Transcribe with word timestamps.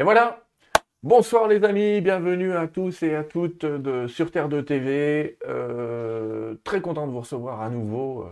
Et 0.00 0.02
voilà. 0.02 0.46
Bonsoir 1.02 1.46
les 1.46 1.62
amis, 1.62 2.00
bienvenue 2.00 2.54
à 2.54 2.68
tous 2.68 3.02
et 3.02 3.14
à 3.14 3.22
toutes 3.22 3.66
de 3.66 4.06
sur 4.06 4.30
Terre 4.30 4.48
de 4.48 4.62
TV. 4.62 5.36
Euh, 5.46 6.54
très 6.64 6.80
content 6.80 7.06
de 7.06 7.12
vous 7.12 7.20
recevoir 7.20 7.60
à 7.60 7.68
nouveau 7.68 8.22
euh, 8.22 8.30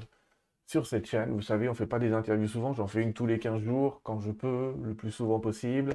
sur 0.67 0.87
cette 0.87 1.05
chaîne. 1.05 1.31
Vous 1.31 1.43
savez, 1.43 1.69
on 1.69 1.73
ne 1.73 1.77
fait 1.77 1.85
pas 1.85 1.99
des 1.99 2.15
interviews 2.15 2.49
souvent, 2.49 2.73
j'en 2.73 2.87
fais 2.87 3.03
une 3.03 3.13
tous 3.13 3.27
les 3.27 3.39
15 3.39 3.61
jours 3.61 4.01
quand 4.03 4.19
je 4.19 4.31
peux, 4.31 4.73
le 4.83 4.95
plus 4.95 5.11
souvent 5.11 5.41
possible, 5.41 5.93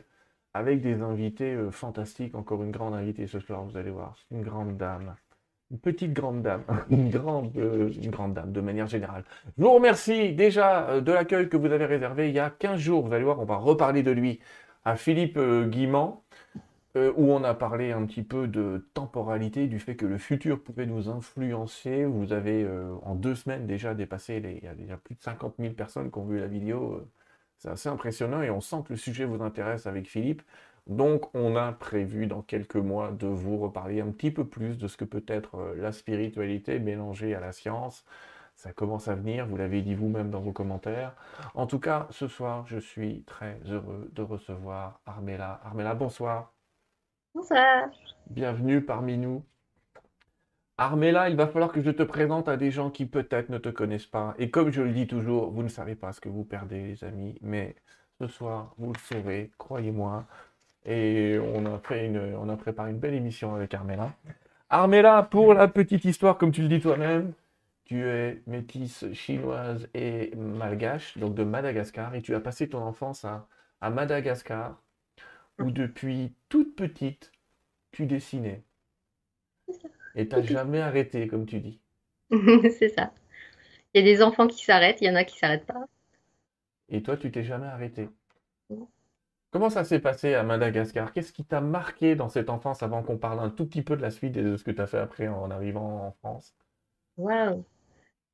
avec 0.53 0.79
des 0.79 1.01
invités 1.01 1.55
euh, 1.55 1.71
fantastiques. 1.71 2.35
Encore 2.35 2.61
une 2.61 2.69
grande 2.69 2.93
invitée 2.93 3.25
ce 3.25 3.39
soir, 3.39 3.63
vous 3.63 3.75
allez 3.75 3.89
voir, 3.89 4.15
une 4.29 4.43
grande 4.43 4.77
dame. 4.77 5.15
Une 5.71 5.79
petite 5.79 6.13
grande 6.13 6.43
dame, 6.43 6.61
une 6.91 7.09
grande, 7.09 7.51
une 7.55 8.11
grande 8.11 8.35
dame 8.35 8.51
de 8.51 8.61
manière 8.61 8.85
générale. 8.85 9.23
Je 9.57 9.63
vous 9.63 9.71
remercie 9.71 10.33
déjà 10.33 11.01
de 11.01 11.11
l'accueil 11.11 11.49
que 11.49 11.57
vous 11.57 11.71
avez 11.71 11.87
réservé 11.87 12.29
il 12.29 12.35
y 12.35 12.39
a 12.39 12.51
15 12.51 12.79
jours. 12.79 13.07
Vous 13.07 13.13
allez 13.13 13.23
voir, 13.23 13.39
on 13.39 13.45
va 13.45 13.55
reparler 13.55 14.03
de 14.03 14.11
lui 14.11 14.39
à 14.85 14.95
Philippe 14.95 15.39
Guimand. 15.39 16.23
Euh, 16.95 17.11
où 17.17 17.31
on 17.31 17.43
a 17.43 17.55
parlé 17.55 17.91
un 17.91 18.05
petit 18.05 18.21
peu 18.21 18.47
de 18.47 18.87
temporalité, 18.93 19.65
du 19.65 19.79
fait 19.79 19.95
que 19.95 20.05
le 20.05 20.19
futur 20.19 20.61
pouvait 20.61 20.85
nous 20.85 21.09
influencer. 21.09 22.05
Vous 22.05 22.33
avez 22.33 22.63
euh, 22.63 22.93
en 23.01 23.15
deux 23.15 23.33
semaines 23.33 23.65
déjà 23.65 23.95
dépassé, 23.95 24.39
les, 24.39 24.57
il 24.57 24.63
y 24.63 24.67
a 24.67 24.75
déjà 24.75 24.97
plus 24.97 25.15
de 25.15 25.21
50 25.21 25.55
000 25.57 25.73
personnes 25.73 26.11
qui 26.11 26.19
ont 26.19 26.25
vu 26.25 26.39
la 26.39 26.45
vidéo. 26.45 26.93
Euh, 26.93 27.09
c'est 27.57 27.69
assez 27.69 27.89
impressionnant 27.89 28.43
et 28.43 28.51
on 28.51 28.61
sent 28.61 28.83
que 28.85 28.93
le 28.93 28.97
sujet 28.97 29.25
vous 29.25 29.41
intéresse 29.41 29.87
avec 29.87 30.07
Philippe. 30.07 30.43
Donc 30.85 31.33
on 31.33 31.55
a 31.55 31.71
prévu 31.71 32.27
dans 32.27 32.41
quelques 32.43 32.75
mois 32.75 33.11
de 33.11 33.27
vous 33.27 33.57
reparler 33.57 34.01
un 34.01 34.11
petit 34.11 34.31
peu 34.31 34.45
plus 34.45 34.77
de 34.77 34.87
ce 34.87 34.97
que 34.97 35.05
peut 35.05 35.23
être 35.27 35.73
la 35.77 35.91
spiritualité 35.93 36.77
mélangée 36.79 37.33
à 37.35 37.39
la 37.39 37.53
science. 37.53 38.05
Ça 38.63 38.71
commence 38.71 39.09
à 39.09 39.15
venir, 39.15 39.45
vous 39.45 39.57
l'avez 39.57 39.81
dit 39.81 39.93
vous-même 39.93 40.29
dans 40.29 40.39
vos 40.39 40.53
commentaires. 40.53 41.13
En 41.53 41.67
tout 41.67 41.79
cas, 41.79 42.07
ce 42.11 42.29
soir, 42.29 42.63
je 42.65 42.77
suis 42.77 43.23
très 43.23 43.59
heureux 43.67 44.09
de 44.13 44.21
recevoir 44.21 45.01
Armella. 45.05 45.59
Armella, 45.65 45.93
bonsoir. 45.95 46.53
Bonsoir. 47.35 47.89
Bienvenue 48.29 48.79
parmi 48.79 49.17
nous. 49.17 49.43
Armella, 50.77 51.27
il 51.27 51.35
va 51.35 51.47
falloir 51.47 51.73
que 51.73 51.81
je 51.81 51.91
te 51.91 52.03
présente 52.03 52.47
à 52.47 52.55
des 52.55 52.71
gens 52.71 52.89
qui 52.89 53.05
peut-être 53.05 53.49
ne 53.49 53.57
te 53.57 53.67
connaissent 53.67 54.05
pas. 54.05 54.33
Et 54.39 54.49
comme 54.49 54.71
je 54.71 54.81
le 54.81 54.93
dis 54.93 55.07
toujours, 55.07 55.51
vous 55.51 55.63
ne 55.63 55.67
savez 55.67 55.95
pas 55.95 56.13
ce 56.13 56.21
que 56.21 56.29
vous 56.29 56.45
perdez, 56.45 56.83
les 56.83 57.03
amis. 57.03 57.37
Mais 57.41 57.75
ce 58.21 58.27
soir, 58.27 58.73
vous 58.77 58.93
le 58.93 58.99
saurez, 58.99 59.51
croyez-moi. 59.57 60.23
Et 60.85 61.37
on 61.53 61.65
a, 61.65 61.79
fait 61.79 62.05
une, 62.05 62.33
on 62.37 62.47
a 62.47 62.55
préparé 62.55 62.91
une 62.91 62.99
belle 62.99 63.15
émission 63.15 63.55
avec 63.55 63.73
Armella. 63.73 64.13
Armella, 64.69 65.21
pour 65.29 65.53
la 65.53 65.67
petite 65.67 66.05
histoire, 66.05 66.37
comme 66.37 66.53
tu 66.53 66.61
le 66.61 66.69
dis 66.69 66.79
toi-même, 66.79 67.33
tu 67.85 68.07
es 68.07 68.41
métisse 68.47 69.11
chinoise 69.13 69.89
et 69.93 70.33
malgache, 70.35 71.17
donc 71.17 71.35
de 71.35 71.43
Madagascar, 71.43 72.15
et 72.15 72.21
tu 72.21 72.35
as 72.35 72.39
passé 72.39 72.69
ton 72.69 72.81
enfance 72.81 73.25
à, 73.25 73.47
à 73.81 73.89
Madagascar 73.89 74.81
où 75.59 75.71
depuis 75.71 76.33
toute 76.49 76.75
petite, 76.75 77.31
tu 77.91 78.05
dessinais. 78.05 78.63
Et 80.15 80.27
tu 80.27 80.35
n'as 80.35 80.41
jamais 80.43 80.81
arrêté, 80.81 81.27
comme 81.27 81.45
tu 81.45 81.59
dis. 81.59 81.79
c'est 82.79 82.89
ça. 82.89 83.11
Il 83.93 84.03
y 84.05 84.09
a 84.09 84.13
des 84.13 84.23
enfants 84.23 84.47
qui 84.47 84.63
s'arrêtent, 84.63 85.01
il 85.01 85.07
y 85.07 85.09
en 85.09 85.15
a 85.15 85.23
qui 85.23 85.37
s'arrêtent 85.37 85.65
pas. 85.65 85.85
Et 86.89 87.03
toi, 87.03 87.17
tu 87.17 87.31
t'es 87.31 87.43
jamais 87.43 87.67
arrêté. 87.67 88.09
Comment 89.51 89.69
ça 89.69 89.83
s'est 89.83 89.99
passé 89.99 90.33
à 90.33 90.43
Madagascar? 90.43 91.13
Qu'est-ce 91.13 91.31
qui 91.31 91.45
t'a 91.45 91.61
marqué 91.61 92.15
dans 92.15 92.27
cette 92.27 92.49
enfance 92.49 92.83
avant 92.83 93.03
qu'on 93.03 93.17
parle 93.17 93.39
un 93.39 93.49
tout 93.49 93.67
petit 93.67 93.83
peu 93.83 93.95
de 93.95 94.01
la 94.01 94.11
suite 94.11 94.35
et 94.37 94.43
de 94.43 94.57
ce 94.57 94.63
que 94.63 94.71
tu 94.71 94.81
as 94.81 94.87
fait 94.87 94.97
après 94.97 95.27
en 95.27 95.51
arrivant 95.51 96.07
en 96.07 96.11
France? 96.11 96.55
Waouh 97.17 97.65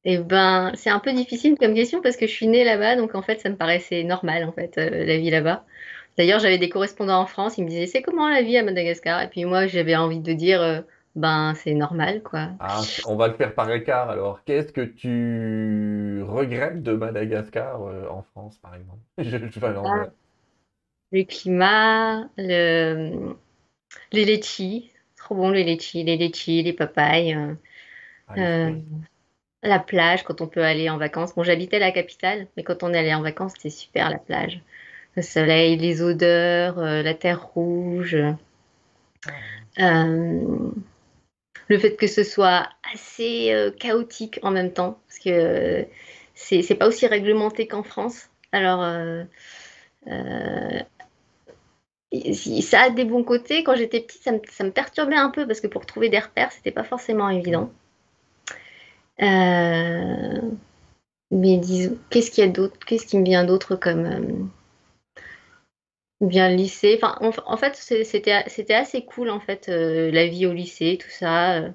Eh 0.06 0.18
ben, 0.18 0.72
c'est 0.76 0.90
un 0.90 1.00
peu 1.00 1.12
difficile 1.12 1.58
comme 1.58 1.74
question 1.74 2.02
parce 2.02 2.16
que 2.16 2.26
je 2.26 2.32
suis 2.32 2.48
née 2.48 2.64
là-bas, 2.64 2.96
donc 2.96 3.16
en 3.16 3.22
fait, 3.22 3.42
ça 3.42 3.50
me 3.50 3.58
paraissait 3.58 4.04
normal, 4.04 4.46
en 4.46 4.52
fait, 4.52 4.78
euh, 4.78 5.06
la 5.06 5.18
vie 5.18 5.30
là-bas. 5.30 5.66
D'ailleurs, 6.18 6.40
j'avais 6.40 6.58
des 6.58 6.70
correspondants 6.70 7.22
en 7.22 7.26
France, 7.26 7.58
ils 7.58 7.64
me 7.64 7.70
disaient 7.70 7.86
c'est 7.86 8.02
comment 8.02 8.30
la 8.30 8.42
vie 8.42 8.58
à 8.58 8.64
Madagascar? 8.64 9.22
Et 9.22 9.30
puis 9.30 9.46
moi, 9.46 9.68
j'avais 9.68 9.96
envie 9.96 10.20
de 10.20 10.34
dire 10.34 10.62
euh, 10.62 10.82
ben 11.16 11.54
c'est 11.56 11.74
normal 11.74 12.22
quoi. 12.24 12.50
Ah, 12.60 12.82
on 13.08 13.16
va 13.16 13.28
le 13.28 13.34
faire 13.34 13.54
par 13.54 13.72
écart 13.72 14.10
alors. 14.10 14.44
Qu'est-ce 14.46 14.72
que 14.72 14.82
tu 14.82 16.24
regrettes 16.24 16.82
de 16.84 16.94
Madagascar 16.94 17.82
euh, 17.84 18.08
en 18.10 18.22
France 18.22 18.58
par 18.58 18.76
exemple? 18.76 19.00
Je, 19.18 19.38
ah, 19.66 20.08
Le 21.12 21.24
climat, 21.24 22.30
le... 22.38 23.36
les 24.12 24.26
litchis, 24.26 24.92
trop 25.18 25.36
bon 25.36 25.52
les 25.52 25.64
litchis, 25.64 26.04
les 26.04 26.18
litchis, 26.18 26.64
les 26.64 26.74
papayes. 26.74 27.38
Ah, 28.28 28.72
la 29.64 29.80
plage 29.80 30.24
quand 30.24 30.42
on 30.42 30.48
peut 30.48 30.64
aller 30.64 30.90
en 30.90 30.98
vacances. 30.98 31.36
Bon, 31.36 31.44
j'habitais 31.44 31.80
la 31.80 31.92
capitale, 31.92 32.48
mais 32.56 32.64
quand 32.64 32.84
on 32.84 32.94
allé 32.94 33.14
en 33.14 33.22
vacances, 33.22 33.54
c'était 33.56 33.70
super 33.70 34.10
la 34.10 34.18
plage 34.20 34.62
le 35.16 35.22
soleil, 35.22 35.78
les 35.78 36.02
odeurs, 36.02 36.80
euh, 36.80 37.02
la 37.02 37.14
terre 37.14 37.46
rouge. 37.54 38.18
Euh, 39.80 40.72
le 41.68 41.78
fait 41.78 41.96
que 41.96 42.08
ce 42.08 42.24
soit 42.24 42.70
assez 42.94 43.54
euh, 43.54 43.72
chaotique 43.72 44.40
en 44.44 44.52
même 44.52 44.72
temps, 44.74 45.00
parce 45.08 45.20
que 45.20 45.86
c'est 46.34 46.76
pas 46.76 46.88
aussi 46.88 47.06
réglementé 47.08 47.68
qu'en 47.68 47.84
France. 47.84 48.30
Alors, 48.52 48.80
ça 52.62 52.82
a 52.82 52.90
des 52.90 53.06
bons 53.06 53.24
côtés. 53.24 53.64
Quand 53.64 53.76
j'étais 53.76 54.00
petite, 54.00 54.24
ça 54.24 54.32
me, 54.32 54.40
ça 54.50 54.64
me, 54.64 54.72
perturbait 54.72 55.16
un 55.16 55.30
peu 55.30 55.46
parce 55.46 55.62
que 55.62 55.68
pour 55.68 55.86
trouver 55.86 56.10
des 56.10 56.20
repères, 56.20 56.52
c'était 56.52 56.72
pas 56.72 56.84
forcément 56.84 57.30
évident. 57.30 57.72
Mais 61.32 61.58
disons, 61.58 61.98
qu'est-ce 62.10 62.32
qu'il 62.32 62.44
y 62.44 62.48
a 62.48 62.50
d'autre 62.50 62.78
Qu'est-ce 62.86 63.06
qui 63.06 63.18
me 63.18 63.26
vient 63.26 63.44
d'autre 63.44 63.76
comme 63.76 64.50
bien 66.22 66.50
le 66.50 66.56
lycée? 66.56 67.00
Enfin, 67.02 67.18
en, 67.46 67.58
fait, 67.58 67.76
c'était 67.76 68.74
assez 68.74 69.06
cool, 69.06 69.30
en 69.30 69.40
fait, 69.40 69.70
euh, 69.70 70.12
la 70.12 70.28
vie 70.28 70.46
au 70.46 70.54
lycée, 70.54 70.98
tout 71.02 71.10
ça. 71.10 71.58
Euh, 71.58 71.70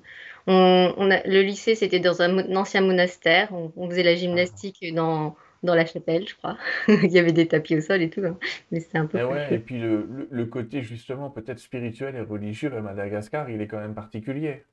on, 0.46 1.10
a, 1.10 1.26
le 1.26 1.40
lycée, 1.42 1.74
c'était 1.74 2.00
dans 2.00 2.22
un, 2.22 2.54
ancien 2.54 2.82
monastère. 2.82 3.48
On, 3.52 3.88
faisait 3.88 4.02
la 4.02 4.14
gymnastique 4.14 4.94
dans, 4.94 5.36
dans 5.62 5.74
la 5.74 5.86
chapelle, 5.86 6.28
je 6.28 6.34
crois. 6.34 6.58
Il 6.88 7.10
y 7.10 7.18
avait 7.18 7.32
des 7.32 7.48
tapis 7.48 7.76
au 7.76 7.80
sol 7.80 8.02
et 8.02 8.10
tout. 8.10 8.22
Hein. 8.24 8.38
Mais 8.70 8.80
c'était 8.80 8.98
un 8.98 9.06
peu. 9.06 9.18
Et, 9.18 9.22
eh 9.22 9.24
ouais, 9.24 9.54
et 9.54 9.58
puis 9.58 9.78
le, 9.78 10.28
le, 10.30 10.46
côté, 10.46 10.82
justement, 10.82 11.30
peut-être 11.30 11.58
spirituel 11.58 12.16
et 12.16 12.20
religieux 12.20 12.74
à 12.74 12.80
Madagascar, 12.80 13.48
il 13.48 13.60
est 13.62 13.66
quand 13.66 13.80
même 13.80 13.94
particulier. 13.94 14.64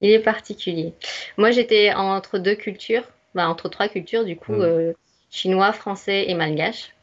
Il 0.00 0.10
est 0.10 0.20
particulier. 0.20 0.94
Moi, 1.36 1.50
j'étais 1.50 1.92
entre 1.92 2.38
deux 2.38 2.54
cultures, 2.54 3.04
bah, 3.34 3.48
entre 3.48 3.68
trois 3.68 3.88
cultures, 3.88 4.24
du 4.24 4.36
coup, 4.36 4.52
hmm. 4.52 4.62
euh, 4.62 4.92
chinois, 5.30 5.72
français 5.72 6.26
et 6.28 6.34
malgache. 6.34 6.94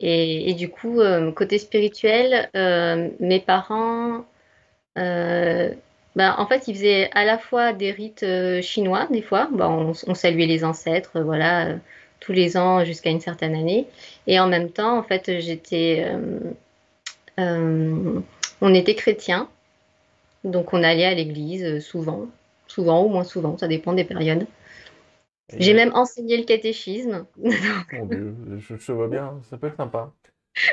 Et, 0.00 0.52
du 0.54 0.68
coup, 0.68 1.00
euh, 1.00 1.32
côté 1.32 1.58
spirituel, 1.58 2.50
euh, 2.56 3.08
mes 3.20 3.40
parents, 3.40 4.24
ben, 4.96 6.34
en 6.38 6.46
fait, 6.46 6.68
ils 6.68 6.74
faisaient 6.74 7.10
à 7.12 7.24
la 7.24 7.38
fois 7.38 7.72
des 7.72 7.90
rites 7.90 8.24
chinois, 8.60 9.06
des 9.10 9.22
fois, 9.22 9.48
ben, 9.52 9.94
on, 10.06 10.14
saluait 10.14 10.46
les 10.46 10.64
ancêtres, 10.64 11.20
voilà, 11.20 11.76
tous 12.20 12.32
les 12.32 12.56
ans 12.56 12.84
jusqu'à 12.84 13.10
une 13.10 13.20
certaine 13.20 13.54
année. 13.54 13.86
Et 14.26 14.38
en 14.40 14.46
même 14.46 14.70
temps, 14.70 14.98
en 14.98 15.02
fait, 15.02 15.40
j'étais, 15.40 16.06
on 17.38 18.74
était 18.74 18.94
chrétiens, 18.94 19.48
donc 20.44 20.72
on 20.72 20.82
allait 20.82 21.06
à 21.06 21.14
l'église 21.14 21.80
souvent, 21.80 22.26
souvent 22.66 23.04
ou 23.04 23.08
moins 23.08 23.24
souvent, 23.24 23.56
ça 23.56 23.68
dépend 23.68 23.92
des 23.92 24.04
périodes. 24.04 24.46
J'ai 25.56 25.74
même 25.74 25.92
enseigné 25.94 26.36
le 26.36 26.44
catéchisme. 26.44 27.26
Mon 27.92 28.06
Dieu, 28.06 28.34
je, 28.58 28.92
vois 28.92 29.08
bien, 29.08 29.40
ça 29.50 29.58
peut 29.58 29.66
être 29.66 29.76
sympa. 29.76 30.12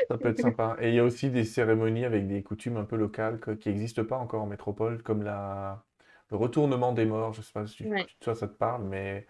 Ça 0.08 0.16
peut 0.16 0.30
être 0.30 0.40
sympa. 0.40 0.76
Et 0.80 0.88
il 0.88 0.94
y 0.94 0.98
a 0.98 1.04
aussi 1.04 1.30
des 1.30 1.44
cérémonies 1.44 2.04
avec 2.04 2.26
des 2.26 2.42
coutumes 2.42 2.76
un 2.76 2.84
peu 2.84 2.96
locales 2.96 3.40
qui 3.58 3.68
n'existent 3.68 4.04
pas 4.04 4.16
encore 4.16 4.42
en 4.42 4.46
métropole, 4.46 5.02
comme 5.02 5.22
la... 5.22 5.84
le 6.30 6.36
retournement 6.36 6.92
des 6.92 7.04
morts. 7.04 7.32
Je 7.32 7.40
ne 7.40 7.44
sais 7.44 7.52
pas 7.52 7.66
si 7.66 7.84
ça, 8.20 8.34
ça 8.34 8.48
te 8.48 8.54
parle, 8.54 8.84
mais 8.84 9.26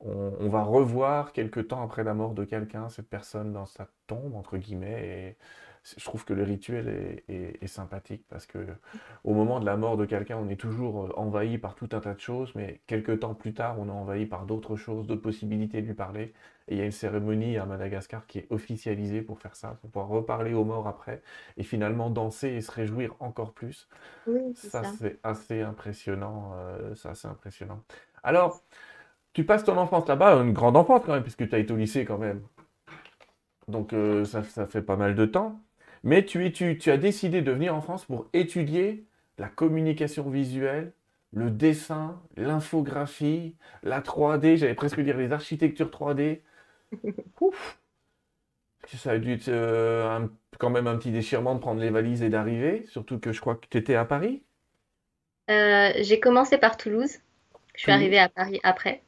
on, 0.00 0.32
on, 0.40 0.48
va 0.48 0.62
revoir 0.62 1.32
quelque 1.32 1.60
temps 1.60 1.82
après 1.82 2.02
la 2.02 2.14
mort 2.14 2.32
de 2.32 2.44
quelqu'un, 2.44 2.88
cette 2.88 3.08
personne 3.08 3.52
dans 3.52 3.66
sa 3.66 3.88
tombe, 4.06 4.34
entre 4.34 4.56
guillemets, 4.56 5.06
et 5.06 5.36
je 5.84 6.04
trouve 6.04 6.24
que 6.24 6.34
le 6.34 6.42
rituel 6.42 7.22
est, 7.28 7.66
sympathique 7.66 8.24
parce 8.28 8.46
que 8.46 8.58
au 9.24 9.32
moment 9.32 9.60
de 9.60 9.66
la 9.66 9.76
mort 9.76 9.96
de 9.96 10.04
quelqu'un, 10.04 10.36
on 10.36 10.48
est 10.48 10.60
toujours 10.60 11.04
euh, 11.04 11.12
envahi 11.16 11.56
par 11.56 11.74
tout 11.74 11.88
un 11.92 12.00
tas 12.00 12.14
de 12.14 12.20
choses, 12.20 12.52
mais 12.54 12.80
quelques 12.86 13.20
temps 13.20 13.34
plus 13.34 13.54
tard, 13.54 13.78
on 13.78 13.88
est 13.88 13.92
envahi 13.92 14.26
par 14.26 14.44
d'autres 14.44 14.76
choses, 14.76 15.06
d'autres 15.06 15.22
possibilités 15.22 15.80
de 15.80 15.86
lui 15.86 15.94
parler. 15.94 16.34
Et 16.68 16.74
il 16.74 16.78
y 16.78 16.82
a 16.82 16.84
une 16.84 16.92
cérémonie 16.92 17.56
à 17.58 17.64
Madagascar 17.64 18.26
qui 18.26 18.38
est 18.38 18.46
officialisée 18.50 19.22
pour 19.22 19.38
faire 19.38 19.56
ça, 19.56 19.78
pour 19.80 19.90
pouvoir 19.90 20.08
reparler 20.08 20.52
aux 20.52 20.64
morts 20.64 20.86
après 20.86 21.22
et 21.56 21.62
finalement 21.62 22.10
danser 22.10 22.48
et 22.48 22.60
se 22.60 22.70
réjouir 22.70 23.14
encore 23.20 23.52
plus. 23.52 23.88
ça, 24.54 24.82
c'est 24.98 25.18
assez 25.22 25.62
impressionnant. 25.62 26.52
Euh, 26.54 26.94
c'est 26.94 27.08
assez 27.08 27.28
impressionnant. 27.28 27.82
Alors, 28.22 28.62
tu 29.32 29.44
passes 29.44 29.64
ton 29.64 29.76
enfance 29.76 30.06
là-bas, 30.08 30.34
une 30.42 30.52
grande 30.52 30.76
enfance 30.76 31.02
quand 31.06 31.14
même, 31.14 31.22
puisque 31.22 31.48
tu 31.48 31.54
as 31.54 31.58
été 31.58 31.72
au 31.72 31.76
lycée 31.76 32.04
quand 32.04 32.18
même. 32.18 32.42
Donc 33.68 33.92
euh, 33.92 34.24
ça, 34.24 34.42
ça, 34.42 34.66
fait 34.66 34.82
pas 34.82 34.96
mal 34.96 35.14
de 35.14 35.24
temps. 35.26 35.60
Mais 36.02 36.24
tu, 36.24 36.52
tu 36.52 36.90
as 36.90 36.96
décidé 36.96 37.42
de 37.42 37.52
venir 37.52 37.74
en 37.74 37.80
France 37.80 38.04
pour 38.04 38.28
étudier 38.32 39.04
la 39.38 39.48
communication 39.48 40.28
visuelle, 40.28 40.92
le 41.32 41.50
dessin, 41.50 42.20
l'infographie, 42.36 43.56
la 43.82 44.00
3D, 44.00 44.56
j'allais 44.56 44.74
presque 44.74 45.00
dire 45.00 45.16
les 45.16 45.32
architectures 45.32 45.90
3D. 45.90 46.40
Ouf 47.40 47.78
Ça 48.86 49.12
a 49.12 49.18
dû 49.18 49.34
être 49.34 49.48
euh, 49.48 50.26
quand 50.58 50.70
même 50.70 50.86
un 50.86 50.96
petit 50.96 51.12
déchirement 51.12 51.54
de 51.54 51.60
prendre 51.60 51.80
les 51.80 51.90
valises 51.90 52.22
et 52.22 52.28
d'arriver, 52.28 52.84
surtout 52.88 53.18
que 53.18 53.32
je 53.32 53.40
crois 53.40 53.54
que 53.54 53.66
tu 53.68 53.78
étais 53.78 53.94
à 53.94 54.04
Paris. 54.04 54.42
Euh, 55.50 55.92
j'ai 56.00 56.20
commencé 56.20 56.58
par 56.58 56.76
Toulouse. 56.76 57.18
Je 57.74 57.82
suis 57.82 57.92
arrivée 57.92 58.18
à 58.18 58.28
Paris 58.28 58.60
après. 58.62 59.02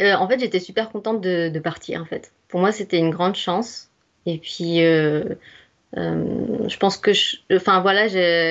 Euh, 0.00 0.14
en 0.14 0.26
fait, 0.28 0.38
j'étais 0.38 0.60
super 0.60 0.90
contente 0.90 1.20
de, 1.20 1.58
partir, 1.58 2.00
en 2.00 2.04
fait. 2.04 2.32
Pour 2.48 2.60
moi, 2.60 2.72
c'était 2.72 2.98
une 2.98 3.10
grande 3.10 3.36
chance. 3.36 3.91
Et 4.26 4.38
puis, 4.38 4.78
je 4.78 6.76
pense 6.78 6.96
que, 6.96 7.10
enfin 7.54 7.80
voilà, 7.80 8.08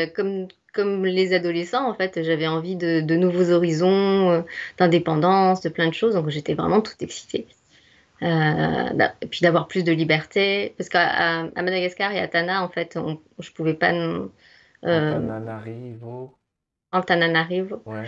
comme, 0.10 0.48
comme 0.74 1.06
les 1.06 1.34
adolescents, 1.34 1.90
en 1.90 1.94
fait, 1.94 2.24
j'avais 2.24 2.48
envie 2.48 2.76
de, 2.76 3.16
nouveaux 3.16 3.52
horizons, 3.52 4.44
d'indépendance, 4.78 5.62
de 5.62 5.70
plein 5.70 5.88
de 5.88 5.94
choses. 5.94 6.16
Donc, 6.16 6.30
j'étais 6.30 6.54
vraiment 6.54 6.82
toute 6.82 7.02
excitée. 7.02 7.48
Euh, 8.24 9.08
et 9.22 9.28
puis 9.28 9.40
d'avoir 9.42 9.68
plus 9.68 9.84
de 9.84 9.92
liberté. 9.92 10.76
Parce 10.78 10.90
qu'à 10.90 11.44
Madagascar 11.56 12.12
et 12.12 12.20
à 12.20 12.28
Tana, 12.28 12.64
en 12.64 12.70
fait, 12.70 12.98
on, 12.98 13.20
je 13.40 13.52
pouvais 13.52 13.74
pas. 13.74 13.94
Euh, 13.94 14.30
Antananarivo. 14.84 16.38
Antananarivo. 16.92 17.82
Ouais, 17.86 18.08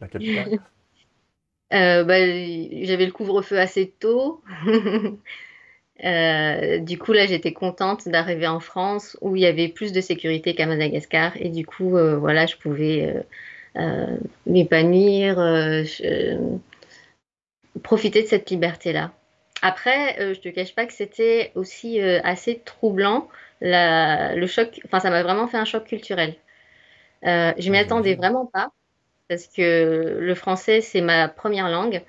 la 0.00 0.08
capitale. 0.08 0.60
Euh, 1.74 2.04
bah, 2.04 2.18
J'avais 2.18 3.06
le 3.06 3.12
couvre-feu 3.12 3.58
assez 3.58 3.94
tôt. 3.98 4.42
Euh, 6.04 6.78
du 6.78 6.98
coup, 6.98 7.12
là, 7.12 7.26
j'étais 7.26 7.52
contente 7.52 8.08
d'arriver 8.08 8.46
en 8.46 8.60
France 8.60 9.16
où 9.20 9.36
il 9.36 9.42
y 9.42 9.46
avait 9.46 9.68
plus 9.68 9.92
de 9.92 10.00
sécurité 10.00 10.54
qu'à 10.54 10.66
Madagascar. 10.66 11.32
Et 11.36 11.48
du 11.48 11.64
coup, 11.64 11.96
euh, 11.96 12.16
voilà, 12.16 12.46
je 12.46 12.56
pouvais 12.56 13.24
m'épanouir 14.46 15.38
profiter 17.82 18.22
de 18.22 18.26
cette 18.26 18.50
liberté-là. 18.50 19.12
Après, 19.62 20.20
euh, 20.20 20.34
je 20.34 20.40
te 20.40 20.48
cache 20.48 20.74
pas 20.74 20.86
que 20.86 20.92
c'était 20.92 21.52
aussi 21.54 22.00
euh, 22.00 22.20
assez 22.24 22.60
troublant. 22.64 23.28
le 23.60 24.46
choc, 24.46 24.80
enfin, 24.84 25.00
ça 25.00 25.10
m'a 25.10 25.22
vraiment 25.22 25.46
fait 25.46 25.56
un 25.56 25.64
choc 25.64 25.84
culturel. 25.84 26.34
Euh, 27.24 27.52
je 27.56 27.70
m'y 27.70 27.78
attendais 27.78 28.16
vraiment 28.16 28.46
pas 28.46 28.72
parce 29.28 29.46
que 29.46 30.18
le 30.18 30.34
français 30.34 30.80
c'est 30.80 31.00
ma 31.00 31.28
première 31.28 31.70
langue. 31.70 32.02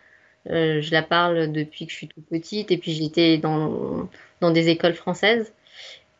Je 0.47 0.91
la 0.91 1.03
parle 1.03 1.51
depuis 1.51 1.85
que 1.85 1.91
je 1.91 1.97
suis 1.97 2.07
toute 2.07 2.25
petite 2.25 2.71
et 2.71 2.77
puis 2.77 2.93
j'étais 2.93 3.37
dans, 3.37 4.09
dans 4.41 4.51
des 4.51 4.69
écoles 4.69 4.93
françaises. 4.93 5.53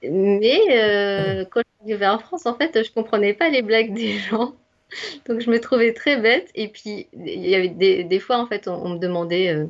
Mais 0.04 1.46
quand 1.52 1.62
je 1.86 1.96
suis 1.96 2.06
en 2.06 2.20
France, 2.20 2.46
en 2.46 2.56
fait, 2.56 2.84
je 2.84 2.92
comprenais 2.92 3.34
pas 3.34 3.50
les 3.50 3.62
blagues 3.62 3.94
des 3.94 4.18
gens. 4.18 4.56
Donc 5.28 5.42
je 5.42 5.50
me 5.50 5.60
trouvais 5.60 5.94
très 5.94 6.18
bête. 6.18 6.50
Et 6.56 6.68
puis 6.68 7.08
il 7.14 7.48
y 7.48 7.56
avait 7.56 7.70
des, 8.04 8.20
fois, 8.20 8.38
en 8.38 8.46
fait, 8.46 8.68
on, 8.68 8.90
me 8.90 8.98
demandait. 8.98 9.50
Euh, 9.50 9.66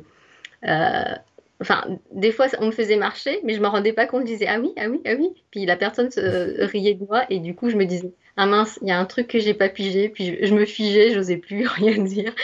euh, 0.66 1.14
enfin, 1.60 1.84
des 2.12 2.32
fois, 2.32 2.46
on 2.60 2.66
me 2.66 2.72
faisait 2.72 2.96
marcher, 2.96 3.40
mais 3.44 3.54
je 3.54 3.60
me 3.60 3.68
rendais 3.68 3.92
pas 3.92 4.06
compte. 4.06 4.22
Je 4.22 4.32
disais 4.32 4.46
ah 4.48 4.60
oui, 4.60 4.72
ah 4.76 4.88
oui, 4.88 5.00
ah 5.06 5.14
oui. 5.18 5.30
Puis 5.50 5.66
la 5.66 5.76
personne 5.76 6.10
se 6.10 6.64
riait 6.64 6.94
de 6.94 7.04
moi, 7.04 7.24
et 7.30 7.38
du 7.38 7.54
coup, 7.54 7.70
je 7.70 7.76
me 7.76 7.84
disais 7.84 8.12
ah 8.36 8.46
mince, 8.46 8.78
il 8.82 8.88
y 8.88 8.90
a 8.90 8.98
un 8.98 9.04
truc 9.04 9.28
que 9.28 9.38
j'ai 9.38 9.54
pas 9.54 9.68
pigé. 9.68 10.08
Puis 10.08 10.44
je, 10.44 10.54
me 10.54 10.64
figeais, 10.64 11.12
j'osais 11.12 11.36
plus 11.36 11.66
rien 11.68 12.02
dire. 12.02 12.34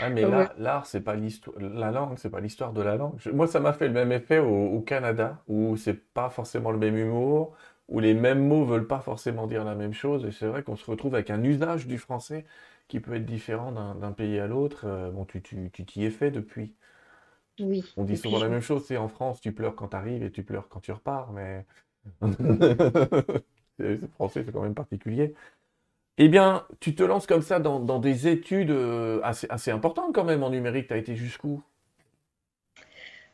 ah, 0.00 0.10
mais 0.10 0.22
là, 0.22 0.54
l'art, 0.58 0.86
c'est 0.86 1.02
pas 1.02 1.14
l'histoire, 1.14 1.56
la 1.58 1.90
langue, 1.90 2.18
c'est 2.18 2.30
pas 2.30 2.40
l'histoire 2.40 2.72
de 2.72 2.82
la 2.82 2.96
langue. 2.96 3.18
moi, 3.32 3.46
ça 3.46 3.60
m'a 3.60 3.72
fait 3.72 3.88
le 3.88 3.94
même 3.94 4.12
effet 4.12 4.38
au, 4.38 4.76
au 4.76 4.80
Canada, 4.80 5.42
où 5.48 5.76
c'est 5.76 6.12
pas 6.12 6.30
forcément 6.30 6.70
le 6.70 6.78
même 6.78 6.96
humour 6.96 7.56
où 7.88 8.00
les 8.00 8.14
mêmes 8.14 8.46
mots 8.46 8.64
veulent 8.64 8.86
pas 8.86 9.00
forcément 9.00 9.46
dire 9.46 9.64
la 9.64 9.74
même 9.74 9.92
chose. 9.92 10.24
Et 10.24 10.32
c'est 10.32 10.46
vrai 10.46 10.62
qu'on 10.62 10.76
se 10.76 10.90
retrouve 10.90 11.14
avec 11.14 11.30
un 11.30 11.42
usage 11.42 11.86
du 11.86 11.98
français 11.98 12.44
qui 12.88 13.00
peut 13.00 13.14
être 13.14 13.26
différent 13.26 13.72
d'un 13.72 14.12
pays 14.12 14.38
à 14.38 14.46
l'autre. 14.46 14.84
Euh, 14.86 15.10
bon, 15.10 15.24
tu 15.24 15.42
t'y 15.42 15.70
tu, 15.70 16.02
es 16.02 16.10
fait 16.10 16.30
depuis. 16.30 16.74
Oui. 17.60 17.84
On 17.96 18.04
dit 18.04 18.16
souvent 18.16 18.38
la 18.38 18.48
même 18.48 18.60
chose, 18.60 18.84
c'est 18.86 18.96
en 18.96 19.08
France, 19.08 19.40
tu 19.40 19.52
pleures 19.52 19.76
quand 19.76 19.88
tu 19.88 19.96
arrives 19.96 20.22
et 20.24 20.30
tu 20.30 20.42
pleures 20.42 20.68
quand 20.68 20.80
tu 20.80 20.90
repars, 20.90 21.32
mais 21.32 21.64
le 23.78 24.00
français, 24.14 24.42
c'est 24.44 24.52
quand 24.52 24.62
même 24.62 24.74
particulier. 24.74 25.34
Eh 26.16 26.28
bien, 26.28 26.64
tu 26.80 26.94
te 26.94 27.02
lances 27.02 27.26
comme 27.26 27.42
ça 27.42 27.58
dans, 27.58 27.98
des 27.98 28.28
études 28.28 28.70
euh, 28.70 29.20
assez, 29.24 29.48
assez, 29.50 29.70
importantes 29.70 30.14
quand 30.14 30.24
même 30.24 30.42
en 30.42 30.50
numérique. 30.50 30.86
Tu 30.88 30.94
as 30.94 30.98
été 30.98 31.16
jusqu'où? 31.16 31.62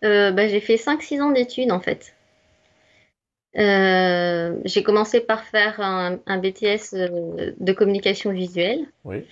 Euh, 0.02 0.30
bah, 0.32 0.48
J'ai 0.48 0.60
fait 0.60 0.76
5-6 0.76 1.20
ans 1.20 1.30
d'études 1.30 1.72
en 1.72 1.80
fait. 1.80 2.14
Euh, 3.58 4.56
j'ai 4.64 4.82
commencé 4.82 5.20
par 5.20 5.44
faire 5.44 5.80
un, 5.80 6.38
BTS 6.38 6.94
euh, 6.94 7.52
de 7.58 7.72
communication 7.72 8.32
visuelle. 8.32 8.86
Oui. 9.04 9.24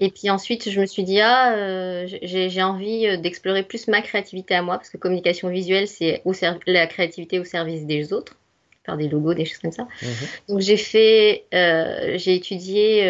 Et 0.00 0.10
puis 0.10 0.30
ensuite, 0.30 0.68
je 0.68 0.80
me 0.80 0.86
suis 0.86 1.04
dit, 1.04 1.20
ah, 1.20 1.54
euh, 1.54 2.06
j'ai 2.06 2.62
envie 2.62 3.18
d'explorer 3.18 3.62
plus 3.62 3.86
ma 3.86 4.02
créativité 4.02 4.54
à 4.54 4.62
moi, 4.62 4.76
parce 4.76 4.90
que 4.90 4.96
communication 4.96 5.48
visuelle, 5.48 5.86
c'est 5.86 6.22
la 6.66 6.86
créativité 6.88 7.38
au 7.38 7.44
service 7.44 7.86
des 7.86 8.12
autres, 8.12 8.36
faire 8.84 8.96
des 8.96 9.08
logos, 9.08 9.34
des 9.34 9.44
choses 9.44 9.58
comme 9.58 9.72
ça. 9.72 9.86
Mhm. 10.02 10.08
Donc 10.48 10.60
j'ai 10.60 10.76
fait, 10.76 11.44
j'ai 11.52 12.34
étudié 12.34 13.04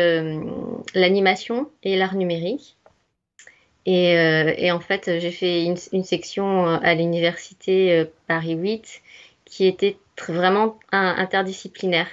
l'animation 0.94 1.68
et 1.82 1.96
l'art 1.96 2.14
numérique. 2.14 2.76
Et, 3.84 4.12
et, 4.12 4.70
en 4.70 4.78
fait, 4.78 5.18
j'ai 5.18 5.32
fait 5.32 5.64
une, 5.64 5.76
une, 5.92 6.04
section 6.04 6.66
à 6.66 6.94
l'université 6.94 8.04
Paris 8.28 8.54
8 8.54 9.02
qui 9.44 9.66
était 9.66 9.96
vraiment 10.28 10.78
interdisciplinaire. 10.92 12.06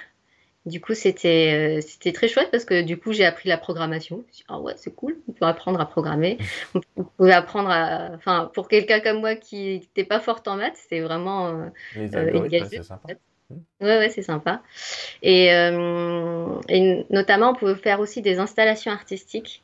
Du 0.66 0.78
coup, 0.80 0.92
c'était 0.92 1.78
euh, 1.78 1.80
c'était 1.80 2.12
très 2.12 2.28
chouette 2.28 2.50
parce 2.50 2.66
que 2.66 2.82
du 2.82 2.98
coup, 2.98 3.12
j'ai 3.12 3.24
appris 3.24 3.48
la 3.48 3.56
programmation. 3.56 4.24
ah 4.46 4.60
ouais, 4.60 4.74
c'est 4.76 4.94
cool, 4.94 5.16
on 5.26 5.32
peut 5.32 5.46
apprendre 5.46 5.80
à 5.80 5.86
programmer. 5.86 6.36
On 6.96 7.04
peut 7.04 7.32
apprendre 7.32 7.70
à. 7.70 8.10
Enfin, 8.14 8.50
pour 8.52 8.68
quelqu'un 8.68 9.00
comme 9.00 9.20
moi 9.20 9.36
qui 9.36 9.78
n'était 9.78 10.04
pas 10.04 10.20
forte 10.20 10.46
en 10.48 10.56
maths, 10.56 10.76
c'était 10.76 11.00
vraiment 11.00 11.48
euh, 11.48 11.66
euh 11.96 12.48
c'est 12.68 12.82
sympa. 12.82 13.14
Mmh. 13.14 13.16
Ouais, 13.80 13.98
ouais, 13.98 14.08
c'est 14.08 14.22
sympa. 14.22 14.62
Et, 15.22 15.52
euh, 15.52 17.02
notamment, 17.10 17.50
on 17.50 17.54
pouvait 17.54 17.74
faire 17.74 18.00
aussi 18.00 18.22
des 18.22 18.38
installations 18.38 18.92
artistiques. 18.92 19.62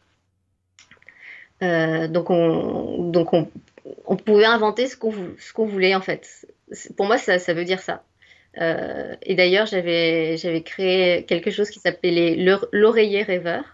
donc, 1.60 2.30
on, 2.30 3.10
donc 3.10 3.32
on, 3.32 4.16
pouvait 4.16 4.44
inventer 4.44 4.86
ce 4.86 4.96
qu'on 4.96 5.66
voulait, 5.66 5.94
en 5.94 6.00
fait. 6.00 6.46
Pour 6.96 7.06
moi, 7.06 7.18
ça, 7.18 7.54
veut 7.54 7.64
dire 7.64 7.80
ça. 7.80 8.02
Euh, 8.58 9.14
et 9.22 9.34
d'ailleurs, 9.34 9.66
j'avais, 9.66 10.36
créé 10.64 11.24
quelque 11.24 11.50
chose 11.50 11.70
qui 11.70 11.78
s'appelait 11.78 12.36
l'oreiller 12.72 13.22
rêveur, 13.22 13.64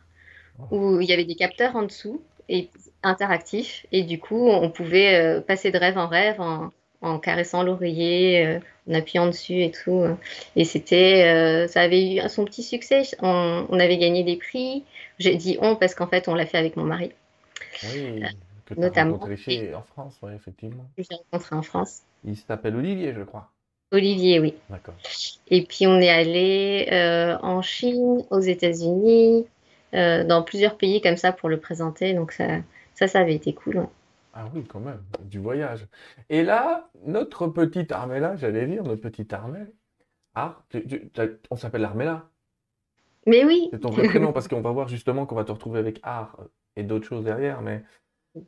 où 0.71 1.01
il 1.01 1.09
y 1.09 1.13
avait 1.13 1.25
des 1.25 1.35
capteurs 1.35 1.77
en 1.77 1.83
dessous 1.83 2.23
et 2.49 2.69
interactifs. 3.03 3.87
Et 3.93 4.03
du 4.03 4.19
coup, 4.19 4.49
on 4.49 4.71
pouvait 4.71 5.15
euh, 5.15 5.41
passer 5.41 5.71
de 5.71 5.79
rêve 5.79 5.99
en 5.99 6.09
rêve 6.09 6.41
en 7.03 7.19
caressant 7.19 7.63
l'oreiller, 7.63 8.47
euh, 8.47 8.59
en 8.91 8.95
appuyant 8.95 9.27
dessus 9.27 9.63
et 9.63 9.71
tout. 9.71 10.05
Et 10.57 10.65
c'était, 10.65 11.67
ça 11.69 11.83
avait 11.83 12.15
eu 12.15 12.29
son 12.29 12.45
petit 12.45 12.63
succès. 12.63 13.03
On, 13.21 13.67
on 13.69 13.79
avait 13.79 13.99
gagné 13.99 14.25
des 14.25 14.37
prix. 14.37 14.85
J'ai 15.19 15.37
dit 15.37 15.59
on 15.61 15.77
parce 15.77 15.95
qu'en 15.95 16.07
fait, 16.07 16.29
on 16.29 16.35
l'a 16.35 16.47
fait 16.47 16.59
avec 16.59 16.77
mon 16.77 16.85
mari. 16.85 17.13
Oui, 17.85 18.23
que 18.67 18.75
rencontré 18.75 19.75
en 19.75 19.83
France, 19.83 20.17
oui, 20.23 20.33
effectivement. 20.35 20.85
J'ai 20.97 21.15
rencontré 21.15 21.57
en 21.57 21.63
France. 21.63 22.03
Il 22.25 22.37
s'appelle 22.37 22.77
Olivier, 22.77 23.13
je 23.13 23.23
crois. 23.23 23.51
Olivier, 23.91 24.41
oui. 24.41 24.55
D'accord. 24.71 24.95
Et 25.51 25.63
puis 25.63 25.87
on 25.87 26.01
est 26.01 26.09
allé 26.09 26.89
euh, 26.93 27.37
en 27.43 27.61
Chine, 27.61 28.25
aux 28.31 28.41
États-Unis, 28.41 29.47
euh, 29.95 30.25
dans 30.25 30.43
plusieurs 30.43 30.77
pays 30.77 31.03
comme 31.03 31.19
ça 31.19 31.33
pour 31.33 31.49
le 31.49 31.61
présenter. 31.61 32.15
Donc 32.15 32.33
ça, 32.33 32.47
ça, 32.95 33.07
ça 33.07 33.21
avait 33.21 33.35
été 33.35 33.53
cool. 33.53 33.87
Ah 34.33 34.49
oui, 34.55 34.65
quand 34.65 34.81
même, 34.81 35.03
du 35.25 35.39
voyage. 35.39 35.87
Et 36.31 36.43
là, 36.43 36.91
notre 37.05 37.49
petite 37.49 37.93
Armella, 37.93 38.37
j'allais 38.37 38.67
dire, 38.67 38.83
notre 38.83 39.03
petite 39.03 39.33
Armelle. 39.33 39.73
Ah, 40.35 40.62
on 41.51 41.57
s'appelle 41.57 41.85
Armella. 41.85 42.31
Mais 43.27 43.45
oui. 43.45 43.69
C'est 43.71 43.81
ton 43.81 43.91
vrai 43.91 44.09
prénom 44.09 44.33
parce 44.33 44.49
qu'on 44.49 44.62
va 44.62 44.71
voir 44.71 44.89
justement 44.89 45.27
qu'on 45.27 45.35
va 45.35 45.45
te 45.45 45.53
retrouver 45.53 45.79
avec 45.79 46.01
art 46.03 46.39
et 46.77 46.83
d'autres 46.83 47.07
choses 47.07 47.25
derrière. 47.25 47.61
Mais 47.61 47.83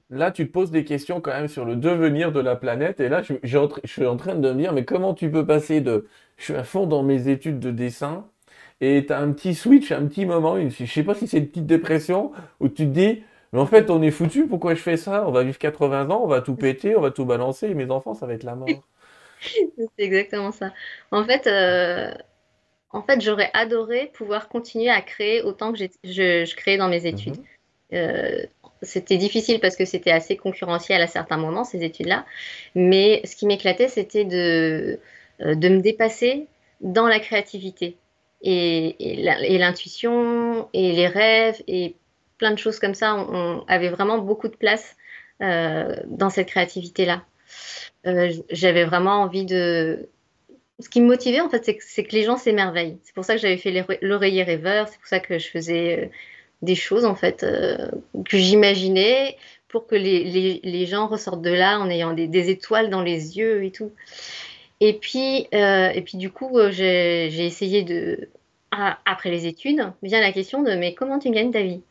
là, 0.09 0.31
tu 0.31 0.47
te 0.47 0.53
poses 0.53 0.71
des 0.71 0.85
questions 0.85 1.21
quand 1.21 1.33
même 1.33 1.49
sur 1.49 1.65
le 1.65 1.77
devenir 1.77 2.33
de 2.33 2.41
la 2.41 2.57
planète. 2.57 3.01
Et 3.01 3.09
là, 3.09 3.23
je, 3.23 3.35
suis 3.85 4.07
en 4.07 4.17
train 4.17 4.35
de 4.35 4.53
me 4.53 4.59
dire, 4.59 4.73
mais 4.73 4.85
comment 4.85 5.15
tu 5.15 5.31
peux 5.31 5.47
passer 5.47 5.81
de 5.81 6.07
je 6.37 6.45
suis 6.45 6.55
à 6.55 6.65
fond 6.65 6.87
dans 6.87 7.03
mes 7.03 7.29
études 7.29 7.61
de 7.61 7.71
dessin 7.71 8.27
et 8.81 9.07
tu 9.07 9.13
as 9.13 9.21
un 9.21 9.33
petit 9.33 9.55
switch, 9.55 9.93
un 9.93 10.07
petit 10.07 10.27
moment, 10.27 10.57
je 10.59 10.83
ne 10.83 10.89
sais 10.89 11.05
pas 11.05 11.15
si 11.15 11.29
c'est 11.29 11.39
une 11.39 11.47
petite 11.49 11.67
dépression 11.67 12.33
où 12.59 12.69
tu 12.69 12.85
te 12.87 12.91
dis, 12.91 13.23
mais 13.55 13.61
en 13.61 13.67
fait, 13.67 13.89
on 13.89 14.03
est 14.03 14.11
foutu, 14.11 14.49
pourquoi 14.49 14.75
je 14.75 14.83
fais 14.83 14.97
ça? 14.97 15.27
On 15.29 15.31
va 15.31 15.45
vivre 15.45 15.59
80 15.59 16.11
ans, 16.11 16.23
on 16.25 16.27
va 16.27 16.41
tout 16.41 16.57
péter, 16.57 16.97
on 16.97 17.01
va 17.01 17.13
tout 17.13 17.25
balancer, 17.25 17.69
et 17.69 17.75
mes 17.75 17.89
enfants, 17.91 18.13
ça 18.13 18.27
va 18.27 18.35
être 18.35 18.43
la 18.43 18.57
mort. 18.57 18.69
c'est 19.41 19.89
exactement 19.97 20.51
ça. 20.51 20.73
En 21.13 21.25
fait, 21.25 21.47
euh, 21.47 22.13
en 22.91 23.03
fait 23.03 23.21
j'aurais 23.21 23.51
adoré 23.53 24.11
pouvoir 24.13 24.49
continuer 24.49 24.91
à 24.91 25.01
créer 25.03 25.41
autant 25.43 25.73
que 25.73 25.79
je, 25.79 25.87
je 26.03 26.57
créais 26.57 26.79
dans 26.79 26.89
mes 26.89 27.07
études. 27.07 27.39
Mhm. 27.39 27.45
Euh, 27.93 28.43
c'était 28.83 29.19
difficile 29.19 29.61
parce 29.61 29.77
que 29.77 29.85
c'était 29.85 30.11
assez 30.11 30.37
concurrentiel 30.37 31.01
à 31.01 31.07
certains 31.07 31.37
moments, 31.37 31.63
ces 31.63 31.85
études-là. 31.85 32.27
Mais 32.75 33.23
ce 33.25 33.37
qui 33.37 33.47
m'éclatait, 33.47 33.89
c'était 33.89 34.25
de, 34.25 34.99
euh, 35.43 35.55
de 35.55 35.69
me 35.69 35.81
dépasser 35.81 36.49
dans 36.81 37.07
la 37.07 37.21
créativité. 37.21 37.97
Et, 38.43 38.97
l'intuition, 39.59 40.69
et, 40.75 40.93
les 40.93 41.07
rêves, 41.07 41.63
et 41.67 41.95
plein 42.39 42.51
de 42.51 42.59
choses 42.59 42.79
comme 42.79 42.95
ça, 42.95 43.15
on, 43.15 43.65
avait 43.69 43.89
vraiment 43.89 44.19
beaucoup 44.19 44.49
de 44.49 44.57
place 44.57 44.97
euh, 45.43 45.97
dans 46.07 46.31
cette 46.31 46.49
créativité-là. 46.49 47.25
j'avais 48.51 48.85
vraiment 48.85 49.23
envie 49.23 49.45
de. 49.45 50.09
Ce 50.81 50.89
qui 50.89 51.01
me 51.01 51.07
motivait, 51.07 51.41
en 51.41 51.49
fait, 51.49 51.65
c'est 51.81 52.05
que, 52.05 52.13
les 52.13 52.25
gens 52.25 52.37
s'émerveillent. 52.37 52.99
C'est 53.05 53.15
pour 53.15 53.25
ça 53.25 53.35
que 53.37 53.41
j'avais 53.41 53.57
fait 53.57 53.87
l'oreiller 54.03 54.43
rêveur, 54.43 54.89
c'est 54.89 54.99
pour 54.99 55.07
ça 55.07 55.21
que 55.21 55.39
je 55.39 55.49
faisais 55.49 56.11
des 56.63 56.75
choses, 56.75 57.05
en 57.05 57.15
fait, 57.15 57.47
que 58.29 58.37
j'imaginais 58.37 59.37
pour 59.69 59.87
que 59.87 59.95
les, 59.95 60.87
gens 60.87 61.07
ressortent 61.07 61.43
de 61.43 61.53
là 61.53 61.79
en 61.79 61.89
ayant 61.91 62.13
des, 62.13 62.51
étoiles 62.51 62.91
dans 62.91 63.03
les 63.03 63.39
yeux 63.39 63.65
et 63.65 63.71
tout. 63.71 63.93
Et 64.81 64.95
puis, 64.95 65.47
et 65.53 66.03
puis 66.05 66.19
du 66.19 66.31
coup, 66.31 66.59
j'ai 66.71 67.47
essayé 67.47 67.85
de, 67.85 68.29
après 69.05 69.31
les 69.31 69.47
études, 69.47 69.93
vient 70.03 70.21
la 70.21 70.33
question 70.33 70.63
de 70.63 70.73
mais 70.73 70.95
comment 70.95 71.19
tu 71.19 71.31
gagnes 71.31 71.53
ta 71.53 71.63
vie? 71.63 71.83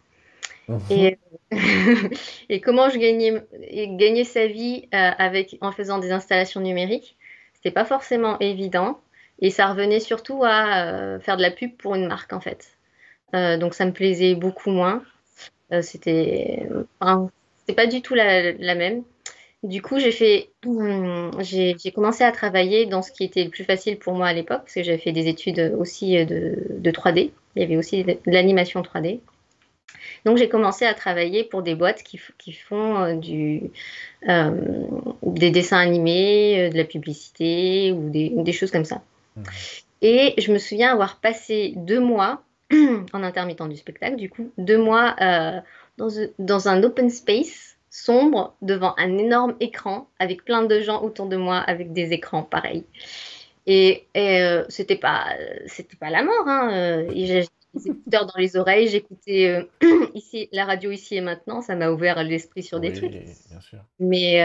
Mhm. 0.67 0.79
et, 0.89 1.17
et, 2.49 2.61
comment 2.61 2.89
je 2.89 2.97
gagnais, 2.97 4.23
sa 4.23 4.47
vie 4.47 4.87
euh, 4.93 5.11
avec, 5.17 5.57
en 5.61 5.71
faisant 5.71 5.99
des 5.99 6.11
installations 6.11 6.61
numériques 6.61 7.17
C'était 7.53 7.71
pas 7.71 7.85
forcément 7.85 8.37
évident 8.39 8.99
et 9.39 9.49
ça 9.49 9.67
revenait 9.67 9.99
surtout 9.99 10.43
à 10.43 10.85
euh, 10.85 11.19
faire 11.19 11.37
de 11.37 11.41
la 11.41 11.51
pub 11.51 11.75
pour 11.77 11.95
une 11.95 12.07
marque 12.07 12.33
en 12.33 12.39
fait. 12.39 12.77
Euh, 13.35 13.57
donc 13.57 13.73
ça 13.73 13.85
me 13.85 13.91
plaisait 13.91 14.35
beaucoup 14.35 14.69
moins. 14.69 15.03
c'était, 15.81 16.67
pas 16.99 17.87
du 17.87 18.01
tout 18.01 18.13
la 18.13 18.75
même. 18.75 19.03
Du 19.63 19.81
coup, 19.81 19.97
j'ai 19.97 20.11
fait, 20.11 20.49
j'ai 21.39 21.91
commencé 21.93 22.23
à 22.23 22.31
travailler 22.33 22.85
dans 22.85 23.01
ce 23.01 23.11
qui 23.11 23.23
était 23.23 23.45
le 23.45 23.49
plus 23.49 23.63
facile 23.63 23.97
pour 23.97 24.13
moi 24.13 24.27
à 24.27 24.33
l'époque, 24.33 24.61
parce 24.63 24.73
que 24.73 24.83
j'avais 24.83 24.97
fait 24.97 25.13
des 25.13 25.27
études 25.27 25.73
aussi 25.79 26.25
de, 26.25 26.91
3D. 26.91 27.31
Il 27.55 27.61
y 27.61 27.65
avait 27.65 27.77
aussi 27.77 28.03
de, 28.03 28.17
l'animation 28.25 28.81
3D. 28.81 29.21
Donc, 30.25 30.37
j'ai 30.37 30.49
commencé 30.49 30.85
à 30.85 30.93
travailler 30.93 31.43
pour 31.43 31.63
des 31.63 31.75
boîtes 31.75 32.03
qui, 32.03 32.17
font 32.17 33.03
euh, 33.03 33.15
du, 33.15 33.71
euh, 34.27 34.51
des 35.23 35.51
dessins 35.51 35.79
animés, 35.79 36.67
euh, 36.67 36.69
de 36.69 36.77
la 36.77 36.83
publicité 36.83 37.91
ou 37.91 38.09
des, 38.09 38.51
choses 38.51 38.71
comme 38.71 38.85
ça. 38.85 39.01
Mmh. 39.35 39.43
Et 40.01 40.33
je 40.37 40.51
me 40.51 40.57
souviens 40.57 40.91
avoir 40.91 41.19
passé 41.19 41.73
deux 41.75 41.99
mois 41.99 42.43
en 43.13 43.23
intermittent 43.23 43.67
du 43.67 43.77
spectacle, 43.77 44.15
du 44.15 44.29
coup, 44.29 44.51
deux 44.57 44.77
mois 44.77 45.15
dans, 45.97 46.09
dans 46.39 46.67
un 46.67 46.83
open 46.83 47.09
space 47.09 47.77
sombre 47.89 48.55
devant 48.61 48.95
un 48.97 49.17
énorme 49.19 49.55
écran 49.59 50.09
avec 50.19 50.43
plein 50.43 50.63
de 50.63 50.79
gens 50.81 51.03
autour 51.03 51.27
de 51.27 51.37
moi 51.37 51.57
avec 51.57 51.93
des 51.93 52.11
écrans 52.11 52.41
pareils. 52.41 52.85
Et, 53.65 54.07
euh, 54.17 54.65
c'était 54.67 54.97
pas 54.97 55.25
c'était 55.67 55.95
pas 55.95 56.09
la 56.09 56.23
mort. 56.23 56.47
Hein. 56.47 57.05
Euh, 57.75 57.79
des 57.79 57.89
écouteurs 57.89 58.25
dans 58.25 58.39
les 58.39 58.57
oreilles, 58.57 58.87
j'écoutais 58.87 59.65
euh, 59.83 60.07
ici 60.13 60.49
la 60.51 60.65
radio 60.65 60.91
ici 60.91 61.15
et 61.15 61.21
maintenant, 61.21 61.61
ça 61.61 61.75
m'a 61.75 61.89
ouvert 61.89 62.23
l'esprit 62.23 62.63
sur 62.63 62.79
des 62.79 62.93
trucs. 62.93 63.13
Mais 63.99 64.39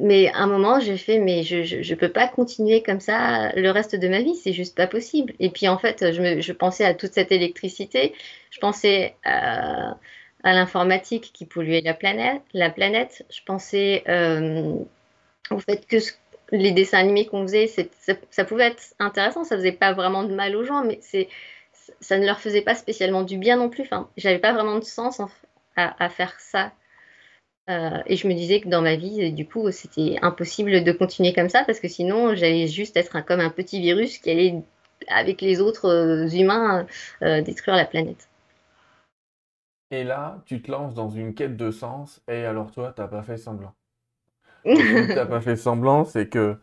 mais 0.00 0.28
à 0.28 0.38
un 0.38 0.46
moment 0.46 0.80
j'ai 0.80 0.96
fait 0.96 1.18
mais 1.18 1.42
je, 1.42 1.62
je, 1.62 1.94
peux 1.94 2.10
pas 2.10 2.28
continuer 2.28 2.82
comme 2.82 3.00
ça 3.00 3.52
le 3.54 3.70
reste 3.70 3.94
de 3.96 4.08
ma 4.08 4.20
vie, 4.20 4.34
c'est 4.34 4.52
juste 4.52 4.76
pas 4.76 4.86
possible. 4.86 5.34
Et 5.38 5.50
puis 5.50 5.68
en 5.68 5.78
fait 5.78 6.12
je 6.12 6.20
me 6.20 6.40
je 6.40 6.52
pensais 6.52 6.84
à 6.84 6.94
toute 6.94 7.12
cette 7.12 7.32
électricité, 7.32 8.14
je 8.50 8.58
pensais 8.58 9.14
à 9.24 9.96
à 10.46 10.52
l'informatique 10.52 11.32
qui 11.34 11.44
polluait 11.44 11.80
la 11.80 11.92
planète. 11.92 12.40
La 12.54 12.70
planète. 12.70 13.26
Je 13.30 13.40
pensais 13.44 14.04
euh, 14.08 14.76
au 15.50 15.58
fait 15.58 15.84
que 15.88 15.96
les 16.52 16.70
dessins 16.70 16.98
animés 16.98 17.26
qu'on 17.26 17.42
faisait, 17.42 17.66
ça, 17.66 18.44
pouvait 18.44 18.68
être 18.68 18.82
intéressant, 19.00 19.42
ça 19.42 19.56
faisait 19.56 19.72
pas 19.72 19.92
vraiment 19.92 20.22
de 20.22 20.32
mal 20.32 20.54
aux 20.54 20.62
gens, 20.62 20.84
mais 20.84 20.98
c'est 21.02 21.28
ça 22.00 22.18
ne 22.18 22.26
leur 22.26 22.40
faisait 22.40 22.62
pas 22.62 22.74
spécialement 22.74 23.22
du 23.22 23.38
bien 23.38 23.56
non 23.56 23.68
plus. 23.68 23.82
Enfin, 23.82 24.08
j'avais 24.16 24.38
pas 24.38 24.52
vraiment 24.52 24.78
de 24.78 24.84
sens 24.84 25.20
à, 25.76 26.08
faire 26.08 26.38
ça. 26.40 26.72
Euh, 27.68 28.00
et 28.06 28.16
je 28.16 28.28
me 28.28 28.34
disais 28.34 28.60
que 28.60 28.68
dans 28.68 28.82
ma 28.82 28.96
vie, 28.96 29.32
du 29.32 29.46
coup, 29.46 29.70
c'était 29.70 30.16
impossible 30.22 30.84
de 30.84 30.92
continuer 30.92 31.32
comme 31.32 31.48
ça 31.48 31.64
parce 31.64 31.80
que 31.80 31.88
sinon, 31.88 32.34
j'allais 32.34 32.68
juste 32.68 32.96
être 32.96 33.24
comme 33.24 33.40
un 33.40 33.50
petit 33.50 33.80
virus 33.80 34.18
qui 34.18 34.30
allait, 34.30 34.62
avec 35.08 35.40
les 35.40 35.60
autres 35.60 35.88
euh, 35.88 36.28
humains, 36.28 36.86
détruire 37.20 37.76
la 37.76 37.84
planète. 37.84 38.28
Et 39.90 40.04
là, 40.04 40.42
tu 40.46 40.62
te 40.62 40.70
lances 40.70 40.94
dans 40.94 41.10
une 41.10 41.34
quête 41.34 41.56
de 41.56 41.70
sens, 41.70 42.20
et 42.26 42.44
alors 42.44 42.72
toi, 42.72 42.92
t'as 42.94 43.06
pas 43.06 43.22
fait 43.22 43.36
semblant. 43.36 43.74
Tu 44.64 45.06
t'as 45.14 45.26
pas 45.26 45.40
fait 45.40 45.54
semblant, 45.54 46.04
c'est 46.04 46.28
que 46.28 46.58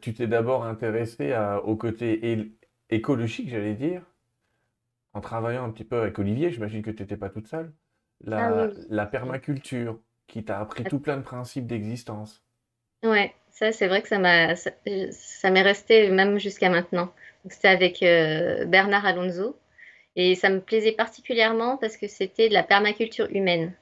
tu 0.00 0.14
t'es 0.14 0.26
d'abord 0.26 0.64
intéressé 0.64 1.32
au 1.62 1.76
côté 1.76 2.50
écologique, 2.90 3.48
j'allais 3.48 3.74
dire, 3.74 4.02
en 5.16 5.20
travaillant 5.22 5.64
un 5.64 5.70
petit 5.70 5.84
peu 5.84 5.98
avec 5.98 6.18
Olivier, 6.18 6.50
j'imagine 6.50 6.82
que 6.82 6.90
tu 6.90 7.02
n'étais 7.02 7.16
pas 7.16 7.30
toute 7.30 7.46
seule. 7.46 7.72
La, 8.22 8.64
ah 8.64 8.68
la 8.90 9.06
permaculture, 9.06 9.98
qui 10.26 10.44
t'a 10.44 10.60
appris 10.60 10.84
tout 10.84 10.98
plein 10.98 11.16
de 11.16 11.22
principes 11.22 11.66
d'existence. 11.66 12.42
Ouais, 13.02 13.34
ça 13.50 13.72
c'est 13.72 13.88
vrai 13.88 14.02
que 14.02 14.08
ça 14.08 14.18
m'a 14.18 14.56
ça, 14.56 15.50
m'est 15.50 15.62
resté 15.62 16.10
même 16.10 16.38
jusqu'à 16.38 16.68
maintenant. 16.68 17.12
C'était 17.48 17.68
avec 17.68 18.02
euh, 18.02 18.66
Bernard 18.66 19.06
Alonso 19.06 19.58
et 20.16 20.34
ça 20.34 20.50
me 20.50 20.60
plaisait 20.60 20.92
particulièrement 20.92 21.78
parce 21.78 21.96
que 21.96 22.08
c'était 22.08 22.48
de 22.48 22.54
la 22.54 22.62
permaculture 22.62 23.28
humaine. 23.30 23.72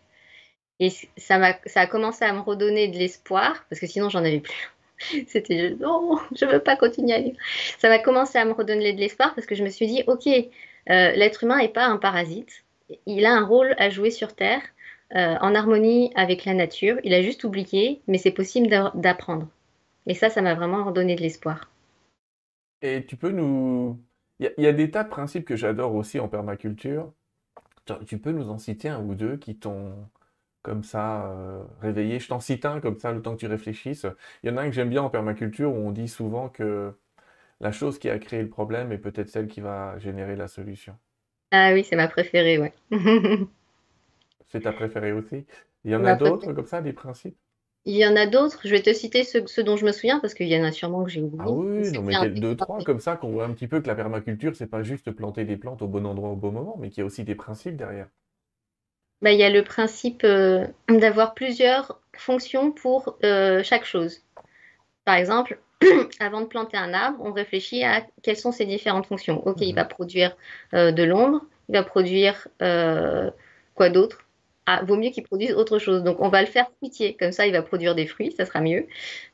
Et 0.79 0.91
ça, 1.17 1.37
a, 1.37 1.59
ça 1.67 1.81
a 1.83 1.87
commencé 1.87 2.25
à 2.25 2.33
me 2.33 2.41
redonner 2.41 2.89
de 2.89 2.97
l'espoir, 2.97 3.65
parce 3.71 3.81
que 3.81 3.87
sinon 3.87 4.09
j'en 4.09 4.21
avais 4.21 4.41
plus. 4.41 4.73
C'était 5.29 5.77
non, 5.81 6.19
je 6.37 6.45
veux 6.45 6.61
pas 6.61 6.77
continuer 6.77 7.15
à 7.15 7.21
vivre. 7.21 7.37
Ça 7.79 7.89
m'a 7.89 7.99
commencé 7.99 8.39
à 8.39 8.45
me 8.45 8.53
redonner 8.53 8.93
de 8.93 9.01
l'espoir 9.01 9.35
parce 9.35 9.47
que 9.47 9.55
je 9.55 9.65
me 9.65 9.69
suis 9.69 9.87
dit, 9.87 10.03
ok, 10.07 10.29
l'être 10.87 11.45
humain 11.45 11.59
n'est 11.59 11.69
pas 11.69 11.87
un 11.87 11.97
parasite. 11.97 12.65
Il 13.07 13.27
a 13.27 13.33
un 13.33 13.45
rôle 13.45 13.75
à 13.79 13.91
jouer 13.91 14.11
sur 14.11 14.35
Terre 14.35 14.63
euh, 15.15 15.37
en 15.41 15.55
harmonie 15.55 16.13
avec 16.15 16.45
la 16.45 16.55
nature. 16.55 16.99
Il 17.05 17.15
a 17.15 17.23
juste 17.23 17.45
oublié, 17.45 18.03
mais 18.07 18.19
c'est 18.19 18.31
possible 18.31 18.69
d'apprendre. 18.95 19.49
Et 20.07 20.15
ça, 20.15 20.29
ça 20.29 20.43
m'a 20.43 20.55
vraiment 20.55 20.85
redonné 20.85 21.15
de 21.15 21.23
l'espoir. 21.23 21.71
Et 22.83 23.07
tu 23.07 23.17
peux 23.17 23.31
nous 23.31 23.99
il 24.41 24.53
y, 24.59 24.67
a 24.67 24.73
des 24.73 24.91
tas 24.91 25.05
de 25.05 25.09
principes 25.09 25.45
que 25.45 25.57
j'adore 25.57 25.95
aussi 25.95 26.19
en 26.19 26.29
permaculture. 26.29 27.13
Tu 28.07 28.19
peux 28.19 28.33
nous 28.33 28.51
en 28.51 28.59
citer 28.59 28.89
un 28.89 29.01
ou 29.01 29.15
deux 29.15 29.37
qui 29.37 29.57
t'ont 29.57 29.95
comme 30.63 30.83
ça 30.83 31.27
euh, 31.27 31.63
réveillé? 31.81 32.19
Je 32.19 32.29
t'en 32.29 32.41
cite 32.41 32.65
un 32.65 32.81
comme 32.81 32.99
ça 32.99 33.13
le 33.13 33.23
temps 33.23 33.35
que 33.35 33.41
tu 33.41 33.47
réfléchisses. 33.47 34.07
Il 34.43 34.51
y 34.51 34.53
en 34.53 34.57
a 34.57 34.63
un 34.63 34.67
que 34.67 34.73
j'aime 34.75 34.91
bien 34.91 35.03
en 35.03 35.11
permaculture 35.11 35.73
où 35.73 35.77
on 35.77 35.93
dit 35.93 36.09
souvent 36.09 36.49
que 36.49 36.93
la 37.61 37.73
chose 37.73 37.99
qui 37.99 38.09
a 38.11 38.19
créé 38.19 38.43
le 38.43 38.49
problème 38.49 38.93
est 38.93 38.99
peut-être 38.99 39.29
celle 39.29 39.49
qui 39.49 39.61
va 39.61 39.99
générer 39.99 40.37
la 40.37 40.49
solution. 40.49 40.97
Ah 41.51 41.71
oui, 41.73 41.85
c'est 41.85 41.97
ma 41.97 42.09
préférée, 42.09 42.59
ouais. 42.59 42.75
c'est 44.47 44.63
ta 44.63 44.73
préférée 44.73 45.13
aussi? 45.13 45.45
Il 45.85 45.91
y 45.91 45.97
en 45.97 46.05
a 46.05 46.15
d'autres 46.15 46.53
comme 46.53 46.67
ça, 46.67 46.81
des 46.81 46.93
principes? 46.93 47.37
Il 47.87 47.97
y 47.97 48.07
en 48.07 48.17
a 48.17 48.27
d'autres, 48.27 48.61
je 48.65 48.71
vais 48.71 48.81
te 48.81 48.93
citer 48.95 49.25
ceux, 49.25 49.43
dont 49.63 49.77
je 49.77 49.85
me 49.85 49.93
souviens 49.93 50.19
parce 50.21 50.33
qu'il 50.33 50.49
y 50.49 50.59
en 50.59 50.65
a 50.65 50.73
sûrement 50.73 51.05
que 51.05 51.11
j'ai 51.11 51.21
oublié. 51.21 51.43
Ah 51.45 51.51
oui, 51.51 51.91
non, 51.91 52.03
mais 52.03 52.31
deux, 52.31 52.57
trois 52.57 52.83
comme 52.83 53.01
ça 53.01 53.17
qu'on 53.17 53.31
voit 53.31 53.45
un 53.45 53.53
petit 53.53 53.69
peu 53.69 53.81
que 53.83 53.87
la 53.89 53.95
permaculture, 53.95 54.57
c'est 54.57 54.67
pas 54.67 54.83
juste 54.83 55.11
planter 55.11 55.45
des 55.45 55.57
plantes 55.57 55.83
au 55.83 55.89
bon 55.89 56.07
endroit 56.07 56.31
au 56.31 56.37
bon 56.37 56.53
moment, 56.53 56.77
mais 56.81 56.89
qu'il 56.89 56.99
y 56.99 57.03
a 57.03 57.07
aussi 57.07 57.25
des 57.25 57.35
principes 57.35 57.77
derrière. 57.77 58.09
Bah, 59.23 59.33
il 59.33 59.39
y 59.39 59.45
a 59.45 59.51
le 59.51 59.65
principe 59.65 60.23
euh, 60.25 60.67
d'avoir 60.89 61.35
plusieurs 61.35 62.01
fonctions 62.17 62.71
pour 62.73 63.19
euh, 63.25 63.63
chaque 63.63 63.85
chose. 63.85 64.23
Par 65.05 65.17
exemple, 65.17 65.61
avant 66.21 66.41
de 66.41 66.47
planter 66.47 66.77
un 66.77 66.95
arbre, 66.95 67.19
on 67.25 67.33
réfléchit 67.33 67.85
à 67.85 68.03
quelles 68.23 68.37
sont 68.37 68.53
ses 68.53 68.67
différentes 68.67 69.07
fonctions. 69.07 69.47
Ok, 69.47 69.59
il 69.61 69.71
mhm. 69.71 69.77
va 69.77 69.85
produire 69.85 70.37
euh, 70.75 70.93
de 70.93 71.03
l'ombre, 71.03 71.43
il 71.69 71.73
va 71.73 71.83
produire 71.83 72.49
quoi 73.75 73.89
d'autre? 73.91 74.25
Ah, 74.67 74.83
vaut 74.83 74.97
mieux 74.97 75.11
qu'il 75.11 75.25
produise 75.25 75.53
autre 75.53 75.79
chose. 75.79 76.03
Donc, 76.03 76.21
on 76.21 76.29
va 76.29 76.41
le 76.41 76.47
faire 76.47 76.71
fruitier. 76.79 77.17
Comme 77.19 77.33
ça, 77.33 77.47
il 77.47 77.53
va 77.53 77.63
produire 77.63 77.95
des 77.95 78.07
fruits, 78.07 78.33
ça 78.33 78.47
sera 78.47 78.61
mieux, 78.61 78.87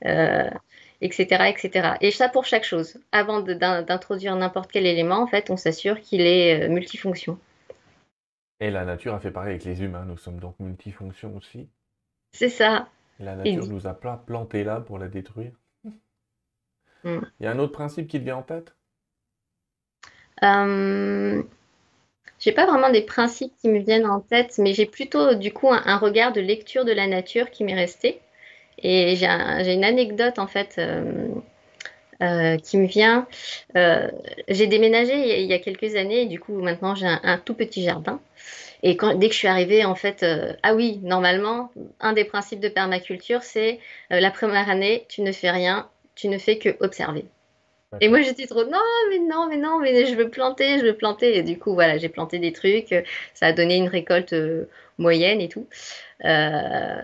etc., 0.02 1.36
euh, 1.40 1.44
etc. 1.44 1.94
Et 2.00 2.10
ça 2.10 2.28
pour 2.28 2.44
chaque 2.44 2.64
chose. 2.64 2.98
Avant 3.12 3.40
d'introduire 3.40 4.34
n'importe 4.34 4.72
quel 4.72 4.86
élément, 4.86 5.22
en 5.22 5.26
fait, 5.28 5.50
on 5.50 5.56
s'assure 5.56 6.00
qu'il 6.00 6.22
est 6.22 6.64
euh, 6.64 6.68
multifonction. 6.68 7.38
Et 8.58 8.70
la 8.70 8.84
nature 8.84 9.14
a 9.14 9.20
fait 9.20 9.30
pareil 9.30 9.50
avec 9.50 9.64
les 9.64 9.82
humains. 9.82 10.04
Nous 10.04 10.18
sommes 10.18 10.40
donc 10.40 10.56
multifonctions 10.58 11.36
aussi. 11.36 11.68
C'est 12.32 12.48
ça. 12.48 12.88
la 13.20 13.36
nature 13.36 13.66
nous 13.68 13.86
a 13.86 13.94
planté 13.94 14.64
là 14.64 14.80
pour 14.80 14.98
la 14.98 15.08
détruire. 15.08 15.52
Hmm. 17.04 17.20
Il 17.40 17.44
y 17.44 17.46
a 17.46 17.50
un 17.50 17.58
autre 17.58 17.72
principe 17.72 18.08
qui 18.08 18.18
te 18.18 18.24
vient 18.24 18.36
en 18.36 18.42
tête? 18.42 18.74
Euh, 20.42 21.42
j'ai 22.40 22.52
pas 22.52 22.66
vraiment 22.66 22.90
des 22.90 23.02
principes 23.02 23.52
qui 23.60 23.68
me 23.68 23.78
viennent 23.80 24.06
en 24.06 24.20
tête, 24.20 24.56
mais 24.58 24.72
j'ai 24.72 24.86
plutôt 24.86 25.34
du 25.34 25.52
coup 25.52 25.68
un, 25.70 25.98
regard 25.98 26.32
de 26.32 26.40
lecture 26.40 26.86
de 26.86 26.92
la 26.92 27.06
nature 27.06 27.50
qui 27.50 27.64
m'est 27.64 27.74
resté. 27.74 28.20
Et 28.82 29.14
j'ai 29.16 29.74
une 29.74 29.84
anecdote 29.84 30.38
en 30.38 30.46
fait 30.46 30.76
euh, 30.78 31.28
euh, 32.22 32.56
qui 32.56 32.78
me 32.78 32.86
vient. 32.86 33.28
Euh, 33.76 34.10
j'ai 34.48 34.66
déménagé 34.66 35.42
il 35.42 35.46
y 35.46 35.52
a 35.52 35.58
quelques 35.58 35.96
années, 35.96 36.22
et 36.22 36.26
du 36.26 36.40
coup 36.40 36.60
maintenant 36.62 36.94
j'ai 36.94 37.06
un, 37.06 37.38
tout 37.38 37.54
petit 37.54 37.82
jardin. 37.84 38.20
Et 38.82 38.96
quand, 38.96 39.14
dès 39.14 39.28
que 39.28 39.34
je 39.34 39.38
suis 39.38 39.48
arrivée, 39.48 39.84
en 39.84 39.94
fait, 39.94 40.24
ah 40.62 40.74
oui, 40.74 40.98
normalement, 41.02 41.70
un 42.00 42.14
des 42.14 42.24
principes 42.24 42.60
de 42.60 42.70
permaculture, 42.70 43.42
c'est 43.42 43.78
la 44.08 44.30
première 44.30 44.70
année, 44.70 45.04
tu 45.10 45.20
ne 45.20 45.32
fais 45.32 45.50
rien, 45.50 45.90
tu 46.20 46.28
ne 46.28 46.38
fais 46.38 46.58
que 46.58 46.76
observer. 46.80 47.24
Et 48.00 48.08
moi, 48.08 48.20
j'étais 48.20 48.46
trop, 48.46 48.64
non, 48.64 48.78
mais 49.08 49.18
non, 49.18 49.48
mais 49.48 49.56
non, 49.56 49.80
mais 49.80 50.06
je 50.06 50.14
veux 50.14 50.28
planter, 50.28 50.78
je 50.78 50.84
veux 50.84 50.94
planter. 50.94 51.38
Et 51.38 51.42
du 51.42 51.58
coup, 51.58 51.74
voilà, 51.74 51.98
j'ai 51.98 52.08
planté 52.08 52.38
des 52.38 52.52
trucs. 52.52 52.94
Ça 53.34 53.46
a 53.46 53.52
donné 53.52 53.76
une 53.76 53.88
récolte 53.88 54.32
euh, 54.32 54.68
moyenne 54.98 55.40
et 55.40 55.48
tout. 55.48 55.66
Euh, 56.24 57.02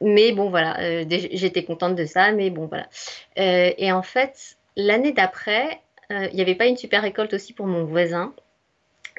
mais 0.00 0.32
bon, 0.32 0.50
voilà, 0.50 0.80
euh, 0.80 1.04
j'étais 1.08 1.62
contente 1.62 1.94
de 1.94 2.04
ça, 2.04 2.32
mais 2.32 2.50
bon, 2.50 2.66
voilà. 2.66 2.88
Et 3.36 3.92
en 3.92 4.02
fait, 4.02 4.56
l'année 4.76 5.12
d'après, 5.12 5.80
il 6.10 6.34
n'y 6.34 6.42
avait 6.42 6.56
pas 6.56 6.66
une 6.66 6.76
super 6.76 7.02
récolte 7.02 7.34
aussi 7.34 7.52
pour 7.52 7.66
mon 7.66 7.84
voisin. 7.84 8.34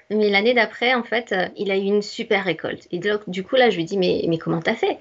Mais 0.09 0.29
l'année 0.29 0.53
d'après, 0.53 0.93
en 0.93 1.03
fait, 1.03 1.33
il 1.55 1.71
a 1.71 1.77
eu 1.77 1.83
une 1.83 2.01
super 2.01 2.43
récolte. 2.43 2.87
Et 2.91 2.99
donc, 2.99 3.29
du 3.29 3.43
coup, 3.43 3.55
là, 3.55 3.69
je 3.69 3.77
lui 3.77 3.85
dis, 3.85 3.97
mais, 3.97 4.25
mais 4.27 4.37
comment 4.37 4.61
t'as 4.61 4.75
fait? 4.75 4.97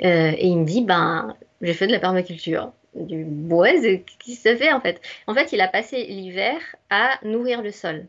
Et 0.00 0.46
il 0.46 0.56
me 0.56 0.64
dit, 0.64 0.82
ben, 0.82 1.36
j'ai 1.60 1.74
fait 1.74 1.86
de 1.86 1.92
la 1.92 2.00
permaculture. 2.00 2.72
Du 2.98 3.24
bois, 3.24 3.72
qui 4.18 4.34
se 4.34 4.56
fait 4.56 4.72
en 4.72 4.80
fait 4.80 5.00
En 5.26 5.34
fait, 5.34 5.52
il 5.52 5.60
a 5.60 5.68
passé 5.68 6.04
l'hiver 6.04 6.58
à 6.90 7.18
nourrir 7.22 7.62
le 7.62 7.70
sol. 7.70 8.06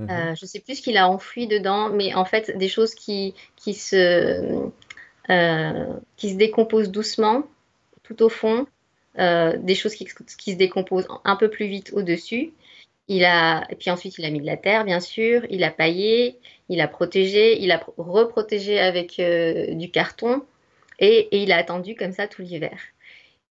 Mhm. 0.00 0.10
Euh, 0.10 0.34
je 0.34 0.44
ne 0.44 0.48
sais 0.48 0.60
plus 0.60 0.76
ce 0.76 0.82
qu'il 0.82 0.96
a 0.96 1.08
enfoui 1.08 1.46
dedans, 1.46 1.90
mais 1.90 2.14
en 2.14 2.24
fait, 2.24 2.56
des 2.56 2.68
choses 2.68 2.94
qui, 2.94 3.34
qui, 3.56 3.74
se, 3.74 4.70
euh, 5.30 5.96
qui 6.16 6.30
se 6.30 6.36
décomposent 6.36 6.90
doucement 6.90 7.44
tout 8.02 8.22
au 8.22 8.28
fond, 8.28 8.66
euh, 9.18 9.56
des 9.58 9.74
choses 9.74 9.94
qui, 9.94 10.06
qui, 10.38 10.52
se 10.52 10.56
décomposent 10.56 11.08
un 11.24 11.36
peu 11.36 11.50
plus 11.50 11.66
vite 11.66 11.90
au-dessus. 11.92 12.52
Il 13.08 13.24
a, 13.24 13.66
et 13.70 13.74
puis 13.74 13.90
ensuite, 13.90 14.18
il 14.18 14.24
a 14.24 14.30
mis 14.30 14.40
de 14.40 14.46
la 14.46 14.56
terre, 14.56 14.84
bien 14.84 15.00
sûr, 15.00 15.42
il 15.50 15.64
a 15.64 15.70
paillé, 15.70 16.38
il 16.68 16.80
a 16.80 16.88
protégé, 16.88 17.60
il 17.60 17.72
a 17.72 17.84
reprotégé 17.98 18.78
avec 18.78 19.20
du 19.20 19.90
carton 19.90 20.42
et, 20.98 21.28
et, 21.32 21.42
il 21.42 21.50
a 21.50 21.56
attendu 21.56 21.96
comme 21.96 22.12
ça 22.12 22.28
tout 22.28 22.42
l'hiver. 22.42 22.78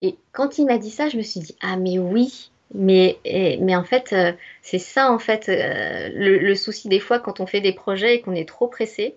Et 0.01 0.17
quand 0.31 0.57
il 0.57 0.65
m'a 0.65 0.77
dit 0.77 0.91
ça, 0.91 1.09
je 1.09 1.17
me 1.17 1.21
suis 1.21 1.39
dit, 1.41 1.55
ah 1.61 1.77
mais 1.77 1.99
oui, 1.99 2.51
mais, 2.73 3.19
mais 3.61 3.75
en 3.75 3.83
fait, 3.83 4.13
euh, 4.13 4.33
c'est 4.61 4.79
ça, 4.79 5.11
en 5.11 5.19
fait, 5.19 5.49
euh, 5.49 6.09
le, 6.13 6.55
souci 6.55 6.87
des 6.87 6.99
fois 6.99 7.19
quand 7.19 7.39
on 7.39 7.45
fait 7.45 7.61
des 7.61 7.73
projets 7.73 8.15
et 8.15 8.21
qu'on 8.21 8.35
est 8.35 8.47
trop 8.47 8.67
pressé, 8.67 9.15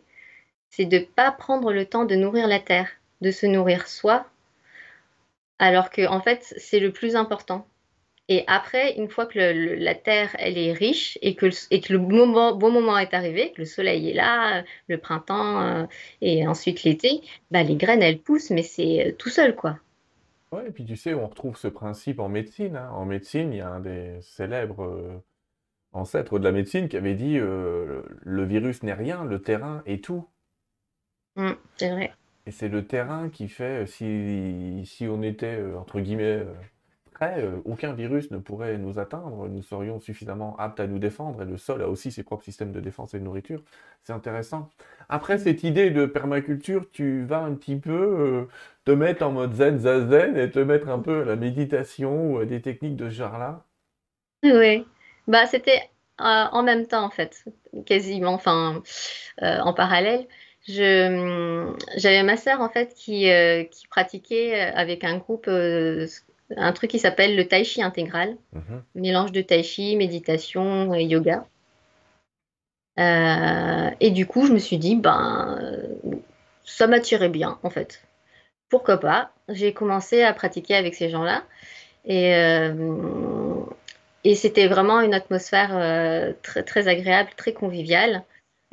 c'est 0.71 0.87
de 0.87 0.99
pas 0.99 1.31
prendre 1.33 1.73
le 1.73 1.87
temps 1.87 2.05
de 2.05 2.17
nourrir 2.17 2.49
la 2.49 2.61
terre, 2.61 2.89
de 3.21 3.31
se 3.31 3.47
nourrir 3.47 3.89
soi, 3.89 4.27
alors 5.59 5.91
que, 5.91 6.07
en 6.09 6.21
fait, 6.21 6.55
c'est 6.57 6.81
le 6.81 6.93
plus 6.93 7.17
important. 7.17 7.67
Et 8.29 8.45
après, 8.47 8.95
une 8.97 9.09
fois 9.11 9.27
que 9.27 9.39
la 9.39 9.95
terre, 9.95 10.35
elle 10.39 10.57
est 10.57 10.73
riche 10.73 11.19
et 11.23 11.35
que, 11.35 11.47
et 11.71 11.81
que 11.81 11.93
le 11.93 11.99
bon 11.99 12.27
moment 12.71 12.99
est 12.99 13.15
arrivé, 13.15 13.53
que 13.53 13.61
le 13.61 13.67
soleil 13.67 14.11
est 14.11 14.15
là, 14.15 14.65
le 14.89 14.99
printemps 14.99 15.61
euh, 15.63 15.85
et 16.21 16.47
ensuite 16.47 16.85
l'été, 16.85 17.21
bah, 17.51 17.63
les 17.63 17.77
graines, 17.77 18.03
elles 18.03 18.21
poussent, 18.21 18.51
mais 18.51 18.63
c'est 18.63 19.17
tout 19.19 19.29
seul, 19.29 19.55
quoi. 19.55 19.79
Ouais, 20.53 20.69
et 20.69 20.71
puis 20.71 20.85
tu 20.85 20.97
sais, 20.97 21.15
on 21.15 21.27
retrouve 21.27 21.57
ce 21.57 21.67
principe 21.69 22.21
en 22.21 22.29
médecine. 22.29 22.77
hein. 22.77 22.91
En 22.93 23.05
médecine, 23.07 23.53
il 23.53 23.57
y 23.59 23.61
a 23.61 23.69
un 23.71 23.81
des 23.81 24.21
célèbres 24.23 24.85
euh, 24.85 25.19
ancêtres 25.93 26.39
de 26.39 26.45
la 26.45 26.53
médecine 26.53 26.89
qui 26.89 26.97
avait 26.97 27.15
dit 27.15 27.39
euh, 27.39 28.03
le 28.23 28.45
virus 28.45 28.83
n'est 28.83 28.95
rien, 28.95 29.25
le 29.25 29.43
terrain 29.43 29.83
est 29.87 30.05
tout. 30.05 30.29
Mmh, 31.37 31.53
c'est 31.77 31.91
vrai. 31.91 32.13
Et 32.47 32.51
c'est 32.53 32.69
le 32.69 32.87
terrain 32.87 33.31
qui 33.31 33.49
fait, 33.49 33.87
si, 33.87 34.83
si 34.87 35.07
on 35.09 35.23
était, 35.23 35.59
euh, 35.59 35.77
entre 35.79 36.01
guillemets, 36.01 36.41
euh, 36.45 36.55
aucun 37.65 37.93
virus 37.93 38.31
ne 38.31 38.39
pourrait 38.39 38.79
nous 38.79 38.99
atteindre, 38.99 39.49
nous 39.49 39.63
serions 39.63 40.01
suffisamment 40.01 40.57
aptes 40.59 40.81
à 40.81 40.87
nous 40.87 40.99
défendre, 40.99 41.43
et 41.43 41.45
le 41.45 41.57
sol 41.57 41.83
a 41.83 41.89
aussi 41.89 42.11
ses 42.11 42.23
propres 42.23 42.45
systèmes 42.45 42.73
de 42.73 42.81
défense 42.81 43.15
et 43.15 43.19
de 43.19 43.25
nourriture. 43.25 43.63
C'est 44.03 44.13
intéressant. 44.13 44.69
Après 45.09 45.39
cette 45.39 45.63
idée 45.63 45.91
de 45.91 46.07
permaculture, 46.07 46.91
tu 46.91 47.25
vas 47.25 47.41
un 47.41 47.55
petit 47.55 47.77
peu 47.77 47.93
euh, 47.93 48.45
te 48.85 48.91
mettre 48.91 49.25
en 49.25 49.33
mode 49.33 49.55
zen, 49.55 49.79
zazen, 49.79 50.37
et 50.37 50.51
te 50.51 50.59
mettre 50.59 50.89
un 50.89 50.99
peu 50.99 51.23
à 51.23 51.25
la 51.25 51.37
méditation 51.37 52.33
ou 52.33 52.39
à 52.39 52.45
des 52.45 52.61
techniques 52.61 52.97
de 52.97 53.09
ce 53.09 53.15
genre-là? 53.15 53.65
Oui, 54.43 54.85
bah, 55.29 55.47
c'était 55.47 55.81
euh, 56.21 56.45
en 56.53 56.63
même 56.63 56.87
temps 56.87 57.05
en 57.05 57.11
fait, 57.11 57.45
quasiment, 57.87 58.35
enfin 58.35 58.83
en 59.41 59.73
parallèle. 59.73 60.27
j'avais 60.67 62.23
ma 62.23 62.37
sœur 62.37 62.61
en 62.61 62.69
fait 62.69 62.95
qui, 62.95 63.29
qui 63.71 63.87
pratiquait 63.89 64.61
avec 64.61 65.05
un 65.05 65.19
groupe 65.19 65.49
un 66.57 66.73
truc 66.73 66.91
qui 66.91 66.99
s'appelle 66.99 67.37
le 67.37 67.47
tai 67.47 67.65
chi 67.65 67.83
intégral, 67.83 68.37
mhm. 68.53 68.83
mélange 68.95 69.33
de 69.33 69.43
tai 69.43 69.63
chi, 69.63 69.97
méditation 69.97 70.95
et 70.95 71.05
yoga. 71.05 71.47
Euh, 72.99 73.91
et 74.01 74.11
du 74.11 74.27
coup, 74.27 74.47
je 74.47 74.53
me 74.53 74.59
suis 74.59 74.79
dit, 74.79 74.97
ben, 74.97 75.59
ça 76.65 76.87
m'attirait 76.87 77.29
bien, 77.29 77.59
en 77.63 77.71
fait. 77.71 78.03
Pourquoi 78.69 78.99
pas? 78.99 79.33
J'ai 79.49 79.73
commencé 79.73 80.23
à 80.23 80.33
pratiquer 80.33 80.75
avec 80.75 80.95
ces 80.95 81.11
gens-là. 81.11 81.45
Et, 82.05 82.35
euh, 82.35 83.65
et 84.25 84.35
c'était 84.35 84.69
vraiment 84.69 85.01
une 85.01 85.15
atmosphère 85.15 85.71
euh, 85.77 86.33
très, 86.43 86.63
très 86.63 86.89
agréable, 86.89 87.31
très 87.37 87.53
conviviale. 87.53 88.25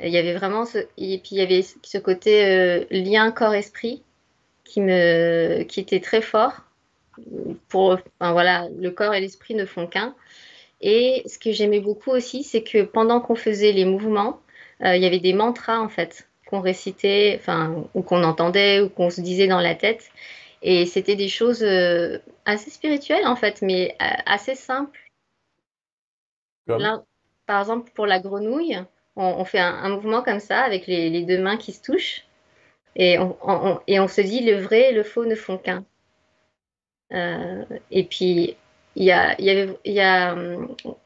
Il 0.02 0.10
y 0.10 0.16
avait 0.16 0.34
vraiment 0.34 0.64
ce, 0.64 0.78
et 0.96 1.18
puis 1.18 1.32
il 1.32 1.38
y 1.38 1.42
avait 1.42 1.62
ce 1.62 1.98
côté 1.98 2.86
lien 2.90 3.30
corps-esprit 3.30 4.02
qui, 4.64 4.80
me, 4.80 5.62
qui 5.64 5.80
était 5.80 6.00
très 6.00 6.22
fort 6.22 6.62
pour, 7.68 7.98
enfin, 8.20 8.32
voilà, 8.32 8.68
le 8.78 8.90
corps 8.90 9.14
et 9.14 9.20
l'esprit 9.20 9.54
ne 9.54 9.64
font 9.64 9.86
qu'un. 9.86 10.14
Et 10.80 11.22
ce 11.26 11.38
que 11.38 11.52
j'aimais 11.52 11.80
beaucoup 11.80 12.10
aussi, 12.10 12.42
c'est 12.42 12.62
que 12.62 12.82
pendant 12.82 13.20
qu'on 13.20 13.34
faisait 13.34 13.72
les 13.72 13.84
mouvements, 13.84 14.40
euh, 14.82 14.96
il 14.96 15.02
y 15.02 15.06
avait 15.06 15.20
des 15.20 15.34
mantras 15.34 15.78
en 15.78 15.88
fait 15.88 16.28
qu'on 16.46 16.60
récitait, 16.60 17.36
enfin, 17.38 17.84
ou 17.94 18.02
qu'on 18.02 18.24
entendait, 18.24 18.80
ou 18.80 18.88
qu'on 18.88 19.10
se 19.10 19.20
disait 19.20 19.46
dans 19.46 19.60
la 19.60 19.74
tête. 19.74 20.10
Et 20.62 20.86
c'était 20.86 21.16
des 21.16 21.28
choses 21.28 21.62
euh, 21.62 22.18
assez 22.44 22.70
spirituelles 22.70 23.26
en 23.26 23.36
fait, 23.36 23.62
mais 23.62 23.96
euh, 24.02 24.06
assez 24.26 24.54
simples. 24.54 25.00
par 27.46 27.60
exemple, 27.60 27.90
pour 27.94 28.06
la 28.06 28.20
grenouille, 28.20 28.78
on, 29.16 29.44
fait 29.44 29.58
un, 29.58 29.88
mouvement 29.90 30.22
comme 30.22 30.40
ça 30.40 30.60
avec 30.60 30.86
les, 30.86 31.24
deux 31.24 31.40
mains 31.40 31.56
qui 31.56 31.72
se 31.72 31.82
touchent. 31.82 32.24
Et 32.96 33.18
on, 33.18 33.80
et 33.86 34.00
on 34.00 34.08
se 34.08 34.20
dit 34.20 34.40
le 34.40 34.56
vrai 34.60 34.90
et 34.90 34.92
le 34.92 35.02
faux 35.02 35.24
ne 35.24 35.34
font 35.34 35.58
qu'un. 35.58 35.84
Euh, 37.12 37.64
et 37.90 38.04
puis, 38.04 38.56
y 38.96 39.12
y 39.38 40.00
a, 40.00 40.36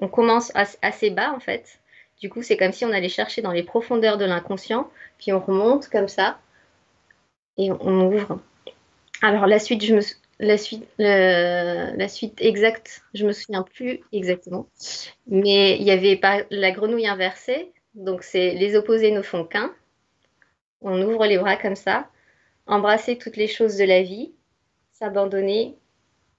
on 0.00 0.08
commence 0.08 0.52
assez 0.54 1.10
bas 1.10 1.32
en 1.32 1.40
fait. 1.40 1.78
Du 2.20 2.28
coup, 2.30 2.42
c'est 2.42 2.56
comme 2.56 2.72
si 2.72 2.84
on 2.84 2.92
allait 2.92 3.08
chercher 3.08 3.42
dans 3.42 3.52
les 3.52 3.62
profondeurs 3.62 4.18
de 4.18 4.24
l'inconscient, 4.24 4.90
puis 5.18 5.32
on 5.32 5.40
remonte 5.40 5.88
comme 5.88 6.08
ça 6.08 6.38
et 7.58 7.70
on 7.70 8.06
ouvre. 8.06 8.40
Alors 9.22 9.46
la 9.46 9.58
suite, 9.58 9.84
je 9.84 9.94
me, 9.94 10.00
la 10.38 10.58
suite, 10.58 10.84
la 10.98 12.08
suite 12.08 12.40
exacte, 12.40 13.02
je 13.14 13.26
me 13.26 13.32
souviens 13.32 13.62
plus 13.62 14.00
exactement, 14.12 14.68
mais 15.26 15.76
il 15.76 15.82
y 15.82 15.90
avait 15.90 16.16
pas 16.16 16.42
la 16.50 16.70
grenouille 16.70 17.06
inversée, 17.06 17.72
donc 17.94 18.22
c'est 18.22 18.52
les 18.54 18.76
opposés 18.76 19.10
ne 19.10 19.22
font 19.22 19.44
qu'un. 19.44 19.72
On 20.80 21.00
ouvre 21.02 21.26
les 21.26 21.38
bras 21.38 21.56
comme 21.56 21.76
ça, 21.76 22.08
embrasser 22.66 23.16
toutes 23.16 23.36
les 23.36 23.48
choses 23.48 23.76
de 23.76 23.84
la 23.84 24.02
vie, 24.02 24.32
s'abandonner, 24.92 25.76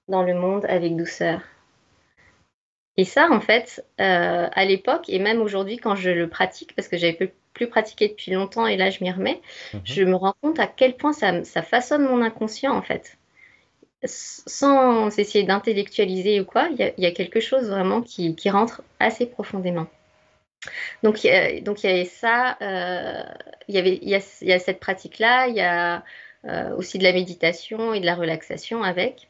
dans 0.08 0.22
le 0.22 0.34
monde 0.34 0.64
avec 0.68 0.96
douceur. 0.96 1.40
Et 2.96 3.04
ça, 3.04 3.28
en 3.30 3.40
fait, 3.40 3.84
euh, 4.00 4.48
à 4.50 4.64
l'époque, 4.64 5.08
et 5.08 5.18
même 5.18 5.42
aujourd'hui 5.42 5.76
quand 5.76 5.94
je 5.94 6.10
le 6.10 6.28
pratique, 6.28 6.74
parce 6.74 6.88
que 6.88 6.96
j'avais 6.96 7.34
plus 7.52 7.68
pratiqué 7.68 8.08
depuis 8.08 8.32
longtemps 8.32 8.66
et 8.66 8.76
là 8.76 8.90
je 8.90 9.02
m'y 9.02 9.10
remets, 9.10 9.40
mhm. 9.74 9.80
je 9.84 10.02
me 10.02 10.14
rends 10.14 10.34
compte 10.40 10.58
à 10.58 10.66
quel 10.66 10.96
point 10.96 11.12
ça, 11.12 11.42
façonne 11.62 12.02
mon 12.02 12.22
inconscient, 12.22 12.74
en 12.74 12.82
fait. 12.82 13.18
Sans 14.04 15.18
essayer 15.18 15.44
d'intellectualiser 15.44 16.40
ou 16.40 16.44
quoi, 16.44 16.68
il 16.70 16.92
y, 16.96 17.06
a 17.06 17.10
quelque 17.10 17.40
chose 17.40 17.68
vraiment 17.68 18.02
qui, 18.02 18.34
rentre 18.50 18.82
assez 19.00 19.26
profondément. 19.26 19.86
Donc, 21.02 21.26
donc 21.62 21.82
il 21.82 21.90
y 21.90 21.92
avait 21.92 22.04
ça, 22.04 22.56
euh, 22.60 23.22
il, 23.68 23.74
y 23.74 23.78
avait, 23.78 23.98
il, 24.00 24.08
y 24.08 24.52
a, 24.52 24.58
cette 24.58 24.80
pratique-là, 24.80 25.48
il 25.48 25.56
y 25.56 25.60
a 25.60 26.04
euh, 26.44 26.76
aussi 26.76 26.98
de 26.98 27.04
la 27.04 27.12
méditation 27.12 27.94
et 27.94 28.00
de 28.00 28.06
la 28.06 28.14
relaxation 28.14 28.82
avec. 28.82 29.28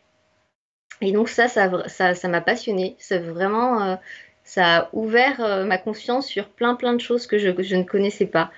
Et 1.00 1.12
donc 1.12 1.28
ça, 1.28 1.48
ça, 1.48 2.14
ça, 2.14 2.28
m'a 2.28 2.40
passionné. 2.40 2.96
C'est 2.98 3.18
vraiment, 3.18 3.82
euh, 3.82 3.96
ça 4.44 4.76
a 4.76 4.88
ouvert 4.92 5.40
euh, 5.40 5.64
ma 5.64 5.78
conscience 5.78 6.26
sur 6.26 6.48
plein, 6.48 6.74
plein 6.74 6.94
de 6.94 7.00
choses 7.00 7.26
que 7.26 7.38
je, 7.38 7.48
ne 7.48 7.82
connaissais 7.82 8.26
pas. 8.26 8.50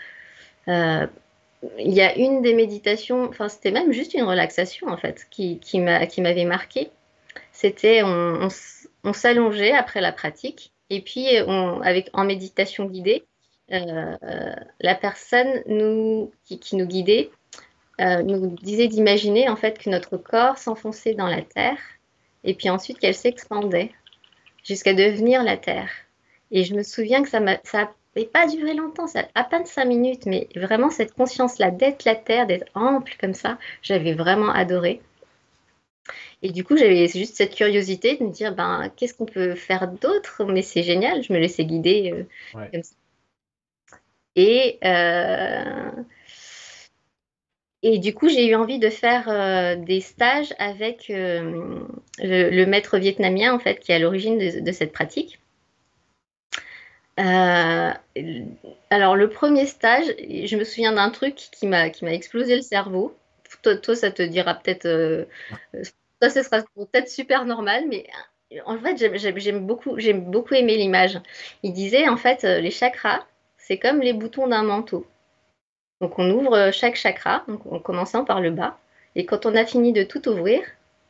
Euh, 0.68 1.06
il 1.78 1.92
y 1.92 2.00
a 2.00 2.16
une 2.16 2.42
des 2.42 2.54
méditations, 2.54 3.24
enfin 3.28 3.48
c'était 3.48 3.72
même 3.72 3.92
juste 3.92 4.14
une 4.14 4.22
relaxation 4.22 4.86
en 4.88 4.96
fait, 4.96 5.26
qui, 5.30 5.58
qui 5.58 5.80
m'avait 5.80 6.44
marqué. 6.44 6.90
C'était 7.52 8.02
on, 8.04 8.48
on, 9.02 9.12
s'allongeait 9.12 9.72
après 9.72 10.00
la 10.00 10.12
pratique 10.12 10.72
et 10.88 11.00
puis 11.00 11.36
avec, 11.36 12.10
en 12.12 12.24
méditation 12.24 12.84
guidée, 12.84 13.24
la 13.70 14.94
personne 14.94 15.64
nous, 15.66 16.30
qui, 16.44 16.60
qui 16.60 16.76
nous 16.76 16.86
guidait 16.86 17.30
nous 17.98 18.54
disait 18.62 18.86
d'imaginer 18.86 19.48
en 19.48 19.56
fait 19.56 19.78
que 19.78 19.90
notre 19.90 20.16
corps 20.16 20.58
s'enfonçait 20.58 21.14
dans 21.14 21.26
la 21.26 21.42
terre 21.42 21.78
et 22.48 22.54
puis 22.54 22.70
ensuite 22.70 22.98
qu'elle 22.98 23.14
s'expandait 23.14 23.92
jusqu'à 24.64 24.94
devenir 24.94 25.44
la 25.44 25.58
Terre. 25.58 25.90
Et 26.50 26.64
je 26.64 26.74
me 26.74 26.82
souviens 26.82 27.22
que 27.22 27.28
ça 27.28 27.40
n'a 27.40 27.60
pas 28.32 28.46
duré 28.46 28.72
longtemps, 28.72 29.06
ça 29.06 29.28
à 29.34 29.44
peine 29.44 29.66
cinq 29.66 29.84
minutes, 29.84 30.24
mais 30.24 30.48
vraiment 30.56 30.88
cette 30.88 31.12
conscience-là 31.12 31.70
d'être 31.70 32.06
la 32.06 32.14
Terre, 32.14 32.46
d'être 32.46 32.70
ample 32.74 33.14
comme 33.20 33.34
ça, 33.34 33.58
j'avais 33.82 34.14
vraiment 34.14 34.50
adoré. 34.50 35.02
Et 36.40 36.50
du 36.50 36.64
coup, 36.64 36.78
j'avais 36.78 37.06
juste 37.06 37.36
cette 37.36 37.54
curiosité 37.54 38.16
de 38.16 38.24
me 38.24 38.30
dire, 38.30 38.54
ben, 38.54 38.90
qu'est-ce 38.96 39.12
qu'on 39.12 39.26
peut 39.26 39.54
faire 39.54 39.86
d'autre? 39.86 40.46
Mais 40.46 40.62
c'est 40.62 40.82
génial, 40.82 41.22
je 41.22 41.34
me 41.34 41.38
laissais 41.38 41.66
guider 41.66 42.14
euh, 42.14 42.64
comme 42.72 42.82
ça. 42.82 42.94
Et, 44.36 44.78
euh, 44.84 45.90
Et 47.82 47.98
du 47.98 48.12
coup, 48.12 48.28
j'ai 48.28 48.48
eu 48.48 48.54
envie 48.54 48.78
de 48.78 48.90
faire 48.90 49.28
euh, 49.28 49.76
des 49.76 50.00
stages 50.00 50.52
avec 50.58 51.10
euh, 51.10 51.86
le, 52.18 52.64
maître 52.64 52.98
vietnamien, 52.98 53.54
en 53.54 53.60
fait, 53.60 53.78
qui 53.78 53.92
est 53.92 53.94
à 53.94 53.98
l'origine 54.00 54.38
de, 54.38 54.72
cette 54.72 54.92
pratique. 54.92 55.38
Euh, 57.20 57.92
alors, 58.90 59.14
le 59.14 59.28
premier 59.28 59.66
stage, 59.66 60.06
je 60.18 60.56
me 60.56 60.64
souviens 60.64 60.92
d'un 60.92 61.10
truc 61.10 61.36
qui 61.36 61.66
m'a 61.66 61.86
explosé 61.86 62.56
le 62.56 62.62
cerveau. 62.62 63.16
Toi, 63.62 63.94
ça 63.94 64.10
te 64.10 64.22
dira 64.22 64.54
peut-être. 64.54 65.26
toi, 66.20 66.30
ce 66.30 66.42
sera 66.42 66.62
peut-être 66.74 67.08
super 67.08 67.44
normal, 67.44 67.84
mais 67.88 68.06
en 68.66 68.76
fait, 68.78 68.96
j'aime 69.36 69.66
beaucoup, 69.66 69.96
beaucoup 70.14 70.54
aimé 70.54 70.76
l'image. 70.76 71.20
Il 71.62 71.72
disait, 71.72 72.08
en 72.08 72.16
fait, 72.16 72.42
les 72.42 72.72
chakras, 72.72 73.24
c'est 73.56 73.78
comme 73.78 74.00
les 74.00 74.12
boutons 74.12 74.48
d'un 74.48 74.64
manteau. 74.64 75.06
Donc 76.00 76.18
on 76.18 76.30
ouvre 76.30 76.54
euh, 76.54 76.72
chaque 76.72 76.96
chakra, 76.96 77.44
en 77.48 77.78
commençant 77.78 78.24
par 78.24 78.40
le 78.40 78.50
bas. 78.50 78.78
Et 79.14 79.26
quand 79.26 79.46
on 79.46 79.54
a 79.54 79.64
fini 79.64 79.92
de 79.92 80.04
tout 80.04 80.28
ouvrir, 80.28 80.62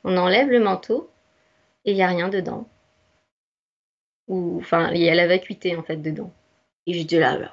on 0.05 0.17
enlève 0.17 0.49
le 0.49 0.61
manteau 0.61 1.11
et 1.85 1.93
il 1.93 1.95
n'y 1.97 2.03
a 2.03 2.09
rien 2.09 2.29
dedans. 2.29 2.67
Ou 4.29 4.59
enfin, 4.59 4.91
il 4.93 5.03
y 5.03 5.09
a 5.09 5.15
la 5.15 5.27
vacuité 5.27 5.77
en 5.77 5.83
fait 5.83 5.97
dedans. 5.97 6.33
Et 6.87 6.95
j'étais 6.95 7.19
là, 7.19 7.37
là. 7.39 7.53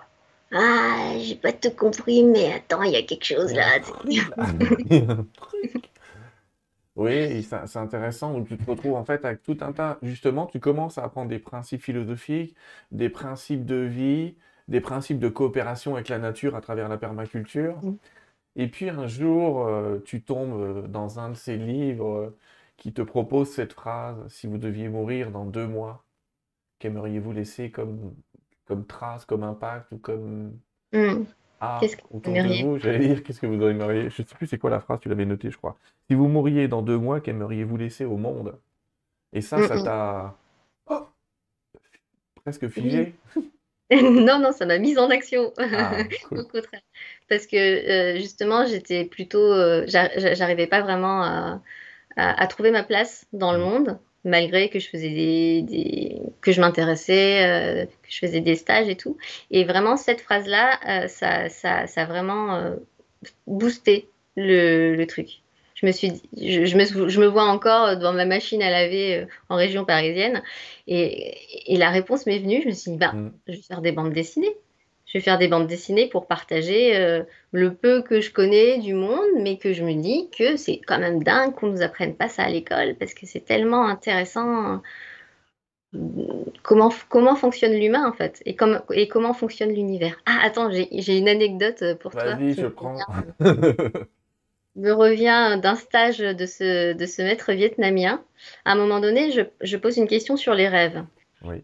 Ah, 0.51 1.13
j'ai 1.19 1.35
pas 1.35 1.51
tout 1.51 1.71
compris, 1.71 2.23
mais 2.23 2.53
attends, 2.53 2.83
il 2.83 2.91
y 2.91 2.95
a 2.95 3.01
quelque 3.01 3.25
chose 3.25 3.53
là. 3.53 3.65
oui, 6.95 7.43
c'est 7.43 7.77
intéressant 7.77 8.35
où 8.35 8.45
tu 8.45 8.57
te 8.57 8.69
retrouves 8.69 8.95
en 8.95 9.03
fait 9.03 9.25
avec 9.25 9.43
tout 9.43 9.57
un 9.61 9.73
tas. 9.73 9.97
Justement, 10.01 10.45
tu 10.45 10.59
commences 10.59 10.97
à 10.97 11.03
apprendre 11.03 11.29
des 11.29 11.39
principes 11.39 11.81
philosophiques, 11.81 12.55
des 12.91 13.09
principes 13.09 13.65
de 13.65 13.75
vie, 13.75 14.35
des 14.67 14.81
principes 14.81 15.19
de 15.19 15.29
coopération 15.29 15.95
avec 15.95 16.09
la 16.09 16.19
nature 16.19 16.55
à 16.55 16.61
travers 16.61 16.89
la 16.89 16.97
permaculture. 16.97 17.77
Mm. 17.83 17.97
Et 18.57 18.67
puis 18.67 18.89
un 18.89 19.07
jour, 19.07 19.67
euh, 19.67 19.99
tu 20.05 20.21
tombes 20.21 20.87
dans 20.87 21.19
un 21.19 21.29
de 21.29 21.35
ces 21.35 21.57
livres 21.57 22.09
euh, 22.09 22.37
qui 22.77 22.93
te 22.93 23.01
propose 23.01 23.49
cette 23.49 23.73
phrase, 23.73 24.17
si 24.29 24.47
vous 24.47 24.57
deviez 24.57 24.89
mourir 24.89 25.31
dans 25.31 25.45
deux 25.45 25.67
mois, 25.67 26.03
qu'aimeriez-vous 26.79 27.31
laisser 27.31 27.69
comme, 27.69 28.13
comme 28.65 28.85
trace, 28.85 29.25
comme 29.25 29.43
impact 29.43 29.91
ou 29.91 29.97
comme 29.97 30.57
mm. 30.93 31.23
ah, 31.59 31.79
autour 32.11 32.33
de 32.33 32.63
vous? 32.63 32.77
J'allais 32.79 33.07
dire, 33.07 33.23
qu'est-ce 33.23 33.41
que 33.41 33.47
vous 33.47 33.61
aimeriez? 33.61 34.09
Je 34.09 34.21
ne 34.21 34.27
sais 34.27 34.35
plus 34.35 34.47
c'est 34.47 34.57
quoi 34.57 34.69
la 34.69 34.79
phrase, 34.79 34.99
tu 34.99 35.09
l'avais 35.09 35.25
notée, 35.25 35.51
je 35.51 35.57
crois. 35.57 35.77
Si 36.09 36.15
vous 36.15 36.27
mouriez 36.27 36.67
dans 36.67 36.81
deux 36.81 36.97
mois, 36.97 37.19
qu'aimeriez-vous 37.19 37.77
laisser 37.77 38.05
au 38.05 38.17
monde? 38.17 38.57
Et 39.33 39.41
ça, 39.41 39.67
ça 39.67 39.83
t'a 39.83 40.37
oh, 40.87 41.07
presque 42.35 42.67
figé. 42.69 43.15
non, 43.91 44.39
non, 44.39 44.51
ça 44.51 44.65
m'a 44.65 44.79
mise 44.79 44.97
en 44.97 45.09
action. 45.09 45.53
Ah, 45.57 45.97
Au 46.31 46.43
contraire. 46.43 46.81
Parce 47.29 47.45
que 47.45 47.55
euh, 47.55 48.15
justement, 48.17 48.65
j'étais 48.65 49.05
plutôt. 49.05 49.53
Euh, 49.53 49.85
j'arrivais 49.87 50.67
pas 50.67 50.81
vraiment 50.81 51.61
à, 52.17 52.47
trouver 52.47 52.71
ma 52.71 52.83
place 52.83 53.25
dans 53.33 53.51
le 53.51 53.59
mm. 53.59 53.61
monde, 53.61 53.99
malgré 54.23 54.69
que 54.69 54.79
je 54.79 54.89
faisais 54.89 55.09
des. 55.09 56.19
que 56.41 56.51
je 56.51 56.61
m'intéressais, 56.61 57.45
euh, 57.45 57.85
que 57.85 58.09
je 58.09 58.17
faisais 58.17 58.41
des 58.41 58.55
stages 58.55 58.89
et 58.89 58.95
tout. 58.95 59.17
Et 59.51 59.65
vraiment, 59.65 59.97
cette 59.97 60.21
phrase-là, 60.21 61.07
ça, 61.07 61.49
ça, 61.49 61.85
ça, 61.85 62.01
a 62.01 62.05
vraiment 62.05 62.75
boosté 63.45 64.09
le, 64.35 64.95
le 64.95 65.07
truc 65.07 65.41
je 65.85 65.89
me 65.89 65.91
suis 65.91 66.65
je, 66.65 66.77
me, 66.77 67.09
je, 67.09 67.19
me, 67.19 67.27
vois 67.27 67.43
encore 67.43 67.95
devant 67.97 68.13
ma 68.13 68.25
machine 68.25 68.61
à 68.61 68.69
laver 68.69 69.17
euh, 69.17 69.25
en 69.49 69.55
région 69.55 69.85
parisienne. 69.85 70.41
Et, 70.87 71.73
et 71.73 71.77
la 71.77 71.89
réponse 71.89 72.25
m'est 72.25 72.39
venue. 72.39 72.61
Je 72.63 72.67
me 72.67 72.73
suis 72.73 72.91
dit, 72.91 72.97
ben, 72.97 73.31
je 73.47 73.53
vais 73.53 73.61
faire 73.61 73.81
des 73.81 73.91
bandes 73.91 74.13
dessinées. 74.13 74.55
Je 75.05 75.19
vais 75.19 75.23
faire 75.23 75.37
des 75.37 75.47
bandes 75.47 75.67
dessinées 75.67 76.07
pour 76.07 76.25
partager 76.25 76.95
euh, 76.95 77.23
le 77.51 77.73
peu 77.73 78.01
que 78.01 78.21
je 78.21 78.31
connais 78.31 78.79
du 78.79 78.95
monde, 78.95 79.29
mais 79.39 79.57
que 79.57 79.71
je 79.71 79.83
me 79.83 79.93
dis 79.93 80.29
que 80.35 80.57
c'est 80.57 80.81
quand 80.85 80.97
même 80.97 81.21
dingue 81.23 81.53
qu'on 81.53 81.67
nous 81.67 81.83
apprenne 81.83 82.15
pas 82.15 82.27
ça 82.27 82.43
à 82.43 82.49
l'école 82.49 82.95
parce 82.95 83.13
que 83.13 83.27
c'est 83.27 83.45
tellement 83.45 83.85
intéressant. 83.85 84.81
Euh, 85.93 86.01
comment, 86.63 86.91
comment 87.09 87.35
fonctionne 87.35 87.73
l'humain 87.73 88.09
en 88.09 88.13
fait 88.13 88.41
et, 88.45 88.55
comme, 88.55 88.81
et 88.91 89.07
comment 89.07 89.33
fonctionne 89.33 89.69
l'univers. 89.69 90.17
Ah, 90.25 90.39
attends, 90.43 90.71
j'ai 90.71 91.17
une 91.17 91.29
anecdote 91.29 91.83
pour 91.99 92.11
toi. 92.11 92.35
Vas-y, 92.35 92.53
je 92.53 92.67
prends. 92.67 92.97
me 94.75 94.91
revient 94.91 95.59
d'un 95.61 95.75
stage 95.75 96.19
de 96.19 96.45
ce, 96.45 96.93
de 96.93 97.05
ce 97.05 97.21
maître 97.21 97.53
vietnamien. 97.53 98.23
À 98.65 98.73
un 98.73 98.75
moment 98.75 98.99
donné, 98.99 99.31
je, 99.31 99.41
je 99.61 99.77
pose 99.77 99.97
une 99.97 100.07
question 100.07 100.37
sur 100.37 100.53
les 100.53 100.67
rêves. 100.67 101.03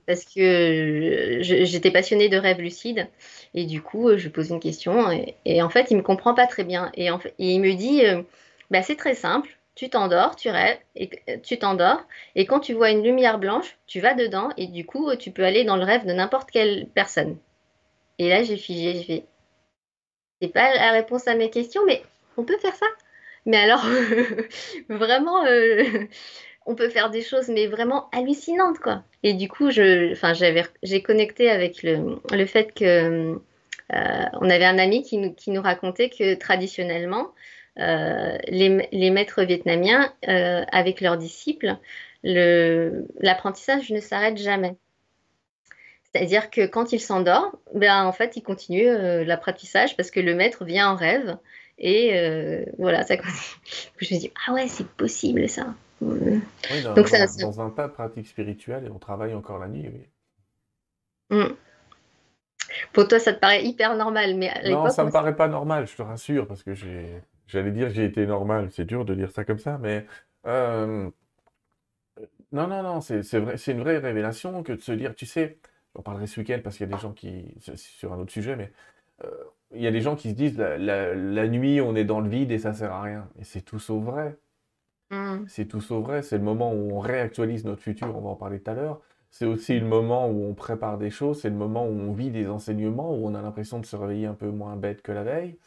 Parce 0.05 0.25
que 0.25 1.39
j'étais 1.41 1.91
passionnée 1.91 2.29
de 2.29 2.37
rêves 2.37 2.61
lucides. 2.61 3.07
Et 3.53 3.65
du 3.65 3.81
coup, 3.81 4.15
je 4.15 4.29
pose 4.29 4.49
une 4.49 4.59
question. 4.59 5.09
Et, 5.45 5.61
en 5.61 5.69
fait, 5.69 5.89
il 5.89 5.95
ne 5.95 5.99
me 5.99 6.03
comprend 6.03 6.33
pas 6.33 6.45
très 6.47 6.63
bien. 6.63 6.91
Et, 6.93 7.09
en 7.09 7.19
fait, 7.19 7.33
il 7.39 7.59
me 7.59 7.73
dit 7.73 8.05
euh, 8.05 8.21
bah, 8.69 8.83
c'est 8.83 8.95
très 8.95 9.15
simple. 9.15 9.49
Tu 9.73 9.89
t'endors, 9.89 10.35
tu 10.35 10.49
rêves, 10.49 10.77
et 10.95 11.09
tu 11.43 11.57
t'endors. 11.57 12.03
Et 12.35 12.45
quand 12.45 12.59
tu 12.59 12.73
vois 12.73 12.91
une 12.91 13.03
lumière 13.03 13.39
blanche, 13.39 13.77
tu 13.87 14.01
vas 14.01 14.13
dedans. 14.13 14.49
Et 14.57 14.67
du 14.67 14.85
coup, 14.85 15.15
tu 15.15 15.31
peux 15.31 15.45
aller 15.45 15.63
dans 15.63 15.77
le 15.77 15.85
rêve 15.85 16.05
de 16.05 16.11
n'importe 16.11 16.51
quelle 16.51 16.87
personne. 16.93 17.37
Et 18.19 18.29
là, 18.29 18.43
j'ai 18.43 18.57
figé. 18.57 18.99
Je 18.99 19.03
fais 19.03 19.23
c'est 20.41 20.49
pas 20.49 20.73
la 20.73 20.91
réponse 20.91 21.27
à 21.27 21.35
mes 21.35 21.51
questions, 21.51 21.83
mais 21.85 22.01
on 22.37 22.43
peut 22.43 22.57
faire 22.57 22.75
ça. 22.75 22.85
Mais 23.45 23.57
alors, 23.57 23.83
vraiment, 24.89 25.45
euh, 25.45 25.83
on 26.65 26.75
peut 26.75 26.89
faire 26.89 27.09
des 27.09 27.21
choses, 27.21 27.49
mais 27.49 27.67
vraiment 27.67 28.09
hallucinantes, 28.11 28.79
quoi. 28.79 29.03
Et 29.23 29.33
du 29.33 29.47
coup, 29.47 29.71
je, 29.71 30.15
j'ai 30.83 31.01
connecté 31.01 31.49
avec 31.49 31.83
le, 31.83 32.19
le 32.31 32.45
fait 32.45 32.73
que 32.73 33.39
euh, 33.93 34.25
on 34.33 34.49
avait 34.49 34.65
un 34.65 34.77
ami 34.77 35.03
qui 35.03 35.17
nous, 35.17 35.33
qui 35.33 35.51
nous 35.51 35.61
racontait 35.61 36.09
que 36.09 36.35
traditionnellement, 36.35 37.31
euh, 37.79 38.37
les, 38.47 38.87
les, 38.91 39.09
maîtres 39.09 39.43
vietnamiens, 39.43 40.13
avec 40.23 41.01
leurs 41.01 41.17
disciples, 41.17 41.77
le, 42.23 43.07
l'apprentissage 43.19 43.89
ne 43.91 43.99
s'arrête 43.99 44.37
jamais. 44.37 44.75
C'est-à-dire 46.03 46.49
que 46.49 46.65
quand 46.65 46.91
il 46.91 46.99
s'endort, 46.99 47.57
ben, 47.73 48.03
en 48.05 48.11
fait, 48.11 48.35
il 48.35 48.43
continue 48.43 48.85
l'apprentissage 49.23 49.95
parce 49.95 50.11
que 50.11 50.19
le 50.19 50.35
maître 50.35 50.65
vient 50.65 50.91
en 50.91 50.95
rêve 50.95 51.37
et 51.83 52.11
euh, 52.13 52.63
voilà, 52.77 53.03
ça 53.03 53.15
Je 53.97 54.13
me 54.15 54.19
dis, 54.19 54.31
ah 54.47 54.53
ouais, 54.53 54.67
c'est 54.67 54.87
possible 54.87 55.49
ça. 55.49 55.73
Oui, 55.99 56.39
dans, 56.83 56.93
Donc, 56.93 57.07
ça, 57.07 57.25
dans 57.41 57.61
un 57.61 57.69
tas 57.71 57.87
de 57.87 57.93
pratiques 57.93 58.27
spirituelles, 58.27 58.85
et 58.85 58.89
on 58.89 58.99
travaille 58.99 59.33
encore 59.33 59.59
la 59.59 59.67
nuit, 59.67 59.89
oui. 59.91 60.07
Hmm. 61.31 61.53
Pour 62.93 63.07
toi, 63.07 63.19
ça 63.19 63.33
te 63.33 63.39
paraît 63.39 63.63
hyper 63.65 63.95
normal, 63.95 64.35
mais 64.35 64.51
Non, 64.69 64.89
ça 64.89 65.03
me 65.03 65.11
paraît 65.11 65.35
pas 65.35 65.47
normal, 65.47 65.87
je 65.87 65.95
te 65.95 66.01
rassure, 66.01 66.47
parce 66.47 66.63
que 66.63 66.73
j'allais 67.47 67.71
dire 67.71 67.89
j'ai 67.89 68.05
été 68.05 68.25
normal, 68.25 68.69
c'est 68.71 68.85
dur 68.85 69.03
de 69.03 69.15
dire 69.15 69.31
ça 69.31 69.43
comme 69.43 69.59
ça, 69.59 69.77
mais 69.79 70.05
euh, 70.45 71.09
non, 72.51 72.67
non, 72.67 72.83
non, 72.83 73.01
c'est 73.01 73.39
vrai, 73.39 73.55
une 73.67 73.81
vraie 73.81 73.97
révélation 73.97 74.61
que 74.61 74.73
de 74.73 74.81
se 74.81 74.91
dire, 74.91 75.15
tu 75.15 75.25
sais, 75.25 75.57
j'en 75.95 76.03
parlerai 76.03 76.27
ce 76.27 76.39
week-end 76.39 76.59
parce 76.63 76.77
qu'il 76.77 76.87
y 76.87 76.93
a 76.93 76.95
des 76.95 77.01
gens 77.01 77.13
qui, 77.13 77.55
sur 77.75 78.13
un 78.13 78.19
autre 78.19 78.31
sujet, 78.31 78.55
mais 78.55 78.71
euh, 79.23 79.29
il 79.73 79.81
y 79.81 79.87
a 79.87 79.91
des 79.91 80.01
gens 80.01 80.15
qui 80.15 80.29
se 80.29 80.35
disent 80.35 80.57
la, 80.57 81.47
nuit, 81.47 81.81
on 81.81 81.95
est 81.95 82.03
dans 82.03 82.19
le 82.19 82.29
vide 82.29 82.51
et 82.51 82.59
ça 82.59 82.73
sert 82.73 82.91
à 82.91 83.01
rien. 83.01 83.27
Et 83.39 83.43
c'est 83.43 83.61
tout 83.61 83.79
sauf 83.79 84.03
vrai. 84.03 84.37
Mm. 85.11 85.45
C'est 85.47 85.65
tout 85.65 85.81
sauf 85.81 86.03
vrai. 86.03 86.21
C'est 86.21 86.37
le 86.37 86.43
moment 86.43 86.73
où 86.73 86.91
on 86.91 86.99
réactualise 86.99 87.65
notre 87.65 87.81
futur. 87.81 88.15
On 88.15 88.21
va 88.21 88.29
en 88.29 88.35
parler 88.35 88.59
tout 88.59 88.71
à 88.71 88.73
l'heure. 88.73 89.01
C'est 89.29 89.45
aussi 89.45 89.79
le 89.79 89.85
moment 89.85 90.27
où 90.27 90.43
on 90.45 90.53
prépare 90.53 90.97
des 90.97 91.09
choses. 91.09 91.41
C'est 91.41 91.49
le 91.49 91.55
moment 91.55 91.85
où 91.85 91.91
on 91.91 92.11
vit 92.11 92.31
des 92.31 92.49
enseignements, 92.49 93.13
où 93.15 93.25
on 93.25 93.33
a 93.33 93.41
l'impression 93.41 93.79
de 93.79 93.85
se 93.85 93.95
réveiller 93.95 94.25
un 94.25 94.33
peu 94.33 94.49
moins 94.49 94.75
bête 94.75 95.01
que 95.01 95.11
la 95.11 95.23
veille. 95.23 95.57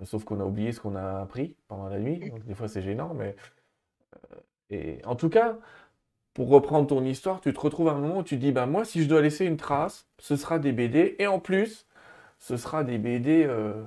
Euh, 0.00 0.04
sauf 0.04 0.24
qu'on 0.24 0.40
a 0.40 0.44
oublié 0.44 0.72
ce 0.72 0.80
qu'on 0.80 0.96
a 0.96 1.20
appris 1.20 1.56
pendant 1.68 1.88
la 1.88 1.98
nuit. 1.98 2.30
Donc, 2.30 2.44
des 2.44 2.54
fois, 2.54 2.68
c'est 2.68 2.82
gênant. 2.82 3.14
Mais 3.14 3.34
euh, 4.14 4.36
et 4.70 5.00
en 5.04 5.16
tout 5.16 5.30
cas, 5.30 5.58
pour 6.34 6.48
reprendre 6.48 6.86
ton 6.86 7.04
histoire, 7.04 7.40
tu 7.40 7.52
te 7.54 7.60
retrouves 7.60 7.88
à 7.88 7.92
un 7.92 7.98
moment 7.98 8.18
où 8.18 8.22
tu 8.22 8.36
te 8.36 8.40
dis 8.40 8.52
ben 8.52 8.66
moi, 8.66 8.84
si 8.84 9.02
je 9.02 9.08
dois 9.08 9.22
laisser 9.22 9.46
une 9.46 9.56
trace, 9.56 10.06
ce 10.18 10.36
sera 10.36 10.58
des 10.58 10.72
BD. 10.72 11.16
Et 11.18 11.26
en 11.26 11.40
plus, 11.40 11.86
ce 12.38 12.56
sera 12.56 12.84
des 12.84 12.98
BD 12.98 13.44
euh, 13.44 13.84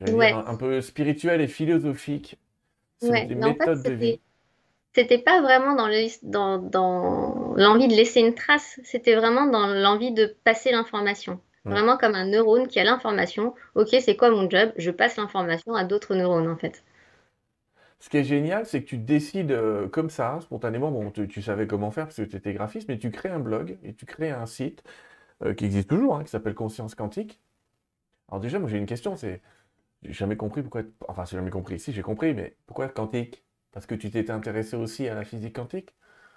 un, 0.00 0.56
peu 0.56 0.80
spirituels 0.80 1.40
et 1.40 1.48
philosophiques. 1.48 2.38
Ouais, 3.02 3.26
des 3.26 3.34
méthodes 3.34 3.82
de 3.82 3.92
vie. 3.92 4.20
C'était 4.94 5.18
pas 5.18 5.40
vraiment 5.40 5.76
dans 5.76 5.86
l'envie 5.86 6.18
dans, 6.22 6.58
dans 6.58 7.54
de 7.54 7.94
laisser 7.94 8.20
une 8.20 8.34
trace, 8.34 8.80
c'était 8.82 9.14
vraiment 9.14 9.46
dans 9.46 9.66
l'envie 9.68 10.12
de 10.12 10.36
passer 10.44 10.72
l'information. 10.72 11.40
Vraiment 11.64 11.98
comme 11.98 12.14
un 12.14 12.24
neurone 12.24 12.66
qui 12.66 12.80
a 12.80 12.84
l'information. 12.84 13.54
Ok, 13.74 13.88
c'est 14.00 14.16
quoi 14.16 14.30
mon 14.30 14.48
job? 14.48 14.72
Je 14.76 14.90
passe 14.90 15.16
l'information 15.16 15.74
à 15.74 15.84
d'autres 15.84 16.14
neurones 16.14 16.48
en 16.48 16.56
fait. 16.56 16.82
Ce 18.00 18.08
qui 18.08 18.16
est 18.16 18.24
génial, 18.24 18.64
c'est 18.64 18.82
que 18.82 18.88
tu 18.88 18.96
décides 18.96 19.50
euh, 19.50 19.88
comme 19.88 20.08
ça, 20.08 20.38
spontanément. 20.40 20.90
Bon, 20.90 21.10
tu, 21.10 21.28
tu, 21.28 21.42
savais 21.42 21.66
comment 21.66 21.90
faire 21.90 22.04
parce 22.04 22.16
que 22.16 22.22
tu 22.22 22.36
étais 22.36 22.54
graphiste, 22.54 22.88
mais 22.88 22.98
tu 22.98 23.10
crées 23.10 23.28
un 23.28 23.40
blog 23.40 23.76
et 23.82 23.92
tu 23.92 24.06
crées 24.06 24.30
un 24.30 24.46
site 24.46 24.82
euh, 25.44 25.54
qui 25.54 25.64
existe 25.64 25.88
toujours, 25.88 26.16
hein, 26.16 26.24
qui 26.24 26.30
s'appelle 26.30 26.54
Conscience 26.54 26.94
Quantique. 26.94 27.40
Alors 28.28 28.40
déjà, 28.40 28.58
moi 28.58 28.68
j'ai 28.68 28.78
une 28.78 28.86
question, 28.86 29.16
c'est, 29.16 29.40
j'ai 30.02 30.12
jamais 30.12 30.36
compris 30.36 30.62
pourquoi, 30.62 30.82
enfin 31.08 31.24
j'ai 31.24 31.36
jamais 31.36 31.50
compris, 31.50 31.78
si 31.78 31.92
j'ai 31.92 32.02
compris, 32.02 32.34
mais 32.34 32.56
pourquoi 32.66 32.88
quantique? 32.88 33.42
Parce 33.72 33.86
que 33.86 33.94
tu 33.94 34.10
t'étais 34.10 34.32
intéressé 34.32 34.76
aussi 34.76 35.08
à 35.08 35.14
la 35.14 35.24
physique 35.24 35.56
quantique? 35.56 35.94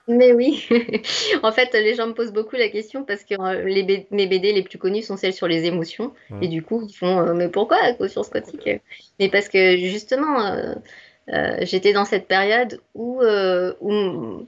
Mais 0.08 0.34
oui, 0.34 0.68
en 1.44 1.52
fait, 1.52 1.74
les 1.74 1.96
gens 1.96 2.08
me 2.08 2.14
posent 2.14 2.34
beaucoup 2.34 2.56
la 2.56 2.70
question 2.70 3.04
parce 3.04 3.24
que 3.24 3.36
euh, 3.40 3.64
les 3.64 4.08
mes 4.12 4.28
BD 4.28 4.52
les 4.52 4.64
plus 4.64 4.78
connus 4.78 5.04
sont 5.04 5.16
celles 5.16 5.34
sur 5.34 5.48
les 5.48 5.66
émotions. 5.66 6.14
Et 6.42 6.48
du 6.48 6.64
coup, 6.64 6.86
ils 6.88 6.94
font 6.94 7.20
euh, 7.20 7.34
Mais 7.34 7.50
pourquoi 7.50 7.78
sur 8.08 8.26
Squattic 8.26 8.82
Mais 9.20 9.30
parce 9.30 9.48
que 9.48 9.78
justement, 9.78 10.42
euh, 10.42 11.56
j'étais 11.62 11.94
dans 11.94 12.06
cette 12.06 12.28
période 12.28 12.82
où, 12.96 13.22
où 13.80 14.48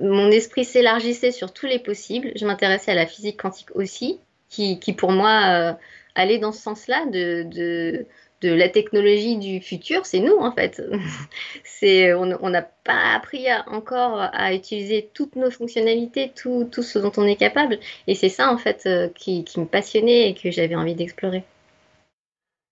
mon 0.00 0.30
esprit 0.30 0.64
s'élargissait 0.64 1.30
sur 1.30 1.52
tous 1.52 1.66
les 1.66 1.78
possibles. 1.78 2.32
Je 2.36 2.46
m'intéressais 2.46 2.92
à 2.92 2.94
la 2.94 3.06
physique 3.06 3.40
quantique 3.40 3.74
aussi, 3.74 4.18
qui, 4.48 4.78
pour 4.96 5.10
moi 5.10 5.76
allait 6.14 6.38
dans 6.38 6.52
ce 6.52 6.62
sens-là 6.62 7.06
de, 7.06 8.06
la 8.42 8.68
technologie 8.68 9.38
du 9.38 9.62
futur, 9.62 10.04
c'est 10.04 10.20
nous 10.20 10.36
en 10.36 10.52
fait. 10.52 10.82
c'est, 11.64 12.12
on 12.12 12.26
n'a 12.26 12.62
pas 12.62 13.14
appris 13.14 13.46
encore 13.66 14.18
à 14.20 14.54
utiliser 14.54 15.10
toutes 15.14 15.36
nos 15.36 15.50
fonctionnalités, 15.50 16.30
tout, 16.34 16.68
ce 16.70 16.98
dont 16.98 17.12
on 17.16 17.24
est 17.24 17.36
capable. 17.36 17.78
Et 18.06 18.14
c'est 18.14 18.28
ça 18.28 18.52
en 18.52 18.58
fait 18.58 18.82
euh, 18.86 19.08
qui, 19.14 19.44
me 19.56 19.64
passionnait 19.64 20.28
et 20.28 20.34
que 20.34 20.50
j'avais 20.50 20.74
envie 20.74 20.94
d'explorer. 20.94 21.44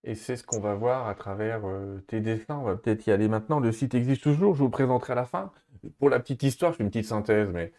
Et 0.04 0.14
c'est 0.14 0.36
ce 0.36 0.44
qu'on 0.44 0.60
va 0.60 0.74
voir 0.74 1.08
à 1.08 1.14
travers 1.14 1.60
euh, 1.64 2.02
tes 2.08 2.20
dessins. 2.20 2.58
On 2.58 2.64
va 2.64 2.74
peut-être 2.74 3.06
y 3.06 3.12
aller 3.12 3.28
maintenant. 3.28 3.60
Le 3.60 3.72
site 3.72 3.94
existe 3.94 4.22
toujours. 4.22 4.54
Je 4.54 4.58
vous 4.58 4.68
présenterai 4.68 5.12
à 5.12 5.16
la 5.16 5.24
fin. 5.24 5.52
Pour 5.98 6.10
la 6.10 6.20
petite 6.20 6.42
histoire, 6.42 6.72
je 6.72 6.78
fais 6.78 6.84
une 6.84 6.90
petite 6.90 7.06
synthèse, 7.06 7.48
mais 7.52 7.72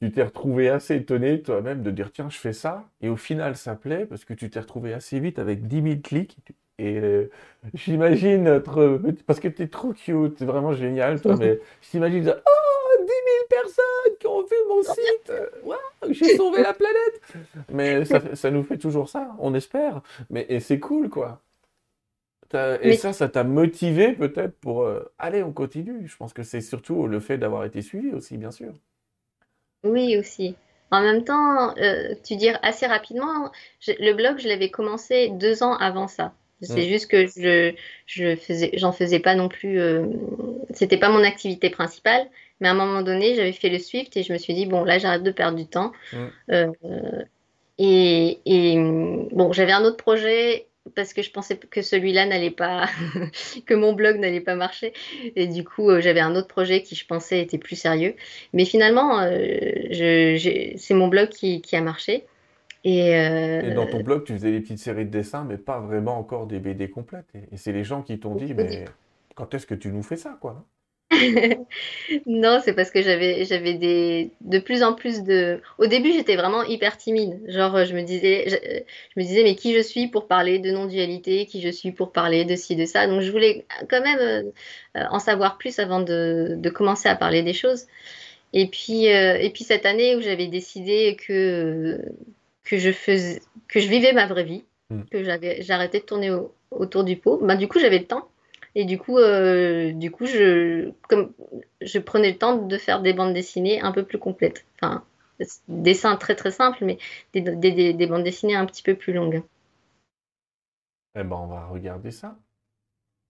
tu 0.00 0.10
t'es 0.10 0.22
retrouvé 0.22 0.70
assez 0.70 0.96
étonné 0.96 1.42
toi-même 1.42 1.82
de 1.82 1.90
dire 1.90 2.10
tiens, 2.12 2.30
je 2.30 2.38
fais 2.38 2.52
ça. 2.52 2.84
Et 3.00 3.08
au 3.08 3.16
final, 3.16 3.56
ça 3.56 3.74
plaît 3.74 4.06
parce 4.06 4.24
que 4.24 4.34
tu 4.34 4.50
t'es 4.50 4.60
retrouvé 4.60 4.94
assez 4.94 5.20
vite 5.20 5.38
avec 5.38 5.66
10 5.66 5.82
000 5.82 5.94
clics. 6.02 6.38
Et 6.78 6.98
euh, 6.98 7.30
j'imagine 7.74 8.44
notre. 8.44 9.00
Parce 9.26 9.40
que 9.40 9.48
tu 9.48 9.62
es 9.62 9.68
trop 9.68 9.92
cute, 9.92 10.38
c'est 10.38 10.46
vraiment 10.46 10.72
génial, 10.72 11.20
toi, 11.20 11.36
mais 11.36 11.60
j'imagine. 11.92 12.26
Oh, 12.28 13.02
10 13.02 13.06
000 13.06 13.14
personnes 13.48 14.16
qui 14.18 14.26
ont 14.26 14.42
vu 14.42 14.56
mon 14.68 14.82
site 14.82 15.32
j'ai 16.08 16.36
sauvé 16.36 16.62
la 16.62 16.74
planète 16.74 17.20
Mais 17.70 18.04
ça, 18.04 18.20
ça, 18.34 18.50
nous 18.50 18.62
fait 18.62 18.78
toujours 18.78 19.08
ça, 19.08 19.34
on 19.38 19.54
espère. 19.54 20.02
Mais 20.30 20.46
et 20.48 20.60
c'est 20.60 20.80
cool, 20.80 21.08
quoi. 21.08 21.40
Et 22.54 22.94
ça, 22.94 23.12
ça 23.12 23.28
t'a 23.28 23.44
motivé 23.44 24.12
peut-être 24.12 24.58
pour. 24.58 24.82
Euh, 24.82 25.12
allez, 25.18 25.42
on 25.42 25.52
continue. 25.52 26.08
Je 26.08 26.16
pense 26.16 26.32
que 26.32 26.42
c'est 26.42 26.60
surtout 26.60 27.06
le 27.06 27.20
fait 27.20 27.38
d'avoir 27.38 27.64
été 27.64 27.82
suivi 27.82 28.10
aussi, 28.12 28.38
bien 28.38 28.50
sûr. 28.50 28.72
Oui, 29.84 30.16
aussi. 30.18 30.56
En 30.90 31.02
même 31.02 31.24
temps, 31.24 31.76
euh, 31.78 32.14
tu 32.24 32.36
dis 32.36 32.48
assez 32.62 32.86
rapidement, 32.86 33.52
le 33.86 34.12
blog, 34.12 34.38
je 34.38 34.48
l'avais 34.48 34.70
commencé 34.70 35.28
deux 35.28 35.62
ans 35.62 35.76
avant 35.76 36.08
ça. 36.08 36.32
C'est 36.62 36.84
mm. 36.84 36.88
juste 36.88 37.10
que 37.10 37.26
je, 37.26 37.74
je 38.06 38.36
faisais, 38.36 38.70
j'en 38.74 38.92
faisais 38.92 39.20
pas 39.20 39.34
non 39.34 39.48
plus. 39.48 39.80
Euh, 39.80 40.06
c'était 40.74 40.98
pas 40.98 41.08
mon 41.08 41.22
activité 41.22 41.70
principale, 41.70 42.26
mais 42.60 42.68
à 42.68 42.72
un 42.72 42.74
moment 42.74 43.02
donné, 43.02 43.34
j'avais 43.34 43.52
fait 43.52 43.70
le 43.70 43.78
Swift 43.78 44.16
et 44.16 44.22
je 44.22 44.32
me 44.32 44.38
suis 44.38 44.52
dit 44.52 44.66
bon, 44.66 44.84
là, 44.84 44.98
j'arrête 44.98 45.22
de 45.22 45.30
perdre 45.30 45.56
du 45.56 45.66
temps. 45.66 45.92
Mm. 46.12 46.26
Euh, 46.50 46.72
et, 47.78 48.40
et, 48.44 48.76
bon, 48.76 49.52
j'avais 49.52 49.72
un 49.72 49.84
autre 49.84 49.96
projet 49.96 50.66
parce 50.94 51.12
que 51.12 51.22
je 51.22 51.30
pensais 51.30 51.56
que 51.56 51.82
celui-là 51.82 52.26
n'allait 52.26 52.50
pas, 52.50 52.86
que 53.66 53.74
mon 53.74 53.92
blog 53.92 54.18
n'allait 54.18 54.40
pas 54.40 54.54
marcher. 54.54 54.92
Et 55.36 55.46
du 55.46 55.64
coup, 55.64 55.90
euh, 55.90 56.00
j'avais 56.00 56.20
un 56.20 56.34
autre 56.34 56.48
projet 56.48 56.82
qui, 56.82 56.94
je 56.94 57.06
pensais, 57.06 57.40
était 57.40 57.58
plus 57.58 57.76
sérieux. 57.76 58.14
Mais 58.52 58.64
finalement, 58.64 59.20
euh, 59.20 60.36
c'est 60.76 60.94
mon 60.94 61.08
blog 61.08 61.28
qui, 61.28 61.60
qui 61.60 61.76
a 61.76 61.80
marché. 61.80 62.24
Euh, 62.86 63.60
et, 63.62 63.74
dans 63.74 63.86
ton 63.86 64.00
blog, 64.00 64.24
tu 64.24 64.32
faisais 64.32 64.52
des 64.52 64.60
petites 64.60 64.78
séries 64.78 65.04
de 65.04 65.10
dessins, 65.10 65.44
mais 65.44 65.58
pas 65.58 65.80
vraiment 65.80 66.18
encore 66.18 66.46
des 66.46 66.58
BD 66.58 66.88
complètes. 66.88 67.26
Et, 67.52 67.56
c'est 67.56 67.72
les 67.72 67.84
gens 67.84 68.02
qui 68.02 68.18
t'ont 68.18 68.34
dit, 68.34 68.54
mais 68.54 68.84
quand 69.34 69.52
est-ce 69.54 69.66
que 69.66 69.74
tu 69.74 69.88
nous 69.88 70.02
fais 70.02 70.16
ça, 70.16 70.38
quoi 70.40 70.64
Non, 72.26 72.60
c'est 72.62 72.72
parce 72.72 72.90
que 72.90 73.02
j'avais 73.02 73.44
j'avais 73.44 73.74
des 73.74 74.30
de 74.40 74.58
plus 74.58 74.82
en 74.82 74.94
plus 74.94 75.22
de. 75.22 75.60
Au 75.78 75.86
début, 75.86 76.12
j'étais 76.12 76.36
vraiment 76.36 76.62
hyper 76.62 76.96
timide. 76.96 77.40
Genre, 77.48 77.84
je 77.84 77.94
me 77.94 78.02
disais, 78.02 78.44
je, 78.48 79.20
me 79.20 79.24
disais, 79.24 79.42
mais 79.42 79.54
qui 79.56 79.74
je 79.74 79.80
suis 79.80 80.08
pour 80.08 80.26
parler 80.26 80.58
de 80.58 80.70
non-dualité, 80.70 81.46
qui 81.46 81.60
je 81.60 81.68
suis 81.68 81.92
pour 81.92 82.12
parler 82.12 82.44
de 82.44 82.54
ci, 82.54 82.76
de 82.76 82.84
ça? 82.84 83.06
Donc, 83.06 83.22
je 83.22 83.30
voulais 83.30 83.64
quand 83.88 84.02
même 84.02 84.52
euh, 84.96 85.04
en 85.10 85.18
savoir 85.18 85.58
plus 85.58 85.78
avant 85.78 86.00
de, 86.00 86.54
de, 86.56 86.70
commencer 86.70 87.08
à 87.08 87.16
parler 87.16 87.42
des 87.42 87.54
choses. 87.54 87.86
Et 88.52 88.66
puis, 88.66 89.12
euh, 89.12 89.36
et 89.38 89.50
puis 89.50 89.64
cette 89.64 89.86
année 89.86 90.16
où 90.16 90.20
j'avais 90.20 90.48
décidé 90.48 91.16
que 91.16 92.00
que 92.64 92.78
je 92.78 92.92
faisais, 92.92 93.40
que 93.68 93.80
je 93.80 93.88
vivais 93.88 94.12
ma 94.12 94.26
vraie 94.26 94.44
vie, 94.44 94.64
mm. 94.90 95.02
que 95.10 95.24
j'avais, 95.24 95.62
j'arrêtais 95.62 96.00
de 96.00 96.04
tourner 96.04 96.30
autour 96.70 97.04
du 97.04 97.16
pot. 97.16 97.38
Ben, 97.42 97.56
du 97.56 97.68
coup, 97.68 97.80
j'avais 97.80 97.98
le 97.98 98.06
temps. 98.06 98.28
Et 98.74 98.84
du 98.84 98.98
coup, 98.98 99.18
euh, 99.18 99.92
du 99.92 100.10
coup, 100.10 100.26
je, 100.26 100.90
prenais 102.00 102.30
le 102.30 102.38
temps 102.38 102.56
de 102.56 102.78
faire 102.78 103.02
des 103.02 103.12
bandes 103.12 103.34
dessinées 103.34 103.80
un 103.80 103.92
peu 103.92 104.04
plus 104.04 104.18
complètes. 104.18 104.64
Enfin, 104.76 105.04
dessins 105.68 106.16
très 106.16 106.36
très 106.36 106.50
simples, 106.50 106.84
mais 106.84 106.98
des, 107.32 107.40
des, 107.40 107.92
des, 107.92 108.06
bandes 108.06 108.24
dessinées 108.24 108.54
un 108.54 108.66
petit 108.66 108.82
peu 108.82 108.94
plus 108.94 109.12
longues. 109.12 109.42
Eh 111.16 111.24
ben, 111.24 111.36
on 111.36 111.46
va 111.46 111.66
regarder 111.66 112.10
ça. 112.10 112.38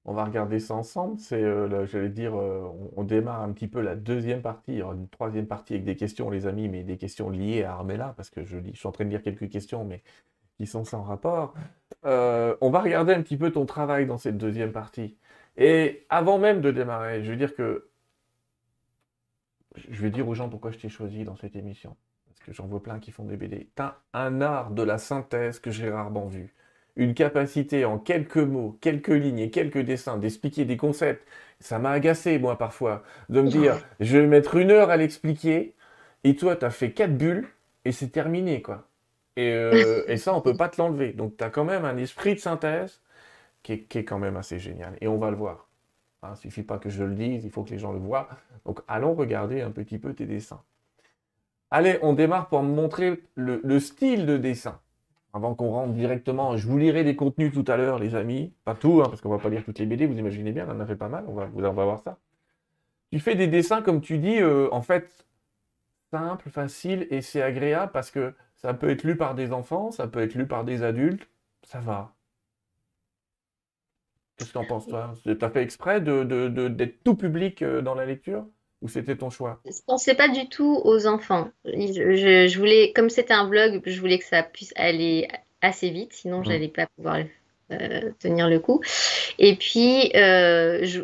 On 0.05 0.14
va 0.14 0.24
regarder 0.24 0.61
ça 0.61 0.74
ensemble. 0.74 1.18
C'est, 1.18 1.42
euh, 1.42 1.87
j'allais 1.87 2.09
dire, 2.09 2.35
euh, 2.35 2.66
on, 2.96 3.05
démarre 3.05 3.42
un 3.42 3.53
petit 3.53 3.68
peu 3.68 3.81
la 3.81 3.96
deuxième 3.96 4.42
partie. 4.42 4.72
Il 4.72 4.79
y 4.79 4.83
aura 4.83 4.94
une 4.94 5.09
troisième 5.09 5.46
partie 5.46 5.74
avec 5.74 5.85
des 5.85 5.96
questions, 5.96 6.31
les 6.31 6.46
amis, 6.46 6.68
mais 6.68 6.83
des 6.83 6.96
questions 6.96 7.31
liées 7.31 7.64
à 7.64 7.72
Armella, 7.72 8.14
parce 8.16 8.31
que 8.31 8.44
je, 8.44 8.59
je 8.72 8.79
suis 8.79 8.88
en 8.88 8.92
train 8.92 9.05
de 9.05 9.11
lire 9.11 9.22
quelques 9.22 9.50
questions, 9.50 9.85
mais 9.85 10.03
qui 10.61 10.66
sont 10.66 10.85
sans 10.85 11.03
rapport. 11.03 11.55
Euh, 12.05 12.55
on 12.61 12.70
va 12.70 12.81
regarder 12.81 13.14
un 13.14 13.22
petit 13.22 13.38
peu 13.38 13.50
ton 13.50 13.64
travail 13.64 14.07
dans 14.07 14.18
cette 14.18 14.37
deuxième 14.37 14.72
partie. 14.72 15.16
Et 15.61 16.07
avant 16.09 16.38
même 16.38 16.61
de 16.61 16.73
démarrer, 16.73 17.23
je 17.23 17.31
veux 17.31 17.37
dire 17.37 17.55
que 17.55 17.88
je 19.88 20.03
vais 20.03 20.11
dire 20.11 20.27
aux 20.27 20.35
gens 20.35 20.49
pourquoi 20.49 20.73
je 20.73 20.79
t'ai 20.79 20.88
choisi 20.88 21.23
dans 21.23 21.37
cette 21.37 21.55
émission. 21.55 21.96
Parce 22.27 22.40
que 22.40 22.53
j'en 22.53 22.66
vois 22.66 22.83
plein 22.83 22.99
qui 22.99 23.12
font 23.12 23.25
des 23.25 23.37
BD. 23.37 23.68
T'as 23.77 23.99
un 24.12 24.40
art 24.40 24.73
de 24.73 24.83
la 24.83 24.99
synthèse 24.99 25.61
que 25.61 25.70
j'ai 25.70 25.90
rarement 25.90 26.27
vu 26.27 26.55
une 26.96 27.14
capacité 27.14 27.85
en 27.85 27.99
quelques 27.99 28.37
mots, 28.37 28.77
quelques 28.81 29.09
lignes 29.09 29.38
et 29.38 29.51
quelques 29.51 29.79
dessins 29.79 30.18
d'expliquer 30.18 30.64
des 30.64 30.77
concepts. 30.77 31.27
Ça 31.61 31.79
m'a 31.79 31.90
agacé, 31.90 32.38
moi, 32.38 32.59
parfois, 32.59 33.03
de 33.29 33.40
me 33.40 33.49
dire, 33.49 33.79
je 34.01 34.18
vais 34.18 34.27
mettre 34.27 34.57
une 34.57 34.70
heure 34.70 34.90
à 34.90 34.96
l'expliquer, 34.96 35.75
et 36.25 36.37
toi, 36.37 36.57
tu 36.57 36.64
as 36.64 36.70
fait 36.70 36.92
quatre 36.92 37.16
bulles, 37.16 37.46
et 37.85 37.92
c'est 37.92 38.09
terminé, 38.09 38.61
quoi. 38.62 38.88
Et, 39.37 39.53
euh, 39.53 40.03
et, 40.09 40.16
ça, 40.16 40.35
on 40.35 40.40
peut 40.40 40.57
pas 40.57 40.68
te 40.68 40.81
l'enlever. 40.81 41.12
Donc, 41.12 41.37
tu 41.37 41.44
as 41.44 41.51
quand 41.51 41.64
même 41.64 41.85
un 41.85 41.96
esprit 41.96 42.35
de 42.35 42.40
synthèse 42.40 43.01
qui 43.62 43.73
est, 43.73 44.05
quand 44.05 44.18
même 44.18 44.37
assez 44.37 44.59
génial. 44.59 44.96
Et 45.01 45.09
on 45.09 45.18
va 45.18 45.31
le 45.31 45.37
voir. 45.37 45.68
Il 46.23 46.27
hein, 46.27 46.31
ne 46.31 46.37
suffit 46.37 46.62
pas 46.62 46.79
que 46.79 46.90
je 46.90 47.03
le 47.05 47.14
dise, 47.14 47.44
il 47.44 47.51
faut 47.51 47.62
que 47.62 47.70
les 47.70 47.79
gens 47.79 47.92
le 47.92 47.99
voient. 47.99 48.29
Donc, 48.64 48.81
allons 48.88 49.14
regarder 49.14 49.61
un 49.62 49.70
petit 49.70 49.99
peu 49.99 50.14
tes 50.14 50.27
dessins. 50.27 50.62
Allez, 51.70 51.99
on 52.03 52.14
démarre 52.14 52.49
pour 52.49 52.62
montrer 52.62 53.23
le, 53.35 53.61
le 53.62 53.81
style 53.81 54.27
de 54.27 54.37
dessin 54.37 54.81
avant 55.33 55.55
qu'on 55.55 55.70
rentre 55.70 55.92
directement, 55.92 56.57
je 56.57 56.66
vous 56.66 56.79
lirai 56.79 57.05
des 57.05 57.14
contenus 57.14 57.53
tout 57.53 57.64
à 57.68 57.77
l'heure, 57.77 57.99
les 57.99 58.14
amis. 58.14 58.53
Pas 58.64 58.75
tout, 58.75 59.01
hein, 59.01 59.09
parce 59.09 59.20
qu'on 59.20 59.29
va 59.29 59.38
pas 59.38 59.49
lire 59.49 59.64
toutes 59.64 59.79
les 59.79 59.87
BD, 59.87 60.07
vous 60.07 60.18
imaginez 60.18 60.53
bien, 60.53 60.66
on 60.68 60.73
en 60.73 60.81
a 60.81 60.87
fait 60.87 60.96
pas 60.96 61.09
mal, 61.09 61.25
on 61.29 61.35
va, 61.35 61.49
on 61.55 61.73
va 61.73 61.85
voir 61.85 62.01
ça. 62.01 62.18
Tu 63.12 63.20
fais 63.20 63.35
des 63.37 63.46
dessins, 63.46 63.83
comme 63.83 64.01
tu 64.01 64.18
dis, 64.18 64.40
euh, 64.40 64.68
en 64.73 64.83
fait, 64.83 65.27
simple, 66.11 66.51
facile, 66.51 67.07
et 67.11 67.23
c'est 67.23 67.42
agréable 67.42 67.92
parce 67.92 68.11
que 68.11 68.35
ça 68.57 68.75
peut 68.75 68.90
être 68.90 69.05
lu 69.05 69.16
par 69.16 69.35
des 69.35 69.53
enfants, 69.53 69.90
ça 69.90 70.09
peut 70.09 70.20
être 70.20 70.35
lu 70.35 70.46
par 70.46 70.64
des 70.64 70.83
adultes, 70.83 71.29
ça 71.62 71.81
va. 71.81 72.12
Qu'est-ce 74.40 74.48
que 74.48 74.55
t'en 74.55 74.64
penses, 74.64 74.87
toi? 74.87 75.12
T'as 75.38 75.50
fait 75.50 75.62
exprès 75.62 76.00
d'être 76.00 76.26
de, 76.26 76.48
de, 76.48 76.85
tout 77.05 77.14
public 77.14 77.61
euh, 77.61 77.83
dans 77.83 77.94
la 77.94 78.07
lecture? 78.07 78.46
Ou 78.81 78.88
c'était 78.88 79.16
ton 79.16 79.29
choix? 79.29 79.61
Je 79.66 79.83
pensais 79.87 80.14
pas 80.14 80.29
du 80.29 80.48
tout 80.48 80.81
aux 80.85 81.07
enfants. 81.07 81.50
Je, 81.66 82.59
voulais, 82.59 82.92
comme 82.94 83.11
c'était 83.11 83.35
un 83.35 83.46
vlog, 83.46 83.83
je 83.85 84.00
voulais 84.00 84.18
que 84.18 84.24
ça 84.24 84.42
puisse 84.42 84.72
aller 84.76 85.29
assez 85.61 85.90
vite, 85.90 86.14
sinon 86.14 86.42
je 86.42 86.48
mmh. 86.48 86.53
j'allais 86.53 86.68
pas 86.68 86.87
pouvoir 86.96 87.18
euh, 87.72 88.11
tenir 88.18 88.48
le 88.48 88.59
coup. 88.59 88.81
Et 89.38 89.55
puis, 89.55 90.11
euh, 90.16 90.81
je, 90.85 91.03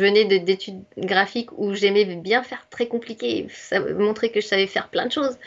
venais 0.00 0.24
d'études 0.40 0.82
graphiques 0.98 1.56
où 1.56 1.72
j'aimais 1.72 2.04
bien 2.04 2.42
faire 2.42 2.66
très 2.68 2.88
compliqué, 2.88 3.46
ça 3.50 3.78
montrait 3.80 4.30
que 4.30 4.40
je 4.40 4.46
savais 4.46 4.66
faire 4.66 4.88
plein 4.88 5.06
de 5.06 5.12
choses. 5.12 5.38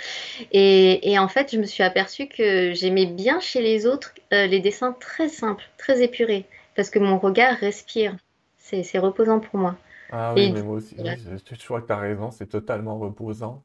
Et, 0.53 1.17
en 1.19 1.27
fait, 1.27 1.51
je 1.51 1.57
me 1.57 1.65
suis 1.65 1.83
aperçue 1.83 2.27
que 2.27 2.71
j'aimais 2.73 3.07
bien 3.07 3.39
chez 3.39 3.61
les 3.61 3.85
autres 3.85 4.13
euh, 4.31 4.45
les 4.45 4.59
dessins 4.59 4.95
très 4.99 5.27
simples, 5.27 5.63
très 5.77 6.01
épurés, 6.01 6.45
parce 6.77 6.91
que 6.91 6.99
mon 6.99 7.17
regard 7.17 7.57
respire. 7.57 8.15
C'est 8.57 8.99
reposant 8.99 9.39
pour 9.39 9.59
moi. 9.59 9.75
Ah 10.11 10.33
oui, 10.33 10.51
mais 10.53 10.61
moi 10.61 10.75
aussi, 10.75 10.95
je 10.97 11.65
crois 11.65 11.81
que 11.81 11.87
tu 11.87 11.93
as 11.93 11.97
raison, 11.97 12.31
c'est 12.31 12.47
totalement 12.47 12.97
reposant. 12.97 13.63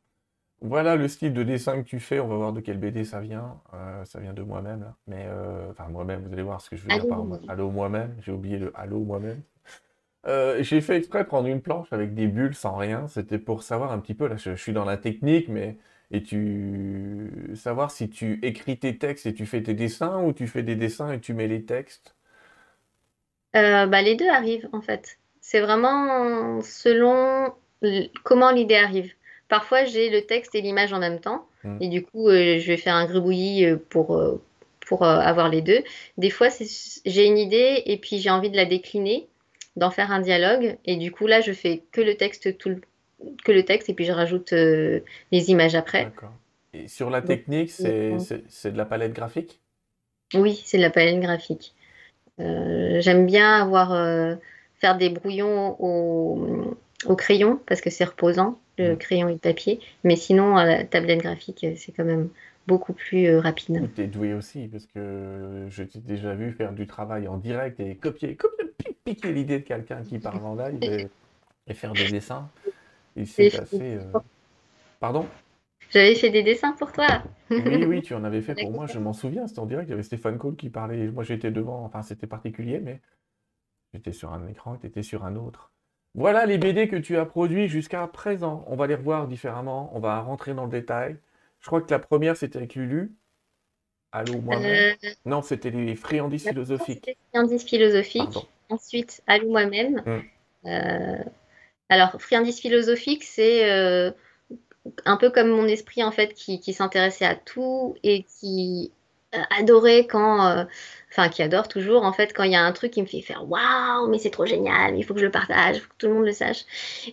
Voilà 0.60 0.94
le 0.96 1.08
style 1.08 1.32
de 1.32 1.42
dessin 1.42 1.82
que 1.82 1.88
tu 1.88 1.98
fais, 1.98 2.20
on 2.20 2.28
va 2.28 2.36
voir 2.36 2.52
de 2.52 2.60
quel 2.60 2.78
BD 2.78 3.04
ça 3.04 3.20
vient. 3.20 3.60
Euh, 3.74 4.04
ça 4.04 4.20
vient 4.20 4.32
de 4.32 4.42
moi-même, 4.42 4.80
là. 4.80 4.96
Mais, 5.08 5.26
euh, 5.26 5.70
enfin, 5.70 5.88
moi-même, 5.88 6.22
vous 6.24 6.32
allez 6.32 6.42
voir 6.42 6.60
ce 6.60 6.70
que 6.70 6.76
je 6.76 6.82
veux 6.82 6.88
dire 6.88 7.06
par 7.08 7.24
Allô 7.48 7.70
moi-même, 7.70 8.14
j'ai 8.20 8.32
oublié 8.32 8.58
le 8.58 8.72
Allô 8.76 9.00
moi-même. 9.00 9.42
Euh, 10.28 10.62
j'ai 10.62 10.80
fait 10.80 10.96
exprès 10.96 11.24
prendre 11.24 11.48
une 11.48 11.60
planche 11.60 11.92
avec 11.92 12.14
des 12.14 12.28
bulles 12.28 12.54
sans 12.54 12.76
rien, 12.76 13.08
c'était 13.08 13.38
pour 13.38 13.64
savoir 13.64 13.90
un 13.90 13.98
petit 13.98 14.14
peu, 14.14 14.28
là 14.28 14.36
je, 14.36 14.54
suis 14.54 14.72
dans 14.72 14.84
la 14.84 14.96
technique, 14.96 15.48
mais 15.48 15.76
et 16.12 16.22
tu 16.22 17.50
savoir 17.56 17.90
si 17.90 18.08
tu 18.08 18.38
écris 18.42 18.78
tes 18.78 18.98
textes 18.98 19.26
et 19.26 19.34
tu 19.34 19.46
fais 19.46 19.64
tes 19.64 19.74
dessins 19.74 20.22
ou 20.22 20.32
tu 20.32 20.46
fais 20.46 20.62
des 20.62 20.76
dessins 20.76 21.10
et 21.10 21.18
tu 21.18 21.34
mets 21.34 21.48
les 21.48 21.64
textes. 21.64 22.14
Bah, 23.52 24.02
les 24.02 24.16
deux 24.16 24.28
arrivent 24.28 24.68
en 24.72 24.80
fait. 24.80 25.18
C'est 25.40 25.60
vraiment 25.60 26.60
selon 26.62 27.52
comment 28.24 28.50
l'idée 28.50 28.76
arrive. 28.76 29.12
parfois 29.48 29.84
j'ai 29.84 30.08
le 30.08 30.22
texte 30.22 30.54
et 30.54 30.60
l'image 30.60 30.92
en 30.92 30.98
même 30.98 31.20
temps. 31.20 31.46
Mm. 31.64 31.76
Et 31.80 31.88
du 31.88 32.02
coup, 32.02 32.28
euh, 32.28 32.58
je 32.58 32.66
vais 32.66 32.76
faire 32.76 32.94
un 32.94 33.06
gribouillis 33.06 33.66
euh, 33.66 33.76
pour, 33.76 34.16
euh, 34.16 34.40
pour 34.86 35.02
euh, 35.04 35.18
avoir 35.18 35.48
les 35.48 35.62
deux. 35.62 35.82
Des 36.16 36.30
fois, 36.30 36.48
j'ai 37.04 37.26
une 37.26 37.38
idée 37.38 37.82
et 37.86 37.96
puis 37.98 38.18
j'ai 38.18 38.30
envie 38.30 38.50
de 38.50 38.56
la 38.56 38.64
décliner, 38.64 39.28
d'en 39.76 39.90
faire 39.90 40.10
un 40.10 40.20
dialogue. 40.20 40.76
Et 40.84 40.96
du 40.96 41.12
coup, 41.12 41.26
là, 41.26 41.40
je 41.40 41.52
fais 41.52 41.82
que 41.92 42.00
le 42.00 42.16
texte, 42.16 42.56
tout 42.58 42.70
le- 42.70 42.80
que 43.44 43.52
le 43.52 43.64
texte 43.64 43.88
et 43.88 43.94
puis 43.94 44.04
je 44.04 44.12
rajoute 44.12 44.52
euh, 44.52 45.00
les 45.30 45.50
images 45.50 45.74
après. 45.74 46.10
Et 46.72 46.88
sur 46.88 47.10
la 47.10 47.20
technique, 47.22 47.70
euh, 47.80 48.18
c'est 48.48 48.72
de 48.72 48.78
la 48.78 48.86
palette 48.86 49.12
graphique? 49.12 49.60
oui, 50.34 50.62
c'est 50.64 50.78
de 50.78 50.82
la 50.82 50.90
palette 50.90 51.20
graphique. 51.20 51.74
Euh, 52.40 53.00
j'aime 53.00 53.26
bien 53.26 53.60
avoir 53.60 53.92
euh, 53.92 54.34
faire 54.80 54.96
des 54.96 55.10
brouillons 55.10 55.76
au, 55.80 56.76
au 57.06 57.16
crayon 57.16 57.60
parce 57.66 57.80
que 57.80 57.90
c'est 57.90 58.04
reposant, 58.04 58.58
le 58.78 58.94
Mm. 58.94 58.98
crayon 58.98 59.28
et 59.28 59.32
le 59.34 59.38
papier. 59.38 59.80
Mais 60.04 60.16
sinon, 60.16 60.56
à 60.56 60.64
la 60.64 60.84
tablette 60.84 61.20
graphique, 61.20 61.66
c'est 61.76 61.92
quand 61.92 62.04
même 62.04 62.28
beaucoup 62.66 62.92
plus 62.92 63.26
euh, 63.26 63.40
rapide. 63.40 63.82
Ou 63.82 63.86
t'es 63.86 64.06
doué 64.06 64.34
aussi, 64.34 64.68
parce 64.68 64.86
que 64.86 65.66
je 65.68 65.82
t'ai 65.82 66.00
déjà 66.00 66.34
vu 66.34 66.52
faire 66.52 66.72
du 66.72 66.86
travail 66.86 67.28
en 67.28 67.36
direct 67.36 67.80
et 67.80 67.96
copier, 67.96 68.36
copier, 68.36 68.66
pi- 68.78 68.96
piquer 69.04 69.32
l'idée 69.32 69.58
de 69.60 69.64
quelqu'un 69.64 70.02
qui 70.02 70.18
parle 70.18 70.44
en 70.44 70.54
live 70.54 70.82
et, 70.88 71.06
et 71.70 71.74
faire 71.74 71.94
des 71.94 72.06
dessins. 72.08 72.48
Et 73.16 73.26
c'est 73.26 73.54
Et- 73.54 73.58
assez... 73.58 73.96
euh, 73.96 74.02
Pardon? 75.00 75.26
J'avais 75.92 76.14
fait 76.14 76.30
des 76.30 76.42
dessins 76.42 76.72
pour 76.72 76.92
toi. 76.92 77.22
Oui, 77.50 77.84
oui, 77.84 78.02
tu 78.02 78.14
en 78.14 78.24
avais 78.24 78.40
fait 78.40 78.54
pour 78.54 78.72
moi, 78.72 78.86
je 78.86 78.98
m'en 78.98 79.12
souviens, 79.12 79.46
c'était 79.46 79.60
en 79.60 79.66
direct, 79.66 79.88
il 79.88 79.90
y 79.90 79.94
avait 79.94 80.02
Stéphane 80.02 80.38
Cole 80.38 80.56
qui 80.56 80.70
parlait, 80.70 81.08
moi 81.08 81.22
j'étais 81.22 81.50
devant, 81.50 81.84
enfin 81.84 82.02
c'était 82.02 82.26
particulier, 82.26 82.80
mais 82.80 83.00
j'étais 83.92 84.12
sur 84.12 84.32
un 84.32 84.46
écran 84.48 84.74
et 84.74 84.78
tu 84.78 84.86
étais 84.86 85.02
sur 85.02 85.24
un 85.24 85.36
autre. 85.36 85.70
Voilà 86.14 86.46
les 86.46 86.58
BD 86.58 86.88
que 86.88 86.96
tu 86.96 87.16
as 87.16 87.24
produits 87.24 87.68
jusqu'à 87.68 88.06
présent. 88.06 88.64
On 88.66 88.76
va 88.76 88.86
les 88.86 88.94
revoir 88.94 89.28
différemment, 89.28 89.90
on 89.94 90.00
va 90.00 90.20
rentrer 90.20 90.54
dans 90.54 90.64
le 90.64 90.70
détail. 90.70 91.16
Je 91.60 91.66
crois 91.66 91.80
que 91.80 91.90
la 91.90 91.98
première 91.98 92.36
c'était 92.36 92.58
avec 92.58 92.74
Lulu. 92.74 93.12
Allô, 94.12 94.40
moi-même. 94.42 94.94
Euh, 95.04 95.08
Non, 95.24 95.40
c'était 95.40 95.70
les 95.70 95.96
friandises 95.96 96.46
philosophiques. 96.46 97.04
c'était 97.06 97.16
Friandise 97.32 97.64
philosophique. 97.64 98.24
Pardon. 98.24 98.46
Ensuite, 98.68 99.22
Allô 99.26 99.50
moi-même. 99.50 100.02
Mm. 100.04 100.68
Euh, 100.68 101.24
alors, 101.88 102.20
Friandise 102.20 102.60
philosophique, 102.60 103.24
c'est 103.24 103.70
euh, 103.70 104.10
un 105.04 105.16
peu 105.16 105.30
comme 105.30 105.48
mon 105.48 105.66
esprit, 105.66 106.02
en 106.04 106.10
fait, 106.12 106.34
qui, 106.34 106.60
qui 106.60 106.72
s'intéressait 106.72 107.24
à 107.24 107.34
tout 107.36 107.94
et 108.02 108.24
qui 108.24 108.92
euh, 109.34 109.38
adorait 109.58 110.06
quand... 110.06 110.46
euh, 110.46 110.64
Enfin, 111.10 111.28
qui 111.28 111.42
adore 111.42 111.68
toujours, 111.68 112.04
en 112.04 112.12
fait, 112.14 112.32
quand 112.32 112.42
il 112.44 112.52
y 112.52 112.56
a 112.56 112.62
un 112.64 112.72
truc 112.72 112.92
qui 112.92 113.02
me 113.02 113.06
fait 113.06 113.20
faire 113.20 113.44
Waouh, 113.46 114.08
mais 114.08 114.16
c'est 114.18 114.30
trop 114.30 114.46
génial, 114.46 114.96
il 114.96 115.02
faut 115.04 115.12
que 115.12 115.20
je 115.20 115.26
le 115.26 115.30
partage, 115.30 115.76
il 115.76 115.80
faut 115.80 115.88
que 115.90 115.94
tout 115.98 116.06
le 116.06 116.14
monde 116.14 116.24
le 116.24 116.32
sache. 116.32 116.64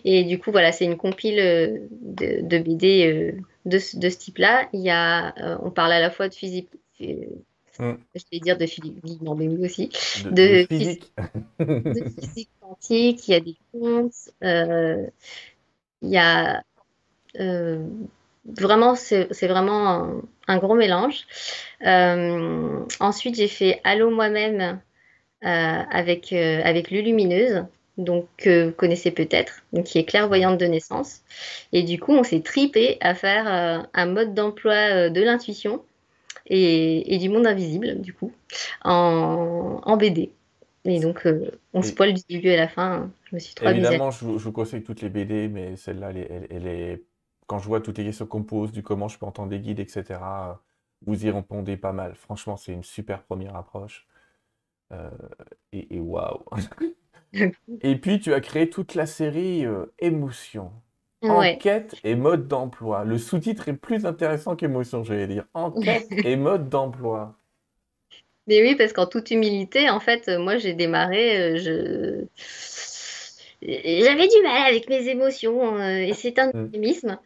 Et 0.06 0.24
du 0.24 0.38
coup, 0.38 0.50
voilà, 0.52 0.72
c'est 0.72 0.86
une 0.86 0.96
compile 0.96 1.38
euh, 1.38 1.78
de, 1.90 2.40
de 2.40 2.58
BD 2.58 3.06
euh, 3.06 3.32
de, 3.66 3.78
ce- 3.78 3.98
de 3.98 4.08
ce 4.08 4.16
type-là. 4.16 4.68
Il 4.72 4.80
y 4.80 4.88
a, 4.90 5.34
on 5.62 5.70
parle 5.70 5.92
à 5.92 6.00
la 6.00 6.10
fois 6.10 6.28
de 6.30 6.34
physique, 6.34 6.70
Mm. 7.78 7.96
je 8.14 8.22
vais 8.32 8.40
dire 8.40 8.58
de 8.58 8.66
physique, 8.66 9.22
non, 9.22 9.34
mais 9.34 9.48
oui 9.48 9.64
aussi, 9.64 9.88
De, 10.24 10.30
de 10.30 10.36
de 10.36 10.66
phys- 10.66 10.68
physique. 10.68 11.12
de 11.94 12.02
physique 12.20 12.50
quantique, 12.60 13.28
il 13.28 13.30
y 13.32 13.34
a 13.34 13.40
des 13.40 13.56
contes, 13.72 14.30
il 16.02 16.10
y 16.10 16.16
a 16.18 16.62
euh, 17.38 17.86
vraiment, 18.44 18.94
c'est 18.96 19.26
vraiment 19.46 19.88
un, 19.88 20.22
un 20.48 20.58
gros 20.58 20.74
mélange. 20.74 21.26
Euh, 21.86 22.80
ensuite, 23.00 23.36
j'ai 23.36 23.48
fait 23.48 23.80
Allô 23.84 24.10
moi-même 24.10 24.80
euh, 25.44 25.46
avec, 25.90 26.32
avec 26.32 26.90
Lulumineuse, 26.90 27.64
donc 27.98 28.28
que 28.38 28.66
vous 28.68 28.72
connaissez 28.72 29.10
peut-être, 29.10 29.62
qui 29.84 29.98
est 29.98 30.04
clairvoyante 30.04 30.58
de 30.58 30.66
naissance. 30.66 31.22
Et 31.72 31.82
du 31.82 32.00
coup, 32.00 32.12
on 32.12 32.24
s'est 32.24 32.42
tripé 32.42 32.98
à 33.00 33.14
faire 33.14 33.48
euh, 33.48 33.82
un 33.94 34.06
mode 34.06 34.34
d'emploi 34.34 34.74
euh, 34.74 35.10
de 35.10 35.22
l'intuition 35.22 35.84
et, 36.46 37.14
et 37.14 37.18
du 37.18 37.28
monde 37.28 37.46
invisible, 37.46 38.00
du 38.00 38.12
coup, 38.14 38.32
en, 38.84 39.80
en 39.84 39.96
BD. 39.96 40.32
Et 40.84 41.00
donc, 41.00 41.26
euh, 41.26 41.50
on 41.74 41.82
spoil 41.82 42.14
du 42.14 42.22
début 42.28 42.50
à 42.50 42.56
la 42.56 42.68
fin. 42.68 43.10
Je 43.24 43.34
me 43.36 43.40
suis 43.40 43.54
trop. 43.54 43.68
Évidemment, 43.68 44.10
je 44.10 44.24
vous, 44.24 44.38
je 44.38 44.44
vous 44.44 44.52
conseille 44.52 44.82
toutes 44.82 45.02
les 45.02 45.10
BD, 45.10 45.48
mais 45.48 45.76
celle-là, 45.76 46.10
elle, 46.10 46.16
est- 46.18 46.28
elle- 46.30 46.46
elle 46.50 46.66
est... 46.66 47.02
Quand 47.50 47.58
je 47.58 47.66
vois 47.66 47.80
toutes 47.80 47.98
les 47.98 48.04
questions 48.04 48.26
qu'on 48.26 48.44
pose, 48.44 48.70
du 48.70 48.84
comment 48.84 49.08
je 49.08 49.18
peux 49.18 49.26
entendre 49.26 49.48
des 49.48 49.58
guides, 49.58 49.80
etc., 49.80 50.04
euh, 50.22 50.52
vous 51.04 51.26
y 51.26 51.30
répondez 51.30 51.76
pas 51.76 51.90
mal. 51.92 52.14
Franchement, 52.14 52.56
c'est 52.56 52.72
une 52.72 52.84
super 52.84 53.24
première 53.24 53.56
approche. 53.56 54.06
Euh, 54.92 55.10
et, 55.72 55.96
et 55.96 55.98
waouh! 55.98 56.44
Et 57.82 57.96
puis, 57.96 58.20
tu 58.20 58.32
as 58.34 58.40
créé 58.40 58.70
toute 58.70 58.94
la 58.94 59.06
série 59.06 59.66
euh, 59.66 59.86
Émotion. 59.98 60.70
Ouais. 61.22 61.54
Enquête 61.54 61.96
et 62.04 62.14
mode 62.14 62.46
d'emploi. 62.46 63.04
Le 63.04 63.18
sous-titre 63.18 63.68
est 63.68 63.74
plus 63.74 64.06
intéressant 64.06 64.54
qu'émotion, 64.54 65.02
je 65.02 65.12
vais 65.12 65.26
dire. 65.26 65.44
Enquête 65.52 66.06
et 66.24 66.36
mode 66.36 66.68
d'emploi. 66.68 67.36
Mais 68.46 68.62
oui, 68.62 68.76
parce 68.76 68.92
qu'en 68.92 69.06
toute 69.06 69.32
humilité, 69.32 69.90
en 69.90 69.98
fait, 70.00 70.28
euh, 70.28 70.38
moi, 70.38 70.56
j'ai 70.56 70.72
démarré, 70.74 71.40
euh, 71.40 71.58
je... 71.58 72.26
J'avais 73.62 74.28
du 74.28 74.42
mal 74.42 74.66
avec 74.68 74.88
mes 74.88 75.08
émotions, 75.08 75.76
euh, 75.78 75.98
et 75.98 76.14
c'est 76.14 76.38
un 76.38 76.50
Mm. 76.54 76.66
euphémisme. 76.66 77.18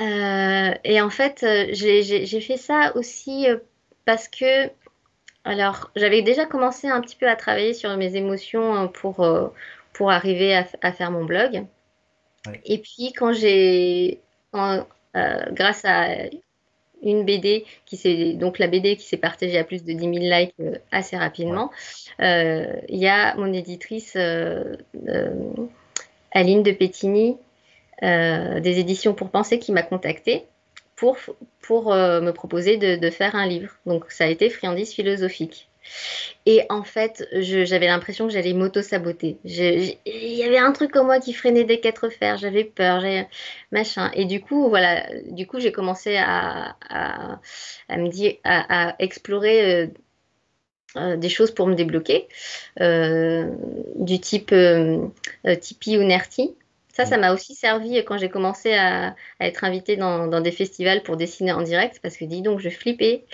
Euh, 0.00 0.74
et 0.84 1.00
en 1.00 1.10
fait, 1.10 1.42
euh, 1.42 1.66
j'ai 1.72 2.40
fait 2.40 2.56
ça 2.56 2.96
aussi 2.96 3.48
euh, 3.48 3.58
parce 4.04 4.28
que, 4.28 4.68
alors, 5.44 5.90
j'avais 5.94 6.22
déjà 6.22 6.46
commencé 6.46 6.88
un 6.88 7.00
petit 7.00 7.16
peu 7.16 7.28
à 7.28 7.36
travailler 7.36 7.74
sur 7.74 7.96
mes 7.96 8.16
émotions 8.16 8.74
euh, 8.76 8.86
pour, 8.86 9.26
pour 9.92 10.10
arriver 10.10 10.54
à, 10.54 10.92
faire 10.92 11.10
mon 11.10 11.24
blog. 11.24 11.66
Ouais. 12.46 12.60
Et 12.64 12.78
puis, 12.78 13.12
quand 13.12 13.32
j'ai, 13.32 14.20
grâce 14.52 15.84
à 15.84 16.08
une 17.04 17.24
BD 17.24 17.64
qui 17.86 17.96
s'est 17.96 18.32
donc 18.32 18.58
la 18.58 18.66
BD 18.66 18.96
qui 18.96 19.06
s'est 19.06 19.16
partagée 19.16 19.58
à 19.58 19.64
plus 19.64 19.84
de 19.84 19.92
10 19.92 19.98
000 19.98 20.12
likes 20.14 20.54
euh, 20.60 20.78
assez 20.90 21.16
rapidement. 21.16 21.70
Euh, 22.20 22.74
Il 22.88 22.98
y 22.98 23.08
a 23.08 23.36
mon 23.36 23.52
éditrice 23.52 24.14
euh, 24.16 24.76
Aline 26.32 26.62
de 26.62 26.72
Pétigny 26.72 27.36
des 28.04 28.78
éditions 28.78 29.14
pour 29.14 29.30
penser 29.30 29.58
qui 29.58 29.72
m'a 29.72 29.82
contactée 29.82 30.44
pour, 30.96 31.16
pour 31.60 31.92
euh, 31.92 32.20
me 32.20 32.32
proposer 32.32 32.76
de, 32.76 33.10
faire 33.10 33.34
un 33.34 33.46
livre. 33.46 33.72
Donc 33.86 34.10
ça 34.10 34.24
a 34.24 34.28
été 34.28 34.50
Friandise 34.50 34.92
philosophique. 34.92 35.68
Et 36.46 36.62
en 36.70 36.82
fait, 36.82 37.28
j'avais 37.32 37.88
l'impression 37.88 38.26
que 38.26 38.32
j'allais 38.32 38.54
m'auto-saboter. 38.54 39.36
Il 39.44 39.98
y 40.06 40.42
avait 40.42 40.56
un 40.56 40.72
truc 40.72 40.96
en 40.96 41.04
moi 41.04 41.20
qui 41.20 41.34
freinait 41.34 41.64
des 41.64 41.78
quatre 41.78 42.08
fers, 42.08 42.38
j'avais 42.38 42.64
peur, 42.64 43.04
machin. 43.70 44.10
Et 44.14 44.24
du 44.24 44.40
coup, 44.40 44.70
voilà, 44.70 45.06
du 45.30 45.46
coup, 45.46 45.60
j'ai 45.60 45.72
commencé 45.72 46.16
à, 46.16 46.76
à, 46.88 47.38
explorer 48.98 49.74
euh, 49.74 49.86
euh, 50.96 51.16
des 51.16 51.28
choses 51.28 51.50
pour 51.50 51.66
me 51.66 51.74
débloquer, 51.74 52.28
euh, 52.80 53.50
du 53.96 54.20
type 54.20 54.52
euh, 54.52 55.08
euh, 55.46 55.56
Tipeee 55.56 55.98
ou 55.98 56.04
Nerti. 56.04 56.54
Ça, 56.94 57.06
ça 57.06 57.18
m'a 57.18 57.34
aussi 57.34 57.54
servi 57.56 57.96
quand 58.04 58.18
j'ai 58.18 58.30
commencé 58.30 58.74
à, 58.74 59.08
à 59.40 59.46
être 59.48 59.64
invitée 59.64 59.96
dans, 59.96 60.28
dans 60.28 60.40
des 60.40 60.52
festivals 60.52 61.02
pour 61.02 61.16
dessiner 61.18 61.52
en 61.52 61.62
direct, 61.62 62.00
parce 62.02 62.16
que 62.16 62.24
dis 62.24 62.42
donc, 62.42 62.60
je 62.60 62.70
flippais. 62.70 63.26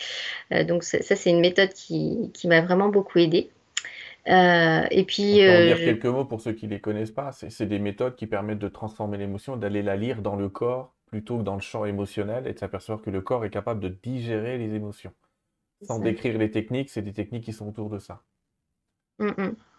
Euh, 0.53 0.65
donc 0.65 0.85
ça, 0.85 0.99
c'est 1.03 1.31
une 1.31 1.41
méthode 1.41 1.73
qui, 1.75 2.31
qui 2.35 2.49
m'a 2.49 2.61
vraiment 2.63 2.89
beaucoup 2.89 3.19
aidée. 3.19 3.51
Euh, 4.29 4.87
et 4.91 5.05
puis, 5.05 5.43
euh, 5.43 5.65
dire 5.65 5.77
je- 5.77 5.85
quelques 5.85 6.07
mots 6.07 6.25
pour 6.25 6.41
ceux 6.41 6.53
qui 6.53 6.67
ne 6.67 6.71
les 6.73 6.81
connaissent 6.81 7.11
pas. 7.13 7.33
C'est 7.33 7.67
des 7.67 7.79
méthodes 7.79 8.17
qui 8.17 8.27
permettent 8.27 8.59
de 8.59 8.69
transformer 8.69 9.19
l'émotion, 9.19 9.57
d'aller 9.57 9.83
la 9.83 9.97
lire 9.97 10.23
dans 10.23 10.37
le 10.37 10.49
corps 10.49 10.95
plutôt 11.07 11.39
que 11.39 11.43
dans 11.43 11.55
le 11.57 11.61
champ 11.61 11.85
émotionnel 11.85 12.47
et 12.47 12.53
de 12.55 12.59
s'apercevoir 12.59 13.03
que 13.03 13.11
le 13.11 13.21
corps 13.21 13.45
est 13.45 13.51
capable 13.51 13.81
de 13.81 13.89
digérer 13.89 14.59
les 14.59 14.75
émotions. 14.75 15.13
Sans 15.83 16.01
décrire 16.01 16.39
les 16.39 16.51
techniques, 16.51 16.91
c'est 16.91 17.03
des 17.03 17.13
techniques 17.15 17.45
qui 17.45 17.53
sont 17.55 17.69
autour 17.69 17.91
de 17.91 17.99
ça. 18.01 18.23
Mm, 19.19 19.35
mm. 19.39 19.70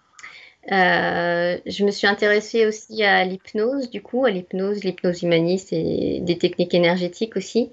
Euh, 0.72 1.58
je 1.66 1.84
me 1.84 1.92
suis 1.92 2.06
intéressée 2.06 2.68
aussi 2.68 3.04
à 3.04 3.26
l'hypnose, 3.26 3.90
du 3.90 4.02
coup, 4.02 4.26
à 4.26 4.30
l'hypnose, 4.30 4.84
l'hypnose 4.84 5.24
humaniste 5.24 5.74
et 5.74 6.20
des 6.22 6.38
techniques 6.38 6.74
énergétiques 6.74 7.36
aussi. 7.36 7.72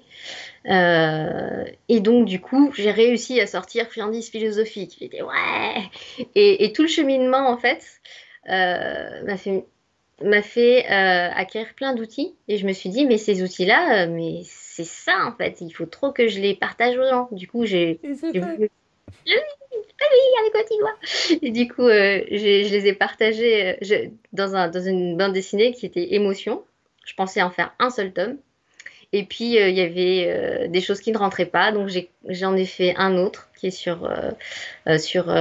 Euh, 0.67 1.65
et 1.87 1.99
donc, 1.99 2.25
du 2.25 2.41
coup, 2.41 2.71
j'ai 2.75 2.91
réussi 2.91 3.39
à 3.39 3.47
sortir 3.47 3.87
Friandise 3.87 4.29
philosophique. 4.29 4.97
J'étais 4.99 5.21
ouais! 5.21 6.25
Et, 6.33 6.65
et 6.65 6.73
tout 6.73 6.81
le 6.81 6.87
cheminement, 6.87 7.47
en 7.49 7.57
fait, 7.57 7.85
euh, 8.49 9.23
m'a 9.23 10.41
fait, 10.41 10.85
acquérir 10.87 11.75
plein 11.75 11.93
d'outils. 11.93 12.33
Et 12.47 12.57
je 12.57 12.65
me 12.65 12.73
suis 12.73 12.89
dit, 12.89 13.05
mais 13.05 13.17
ces 13.17 13.43
outils-là, 13.43 14.07
mais 14.07 14.41
c'est 14.45 14.83
ça, 14.83 15.25
en 15.27 15.33
fait. 15.33 15.61
Il 15.61 15.69
faut 15.71 15.85
trop 15.85 16.11
que 16.11 16.27
je 16.27 16.39
les 16.39 16.55
partage 16.55 16.97
aux 16.97 17.07
gens. 17.07 17.29
Du 17.31 17.47
coup, 17.47 17.65
j'ai 17.65 17.99
j'ai 19.99 20.07
voulu 20.07 20.39
avec 20.39 20.51
quoi 20.51 20.63
tu 20.63 20.81
vois 20.81 21.39
Et 21.41 21.51
du 21.51 21.67
coup, 21.67 21.87
euh, 21.87 22.21
je 22.29 22.73
les 22.73 22.87
ai 22.87 22.93
partagés 22.93 23.77
euh, 23.81 24.07
dans, 24.33 24.55
un, 24.55 24.69
dans 24.69 24.81
une 24.81 25.17
bande 25.17 25.33
dessinée 25.33 25.73
qui 25.73 25.85
était 25.85 26.13
Émotion. 26.13 26.63
Je 27.05 27.13
pensais 27.15 27.41
en 27.41 27.49
faire 27.49 27.73
un 27.79 27.89
seul 27.89 28.13
tome. 28.13 28.37
Et 29.11 29.23
puis, 29.23 29.59
euh, 29.59 29.69
il 29.69 29.75
y 29.75 29.81
avait 29.81 30.27
euh, 30.27 30.67
des 30.67 30.81
choses 30.81 31.01
qui 31.01 31.11
ne 31.11 31.17
rentraient 31.17 31.45
pas. 31.45 31.71
Donc, 31.71 31.89
j'en 32.27 32.55
ai, 32.55 32.65
fait 32.65 32.93
un 32.97 33.17
autre 33.17 33.49
qui 33.57 33.67
est 33.67 33.71
sur... 33.71 34.09
sur 34.97 35.33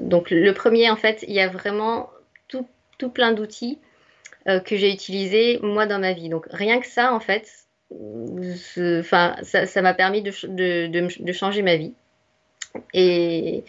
donc, 0.00 0.30
le 0.30 0.52
premier, 0.52 0.90
en 0.90 0.96
fait, 0.96 1.24
il 1.26 1.34
y 1.34 1.40
a 1.40 1.48
vraiment 1.48 2.10
tout, 2.48 2.66
tout 2.98 3.10
plein 3.10 3.32
d'outils 3.32 3.78
que 4.46 4.76
j'ai 4.76 4.92
utilisé 4.92 5.58
moi 5.62 5.86
dans 5.86 5.98
ma 5.98 6.12
vie. 6.12 6.28
Donc 6.28 6.46
rien 6.50 6.78
que 6.78 6.86
ça, 6.86 7.14
en 7.14 7.20
fait, 7.20 7.48
ça 9.42 9.82
m'a 9.82 9.94
permis 9.94 10.22
de, 10.22 10.86
de, 10.86 11.32
changer 11.32 11.62
ma 11.62 11.76
vie. 11.76 11.94
Et, 12.92 13.64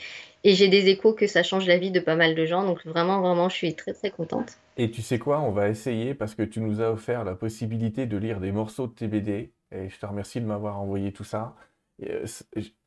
et 0.46 0.54
j'ai 0.54 0.68
des 0.68 0.88
échos 0.90 1.14
que 1.14 1.26
ça 1.26 1.42
change 1.42 1.66
la 1.66 1.80
vie 1.80 1.90
de 1.90 2.00
pas 2.00 2.16
mal 2.16 2.36
de 2.36 2.46
gens. 2.46 2.64
Donc 2.64 2.86
vraiment, 2.86 3.20
vraiment, 3.20 3.50
je 3.50 3.56
suis 3.56 3.74
très, 3.74 3.94
très 3.94 4.12
contente. 4.12 4.60
Et 4.78 4.92
tu 4.92 5.02
sais 5.02 5.18
quoi, 5.18 5.42
on 5.42 5.52
va 5.52 5.70
essayer 5.70 6.14
parce 6.14 6.36
que 6.36 6.44
tu 6.44 6.62
nous 6.62 6.82
as 6.82 6.92
offert 6.92 7.24
la 7.24 7.34
possibilité 7.34 8.06
de 8.06 8.16
lire 8.16 8.40
des 8.40 8.52
morceaux 8.52 8.86
de 8.86 8.94
TBD. 8.94 9.52
Et 9.72 9.90
je 9.90 10.00
te 10.00 10.06
remercie 10.06 10.40
de 10.40 10.46
m'avoir 10.46 10.80
envoyé 10.80 11.12
tout 11.12 11.24
ça. 11.24 11.56
Et, 12.00 12.12
euh, 12.12 12.26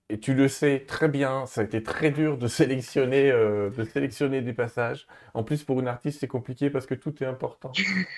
et, 0.09 0.21
tu 0.21 0.35
le 0.35 0.47
sais 0.47 0.85
très 0.87 1.09
bien, 1.09 1.47
ça 1.47 1.63
a 1.63 1.65
été 1.65 1.83
très 1.83 2.13
dur 2.13 2.39
de 2.39 2.47
sélectionner, 2.47 3.31
euh, 3.31 3.71
de 3.71 3.83
sélectionner 3.83 4.41
des 4.41 4.53
passages. 4.53 5.09
En 5.35 5.43
plus, 5.43 5.65
pour 5.65 5.81
une 5.81 5.89
artiste, 5.89 6.21
c'est 6.21 6.29
compliqué 6.29 6.71
parce 6.71 6.87
que 6.87 6.95
tout 6.95 7.23
est 7.23 7.27
important. 7.27 7.73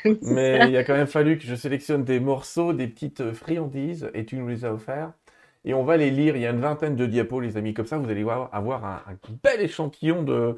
Mais 0.22 0.68
il 0.68 0.76
a 0.76 0.84
quand 0.84 0.94
même 0.94 1.06
fallu 1.06 1.38
que 1.38 1.46
je 1.46 1.54
sélectionne 1.54 2.04
des 2.04 2.20
morceaux, 2.20 2.74
des 2.74 2.86
petites 2.86 3.32
friandises, 3.32 4.10
et 4.12 4.26
tu 4.26 4.36
nous 4.36 4.46
les 4.46 4.66
as 4.66 4.72
offerts 4.72 5.12
et 5.64 5.74
on 5.74 5.84
va 5.84 5.96
les 5.96 6.10
lire. 6.10 6.36
Il 6.36 6.42
y 6.42 6.46
a 6.46 6.50
une 6.50 6.60
vingtaine 6.60 6.96
de 6.96 7.06
diapos, 7.06 7.40
les 7.40 7.56
amis. 7.56 7.74
Comme 7.74 7.86
ça, 7.86 7.98
vous 7.98 8.10
allez 8.10 8.22
avoir 8.22 8.84
un, 8.84 9.02
bel 9.42 9.60
échantillon 9.60 10.22
de. 10.22 10.56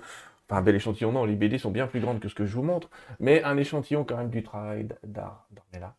Enfin, 0.49 0.61
un 0.61 0.63
bel 0.63 0.75
échantillon, 0.75 1.13
non, 1.13 1.25
les 1.25 1.37
BD 1.37 1.59
sont 1.59 1.71
bien 1.71 1.87
plus 1.87 2.01
grandes 2.01 2.21
que 2.21 2.29
ce 2.29 2.35
que 2.35 2.45
je 2.45 2.55
vous 2.55 2.63
montre, 2.63 2.91
mais 3.21 3.43
un 3.43 3.57
échantillon 3.57 4.05
quand 4.05 4.17
même 4.17 4.31
du 4.31 4.43
travail 4.43 4.89
d'art 5.05 5.47
là. 5.73 5.95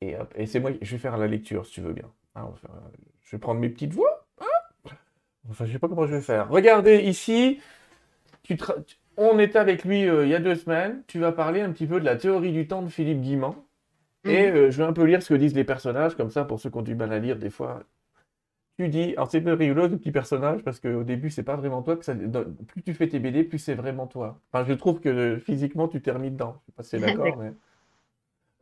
Et, 0.00 0.16
hop, 0.16 0.32
et 0.36 0.46
c'est 0.46 0.60
moi, 0.60 0.70
je 0.80 0.92
vais 0.92 0.98
faire 0.98 1.16
la 1.16 1.26
lecture 1.26 1.66
si 1.66 1.72
tu 1.72 1.80
veux 1.80 1.92
bien. 1.92 2.08
Hein, 2.36 2.50
je 3.22 3.36
vais 3.36 3.40
prendre 3.40 3.60
mes 3.60 3.68
petites 3.68 3.92
voix. 3.92 4.26
Hein. 4.40 4.90
enfin, 5.50 5.64
je 5.64 5.72
sais 5.72 5.78
pas 5.78 5.88
comment 5.88 6.06
je 6.06 6.14
vais 6.14 6.20
faire. 6.20 6.48
Regardez 6.50 6.98
ici, 6.98 7.60
tu 8.42 8.56
on 9.16 9.38
était 9.40 9.58
avec 9.58 9.84
lui 9.84 10.08
euh, 10.08 10.24
il 10.24 10.30
y 10.30 10.34
a 10.34 10.38
deux 10.38 10.54
semaines. 10.54 11.02
Tu 11.08 11.18
vas 11.18 11.32
parler 11.32 11.60
un 11.60 11.72
petit 11.72 11.86
peu 11.86 11.98
de 11.98 12.04
la 12.04 12.14
théorie 12.14 12.52
du 12.52 12.68
temps 12.68 12.82
de 12.82 12.88
Philippe 12.88 13.20
Guimand. 13.20 13.56
Et 14.24 14.48
mhm. 14.48 14.56
euh, 14.56 14.70
je 14.70 14.78
vais 14.78 14.84
un 14.84 14.92
peu 14.92 15.02
lire 15.04 15.22
ce 15.22 15.30
que 15.30 15.34
disent 15.34 15.54
les 15.54 15.64
personnages, 15.64 16.14
comme 16.14 16.30
ça, 16.30 16.44
pour 16.44 16.60
ceux 16.60 16.70
qui 16.70 16.78
ont 16.78 16.82
du 16.82 16.94
mal 16.94 17.12
à 17.12 17.18
lire, 17.18 17.36
des 17.36 17.50
fois, 17.50 17.82
tu 18.78 18.88
dis, 18.88 19.12
alors 19.16 19.28
c'est 19.28 19.40
peu 19.40 19.54
rigolo, 19.54 19.88
ce 19.88 19.96
petit 19.96 20.12
personnage, 20.12 20.62
parce 20.62 20.78
qu'au 20.78 21.02
début, 21.02 21.30
c'est 21.30 21.42
pas 21.42 21.56
vraiment 21.56 21.82
toi, 21.82 21.96
que 21.96 22.04
ça, 22.04 22.14
plus 22.14 22.82
tu 22.82 22.94
fais 22.94 23.08
tes 23.08 23.18
BD, 23.18 23.42
plus 23.42 23.58
c'est 23.58 23.74
vraiment 23.74 24.06
toi. 24.06 24.38
Enfin, 24.52 24.64
je 24.64 24.72
trouve 24.72 25.00
que 25.00 25.36
physiquement, 25.38 25.88
tu 25.88 26.00
t'es 26.00 26.12
remis 26.12 26.30
dedans. 26.30 26.60
Je 26.60 26.66
sais 26.66 26.72
pas 26.76 26.82
si 26.84 26.90
c'est 26.90 26.98
d'accord, 27.16 27.36
mais... 27.36 27.52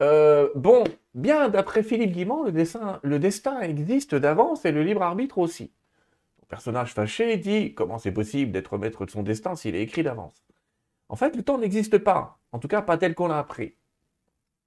Euh, 0.02 0.48
bon, 0.54 0.84
bien, 1.14 1.50
d'après 1.50 1.82
Philippe 1.82 2.12
Guimand, 2.12 2.44
le, 2.44 2.52
dessin, 2.52 2.98
le 3.02 3.18
destin 3.18 3.60
existe 3.60 4.14
d'avance 4.14 4.64
et 4.64 4.72
le 4.72 4.82
libre 4.82 5.02
arbitre 5.02 5.36
aussi. 5.36 5.70
Le 6.40 6.46
personnage 6.46 6.94
fâché 6.94 7.36
dit 7.36 7.74
comment 7.74 7.98
c'est 7.98 8.12
possible 8.12 8.52
d'être 8.52 8.78
maître 8.78 9.04
de 9.04 9.10
son 9.10 9.22
destin 9.22 9.54
s'il 9.54 9.74
est 9.74 9.82
écrit 9.82 10.02
d'avance? 10.02 10.46
En 11.08 11.16
fait, 11.16 11.36
le 11.36 11.42
temps 11.42 11.58
n'existe 11.58 11.98
pas, 11.98 12.38
en 12.52 12.58
tout 12.58 12.68
cas 12.68 12.82
pas 12.82 12.98
tel 12.98 13.14
qu'on 13.14 13.28
l'a 13.28 13.38
appris. 13.38 13.74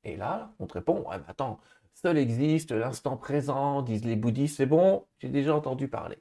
Et 0.03 0.15
là, 0.15 0.51
on 0.59 0.67
te 0.67 0.73
répond, 0.73 1.07
ouais, 1.09 1.17
mais 1.17 1.23
attends, 1.27 1.59
Seul 2.01 2.17
existe 2.17 2.71
l'instant 2.71 3.17
présent, 3.17 3.81
disent 3.81 4.05
les 4.05 4.15
bouddhistes, 4.15 4.55
c'est 4.55 4.65
bon, 4.65 5.05
j'ai 5.17 5.27
déjà 5.27 5.53
entendu 5.53 5.89
parler. 5.89 6.17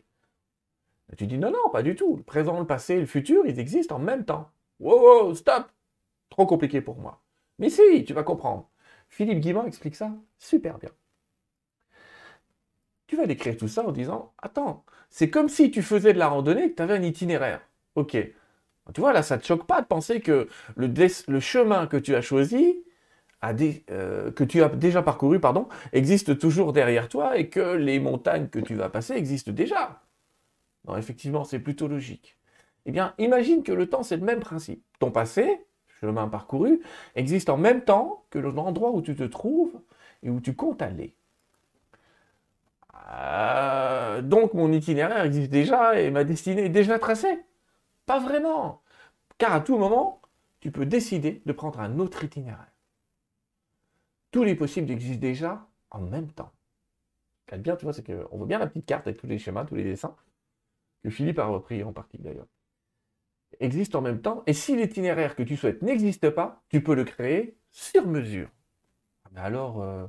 tu 1.16 1.28
dis 1.28 1.38
non, 1.38 1.52
non, 1.52 1.70
pas 1.70 1.84
du 1.84 1.94
tout. 1.94 2.16
Le 2.16 2.24
présent, 2.24 2.58
le 2.58 2.66
passé, 2.66 2.98
le 2.98 3.06
futur, 3.06 3.46
ils 3.46 3.60
existent 3.60 3.94
en 3.94 4.00
même 4.00 4.24
temps. 4.24 4.50
Wow, 4.80 5.26
wow, 5.28 5.34
stop 5.36 5.70
Trop 6.30 6.46
compliqué 6.46 6.80
pour 6.80 6.98
moi. 6.98 7.22
Mais 7.60 7.70
si, 7.70 8.04
tu 8.04 8.12
vas 8.12 8.24
comprendre. 8.24 8.68
Philippe 9.08 9.38
Guimand 9.38 9.66
explique 9.66 9.94
ça 9.94 10.10
super 10.40 10.78
bien. 10.78 10.90
Tu 13.06 13.16
vas 13.16 13.26
décrire 13.26 13.56
tout 13.56 13.68
ça 13.68 13.86
en 13.86 13.92
disant 13.92 14.32
Attends, 14.42 14.84
c'est 15.10 15.30
comme 15.30 15.48
si 15.48 15.70
tu 15.70 15.82
faisais 15.82 16.12
de 16.12 16.18
la 16.18 16.26
randonnée 16.26 16.64
et 16.64 16.70
que 16.70 16.76
tu 16.76 16.82
avais 16.82 16.94
un 16.96 17.02
itinéraire. 17.04 17.60
Ok. 17.94 18.16
Tu 18.94 19.00
vois, 19.00 19.12
là, 19.12 19.22
ça 19.22 19.36
ne 19.36 19.42
te 19.42 19.46
choque 19.46 19.66
pas 19.66 19.80
de 19.80 19.86
penser 19.86 20.20
que 20.20 20.48
le, 20.74 20.92
le 21.28 21.40
chemin 21.40 21.86
que 21.86 21.96
tu 21.96 22.16
as 22.16 22.20
choisi, 22.20 22.82
euh, 23.44 24.32
que 24.32 24.44
tu 24.44 24.62
as 24.62 24.68
déjà 24.68 25.02
parcouru 25.02 25.38
pardon, 25.40 25.68
existe 25.92 26.38
toujours 26.38 26.72
derrière 26.72 27.08
toi 27.08 27.38
et 27.38 27.48
que 27.48 27.76
les 27.76 28.00
montagnes 28.00 28.48
que 28.48 28.58
tu 28.58 28.74
vas 28.74 28.88
passer 28.88 29.14
existent 29.14 29.52
déjà. 29.52 30.02
Non, 30.86 30.96
effectivement, 30.96 31.44
c'est 31.44 31.58
plutôt 31.58 31.88
logique. 31.88 32.36
Eh 32.86 32.90
bien, 32.90 33.14
imagine 33.18 33.62
que 33.62 33.72
le 33.72 33.88
temps, 33.88 34.02
c'est 34.02 34.16
le 34.16 34.24
même 34.24 34.40
principe. 34.40 34.82
Ton 34.98 35.10
passé, 35.10 35.60
chemin 36.00 36.28
parcouru, 36.28 36.80
existe 37.14 37.50
en 37.50 37.56
même 37.56 37.82
temps 37.82 38.24
que 38.30 38.38
l'endroit 38.38 38.90
où 38.92 39.02
tu 39.02 39.14
te 39.14 39.24
trouves 39.24 39.78
et 40.22 40.30
où 40.30 40.40
tu 40.40 40.54
comptes 40.54 40.82
aller. 40.82 41.14
Euh, 43.10 44.22
donc, 44.22 44.54
mon 44.54 44.72
itinéraire 44.72 45.24
existe 45.24 45.50
déjà 45.50 46.00
et 46.00 46.10
ma 46.10 46.24
destinée 46.24 46.64
est 46.66 46.70
déjà 46.70 46.98
tracée. 46.98 47.38
Pas 48.06 48.18
vraiment. 48.18 48.82
Car 49.38 49.52
à 49.52 49.60
tout 49.60 49.78
moment, 49.78 50.22
tu 50.60 50.70
peux 50.72 50.86
décider 50.86 51.42
de 51.46 51.52
prendre 51.52 51.80
un 51.80 51.98
autre 51.98 52.24
itinéraire 52.24 52.72
tous 54.30 54.44
les 54.44 54.54
possibles 54.54 54.90
existent 54.90 55.20
déjà 55.20 55.68
en 55.90 56.00
même 56.00 56.30
temps. 56.32 56.52
Ce 57.50 57.56
bien, 57.56 57.76
tu 57.76 57.84
vois, 57.84 57.92
c'est 57.92 58.04
qu'on 58.04 58.36
voit 58.36 58.46
bien 58.46 58.58
la 58.58 58.66
petite 58.66 58.86
carte 58.86 59.06
avec 59.06 59.18
tous 59.18 59.26
les 59.26 59.38
schémas, 59.38 59.64
tous 59.64 59.74
les 59.74 59.84
dessins, 59.84 60.14
que 61.02 61.10
Philippe 61.10 61.38
a 61.38 61.46
repris 61.46 61.82
en 61.82 61.92
partie 61.92 62.18
d'ailleurs, 62.18 62.46
existent 63.60 63.98
en 63.98 64.02
même 64.02 64.20
temps. 64.20 64.42
Et 64.46 64.52
si 64.52 64.76
l'itinéraire 64.76 65.34
que 65.36 65.42
tu 65.42 65.56
souhaites 65.56 65.82
n'existe 65.82 66.30
pas, 66.30 66.62
tu 66.68 66.82
peux 66.82 66.94
le 66.94 67.04
créer 67.04 67.56
sur 67.70 68.06
mesure. 68.06 68.50
Ah, 69.24 69.30
mais 69.32 69.40
alors, 69.40 69.82
euh, 69.82 70.06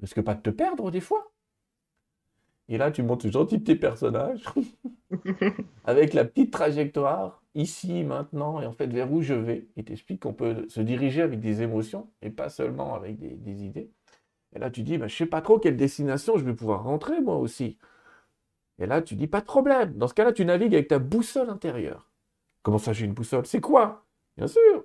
risques 0.00 0.22
pas 0.22 0.34
de 0.34 0.42
te 0.42 0.50
perdre 0.50 0.90
des 0.90 1.00
fois 1.00 1.32
Et 2.68 2.78
là, 2.78 2.90
tu 2.90 3.02
montes 3.02 3.22
ce 3.22 3.30
gentil 3.30 3.58
petit 3.58 3.76
personnage 3.76 4.44
avec 5.84 6.14
la 6.14 6.24
petite 6.24 6.52
trajectoire 6.52 7.42
ici, 7.56 8.04
maintenant, 8.04 8.60
et 8.60 8.66
en 8.66 8.72
fait 8.72 8.86
vers 8.86 9.12
où 9.12 9.22
je 9.22 9.34
vais. 9.34 9.66
Il 9.76 9.84
t'explique 9.84 10.20
qu'on 10.22 10.34
peut 10.34 10.66
se 10.68 10.80
diriger 10.80 11.22
avec 11.22 11.40
des 11.40 11.62
émotions 11.62 12.10
et 12.22 12.30
pas 12.30 12.48
seulement 12.50 12.94
avec 12.94 13.18
des, 13.18 13.64
idées. 13.64 13.90
Et 14.54 14.58
là, 14.58 14.70
tu 14.70 14.82
dis, 14.82 14.98
bah, 14.98 15.08
je 15.08 15.16
sais 15.16 15.26
pas 15.26 15.40
trop 15.42 15.58
quelle 15.58 15.76
destination 15.76 16.36
je 16.38 16.44
vais 16.44 16.54
pouvoir 16.54 16.84
rentrer 16.84 17.20
moi 17.20 17.36
aussi. 17.36 17.78
Et 18.78 18.86
là, 18.86 19.02
tu 19.02 19.16
dis, 19.16 19.26
pas 19.26 19.40
de 19.40 19.46
problème. 19.46 19.94
Dans 19.94 20.06
ce 20.06 20.14
cas-là, 20.14 20.32
tu 20.32 20.44
navigues 20.44 20.74
avec 20.74 20.88
ta 20.88 20.98
boussole 20.98 21.50
intérieure. 21.50 22.10
Comment 22.62 22.78
ça, 22.78 22.92
j'ai 22.92 23.06
une 23.06 23.14
boussole? 23.14 23.46
C'est 23.46 23.60
quoi? 23.60 24.04
Bien 24.36 24.46
sûr. 24.46 24.84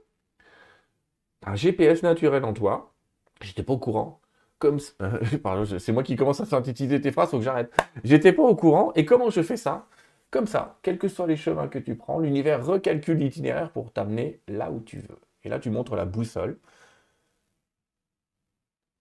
Un 1.45 1.55
GPS 1.55 2.03
naturel 2.03 2.45
en 2.45 2.53
toi. 2.53 2.93
J'étais 3.41 3.63
pas 3.63 3.73
au 3.73 3.79
courant. 3.79 4.21
Comme 4.59 4.79
c'est 5.79 5.91
moi 5.91 6.03
qui 6.03 6.15
commence 6.15 6.39
à 6.39 6.45
synthétiser 6.45 7.01
tes 7.01 7.11
phrases, 7.11 7.31
faut 7.31 7.37
que 7.37 7.43
j'arrête. 7.43 7.73
J'étais 8.03 8.31
pas 8.31 8.43
au 8.43 8.55
courant. 8.55 8.93
Et 8.95 9.05
comment 9.05 9.29
je 9.29 9.41
fais 9.41 9.57
ça? 9.57 9.87
Comme 10.31 10.47
ça, 10.47 10.79
quels 10.81 10.97
que 10.97 11.07
soient 11.09 11.27
les 11.27 11.37
chemins 11.37 11.67
que 11.67 11.79
tu 11.79 11.95
prends, 11.95 12.19
l'univers 12.19 12.65
recalcule 12.65 13.17
l'itinéraire 13.17 13.71
pour 13.71 13.91
t'amener 13.93 14.41
là 14.47 14.71
où 14.71 14.79
tu 14.81 14.99
veux. 14.99 15.19
Et 15.43 15.49
là, 15.49 15.59
tu 15.59 15.69
montres 15.69 15.95
la 15.95 16.05
boussole. 16.05 16.57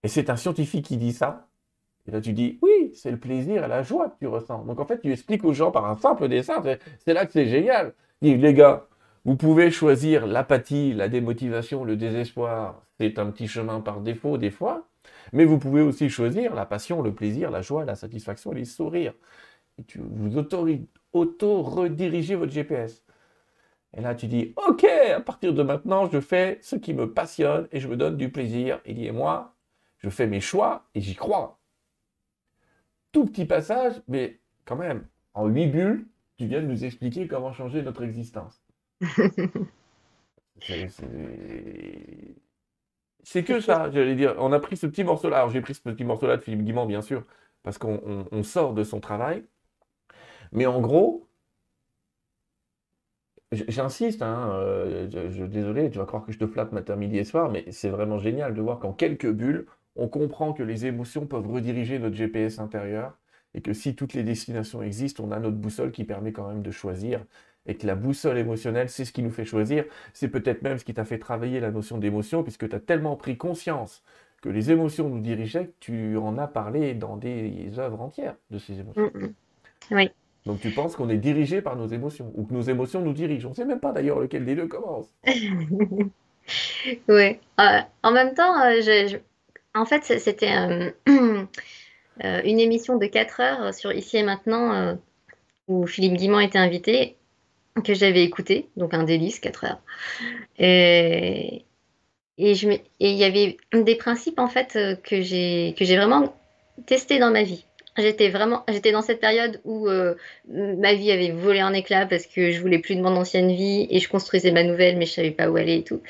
Et 0.03 0.07
c'est 0.07 0.29
un 0.29 0.35
scientifique 0.35 0.85
qui 0.85 0.97
dit 0.97 1.13
ça. 1.13 1.47
Et 2.07 2.11
là, 2.11 2.21
tu 2.21 2.33
dis, 2.33 2.59
oui, 2.61 2.91
c'est 2.95 3.11
le 3.11 3.19
plaisir 3.19 3.63
et 3.63 3.67
la 3.67 3.83
joie 3.83 4.09
que 4.09 4.17
tu 4.19 4.27
ressens. 4.27 4.65
Donc, 4.65 4.79
en 4.79 4.85
fait, 4.85 4.99
tu 4.99 5.11
expliques 5.11 5.43
aux 5.43 5.53
gens 5.53 5.71
par 5.71 5.85
un 5.85 5.95
simple 5.97 6.27
dessin. 6.27 6.61
C'est 6.99 7.13
là 7.13 7.25
que 7.25 7.31
c'est 7.31 7.47
génial. 7.47 7.93
Dis, 8.21 8.35
les 8.37 8.53
gars, 8.53 8.87
vous 9.25 9.35
pouvez 9.35 9.71
choisir 9.71 10.25
l'apathie, 10.25 10.93
la 10.93 11.07
démotivation, 11.09 11.83
le 11.83 11.95
désespoir. 11.95 12.83
C'est 12.99 13.19
un 13.19 13.27
petit 13.31 13.47
chemin 13.47 13.81
par 13.81 14.01
défaut, 14.01 14.37
des 14.37 14.51
fois. 14.51 14.87
Mais 15.33 15.45
vous 15.45 15.59
pouvez 15.59 15.81
aussi 15.81 16.09
choisir 16.09 16.55
la 16.55 16.65
passion, 16.65 17.01
le 17.01 17.13
plaisir, 17.13 17.51
la 17.51 17.61
joie, 17.61 17.85
la 17.85 17.95
satisfaction, 17.95 18.51
les 18.51 18.65
sourires. 18.65 19.13
Et 19.77 19.83
tu 19.83 19.99
vous 19.99 20.37
autorise, 20.37 20.87
auto-rediriger 21.13 22.35
votre 22.35 22.51
GPS. 22.51 23.03
Et 23.95 24.01
là, 24.01 24.15
tu 24.15 24.27
dis, 24.27 24.53
OK, 24.67 24.85
à 24.85 25.19
partir 25.19 25.53
de 25.53 25.63
maintenant, 25.63 26.09
je 26.09 26.19
fais 26.21 26.59
ce 26.61 26.75
qui 26.75 26.93
me 26.93 27.13
passionne 27.13 27.67
et 27.71 27.79
je 27.79 27.87
me 27.87 27.97
donne 27.97 28.17
du 28.17 28.31
plaisir. 28.31 28.79
Il 28.85 28.99
y 28.99 29.07
est 29.07 29.11
moi, 29.11 29.55
je 29.97 30.09
fais 30.09 30.27
mes 30.27 30.39
choix 30.39 30.87
et 30.95 31.01
j'y 31.01 31.15
crois. 31.15 31.59
Tout 33.11 33.25
petit 33.25 33.45
passage, 33.45 34.01
mais 34.07 34.39
quand 34.65 34.77
même, 34.77 35.05
en 35.33 35.47
huit 35.47 35.67
bulles, 35.67 36.07
tu 36.37 36.45
viens 36.45 36.61
de 36.61 36.67
nous 36.67 36.85
expliquer 36.85 37.27
comment 37.27 37.51
changer 37.51 37.81
notre 37.81 38.03
existence. 38.03 38.63
c'est 43.23 43.43
que 43.43 43.59
ça, 43.59 43.91
j'allais 43.91 44.15
dire. 44.15 44.35
On 44.37 44.51
a 44.53 44.59
pris 44.59 44.77
ce 44.77 44.87
petit 44.87 45.03
morceau-là. 45.03 45.37
Alors, 45.37 45.49
j'ai 45.49 45.61
pris 45.61 45.73
ce 45.73 45.81
petit 45.81 46.03
morceau-là 46.05 46.37
de 46.37 46.41
Philippe 46.41 46.63
Guimand, 46.63 46.85
bien 46.85 47.01
sûr, 47.01 47.25
parce 47.63 47.77
qu'on 47.77 48.43
sort 48.43 48.73
de 48.73 48.83
son 48.83 49.01
travail. 49.01 49.43
Mais 50.51 50.65
en 50.65 50.81
gros, 50.81 51.27
j'insiste, 53.51 54.21
hein, 54.21 54.51
euh, 54.53 55.07
je, 55.09 55.43
désolé, 55.45 55.89
tu 55.89 55.97
vas 55.97 56.05
croire 56.05 56.25
que 56.25 56.31
je 56.31 56.39
te 56.39 56.47
flatte 56.47 56.71
matin, 56.71 56.95
midi 56.95 57.17
et 57.17 57.23
soir, 57.23 57.49
mais 57.51 57.65
c'est 57.71 57.89
vraiment 57.89 58.17
génial 58.19 58.53
de 58.53 58.61
voir 58.61 58.79
qu'en 58.79 58.93
quelques 58.93 59.29
bulles, 59.29 59.65
on 59.95 60.07
comprend 60.07 60.53
que 60.53 60.63
les 60.63 60.85
émotions 60.85 61.25
peuvent 61.25 61.49
rediriger 61.49 61.99
notre 61.99 62.15
GPS 62.15 62.59
intérieur 62.59 63.17
et 63.53 63.61
que 63.61 63.73
si 63.73 63.95
toutes 63.95 64.13
les 64.13 64.23
destinations 64.23 64.81
existent, 64.81 65.23
on 65.25 65.31
a 65.31 65.39
notre 65.39 65.57
boussole 65.57 65.91
qui 65.91 66.05
permet 66.05 66.31
quand 66.31 66.47
même 66.47 66.61
de 66.61 66.71
choisir 66.71 67.25
et 67.65 67.75
que 67.75 67.85
la 67.85 67.95
boussole 67.95 68.37
émotionnelle, 68.37 68.89
c'est 68.89 69.05
ce 69.05 69.11
qui 69.11 69.21
nous 69.21 69.29
fait 69.29 69.45
choisir. 69.45 69.85
C'est 70.13 70.29
peut-être 70.29 70.63
même 70.63 70.77
ce 70.77 70.85
qui 70.85 70.93
t'a 70.93 71.05
fait 71.05 71.19
travailler 71.19 71.59
la 71.59 71.71
notion 71.71 71.97
d'émotion 71.97 72.43
puisque 72.43 72.67
tu 72.69 72.75
as 72.75 72.79
tellement 72.79 73.15
pris 73.17 73.37
conscience 73.37 74.03
que 74.41 74.49
les 74.49 74.71
émotions 74.71 75.09
nous 75.09 75.19
dirigeaient 75.19 75.67
que 75.67 75.73
tu 75.79 76.17
en 76.17 76.37
as 76.37 76.47
parlé 76.47 76.95
dans 76.95 77.17
des 77.17 77.77
œuvres 77.77 78.01
entières 78.01 78.35
de 78.49 78.57
ces 78.57 78.79
émotions. 78.79 79.11
Mm, 79.13 79.25
mm. 79.25 79.33
Oui. 79.91 80.11
Donc 80.45 80.59
tu 80.59 80.71
penses 80.71 80.95
qu'on 80.95 81.09
est 81.09 81.17
dirigé 81.17 81.61
par 81.61 81.75
nos 81.75 81.87
émotions, 81.87 82.31
ou 82.35 82.45
que 82.45 82.53
nos 82.53 82.61
émotions 82.61 83.01
nous 83.01 83.13
dirigent. 83.13 83.47
On 83.47 83.51
ne 83.51 83.55
sait 83.55 83.65
même 83.65 83.79
pas 83.79 83.91
d'ailleurs 83.91 84.19
lequel 84.19 84.45
des 84.45 84.55
deux 84.55 84.67
commence. 84.67 85.07
ouais. 87.07 87.39
en 87.57 88.11
même 88.11 88.33
temps, 88.33 88.55
en 89.75 89.85
fait, 89.85 90.03
c'était 90.19 90.93
une 91.07 92.59
émission 92.59 92.97
de 92.97 93.05
4 93.05 93.39
heures 93.39 93.73
sur 93.73 93.91
Ici 93.93 94.17
et 94.17 94.23
Maintenant 94.23 94.97
où 95.67 95.87
Philippe 95.87 96.13
Guimand 96.13 96.39
était 96.39 96.59
invité 96.59 97.15
que 97.83 97.93
j'avais 97.93 98.23
écouté, 98.23 98.67
donc 98.75 98.93
un 98.93 99.03
délice, 99.03 99.39
4 99.39 99.65
heures. 99.65 99.81
Et, 100.59 101.65
il 102.37 102.85
y 102.99 103.23
avait 103.23 103.57
des 103.73 103.95
principes 103.95 104.39
en 104.39 104.47
fait 104.47 104.75
euh, 104.75 104.95
que 104.95 105.21
j'ai 105.21 105.73
vraiment 105.79 106.35
testé 106.87 107.19
dans 107.19 107.31
ma 107.31 107.43
vie. 107.43 107.65
J'étais 107.97 108.29
vraiment 108.29 108.63
j'étais 108.69 108.91
dans 108.91 109.01
cette 109.01 109.19
période 109.19 109.59
où 109.65 109.87
euh, 109.87 110.15
ma 110.47 110.93
vie 110.93 111.11
avait 111.11 111.31
volé 111.31 111.61
en 111.61 111.73
éclats 111.73 112.05
parce 112.05 112.25
que 112.25 112.51
je 112.51 112.61
voulais 112.61 112.79
plus 112.79 112.95
de 112.95 113.01
mon 113.01 113.15
ancienne 113.17 113.51
vie 113.51 113.87
et 113.89 113.99
je 113.99 114.07
construisais 114.07 114.51
ma 114.51 114.63
nouvelle 114.63 114.97
mais 114.97 115.05
je 115.05 115.11
savais 115.11 115.31
pas 115.31 115.49
où 115.49 115.57
aller 115.57 115.77
et 115.77 115.83
tout. 115.83 116.01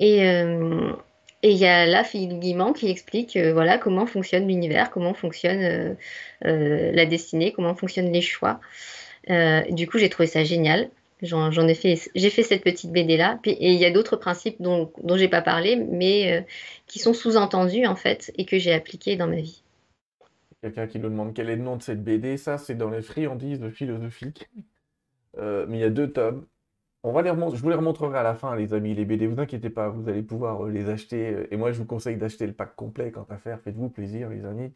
Et 0.00 0.28
euh, 0.28 0.92
il 1.42 1.56
y 1.56 1.66
a 1.66 1.86
là 1.86 2.02
Philippe 2.02 2.40
Guimand 2.40 2.72
qui 2.72 2.90
explique 2.90 3.36
voilà 3.36 3.78
comment 3.78 4.06
fonctionne 4.06 4.48
l'univers, 4.48 4.90
comment 4.90 5.14
fonctionne 5.14 5.96
la 6.42 7.06
destinée, 7.06 7.52
comment 7.52 7.74
fonctionnent 7.74 8.12
les 8.12 8.22
choix. 8.22 8.60
du 9.28 9.86
coup, 9.86 9.98
j'ai 9.98 10.08
trouvé 10.08 10.26
ça 10.26 10.42
génial. 10.42 10.90
J'en 11.24 11.68
ai 11.68 11.74
fait, 11.74 11.98
j'ai 12.14 12.30
fait 12.30 12.42
cette 12.42 12.62
petite 12.62 12.90
BD 12.90 13.16
là. 13.16 13.38
et 13.46 13.72
il 13.72 13.78
y 13.78 13.84
a 13.84 13.90
d'autres 13.90 14.16
principes 14.16 14.60
dont, 14.60 14.92
dont 15.02 15.16
j'ai 15.16 15.28
pas 15.28 15.42
parlé, 15.42 15.76
mais 15.76 16.32
euh, 16.32 16.40
qui 16.86 16.98
sont 16.98 17.14
sous-entendus 17.14 17.86
en 17.86 17.96
fait 17.96 18.32
et 18.36 18.44
que 18.44 18.58
j'ai 18.58 18.72
appliqués 18.72 19.16
dans 19.16 19.26
ma 19.26 19.36
vie. 19.36 19.62
Quelqu'un 20.64 20.86
qui 20.86 20.98
nous 20.98 21.10
demande 21.10 21.34
quel 21.34 21.50
est 21.50 21.56
le 21.56 21.62
nom 21.62 21.76
de 21.76 21.82
cette 21.82 22.02
BD. 22.02 22.38
Ça, 22.38 22.56
c'est 22.56 22.74
dans 22.74 22.88
les 22.88 23.02
friandises 23.02 23.60
de 23.60 23.68
philosophique. 23.68 24.48
Euh, 25.36 25.66
mais 25.68 25.76
il 25.76 25.80
y 25.82 25.84
a 25.84 25.90
deux 25.90 26.10
tomes. 26.10 26.46
On 27.02 27.12
va 27.12 27.20
les 27.20 27.28
Je 27.28 27.60
vous 27.60 27.68
les 27.68 27.74
remontrerai 27.74 28.16
à 28.18 28.22
la 28.22 28.34
fin, 28.34 28.56
les 28.56 28.72
amis, 28.72 28.94
les 28.94 29.04
BD. 29.04 29.26
Vous 29.26 29.38
inquiétez 29.38 29.68
pas, 29.68 29.90
vous 29.90 30.08
allez 30.08 30.22
pouvoir 30.22 30.64
euh, 30.64 30.70
les 30.70 30.88
acheter. 30.88 31.48
Et 31.50 31.58
moi, 31.58 31.72
je 31.72 31.80
vous 31.80 31.84
conseille 31.84 32.16
d'acheter 32.16 32.46
le 32.46 32.54
pack 32.54 32.74
complet 32.76 33.10
quant 33.10 33.26
à 33.28 33.36
faire. 33.36 33.60
Faites-vous 33.60 33.90
plaisir, 33.90 34.30
les 34.30 34.46
amis. 34.46 34.72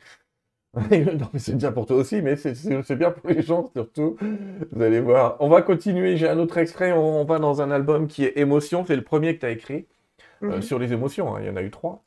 non, 0.74 1.30
mais 1.32 1.39
c'est 1.39 1.57
bien 1.57 1.72
pour 1.72 1.86
toi 1.86 1.97
aussi, 1.97 2.20
mais 2.20 2.36
c'est 2.36 2.97
bien 2.97 3.11
pour 3.11 3.30
les 3.30 3.41
gens 3.41 3.70
surtout. 3.72 4.18
Vous 4.70 4.82
allez 4.82 5.01
voir. 5.01 5.39
On 5.41 5.49
va 5.49 5.62
continuer. 5.62 6.18
J'ai 6.18 6.28
un 6.28 6.39
autre 6.39 6.59
extrait. 6.59 6.93
On, 6.93 7.24
va 7.24 7.39
dans 7.39 7.62
un 7.62 7.70
album 7.70 8.09
qui 8.09 8.24
est 8.24 8.36
Émotion. 8.36 8.84
C'est 8.84 8.95
le 8.95 9.05
premier 9.05 9.36
que 9.36 9.41
tu 9.41 9.47
as 9.47 9.51
écrit 9.53 9.86
euh, 10.43 10.57
mhm. 10.57 10.61
sur 10.61 10.78
les 10.78 10.93
émotions. 10.93 11.34
Hein. 11.34 11.41
Il 11.41 11.47
y 11.47 11.51
en 11.51 11.57
a 11.57 11.62
eu 11.62 11.70
trois. 11.70 12.05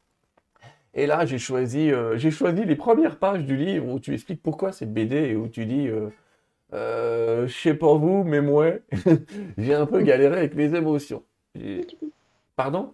Et 0.94 1.06
là, 1.06 1.26
j'ai 1.26 1.40
choisi, 1.40 1.92
euh, 1.92 2.18
j'ai 2.18 2.32
choisi 2.32 2.66
les 2.66 2.76
premières 2.76 3.18
pages 3.18 3.46
du 3.46 3.56
livre 3.56 3.88
où 3.88 4.00
tu 4.00 4.14
expliques 4.14 4.42
pourquoi 4.44 4.72
cette 4.72 4.94
BD 4.94 5.16
et 5.16 5.36
où 5.36 5.48
tu 5.48 5.66
dis 5.66 5.88
euh, 5.88 6.10
euh 6.74 7.48
Je 7.48 7.54
sais 7.54 7.74
pas 7.74 7.96
vous, 7.96 8.24
mais 8.24 8.42
moi, 8.42 8.72
j'ai 9.58 9.74
un 9.74 9.86
peu 9.86 10.02
galéré 10.02 10.38
avec 10.38 10.54
les 10.56 10.76
émotions. 10.76 11.24
Pardon? 12.56 12.94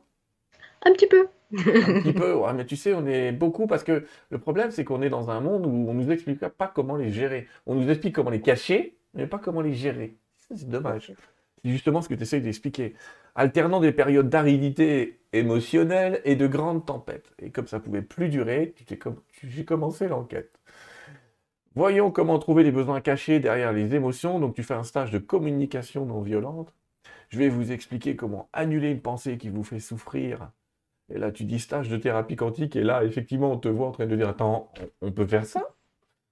Un 0.83 0.93
petit 0.93 1.07
peu 1.07 1.27
un 1.53 2.01
petit 2.01 2.13
peu, 2.13 2.33
ouais, 2.33 2.53
mais 2.53 2.65
tu 2.65 2.75
sais, 2.75 2.93
on 2.93 3.05
est 3.05 3.31
beaucoup 3.31 3.67
parce 3.67 3.83
que 3.83 4.05
le 4.29 4.37
problème, 4.37 4.71
c'est 4.71 4.83
qu'on 4.83 5.01
est 5.01 5.09
dans 5.09 5.29
un 5.29 5.39
monde 5.39 5.65
où 5.65 5.89
on 5.89 5.93
nous 5.93 6.11
explique 6.11 6.45
pas 6.45 6.67
comment 6.67 6.97
les 6.97 7.09
gérer. 7.09 7.47
On 7.65 7.75
nous 7.75 7.89
explique 7.89 8.13
comment 8.13 8.29
les 8.29 8.41
cacher, 8.41 8.97
mais 9.13 9.27
pas 9.27 9.39
comment 9.39 9.61
les 9.61 9.73
gérer. 9.73 10.17
C'est 10.53 10.67
dommage. 10.67 11.13
Justement 11.71 12.01
ce 12.01 12.09
que 12.09 12.15
tu 12.15 12.23
essayes 12.23 12.41
d'expliquer. 12.41 12.95
Alternant 13.35 13.79
des 13.79 13.91
périodes 13.91 14.29
d'aridité 14.29 15.19
émotionnelle 15.33 16.21
et 16.25 16.35
de 16.35 16.47
grandes 16.47 16.85
tempêtes. 16.85 17.31
Et 17.39 17.51
comme 17.51 17.67
ça 17.67 17.79
pouvait 17.79 18.01
plus 18.01 18.29
durer, 18.29 18.73
j'ai 19.43 19.65
commencé 19.65 20.07
l'enquête. 20.07 20.59
Voyons 21.75 22.09
comment 22.09 22.39
trouver 22.39 22.63
les 22.63 22.71
besoins 22.71 23.01
cachés 23.01 23.39
derrière 23.39 23.73
les 23.73 23.93
émotions. 23.93 24.39
Donc 24.39 24.55
tu 24.55 24.63
fais 24.63 24.73
un 24.73 24.83
stage 24.83 25.11
de 25.11 25.19
communication 25.19 26.05
non 26.05 26.21
violente. 26.21 26.73
Je 27.29 27.37
vais 27.37 27.49
vous 27.49 27.71
expliquer 27.71 28.15
comment 28.15 28.49
annuler 28.53 28.89
une 28.89 29.01
pensée 29.01 29.37
qui 29.37 29.49
vous 29.49 29.63
fait 29.63 29.79
souffrir 29.79 30.51
et 31.09 31.17
là, 31.17 31.31
tu 31.31 31.45
dis 31.45 31.59
stage 31.59 31.89
de 31.89 31.97
thérapie 31.97 32.35
quantique, 32.35 32.75
et 32.75 32.83
là, 32.83 33.03
effectivement, 33.03 33.51
on 33.53 33.57
te 33.57 33.69
voit 33.69 33.87
en 33.87 33.91
train 33.91 34.07
de 34.07 34.15
dire 34.15 34.27
Attends, 34.29 34.71
on 35.01 35.11
peut 35.11 35.25
faire 35.25 35.45
ça? 35.45 35.76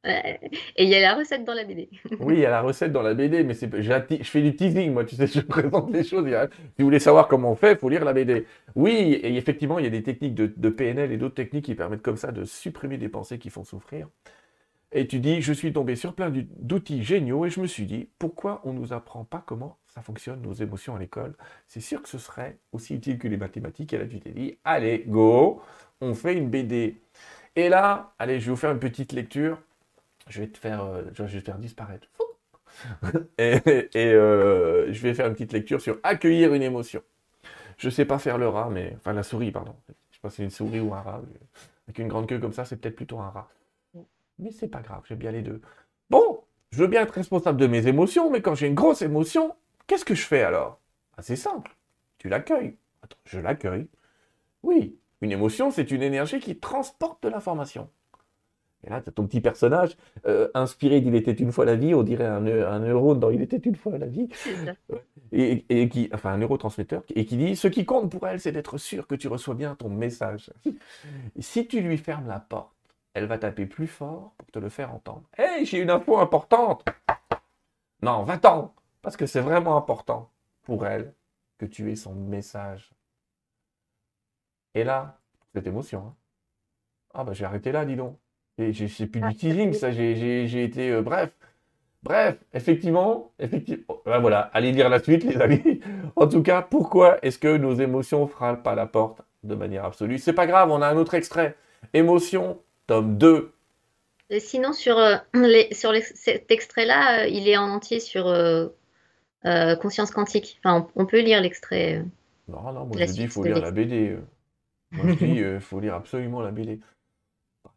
Et 0.06 0.84
il 0.84 0.90
y 0.90 0.96
a 0.96 1.02
la 1.02 1.16
recette 1.16 1.44
dans 1.44 1.54
la 1.54 1.64
BD. 1.64 1.90
oui, 2.20 2.36
il 2.36 2.40
y 2.40 2.46
a 2.46 2.50
la 2.50 2.62
recette 2.62 2.92
dans 2.92 3.02
la 3.02 3.14
BD, 3.14 3.44
mais 3.44 3.54
c'est, 3.54 3.70
je 3.82 4.24
fais 4.24 4.42
du 4.42 4.56
teasing, 4.56 4.94
moi, 4.94 5.06
tu 5.06 5.16
sais, 5.16 5.28
je 5.28 5.40
présente 5.42 5.92
les 5.92 6.04
choses. 6.04 6.26
Si 6.26 6.32
vous 6.80 6.86
voulez 6.86 7.00
savoir 7.00 7.28
comment 7.28 7.52
on 7.52 7.56
fait, 7.56 7.74
il 7.74 7.78
faut 7.78 7.90
lire 7.90 8.06
la 8.06 8.14
BD. 8.14 8.46
Oui, 8.76 9.20
et 9.22 9.36
effectivement, 9.36 9.80
il 9.80 9.86
y 9.86 9.88
a 9.88 9.92
des 9.92 10.04
techniques 10.04 10.36
de, 10.36 10.52
de 10.56 10.70
PNL 10.70 11.12
et 11.12 11.18
d'autres 11.18 11.36
techniques 11.36 11.66
qui 11.66 11.76
permettent 11.76 12.04
comme 12.04 12.18
ça 12.18 12.32
de 12.32 12.46
supprimer 12.46 12.98
des 12.98 13.10
pensées 13.10 13.40
qui 13.40 13.50
font 13.50 13.64
souffrir. 13.64 14.08
Et 14.92 15.08
tu 15.08 15.20
dis, 15.20 15.42
je 15.42 15.52
suis 15.52 15.74
tombé 15.74 15.96
sur 15.98 16.14
plein 16.14 16.32
d'outils 16.32 17.04
géniaux 17.04 17.46
et 17.46 17.50
je 17.50 17.60
me 17.60 17.68
suis 17.68 17.86
dit, 17.86 18.08
pourquoi 18.18 18.62
on 18.64 18.72
ne 18.72 18.80
nous 18.80 18.94
apprend 18.94 19.26
pas 19.26 19.44
comment 19.46 19.78
ça 19.88 20.02
fonctionne, 20.02 20.42
nos 20.42 20.54
émotions 20.54 20.96
à 20.96 21.00
l'école? 21.00 21.36
C'est 21.68 21.82
sûr 21.82 22.02
que 22.02 22.08
ce 22.08 22.18
serait 22.18 22.58
aussi 22.72 22.96
utile 22.96 23.18
que 23.18 23.28
les 23.28 23.36
mathématiques. 23.36 23.92
Et 23.92 23.98
là, 23.98 24.06
tu 24.06 24.22
t'es 24.22 24.32
dit, 24.32 24.58
allez, 24.64 25.04
go, 25.08 25.62
on 26.00 26.14
fait 26.14 26.34
une 26.34 26.50
BD. 26.50 27.02
Et 27.58 27.68
là, 27.68 28.14
allez, 28.20 28.40
je 28.40 28.46
vais 28.46 28.52
vous 28.52 28.58
faire 28.58 28.72
une 28.72 28.80
petite 28.80 29.12
lecture. 29.12 29.58
Je 30.30 30.42
vais 30.42 30.48
te 30.48 30.58
faire, 30.58 30.84
euh, 30.84 31.04
je 31.14 31.24
vais 31.24 31.40
te 31.42 31.46
faire 31.46 31.58
disparaître. 31.60 32.08
et, 33.38 33.62
euh, 33.96 34.92
je 34.92 35.02
vais 35.02 35.14
faire 35.14 35.28
une 35.28 35.34
petite 35.34 35.54
lecture 35.54 35.82
sur 35.82 36.00
accueillir 36.04 36.54
une 36.54 36.64
émotion. 36.64 37.02
Je 37.78 37.90
sais 37.90 38.06
pas 38.06 38.20
faire 38.20 38.38
le 38.38 38.48
rat, 38.48 38.70
mais 38.72 38.94
enfin 38.98 39.14
la 39.14 39.24
souris, 39.24 39.52
pardon. 39.52 39.76
Je 40.12 40.16
sais 40.16 40.22
pas 40.22 40.30
si 40.30 40.38
c'est 40.38 40.44
une 40.44 40.50
souris 40.50 40.80
ou 40.80 40.94
un 40.94 41.02
rat. 41.02 41.22
Avec 41.88 42.00
une 42.00 42.08
grande 42.08 42.28
queue 42.28 42.40
comme 42.40 42.54
ça, 42.54 42.66
c'est 42.66 42.78
peut-être 42.78 42.96
plutôt 42.96 43.20
un 43.20 43.30
rat. 43.30 43.50
Mais 44.40 44.52
c'est 44.52 44.68
pas 44.68 44.82
grave, 44.82 45.04
j'aime 45.08 45.20
bien 45.20 45.32
les 45.32 45.42
deux. 45.42 45.62
Bon, 46.10 46.42
je 46.72 46.80
veux 46.80 46.88
bien 46.88 47.04
être 47.04 47.14
responsable 47.14 47.60
de 47.60 47.68
mes 47.68 47.88
émotions, 47.88 48.30
mais 48.32 48.42
quand 48.42 48.56
j'ai 48.56 48.68
une 48.68 48.76
grosse 48.76 49.02
émotion, 49.02 49.56
qu'est-ce 49.88 50.06
que 50.06 50.16
je 50.16 50.26
fais 50.26 50.44
alors? 50.44 50.80
Ah, 51.18 51.22
C'est 51.22 51.36
simple. 51.36 51.76
Tu 52.18 52.30
l'accueilles. 52.30 52.78
Attends, 53.04 53.18
je 53.26 53.40
l'accueille. 53.40 53.88
Oui, 54.64 54.98
une 55.22 55.32
émotion, 55.32 55.72
c'est 55.72 55.92
une 55.92 56.04
énergie 56.04 56.40
qui 56.40 56.58
transporte 56.60 57.24
de 57.24 57.30
l'information. 57.30 57.90
Et 58.86 58.90
là, 58.90 59.02
tu 59.02 59.10
as 59.10 59.12
ton 59.12 59.26
petit 59.26 59.42
personnage 59.42 59.98
euh, 60.28 60.50
inspiré 60.54 61.02
d'Il 61.02 61.16
était 61.16 61.32
une 61.32 61.52
fois 61.52 61.66
la 61.66 61.76
vie, 61.76 61.96
on 61.96 62.04
dirait 62.04 62.26
un, 62.26 62.46
un 62.46 62.80
neurone 62.80 63.20
dans 63.20 63.32
Il 63.32 63.42
était 63.42 63.58
une 63.58 63.76
fois 63.76 63.98
la 63.98 64.06
vie, 64.06 64.30
et, 65.32 65.66
et, 65.70 65.90
qui, 65.90 66.10
enfin 66.14 66.34
un 66.34 66.38
neurotransmetteur, 66.38 67.04
et 67.16 67.26
qui 67.26 67.38
dit 67.38 67.56
Ce 67.56 67.68
qui 67.68 67.86
compte 67.86 68.12
pour 68.12 68.28
elle, 68.28 68.40
c'est 68.40 68.52
d'être 68.52 68.78
sûr 68.78 69.08
que 69.08 69.16
tu 69.16 69.28
reçois 69.28 69.56
bien 69.56 69.76
ton 69.76 69.90
message. 69.90 70.52
si 71.40 71.68
tu 71.68 71.82
lui 71.82 71.98
fermes 71.98 72.28
la 72.28 72.40
porte, 72.40 72.76
elle 73.14 73.26
va 73.26 73.38
taper 73.38 73.66
plus 73.66 73.88
fort 73.88 74.34
pour 74.38 74.52
te 74.52 74.60
le 74.60 74.70
faire 74.70 74.94
entendre. 74.94 75.24
Hey, 75.38 75.66
j'ai 75.66 75.80
une 75.80 75.90
info 75.90 76.20
importante 76.20 76.86
Non, 78.02 78.24
va-t'en 78.24 78.76
Parce 79.02 79.18
que 79.18 79.26
c'est 79.26 79.42
vraiment 79.42 79.78
important 79.78 80.30
pour 80.64 80.86
elle 80.86 81.14
que 81.58 81.66
tu 81.66 81.92
aies 81.92 81.96
son 81.96 82.14
message. 82.14 82.92
Et 84.74 84.84
là, 84.84 85.18
cette 85.54 85.66
émotion. 85.66 86.08
Hein. 86.08 86.16
Ah 87.14 87.24
bah 87.24 87.32
j'ai 87.32 87.46
arrêté 87.46 87.72
là, 87.72 87.86
dis 87.86 87.96
donc. 87.96 88.20
Et 88.58 88.72
c'est 88.74 89.08
plus 89.08 89.22
du 89.22 89.36
teasing, 89.36 89.74
ça, 89.74 89.92
j'ai 89.92 90.64
été... 90.64 90.90
Euh, 90.90 91.02
bref, 91.02 91.32
bref, 92.04 92.38
effectivement, 92.54 93.32
effectivement... 93.38 93.98
Ben 94.06 94.20
voilà, 94.20 94.50
allez 94.54 94.72
lire 94.72 94.88
la 94.88 95.00
suite, 95.00 95.26
les 95.26 95.38
amis. 95.42 95.82
en 96.16 96.28
tout 96.28 96.42
cas, 96.42 96.62
pourquoi 96.62 97.18
est-ce 97.22 97.38
que 97.38 97.58
nos 97.58 97.74
émotions 97.74 98.28
frappent 98.28 98.64
pas 98.64 98.76
la 98.76 98.86
porte 98.86 99.22
de 99.44 99.56
manière 99.56 99.84
absolue? 99.84 100.20
C'est 100.20 100.34
pas 100.34 100.48
grave, 100.48 100.72
on 100.72 100.82
a 100.82 100.88
un 100.88 100.96
autre 100.96 101.16
extrait. 101.16 101.56
Émotion 101.94 102.62
tome 102.88 103.18
2. 103.18 103.52
Et 104.30 104.40
sinon, 104.40 104.72
sur, 104.72 104.98
euh, 104.98 105.18
les, 105.34 105.68
sur 105.74 105.92
cet 106.14 106.50
extrait-là, 106.50 107.24
euh, 107.24 107.28
il 107.28 107.50
est 107.50 107.58
en 107.58 107.70
entier 107.70 108.00
sur 108.00 108.34
Conscience 109.82 110.12
quantique. 110.12 110.60
Enfin, 110.64 110.88
on, 110.96 111.06
peut 111.06 111.20
lire 111.20 111.42
l'extrait. 111.42 112.04
non, 112.48 112.72
non, 112.72 112.86
moi 112.86 112.98
je 112.98 113.06
dis 113.06 113.18
qu'il 113.18 113.30
faut 113.30 113.44
lire 113.44 113.62
la 113.62 113.72
BD. 113.72 114.18
Moi 114.92 115.06
je 115.10 115.14
dis 115.14 115.34
il 115.36 115.60
faut 115.60 115.80
lire 115.80 115.94
absolument 115.94 116.42
la 116.42 116.52
BD. 116.52 116.80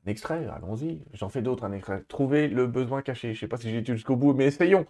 Extrait, 0.09 0.47
allons-y. 0.47 1.03
J'en 1.13 1.29
fais 1.29 1.43
d'autres, 1.43 1.65
un 1.65 1.73
extrait. 1.73 2.03
Trouver 2.09 2.49
le 2.49 2.67
besoin 2.67 3.03
caché. 3.03 3.35
Je 3.35 3.41
sais 3.41 3.49
pas 3.49 3.59
si 3.59 3.71
j'ai 3.71 3.85
jusqu'au 3.85 4.17
bout, 4.17 4.33
mais 4.33 4.47
essayons. 4.47 4.87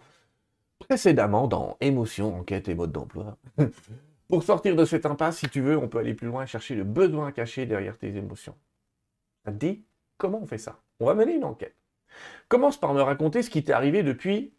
Précédemment, 0.79 1.47
dans 1.47 1.77
Émotion, 1.81 2.37
enquête 2.37 2.69
et 2.69 2.73
mode 2.73 2.93
d'emploi. 2.93 3.37
Pour 4.29 4.43
sortir 4.43 4.75
de 4.75 4.85
cette 4.85 5.05
impasse, 5.05 5.39
si 5.39 5.49
tu 5.49 5.59
veux, 5.59 5.77
on 5.77 5.89
peut 5.89 5.97
aller 5.97 6.13
plus 6.13 6.27
loin 6.27 6.43
et 6.43 6.47
chercher 6.47 6.75
le 6.75 6.83
besoin 6.83 7.31
caché 7.31 7.65
derrière 7.65 7.97
tes 7.97 8.15
émotions. 8.15 8.55
Ça 9.43 9.51
te 9.51 9.57
dit 9.57 9.83
Comment 10.17 10.39
on 10.41 10.45
fait 10.45 10.57
ça? 10.57 10.79
On 10.99 11.05
va 11.05 11.15
mener 11.15 11.33
une 11.33 11.43
enquête. 11.43 11.75
Commence 12.47 12.77
par 12.77 12.93
me 12.93 13.01
raconter 13.01 13.41
ce 13.41 13.49
qui 13.49 13.63
t'est 13.63 13.73
arrivé 13.73 14.03
depuis, 14.03 14.53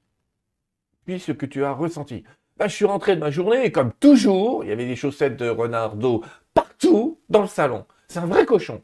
puis 1.05 1.21
ce 1.21 1.33
que 1.33 1.47
tu 1.47 1.65
as 1.65 1.73
ressenti. 1.73 2.25
Bah, 2.57 2.69
je 2.69 2.75
suis 2.75 2.85
rentré 2.85 3.15
de 3.15 3.21
ma 3.21 3.31
journée 3.31 3.65
et 3.65 3.73
comme 3.73 3.93
toujours, 3.93 4.65
il 4.65 4.69
y 4.69 4.73
avait 4.73 4.87
des 4.87 4.97
chaussettes 4.97 5.37
de 5.37 5.49
renardo 5.49 6.23
partout 6.53 7.19
dans 7.31 7.43
le 7.43 7.49
salon. 7.49 7.87
C'est 8.09 8.19
un 8.19 8.27
vrai 8.27 8.45
cochon. 8.45 8.83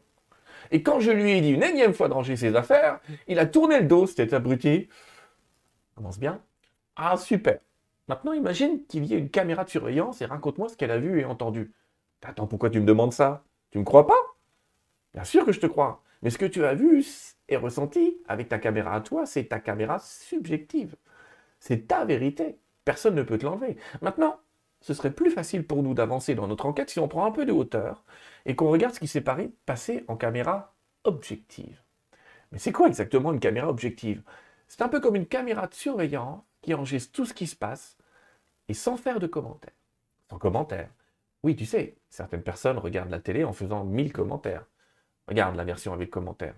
Et 0.71 0.83
quand 0.83 0.99
je 0.99 1.11
lui 1.11 1.31
ai 1.31 1.41
dit 1.41 1.51
une 1.51 1.63
énième 1.63 1.93
fois 1.93 2.07
de 2.07 2.13
ranger 2.13 2.35
ses 2.35 2.55
affaires, 2.55 2.99
il 3.27 3.39
a 3.39 3.45
tourné 3.45 3.79
le 3.79 3.85
dos, 3.85 4.07
c'était 4.07 4.33
abruti. 4.33 4.87
Commence 5.95 6.19
bien. 6.19 6.41
Ah, 6.95 7.17
super. 7.17 7.59
Maintenant, 8.07 8.33
imagine 8.33 8.85
qu'il 8.87 9.05
y 9.05 9.13
ait 9.13 9.19
une 9.19 9.29
caméra 9.29 9.63
de 9.63 9.69
surveillance 9.69 10.21
et 10.21 10.25
raconte-moi 10.25 10.69
ce 10.69 10.77
qu'elle 10.77 10.91
a 10.91 10.99
vu 10.99 11.19
et 11.19 11.25
entendu. 11.25 11.73
Attends, 12.23 12.47
pourquoi 12.47 12.69
tu 12.69 12.79
me 12.79 12.85
demandes 12.85 13.13
ça? 13.13 13.43
Tu 13.71 13.79
me 13.79 13.83
crois 13.83 14.07
pas? 14.07 14.19
Bien 15.13 15.23
sûr 15.23 15.45
que 15.45 15.51
je 15.51 15.59
te 15.59 15.67
crois. 15.67 16.03
Mais 16.21 16.29
ce 16.29 16.37
que 16.37 16.45
tu 16.45 16.65
as 16.65 16.73
vu 16.73 17.05
et 17.49 17.57
ressenti 17.57 18.17
avec 18.27 18.49
ta 18.49 18.59
caméra 18.59 18.93
à 18.95 19.01
toi, 19.01 19.25
c'est 19.25 19.45
ta 19.45 19.59
caméra 19.59 19.99
subjective. 19.99 20.95
C'est 21.59 21.87
ta 21.87 22.05
vérité. 22.05 22.59
Personne 22.85 23.15
ne 23.15 23.23
peut 23.23 23.37
te 23.37 23.45
l'enlever. 23.45 23.77
Maintenant, 24.01 24.39
ce 24.81 24.93
serait 24.93 25.11
plus 25.11 25.31
facile 25.31 25.65
pour 25.65 25.83
nous 25.83 25.93
d'avancer 25.93 26.35
dans 26.35 26.47
notre 26.47 26.65
enquête 26.65 26.89
si 26.89 26.99
on 26.99 27.07
prend 27.07 27.25
un 27.25 27.31
peu 27.31 27.45
de 27.45 27.51
hauteur 27.51 28.03
et 28.47 28.55
qu'on 28.55 28.71
regarde 28.71 28.95
ce 28.95 28.99
qui 28.99 29.07
s'est 29.07 29.23
passé 29.65 30.03
en 30.07 30.15
caméra 30.15 30.73
objective. 31.03 31.79
Mais 32.51 32.57
c'est 32.57 32.71
quoi 32.71 32.87
exactement 32.87 33.33
une 33.33 33.41
caméra 33.41 33.69
objective? 33.69 34.23
C'est 34.69 34.81
un 34.81 34.87
peu 34.87 34.99
comme 34.99 35.17
une 35.17 35.27
caméra 35.27 35.67
de 35.67 35.73
surveillance 35.73 36.41
qui 36.61 36.73
enregistre 36.73 37.11
tout 37.11 37.25
ce 37.25 37.33
qui 37.33 37.45
se 37.45 37.57
passe 37.57 37.97
et 38.69 38.73
sans 38.73 38.97
faire 38.97 39.19
de 39.19 39.27
commentaires. 39.27 39.73
Sans 40.29 40.39
commentaires. 40.39 40.89
Oui, 41.43 41.55
tu 41.55 41.65
sais, 41.65 41.97
certaines 42.09 42.41
personnes 42.41 42.77
regardent 42.77 43.11
la 43.11 43.19
télé 43.19 43.43
en 43.43 43.53
faisant 43.53 43.83
mille 43.83 44.13
commentaires. 44.13 44.65
Regarde 45.27 45.55
la 45.55 45.65
version 45.65 45.93
avec 45.93 46.09
commentaires. 46.09 46.55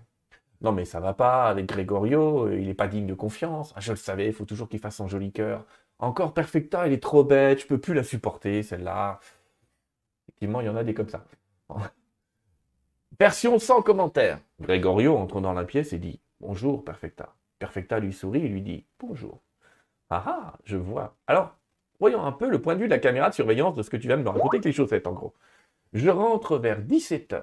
Non 0.60 0.72
mais 0.72 0.84
ça 0.84 1.00
va 1.00 1.12
pas 1.12 1.48
avec 1.48 1.66
Gregorio, 1.66 2.50
il 2.52 2.66
n'est 2.66 2.74
pas 2.74 2.86
digne 2.86 3.06
de 3.06 3.14
confiance. 3.14 3.72
Ah, 3.76 3.80
je 3.80 3.90
le 3.90 3.96
savais, 3.96 4.26
il 4.26 4.32
faut 4.32 4.44
toujours 4.44 4.68
qu'il 4.68 4.78
fasse 4.78 4.96
son 4.96 5.08
joli 5.08 5.32
cœur. 5.32 5.66
Encore 5.98 6.34
Perfecta, 6.34 6.86
elle 6.86 6.92
est 6.92 7.02
trop 7.02 7.24
bête, 7.24 7.60
je 7.60 7.66
peux 7.66 7.78
plus 7.80 7.94
la 7.94 8.04
supporter, 8.04 8.62
celle-là. 8.62 9.18
Effectivement, 10.28 10.60
il 10.60 10.66
y 10.66 10.68
en 10.70 10.76
a 10.76 10.84
des 10.84 10.94
comme 10.94 11.08
ça. 11.08 11.24
Version 13.18 13.58
sans 13.58 13.82
commentaire. 13.82 14.38
Gregorio 14.60 15.16
entre 15.16 15.40
dans 15.40 15.52
la 15.52 15.64
pièce 15.64 15.92
et 15.92 15.98
dit 15.98 16.20
Bonjour, 16.40 16.84
Perfecta. 16.84 17.34
Perfecta 17.58 17.98
lui 17.98 18.12
sourit 18.12 18.44
et 18.44 18.48
lui 18.48 18.62
dit 18.62 18.84
Bonjour. 18.98 19.40
Ah 20.08 20.24
ah, 20.26 20.58
je 20.64 20.76
vois. 20.76 21.16
Alors, 21.26 21.54
voyons 21.98 22.24
un 22.24 22.32
peu 22.32 22.48
le 22.48 22.60
point 22.60 22.74
de 22.74 22.80
vue 22.80 22.86
de 22.86 22.90
la 22.90 22.98
caméra 22.98 23.28
de 23.28 23.34
surveillance 23.34 23.74
de 23.74 23.82
ce 23.82 23.90
que 23.90 23.96
tu 23.96 24.06
viens 24.06 24.16
de 24.16 24.22
me 24.22 24.28
raconter 24.28 24.56
avec 24.56 24.64
les 24.64 24.72
chaussettes, 24.72 25.06
en 25.06 25.12
gros. 25.12 25.34
Je 25.92 26.08
rentre 26.08 26.56
vers 26.56 26.80
17h. 26.80 27.42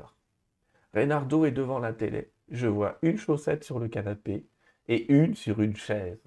Reynardo 0.93 1.45
est 1.45 1.51
devant 1.51 1.79
la 1.79 1.93
télé. 1.93 2.31
Je 2.49 2.67
vois 2.67 2.97
une 3.01 3.17
chaussette 3.17 3.63
sur 3.63 3.79
le 3.79 3.87
canapé 3.87 4.45
et 4.87 5.11
une 5.11 5.35
sur 5.35 5.61
une 5.61 5.75
chaise. 5.75 6.19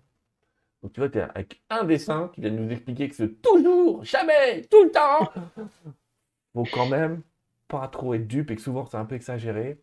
Donc 0.82 0.92
tu 0.92 1.00
vois, 1.00 1.08
tu 1.08 1.18
es 1.18 1.22
avec 1.22 1.60
un 1.70 1.84
dessin 1.84 2.30
qui 2.34 2.40
vient 2.40 2.50
de 2.50 2.56
nous 2.56 2.70
expliquer 2.70 3.08
que 3.08 3.14
c'est 3.14 3.42
toujours, 3.42 4.04
jamais, 4.04 4.62
tout 4.70 4.84
le 4.84 4.90
temps. 4.90 5.30
Faut 6.54 6.64
quand 6.72 6.88
même 6.88 7.22
pas 7.70 7.88
trop 7.88 8.14
être 8.14 8.26
dupe 8.26 8.50
et 8.50 8.56
que 8.56 8.62
souvent 8.62 8.84
c'est 8.86 8.96
un 8.96 9.04
peu 9.04 9.14
exagéré. 9.14 9.78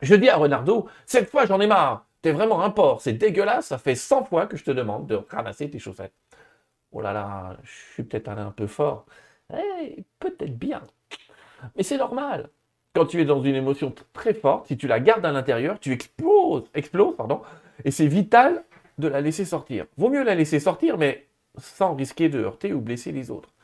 Je 0.00 0.14
dis 0.14 0.28
à 0.28 0.36
Renardo, 0.36 0.88
cette 1.06 1.28
fois 1.28 1.46
j'en 1.46 1.60
ai 1.60 1.66
marre. 1.66 2.06
T'es 2.22 2.32
vraiment 2.32 2.62
un 2.62 2.70
porc, 2.70 3.00
c'est 3.00 3.14
dégueulasse, 3.14 3.66
ça 3.66 3.78
fait 3.78 3.96
100 3.96 4.24
fois 4.24 4.46
que 4.46 4.56
je 4.56 4.64
te 4.64 4.70
demande 4.70 5.06
de 5.08 5.16
ramasser 5.28 5.68
tes 5.68 5.80
chaussettes. 5.80 6.14
Oh 6.92 7.00
là 7.00 7.12
là, 7.12 7.56
je 7.64 7.70
suis 7.94 8.02
peut-être 8.04 8.28
allé 8.28 8.42
un 8.42 8.52
peu 8.52 8.66
fort. 8.66 9.06
Eh, 9.52 10.04
peut-être 10.20 10.56
bien. 10.56 10.82
Mais 11.76 11.82
c'est 11.82 11.98
normal. 11.98 12.50
Quand 12.94 13.06
tu 13.06 13.20
es 13.20 13.24
dans 13.24 13.42
une 13.42 13.54
émotion 13.54 13.92
très 14.12 14.34
forte, 14.34 14.68
si 14.68 14.76
tu 14.76 14.86
la 14.86 15.00
gardes 15.00 15.24
à 15.24 15.32
l'intérieur, 15.32 15.80
tu 15.80 15.92
exploses, 15.92 16.64
exploses, 16.74 17.16
pardon, 17.16 17.40
et 17.84 17.90
c'est 17.90 18.06
vital 18.06 18.64
de 18.98 19.08
la 19.08 19.20
laisser 19.20 19.44
sortir. 19.44 19.86
Vaut 19.96 20.10
mieux 20.10 20.22
la 20.22 20.34
laisser 20.34 20.60
sortir, 20.60 20.98
mais 20.98 21.26
sans 21.58 21.94
risquer 21.94 22.28
de 22.28 22.40
heurter 22.40 22.72
ou 22.72 22.80
blesser 22.80 23.10
les 23.10 23.30
autres. 23.30 23.54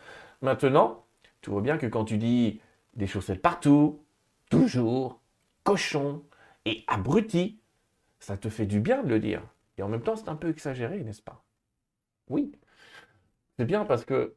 Maintenant, 0.43 1.05
tu 1.43 1.51
vois 1.51 1.61
bien 1.61 1.76
que 1.79 1.87
quand 1.87 2.05
tu 2.05 2.16
dis 2.16 2.61
des 2.99 3.07
chaussettes 3.07 3.41
partout, 3.41 4.05
toujours, 4.51 5.23
cochon 5.63 6.25
et 6.65 6.85
abruti, 6.89 7.61
ça 8.19 8.37
te 8.37 8.51
fait 8.51 8.67
du 8.67 8.81
bien 8.81 9.03
de 9.03 9.09
le 9.09 9.21
dire. 9.21 9.43
Et 9.79 9.83
en 9.83 9.89
même 9.89 10.03
temps, 10.03 10.17
c'est 10.17 10.29
un 10.29 10.37
peu 10.37 10.51
exagéré, 10.51 11.03
n'est-ce 11.03 11.23
pas? 11.23 11.45
Oui. 12.29 12.53
C'est 13.57 13.65
bien 13.65 13.85
parce 13.85 14.05
que 14.05 14.35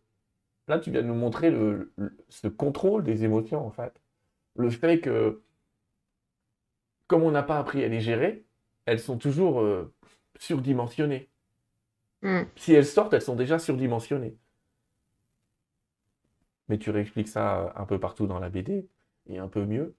là, 0.68 0.80
tu 0.80 0.92
viens 0.92 1.02
de 1.02 1.08
nous 1.08 1.16
montrer 1.16 1.50
le, 1.50 1.94
ce 2.30 2.48
contrôle 2.48 3.04
des 3.04 3.24
émotions, 3.24 3.66
en 3.66 3.72
fait. 3.72 4.00
Le 4.56 4.70
fait 4.70 5.00
que, 5.00 5.42
comme 7.08 7.24
on 7.24 7.32
n'a 7.32 7.44
pas 7.44 7.58
appris 7.58 7.84
à 7.84 7.88
les 7.88 8.00
gérer, 8.00 8.46
elles 8.86 9.00
sont 9.00 9.18
toujours 9.18 9.62
euh, 9.62 9.94
surdimensionnées. 10.38 11.30
Hmm. 12.22 12.44
Si 12.56 12.74
elles 12.74 12.86
sortent, 12.86 13.14
elles 13.14 13.22
sont 13.24 13.36
déjà 13.36 13.58
surdimensionnées. 13.58 14.38
Mais 16.72 16.78
tu 16.78 16.90
réexpliques 16.90 17.28
ça 17.28 17.60
euh, 17.60 17.70
un 17.76 17.86
peu 17.86 18.00
partout 18.00 18.28
dans 18.28 18.40
la 18.40 18.48
BD, 18.48 18.88
et 19.28 19.40
un 19.40 19.50
peu 19.50 19.66
mieux. 19.66 19.94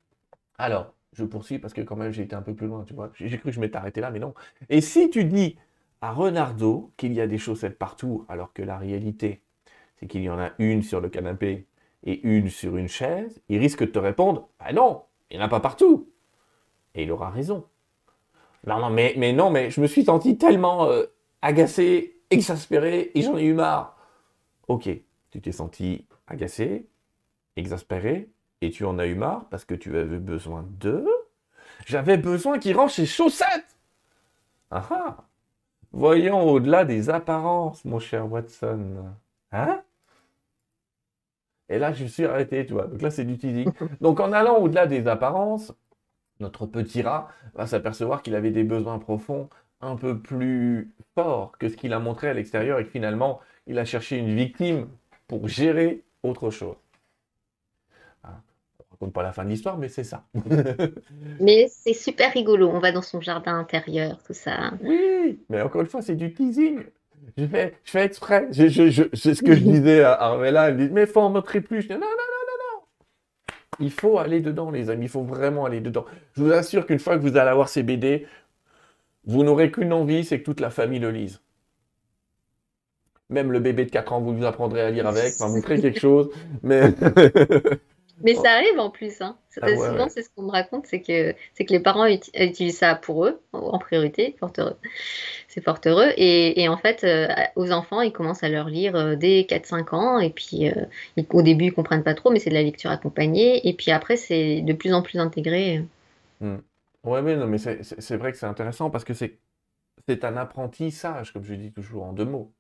Alors, 0.57 0.95
je 1.13 1.23
poursuis 1.23 1.59
parce 1.59 1.75
que 1.75 1.83
quand 1.83 1.97
même 1.97 2.13
j'ai 2.13 2.23
été 2.23 2.35
un 2.35 2.41
peu 2.41 2.55
plus 2.55 2.67
loin, 2.67 2.85
tu 2.85 2.95
vois. 2.95 3.11
J'ai 3.15 3.29
cru 3.37 3.51
que 3.51 3.55
je 3.55 3.61
m'étais 3.61 3.77
arrêté 3.77 4.01
là, 4.01 4.11
mais 4.11 4.19
non. 4.19 4.33
Et 4.71 4.81
si 4.81 5.11
tu 5.11 5.27
dis 5.27 5.59
à 6.01 6.13
Renardo 6.13 6.91
qu'il 6.97 7.13
y 7.13 7.21
a 7.21 7.27
des 7.27 7.37
chaussettes 7.37 7.79
partout, 7.79 8.25
alors 8.31 8.55
que 8.55 8.63
la 8.63 8.79
réalité, 8.79 9.43
c'est 9.97 10.07
qu'il 10.07 10.23
y 10.23 10.31
en 10.31 10.39
a 10.39 10.53
une 10.59 10.83
sur 10.83 11.03
le 11.03 11.11
canapé 11.11 11.67
et 12.05 12.27
une 12.27 12.49
sur 12.49 12.79
une 12.79 12.89
chaise, 12.89 13.43
il 13.51 13.59
risque 13.59 13.81
de 13.81 13.91
te 13.91 13.99
répondre 13.99 14.49
Ah 14.59 14.73
non, 14.73 15.03
il 15.31 15.37
n'y 15.37 15.43
en 15.43 15.47
a 15.47 15.51
pas 15.51 15.61
partout. 15.61 16.09
Et 16.95 17.03
il 17.03 17.13
aura 17.13 17.29
raison. 17.29 17.67
Non, 18.67 18.89
mais, 18.89 19.13
mais 19.19 19.35
non, 19.35 19.51
mais 19.51 19.69
je 19.69 19.79
me 19.79 19.87
suis 19.87 20.05
senti 20.05 20.39
tellement 20.39 20.87
euh, 20.87 21.05
agacé, 21.43 22.23
exaspéré, 22.31 23.11
et 23.15 23.21
j'en 23.21 23.37
ai 23.37 23.45
eu 23.45 23.53
marre. 23.53 23.99
Ok, 24.69 24.89
tu 25.31 25.41
t'es 25.43 25.53
senti 25.53 26.07
agacé, 26.33 26.87
exaspéré, 27.57 28.29
et 28.61 28.71
tu 28.71 28.85
en 28.85 28.99
as 28.99 29.07
eu 29.07 29.15
marre 29.15 29.47
parce 29.51 29.65
que 29.65 29.75
tu 29.75 29.97
avais 29.97 30.19
besoin 30.19 30.67
de... 30.81 31.07
J'avais 31.87 32.17
besoin 32.17 32.59
qu'il 32.59 32.77
range 32.77 32.93
ses 32.93 33.07
chaussettes 33.07 33.77
Ah 34.71 34.87
ah 34.91 35.17
Voyons 35.93 36.43
au-delà 36.43 36.85
des 36.85 37.11
apparences, 37.11 37.85
mon 37.85 37.99
cher 37.99 38.31
Watson. 38.31 39.15
Hein? 39.51 39.83
Et 41.69 41.79
là, 41.79 41.93
je 41.93 42.07
suis 42.07 42.25
arrêté, 42.25 42.65
tu 42.65 42.73
vois. 42.73 42.87
Donc 42.87 43.03
là, 43.03 43.11
c'est 43.11 43.25
du 43.25 43.37
teasing. 43.37 43.71
Donc 44.01 44.21
en 44.21 44.33
allant 44.33 44.57
au-delà 44.59 44.87
des 44.87 45.07
apparences, 45.07 45.75
notre 46.41 46.67
petit 46.67 47.03
rat 47.03 47.29
va 47.55 47.67
s'apercevoir 47.67 48.23
qu'il 48.23 48.35
avait 48.35 48.51
des 48.51 48.65
besoins 48.65 48.99
profonds 48.99 49.51
un 49.81 49.97
peu 49.97 50.19
plus 50.19 50.95
forts 51.15 51.53
que 51.59 51.69
ce 51.69 51.77
qu'il 51.77 51.93
a 51.93 51.99
montré 51.99 52.29
à 52.29 52.35
l'extérieur 52.35 52.79
et 52.79 52.85
que 52.85 52.91
finalement, 52.91 53.41
il 53.67 53.79
a 53.79 53.85
cherché 53.85 54.17
une 54.17 54.35
victime 54.35 54.89
pour 55.29 55.49
gérer 55.49 56.05
autre 56.23 56.51
chose. 56.51 56.77
Hein, 58.25 58.31
on 58.79 58.85
ne 58.85 58.91
raconte 58.93 59.13
pas 59.13 59.23
la 59.23 59.33
fin 59.33 59.45
de 59.45 59.51
l'histoire, 59.51 59.79
mais 59.79 59.89
c'est 59.89 60.05
ça. 60.05 60.25
mais 61.41 61.69
c'est 61.69 61.95
super 61.95 62.33
rigolo. 62.33 62.69
On 62.69 62.79
va 62.79 62.93
dans 62.93 63.03
son 63.03 63.21
jardin 63.21 63.59
intérieur, 63.59 64.23
tout 64.25 64.35
ça. 64.35 64.73
Oui, 64.83 65.41
mais 65.49 65.61
encore 65.63 65.81
une 65.81 65.89
fois, 65.89 66.03
c'est 66.03 66.17
du 66.17 66.33
teasing. 66.33 66.85
Je 67.37 67.47
fais, 67.47 67.77
je 67.85 67.91
fais 67.91 68.05
exprès. 68.05 68.49
c'est 68.53 68.69
ce 68.69 69.43
que 69.43 69.55
je 69.55 69.61
disais 69.61 70.03
à 70.03 70.13
Armella. 70.13 70.69
Elle 70.69 70.77
me 70.77 70.87
dit, 70.87 70.93
mais 70.93 71.07
faut 71.07 71.21
en 71.21 71.31
montrer 71.31 71.61
plus. 71.61 71.83
Je 71.83 71.89
dis, 71.89 71.95
non, 71.95 72.01
non, 72.01 72.07
non. 72.07 72.33
Il 73.81 73.91
faut 73.91 74.19
aller 74.19 74.41
dedans, 74.41 74.71
les 74.71 74.91
amis. 74.91 75.07
Il 75.07 75.09
faut 75.09 75.23
vraiment 75.23 75.65
aller 75.65 75.81
dedans. 75.81 76.05
Je 76.35 76.43
vous 76.43 76.53
assure 76.53 76.87
qu'une 76.87 76.99
fois 76.99 77.17
que 77.17 77.23
vous 77.23 77.37
allez 77.37 77.51
avoir 77.51 77.69
ces 77.69 77.83
BD, 77.83 78.27
vous 79.25 79.45
n'aurez 79.45 79.71
qu'une 79.71 79.93
envie, 79.93 80.25
c'est 80.25 80.41
que 80.41 80.45
toute 80.45 80.61
la 80.61 80.71
famille 80.71 80.99
le 80.99 81.11
lise. 81.11 81.41
Même 83.31 83.53
le 83.53 83.61
bébé 83.61 83.85
de 83.85 83.91
4 83.91 84.13
ans, 84.13 84.21
vous 84.21 84.33
nous 84.33 84.45
apprendrez 84.45 84.83
à 84.83 84.91
lire 84.91 85.07
avec. 85.07 85.35
Enfin, 85.35 85.49
vous 85.49 85.63
ferez 85.63 85.81
quelque 85.81 86.01
chose. 86.01 86.31
Mais. 86.63 86.93
Mais 88.23 88.35
ça 88.35 88.53
arrive 88.53 88.79
en 88.79 88.91
plus. 88.91 89.21
Hein. 89.21 89.37
Ah 89.61 89.69
souvent, 89.69 90.09
c'est 90.09 90.23
ce 90.23 90.31
qu'on 90.31 90.43
me 90.43 90.51
raconte, 90.51 90.87
c'est 90.87 91.01
que, 91.01 91.35
c'est 91.55 91.65
que 91.65 91.73
les 91.73 91.81
parents 91.81 92.07
utilisent 92.07 92.79
ça 92.79 92.95
pour 92.95 93.27
eux, 93.27 93.41
en 93.53 93.79
priorité, 93.79 94.37
fort 94.39 94.53
heureux. 94.59 94.77
C'est 95.49 95.63
fort 95.63 95.81
heureux. 95.85 96.11
Et, 96.17 96.69
en 96.69 96.77
fait, 96.77 97.05
euh, 97.05 97.29
aux 97.57 97.73
enfants, 97.73 98.01
ils 98.01 98.13
commencent 98.13 98.45
à 98.45 98.49
leur 98.49 98.69
lire 98.69 98.97
euh, 98.97 99.17
dès 99.17 99.43
4-5 99.43 99.95
ans. 99.95 100.19
Et 100.19 100.31
puis, 100.31 100.69
euh, 100.69 100.85
au 101.31 101.43
début, 101.43 101.67
ils 101.67 101.73
comprennent 101.73 102.05
pas 102.05 102.15
trop, 102.15 102.31
mais 102.31 102.39
c'est 102.39 102.51
de 102.51 102.55
la 102.55 102.63
lecture 102.63 102.91
accompagnée. 102.91 103.67
Et 103.69 103.73
puis 103.73 103.91
après, 103.91 104.17
c'est 104.17 104.61
de 104.61 104.73
plus 104.73 104.95
en 104.95 105.03
plus 105.03 105.19
intégré. 105.19 105.85
Hmm. 106.41 106.59
Ouais, 107.05 107.23
mais 107.23 107.37
non, 107.37 107.47
mais 107.47 107.59
c'est 107.59 108.17
vrai 108.17 108.31
que 108.31 108.39
c'est 108.39 108.47
intéressant 108.47 108.89
parce 108.91 109.05
que 109.05 109.15
c'est 109.15 109.39
un 110.23 110.37
apprentissage, 110.37 111.33
comme 111.33 111.45
je 111.45 111.55
dis 111.55 111.73
toujours, 111.73 112.05
en 112.05 112.13
deux 112.13 112.25
mots. 112.25 112.53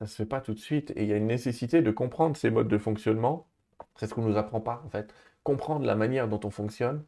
Ça 0.00 0.06
se 0.06 0.14
fait 0.16 0.26
pas 0.26 0.40
tout 0.40 0.54
de 0.54 0.58
suite. 0.58 0.92
Et 0.96 1.02
il 1.02 1.08
y 1.08 1.12
a 1.12 1.16
une 1.16 1.26
nécessité 1.26 1.82
de 1.82 1.90
comprendre 1.90 2.36
ces 2.36 2.50
modes 2.50 2.68
de 2.68 2.78
fonctionnement 2.78 3.48
c'est 3.96 4.06
ce 4.06 4.14
qu'on 4.14 4.22
ne 4.22 4.28
nous 4.28 4.36
apprend 4.36 4.60
pas, 4.60 4.82
en 4.86 4.88
fait. 4.90 5.14
Comprendre 5.42 5.84
la 5.84 5.96
manière 5.96 6.28
dont 6.28 6.40
on 6.44 6.50
fonctionne, 6.50 7.04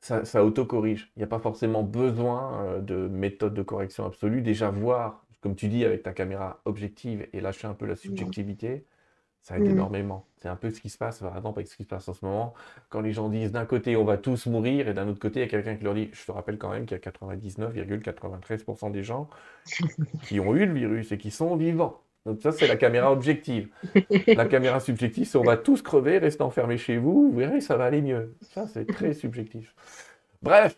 ça, 0.00 0.24
ça 0.24 0.44
autocorrige. 0.44 1.12
Il 1.16 1.20
n'y 1.20 1.24
a 1.24 1.28
pas 1.28 1.38
forcément 1.38 1.82
besoin 1.82 2.64
euh, 2.64 2.80
de 2.80 3.08
méthode 3.08 3.54
de 3.54 3.62
correction 3.62 4.06
absolue. 4.06 4.42
Déjà, 4.42 4.70
voir, 4.70 5.26
comme 5.40 5.56
tu 5.56 5.68
dis, 5.68 5.84
avec 5.84 6.02
ta 6.02 6.12
caméra 6.12 6.60
objective 6.64 7.26
et 7.32 7.40
lâcher 7.40 7.66
un 7.66 7.74
peu 7.74 7.86
la 7.86 7.96
subjectivité, 7.96 8.86
ça 9.44 9.58
aide 9.58 9.66
énormément. 9.66 10.26
C'est 10.38 10.48
un 10.48 10.56
peu 10.56 10.70
ce 10.70 10.80
qui 10.80 10.88
se 10.88 10.96
passe, 10.96 11.18
par 11.18 11.36
exemple, 11.36 11.58
avec 11.58 11.68
ce 11.68 11.76
qui 11.76 11.82
se 11.82 11.88
passe 11.88 12.08
en 12.08 12.14
ce 12.14 12.24
moment, 12.24 12.54
quand 12.88 13.02
les 13.02 13.12
gens 13.12 13.28
disent 13.28 13.52
d'un 13.52 13.66
côté 13.66 13.94
on 13.94 14.04
va 14.04 14.16
tous 14.16 14.46
mourir, 14.46 14.88
et 14.88 14.94
d'un 14.94 15.06
autre 15.06 15.20
côté 15.20 15.40
il 15.40 15.42
y 15.42 15.46
a 15.46 15.48
quelqu'un 15.48 15.76
qui 15.76 15.84
leur 15.84 15.92
dit, 15.92 16.08
je 16.12 16.24
te 16.24 16.32
rappelle 16.32 16.56
quand 16.56 16.70
même 16.70 16.86
qu'il 16.86 16.96
y 16.96 17.00
a 17.00 17.10
99,93% 17.10 18.90
des 18.90 19.04
gens 19.04 19.28
qui 20.22 20.40
ont 20.40 20.56
eu 20.56 20.64
le 20.64 20.72
virus 20.72 21.12
et 21.12 21.18
qui 21.18 21.30
sont 21.30 21.56
vivants. 21.56 22.00
Donc 22.24 22.40
ça, 22.40 22.52
c'est 22.52 22.66
la 22.66 22.76
caméra 22.76 23.12
objective. 23.12 23.68
la 24.26 24.46
caméra 24.46 24.80
subjective, 24.80 25.26
c'est 25.26 25.36
on 25.36 25.42
va 25.42 25.58
tous 25.58 25.82
crever, 25.82 26.16
rester 26.16 26.42
enfermés 26.42 26.78
chez 26.78 26.96
vous, 26.96 27.30
vous 27.30 27.36
verrez, 27.36 27.60
ça 27.60 27.76
va 27.76 27.84
aller 27.84 28.00
mieux. 28.00 28.34
Ça, 28.40 28.66
c'est 28.66 28.86
très 28.86 29.12
subjectif. 29.12 29.74
Bref, 30.40 30.74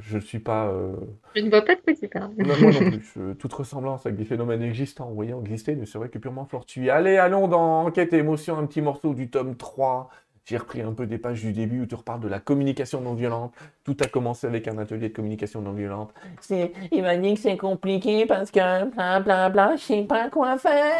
je 0.00 0.16
ne 0.16 0.22
suis 0.22 0.38
pas... 0.38 0.68
Euh, 0.68 0.94
je 1.34 1.42
ne 1.42 1.50
vois 1.50 1.62
pas 1.62 1.74
de 1.74 1.80
quoi 1.80 1.94
tu 1.94 2.08
parles. 2.08 2.30
moi 2.38 2.56
non 2.56 2.90
plus. 2.90 3.36
toute 3.38 3.52
ressemblance 3.52 4.06
avec 4.06 4.16
des 4.18 4.24
phénomènes 4.24 4.62
existants 4.62 5.10
ou 5.12 5.22
ayant 5.22 5.40
existé 5.42 5.76
ne 5.76 5.84
serait 5.84 6.08
que 6.08 6.18
purement 6.18 6.46
fortuit. 6.46 6.90
Allez, 6.90 7.16
allons 7.16 7.48
dans 7.48 7.84
Enquête 7.86 8.12
et 8.12 8.18
émotion, 8.18 8.56
un 8.58 8.66
petit 8.66 8.80
morceau 8.80 9.14
du 9.14 9.28
tome 9.28 9.56
3. 9.56 10.08
J'ai 10.44 10.58
repris 10.58 10.80
un 10.80 10.92
peu 10.92 11.06
des 11.06 11.18
pages 11.18 11.42
du 11.42 11.52
début 11.52 11.82
où 11.82 11.86
tu 11.86 11.96
reparles 11.96 12.20
de 12.20 12.28
la 12.28 12.38
communication 12.38 13.00
non 13.00 13.14
violente. 13.14 13.52
Tout 13.82 13.96
a 14.00 14.06
commencé 14.06 14.46
avec 14.46 14.68
un 14.68 14.78
atelier 14.78 15.08
de 15.08 15.14
communication 15.14 15.60
non 15.60 15.72
violente. 15.72 16.14
Il 16.92 17.02
m'a 17.02 17.16
dit 17.16 17.34
que 17.34 17.40
c'est 17.40 17.56
compliqué 17.56 18.26
parce 18.26 18.52
que 18.52 18.84
bla 18.94 19.20
bla 19.20 19.50
bla, 19.50 19.74
je 19.76 19.82
sais 19.82 20.02
pas 20.04 20.30
quoi 20.30 20.56
faire. 20.56 20.94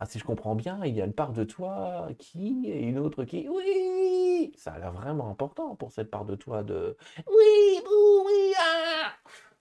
Ah, 0.00 0.06
si 0.06 0.18
je 0.18 0.24
comprends 0.24 0.54
bien, 0.54 0.80
il 0.86 0.94
y 0.94 1.02
a 1.02 1.04
une 1.04 1.12
part 1.12 1.32
de 1.34 1.44
toi 1.44 2.08
qui 2.18 2.62
et 2.66 2.80
une 2.80 2.98
autre 2.98 3.24
qui. 3.24 3.46
Oui 3.48 4.50
Ça 4.56 4.72
a 4.72 4.78
l'air 4.78 4.92
vraiment 4.92 5.28
important 5.30 5.76
pour 5.76 5.92
cette 5.92 6.10
part 6.10 6.24
de 6.24 6.36
toi 6.36 6.62
de. 6.62 6.96
Oui, 7.28 7.82
oui, 8.26 8.52
ah 8.58 9.12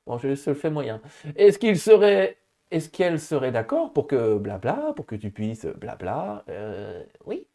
Bon, 0.08 0.18
je 0.18 0.34
se 0.36 0.50
le 0.52 0.56
fais 0.56 0.70
moyen. 0.70 1.02
Est-ce 1.36 1.60
qu'il 1.60 1.78
serait. 1.78 2.38
Est-ce 2.72 2.90
qu'elle 2.90 3.20
serait 3.20 3.52
d'accord 3.52 3.92
pour 3.94 4.08
que 4.08 4.38
blabla, 4.38 4.94
pour 4.96 5.06
que 5.06 5.16
tu 5.16 5.32
puisses 5.32 5.66
blabla 5.66 6.46
euh, 6.50 7.04
Oui. 7.26 7.48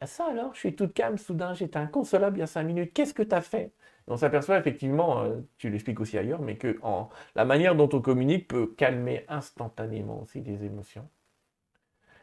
Ah, 0.00 0.06
ça 0.06 0.26
alors, 0.26 0.54
je 0.54 0.58
suis 0.60 0.74
toute 0.74 0.94
calme, 0.94 1.16
soudain 1.18 1.54
j'étais 1.54 1.78
inconsolable 1.78 2.38
il 2.38 2.40
y 2.40 2.42
a 2.42 2.46
cinq 2.46 2.64
minutes. 2.64 2.92
Qu'est-ce 2.92 3.14
que 3.14 3.22
tu 3.22 3.34
as 3.34 3.40
fait? 3.40 3.72
On 4.08 4.16
s'aperçoit 4.16 4.58
effectivement, 4.58 5.20
euh, 5.22 5.40
tu 5.58 5.70
l'expliques 5.70 6.00
aussi 6.00 6.18
ailleurs, 6.18 6.40
mais 6.40 6.56
que 6.56 6.78
la 7.36 7.44
manière 7.44 7.76
dont 7.76 7.88
on 7.92 8.00
communique 8.00 8.48
peut 8.48 8.66
calmer 8.76 9.24
instantanément 9.28 10.22
aussi 10.22 10.40
des 10.40 10.64
émotions. 10.64 11.08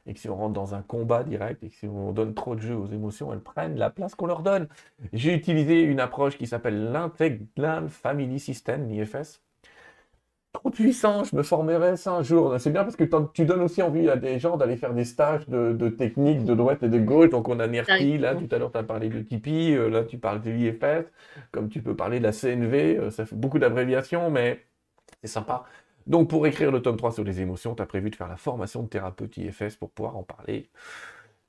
Et 0.05 0.13
que 0.13 0.19
si 0.19 0.29
on 0.29 0.35
rentre 0.35 0.53
dans 0.53 0.75
un 0.75 0.81
combat 0.81 1.23
direct 1.23 1.63
et 1.63 1.69
que 1.69 1.75
si 1.75 1.87
on 1.87 2.11
donne 2.11 2.33
trop 2.33 2.55
de 2.55 2.61
jeu 2.61 2.75
aux 2.75 2.87
émotions, 2.87 3.31
elles 3.33 3.41
prennent 3.41 3.77
la 3.77 3.89
place 3.89 4.15
qu'on 4.15 4.27
leur 4.27 4.41
donne. 4.41 4.67
J'ai 5.13 5.33
utilisé 5.33 5.81
une 5.81 5.99
approche 5.99 6.37
qui 6.37 6.47
s'appelle 6.47 6.91
l'Integral 6.91 7.89
Family 7.89 8.39
System, 8.39 8.87
l'IFS, 8.89 9.41
trop 10.53 10.69
puissant, 10.71 11.23
je 11.23 11.35
me 11.35 11.43
formerai 11.43 11.95
ça 11.97 12.13
un 12.13 12.23
jour. 12.23 12.55
C'est 12.59 12.71
bien 12.71 12.83
parce 12.83 12.95
que 12.95 13.03
tu 13.33 13.45
donnes 13.45 13.61
aussi 13.61 13.81
envie 13.81 14.09
à 14.09 14.15
des 14.15 14.39
gens 14.39 14.57
d'aller 14.57 14.77
faire 14.77 14.93
des 14.93 15.05
stages 15.05 15.47
de, 15.47 15.73
de 15.73 15.89
techniques 15.89 16.43
de 16.43 16.55
droite 16.55 16.83
et 16.83 16.89
de 16.89 16.99
gauche. 16.99 17.29
Donc 17.29 17.47
on 17.49 17.59
a 17.59 17.67
NERTI, 17.67 18.17
là 18.17 18.35
tout 18.35 18.47
à 18.51 18.57
l'heure 18.57 18.71
tu 18.71 18.77
as 18.77 18.83
parlé 18.83 19.09
de 19.09 19.21
Tipeee, 19.21 19.75
euh, 19.75 19.89
là 19.89 20.03
tu 20.03 20.17
parles 20.17 20.41
de 20.41 20.49
l'IFS, 20.51 21.05
comme 21.51 21.69
tu 21.69 21.81
peux 21.81 21.95
parler 21.95 22.19
de 22.19 22.23
la 22.23 22.31
CNV, 22.31 22.97
euh, 22.97 23.11
ça 23.11 23.25
fait 23.25 23.35
beaucoup 23.35 23.59
d'abréviations, 23.59 24.31
mais 24.31 24.65
c'est 25.21 25.27
sympa. 25.29 25.65
Donc 26.09 26.29
pour 26.29 26.45
écrire 26.47 26.71
le 26.71 26.81
tome 26.81 26.97
3 26.97 27.11
sur 27.13 27.23
les 27.23 27.39
émotions, 27.41 27.75
tu 27.75 27.81
as 27.81 27.85
prévu 27.85 28.09
de 28.09 28.15
faire 28.15 28.27
la 28.27 28.37
formation 28.37 28.83
de 28.83 28.89
thérapeute 28.89 29.37
IFS 29.37 29.75
pour 29.79 29.91
pouvoir 29.91 30.17
en 30.17 30.23
parler. 30.23 30.69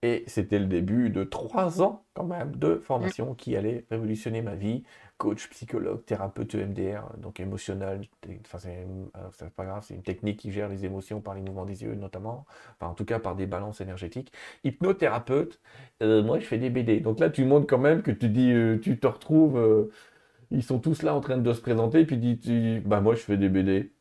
Et 0.02 0.24
c'était 0.26 0.58
le 0.58 0.66
début 0.66 1.10
de 1.10 1.24
trois 1.24 1.82
ans 1.82 2.04
quand 2.14 2.24
même 2.24 2.56
de 2.56 2.76
formation 2.76 3.34
qui 3.34 3.54
allait 3.56 3.84
révolutionner 3.90 4.40
ma 4.40 4.54
vie 4.54 4.82
coach, 5.18 5.50
psychologue, 5.50 6.04
thérapeute 6.06 6.54
EMDR, 6.54 7.02
donc 7.18 7.40
émotionnel. 7.40 8.08
Enfin, 8.46 8.58
c'est 8.58 9.50
pas 9.54 9.66
grave, 9.66 9.84
c'est 9.86 9.94
une 9.94 10.02
technique 10.02 10.38
qui 10.38 10.50
gère 10.50 10.70
les 10.70 10.86
émotions 10.86 11.20
par 11.20 11.34
les 11.34 11.42
mouvements 11.42 11.66
des 11.66 11.82
yeux 11.82 11.94
notamment, 11.94 12.46
enfin 12.76 12.90
en 12.90 12.94
tout 12.94 13.04
cas 13.04 13.18
par 13.18 13.36
des 13.36 13.46
balances 13.46 13.82
énergétiques. 13.82 14.32
Hypnothérapeute, 14.64 15.60
euh, 16.02 16.22
moi 16.22 16.38
je 16.38 16.46
fais 16.46 16.56
des 16.58 16.70
BD. 16.70 17.00
Donc 17.00 17.20
là 17.20 17.28
tu 17.28 17.44
montres 17.44 17.66
quand 17.66 17.78
même 17.78 18.02
que 18.02 18.10
tu 18.10 18.30
dis, 18.30 18.52
euh, 18.52 18.78
tu 18.78 18.98
te 18.98 19.06
retrouves, 19.06 19.58
euh, 19.58 19.90
ils 20.50 20.62
sont 20.62 20.80
tous 20.80 21.02
là 21.02 21.14
en 21.14 21.20
train 21.20 21.38
de 21.38 21.52
se 21.52 21.60
présenter, 21.60 22.06
puis 22.06 22.18
tu 22.18 22.36
dis, 22.36 22.80
bah 22.80 23.00
moi 23.02 23.14
je 23.14 23.20
fais 23.20 23.36
des 23.36 23.50
BD. 23.50 23.92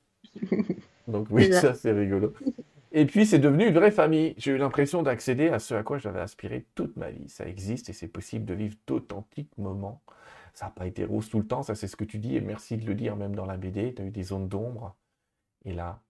Donc 1.08 1.28
oui, 1.32 1.52
ça 1.54 1.74
c'est 1.74 1.92
rigolo. 1.92 2.34
Et 2.92 3.06
puis 3.06 3.26
c'est 3.26 3.40
devenu 3.40 3.68
une 3.68 3.74
vraie 3.74 3.92
famille. 3.92 4.34
J'ai 4.38 4.52
eu 4.52 4.58
l'impression 4.58 5.04
d'accéder 5.04 5.50
à 5.50 5.60
ce 5.60 5.76
à 5.76 5.84
quoi 5.84 5.98
j'avais 5.98 6.20
aspiré 6.20 6.66
toute 6.76 6.98
ma 6.98 7.12
vie. 7.12 7.30
Ça 7.30 7.48
existe 7.48 7.90
et 7.90 7.94
c'est 7.94 8.08
possible 8.08 8.46
de 8.46 8.54
vivre 8.54 8.76
d'authentiques 8.88 9.52
moments 9.58 10.02
ça 10.54 10.66
n'a 10.66 10.72
pas 10.72 10.88
été 10.88 11.06
rose 11.06 11.30
tout 11.30 11.40
le 11.40 11.48
temps, 11.48 11.64
ça 11.64 11.74
c'est 11.76 11.88
ce 11.88 11.96
que 11.96 12.04
tu 12.04 12.18
dis, 12.20 12.36
et 12.36 12.42
merci 12.42 12.78
de 12.78 12.86
le 12.86 12.94
dire 12.96 13.16
même 13.16 13.36
dans 13.36 13.46
la 13.46 13.56
BD, 13.56 13.94
tu 13.94 14.02
as 14.02 14.06
eu 14.06 14.12
des 14.12 14.24
zones 14.24 14.50
d'ombre. 14.50 14.96
Et 15.66 15.74
là, 15.74 16.02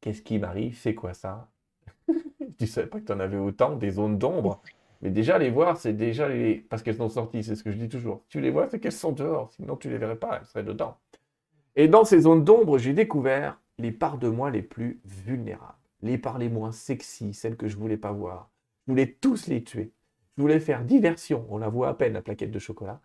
qu'est-ce 0.00 0.22
qui 0.22 0.38
m'arrive? 0.38 0.76
C'est 0.76 0.94
quoi 0.94 1.14
ça? 1.14 1.48
Tu 2.58 2.66
savais 2.66 2.86
pas 2.86 3.00
que 3.00 3.04
tu 3.04 3.12
en 3.12 3.20
avais 3.20 3.36
autant, 3.36 3.76
des 3.76 3.90
zones 3.90 4.18
d'ombre? 4.18 4.62
Mais 5.02 5.10
déjà, 5.10 5.38
les 5.38 5.50
voir, 5.50 5.76
c'est 5.76 5.92
déjà 5.92 6.28
les. 6.28 6.56
Parce 6.56 6.82
qu'elles 6.82 6.96
sont 6.96 7.08
sorties, 7.10 7.44
c'est 7.44 7.54
ce 7.54 7.62
que 7.62 7.70
je 7.70 7.76
dis 7.76 7.88
toujours. 7.88 8.24
Tu 8.28 8.40
les 8.40 8.50
vois, 8.50 8.68
c'est 8.68 8.80
qu'elles 8.80 8.92
sont 8.92 9.12
dehors, 9.12 9.52
sinon 9.52 9.76
tu 9.76 9.90
les 9.90 9.98
verrais 9.98 10.16
pas, 10.16 10.38
elles 10.40 10.46
seraient 10.46 10.64
dedans. 10.64 10.98
Et 11.76 11.88
dans 11.88 12.04
ces 12.04 12.20
zones 12.20 12.42
d'ombre, 12.42 12.78
j'ai 12.78 12.94
découvert 12.94 13.60
les 13.78 13.92
parts 13.92 14.18
de 14.18 14.28
moi 14.28 14.50
les 14.50 14.62
plus 14.62 15.00
vulnérables, 15.04 15.76
les 16.02 16.16
parts 16.16 16.38
les 16.38 16.48
moins 16.48 16.72
sexy, 16.72 17.34
celles 17.34 17.56
que 17.56 17.68
je 17.68 17.76
voulais 17.76 17.98
pas 17.98 18.12
voir. 18.12 18.50
Je 18.86 18.92
voulais 18.92 19.16
tous 19.20 19.46
les 19.46 19.62
tuer. 19.62 19.92
Je 20.36 20.42
voulais 20.42 20.60
faire 20.60 20.84
diversion. 20.84 21.46
On 21.50 21.58
la 21.58 21.68
voit 21.68 21.88
à 21.88 21.94
peine, 21.94 22.14
la 22.14 22.22
plaquette 22.22 22.50
de 22.50 22.58
chocolat. 22.58 23.00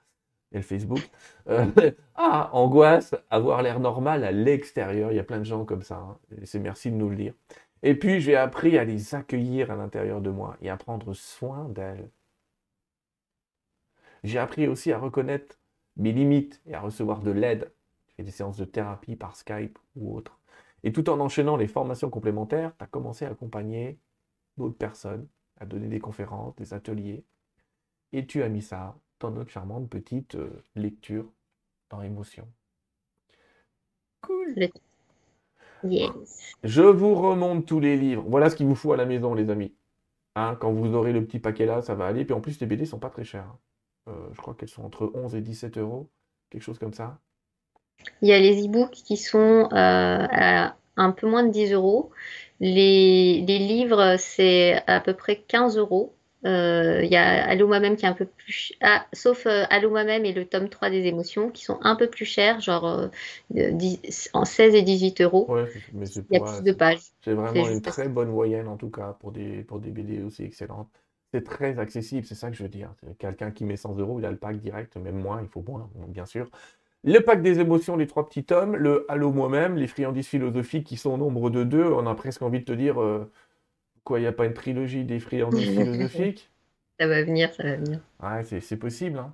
Et 0.53 0.57
le 0.57 0.63
Facebook. 0.63 1.09
Euh, 1.49 1.65
ah, 2.15 2.49
angoisse, 2.53 3.15
avoir 3.29 3.61
l'air 3.61 3.79
normal 3.79 4.23
à 4.23 4.31
l'extérieur. 4.31 5.11
Il 5.11 5.15
y 5.15 5.19
a 5.19 5.23
plein 5.23 5.39
de 5.39 5.45
gens 5.45 5.65
comme 5.65 5.81
ça. 5.81 5.97
Hein. 5.97 6.17
C'est 6.43 6.59
merci 6.59 6.91
de 6.91 6.95
nous 6.95 7.09
le 7.09 7.15
dire. 7.15 7.33
Et 7.83 7.95
puis, 7.95 8.21
j'ai 8.21 8.35
appris 8.35 8.77
à 8.77 8.83
les 8.83 9.15
accueillir 9.15 9.71
à 9.71 9.75
l'intérieur 9.75 10.21
de 10.21 10.29
moi 10.29 10.57
et 10.61 10.69
à 10.69 10.77
prendre 10.77 11.13
soin 11.13 11.67
d'elles. 11.69 12.09
J'ai 14.23 14.39
appris 14.39 14.67
aussi 14.67 14.91
à 14.91 14.99
reconnaître 14.99 15.57
mes 15.97 16.11
limites 16.11 16.61
et 16.67 16.75
à 16.75 16.79
recevoir 16.81 17.21
de 17.21 17.31
l'aide. 17.31 17.71
J'ai 18.11 18.23
fait 18.23 18.23
des 18.23 18.31
séances 18.31 18.57
de 18.57 18.65
thérapie 18.65 19.15
par 19.15 19.35
Skype 19.35 19.77
ou 19.95 20.15
autre. 20.15 20.39
Et 20.83 20.91
tout 20.91 21.09
en 21.09 21.19
enchaînant 21.19 21.57
les 21.57 21.67
formations 21.67 22.09
complémentaires, 22.09 22.73
tu 22.77 22.83
as 22.83 22.87
commencé 22.87 23.25
à 23.25 23.29
accompagner 23.29 23.99
d'autres 24.57 24.77
personnes 24.77 25.27
à 25.61 25.65
donner 25.65 25.87
des 25.87 25.99
conférences, 25.99 26.55
des 26.55 26.73
ateliers. 26.73 27.23
Et 28.11 28.25
tu 28.25 28.41
as 28.43 28.49
mis 28.49 28.63
ça 28.63 28.97
dans 29.19 29.29
notre 29.29 29.51
charmante 29.51 29.87
petite 29.89 30.35
euh, 30.35 30.63
lecture 30.75 31.31
dans 31.91 32.01
émotion. 32.01 32.47
Cool. 34.21 34.69
Je 36.63 36.81
vous 36.81 37.15
remonte 37.15 37.65
tous 37.67 37.79
les 37.79 37.95
livres. 37.95 38.25
Voilà 38.27 38.49
ce 38.49 38.55
qu'il 38.55 38.65
vous 38.65 38.75
faut 38.75 38.91
à 38.91 38.97
la 38.97 39.05
maison, 39.05 39.33
les 39.35 39.49
amis. 39.49 39.73
Hein, 40.35 40.57
quand 40.59 40.71
vous 40.71 40.93
aurez 40.95 41.13
le 41.13 41.23
petit 41.23 41.39
paquet 41.39 41.65
là, 41.65 41.81
ça 41.81 41.93
va 41.93 42.07
aller. 42.07 42.25
Puis 42.25 42.33
en 42.33 42.41
plus, 42.41 42.59
les 42.59 42.67
BD 42.67 42.85
sont 42.85 42.99
pas 42.99 43.09
très 43.09 43.23
chers. 43.23 43.45
Hein. 43.45 43.59
Euh, 44.07 44.29
je 44.33 44.41
crois 44.41 44.55
qu'elles 44.55 44.69
sont 44.69 44.83
entre 44.83 45.11
11 45.13 45.35
et 45.35 45.41
17 45.41 45.77
euros, 45.77 46.09
quelque 46.49 46.63
chose 46.63 46.79
comme 46.79 46.93
ça. 46.93 47.19
Il 48.21 48.29
y 48.29 48.33
a 48.33 48.39
les 48.39 48.65
e-books 48.65 48.91
qui 48.91 49.17
sont 49.17 49.69
euh, 49.71 50.27
à 50.31 50.75
un 50.97 51.11
peu 51.11 51.27
moins 51.27 51.43
de 51.43 51.51
10 51.51 51.73
euros. 51.73 52.11
Les, 52.59 53.41
livres, 53.41 54.17
c'est 54.19 54.83
à 54.87 54.99
peu 54.99 55.13
près 55.13 55.37
15 55.37 55.77
euros. 55.77 56.13
Euh, 56.43 57.01
il 57.03 57.11
y 57.11 57.17
a 57.17 57.47
Allô 57.47 57.67
moi-même 57.67 57.95
qui 57.95 58.05
est 58.05 58.09
un 58.09 58.13
peu 58.13 58.25
plus 58.25 58.73
ah, 58.81 59.05
sauf 59.13 59.45
euh, 59.45 59.63
Allô 59.69 59.91
moi-même 59.91 60.25
et 60.25 60.33
le 60.33 60.45
tome 60.45 60.69
3 60.69 60.89
des 60.89 61.05
émotions 61.05 61.51
qui 61.51 61.63
sont 61.63 61.77
un 61.83 61.95
peu 61.95 62.09
plus 62.09 62.25
chers, 62.25 62.59
genre 62.61 62.87
euh, 63.55 63.71
en 64.33 64.43
16 64.43 64.73
et 64.73 64.81
18 64.81 65.21
euros. 65.21 65.47
mais 65.93 66.07
il 66.07 66.25
y 66.31 66.37
a 66.37 66.39
plus 66.39 66.63
de 66.63 66.71
pages. 66.71 67.01
C'est 67.23 67.33
vraiment 67.33 67.69
une 67.69 67.81
très 67.81 68.09
bonne 68.09 68.29
moyenne 68.29 68.67
en 68.67 68.77
tout 68.77 68.89
cas 68.89 69.15
pour 69.19 69.31
des, 69.31 69.63
pour 69.63 69.79
des 69.79 69.91
BD 69.91 70.23
aussi 70.23 70.43
excellentes. 70.43 70.89
C'est 71.31 71.45
très 71.45 71.79
accessible, 71.79 72.25
c'est 72.25 72.35
ça 72.35 72.49
que 72.49 72.57
je 72.57 72.63
veux 72.63 72.69
dire. 72.69 72.93
Quelqu'un 73.17 73.51
qui 73.51 73.63
met 73.63 73.77
100 73.77 73.95
euros, 73.97 74.19
il 74.19 74.25
a 74.25 74.31
le 74.31 74.37
pack 74.37 74.59
direct, 74.59 74.97
même 74.97 75.19
moins, 75.19 75.41
il 75.41 75.47
faut 75.47 75.63
moins, 75.65 75.89
bien 76.09 76.25
sûr. 76.25 76.49
Le 77.03 77.19
pack 77.19 77.41
des 77.41 77.59
émotions, 77.59 77.97
les 77.97 78.05
trois 78.05 78.27
petits 78.27 78.43
tomes, 78.43 78.75
le 78.75 79.05
Halo 79.09 79.31
moi-même, 79.31 79.75
les 79.75 79.87
friandises 79.87 80.27
philosophiques 80.27 80.85
qui 80.85 80.97
sont 80.97 81.11
au 81.11 81.17
nombre 81.17 81.49
de 81.49 81.63
deux. 81.63 81.85
On 81.85 82.05
a 82.05 82.13
presque 82.13 82.43
envie 82.43 82.59
de 82.59 82.65
te 82.65 82.71
dire, 82.71 83.01
euh, 83.01 83.31
quoi, 84.03 84.19
il 84.19 84.21
n'y 84.21 84.27
a 84.27 84.31
pas 84.31 84.45
une 84.45 84.53
trilogie 84.53 85.03
des 85.03 85.19
friandises 85.19 85.69
philosophiques? 85.77 86.51
Ça 86.99 87.07
va 87.07 87.23
venir, 87.23 87.51
ça 87.55 87.63
va 87.63 87.75
venir. 87.77 87.99
Ouais, 88.21 88.43
c'est 88.43 88.77
possible. 88.77 89.17
Hein. 89.17 89.33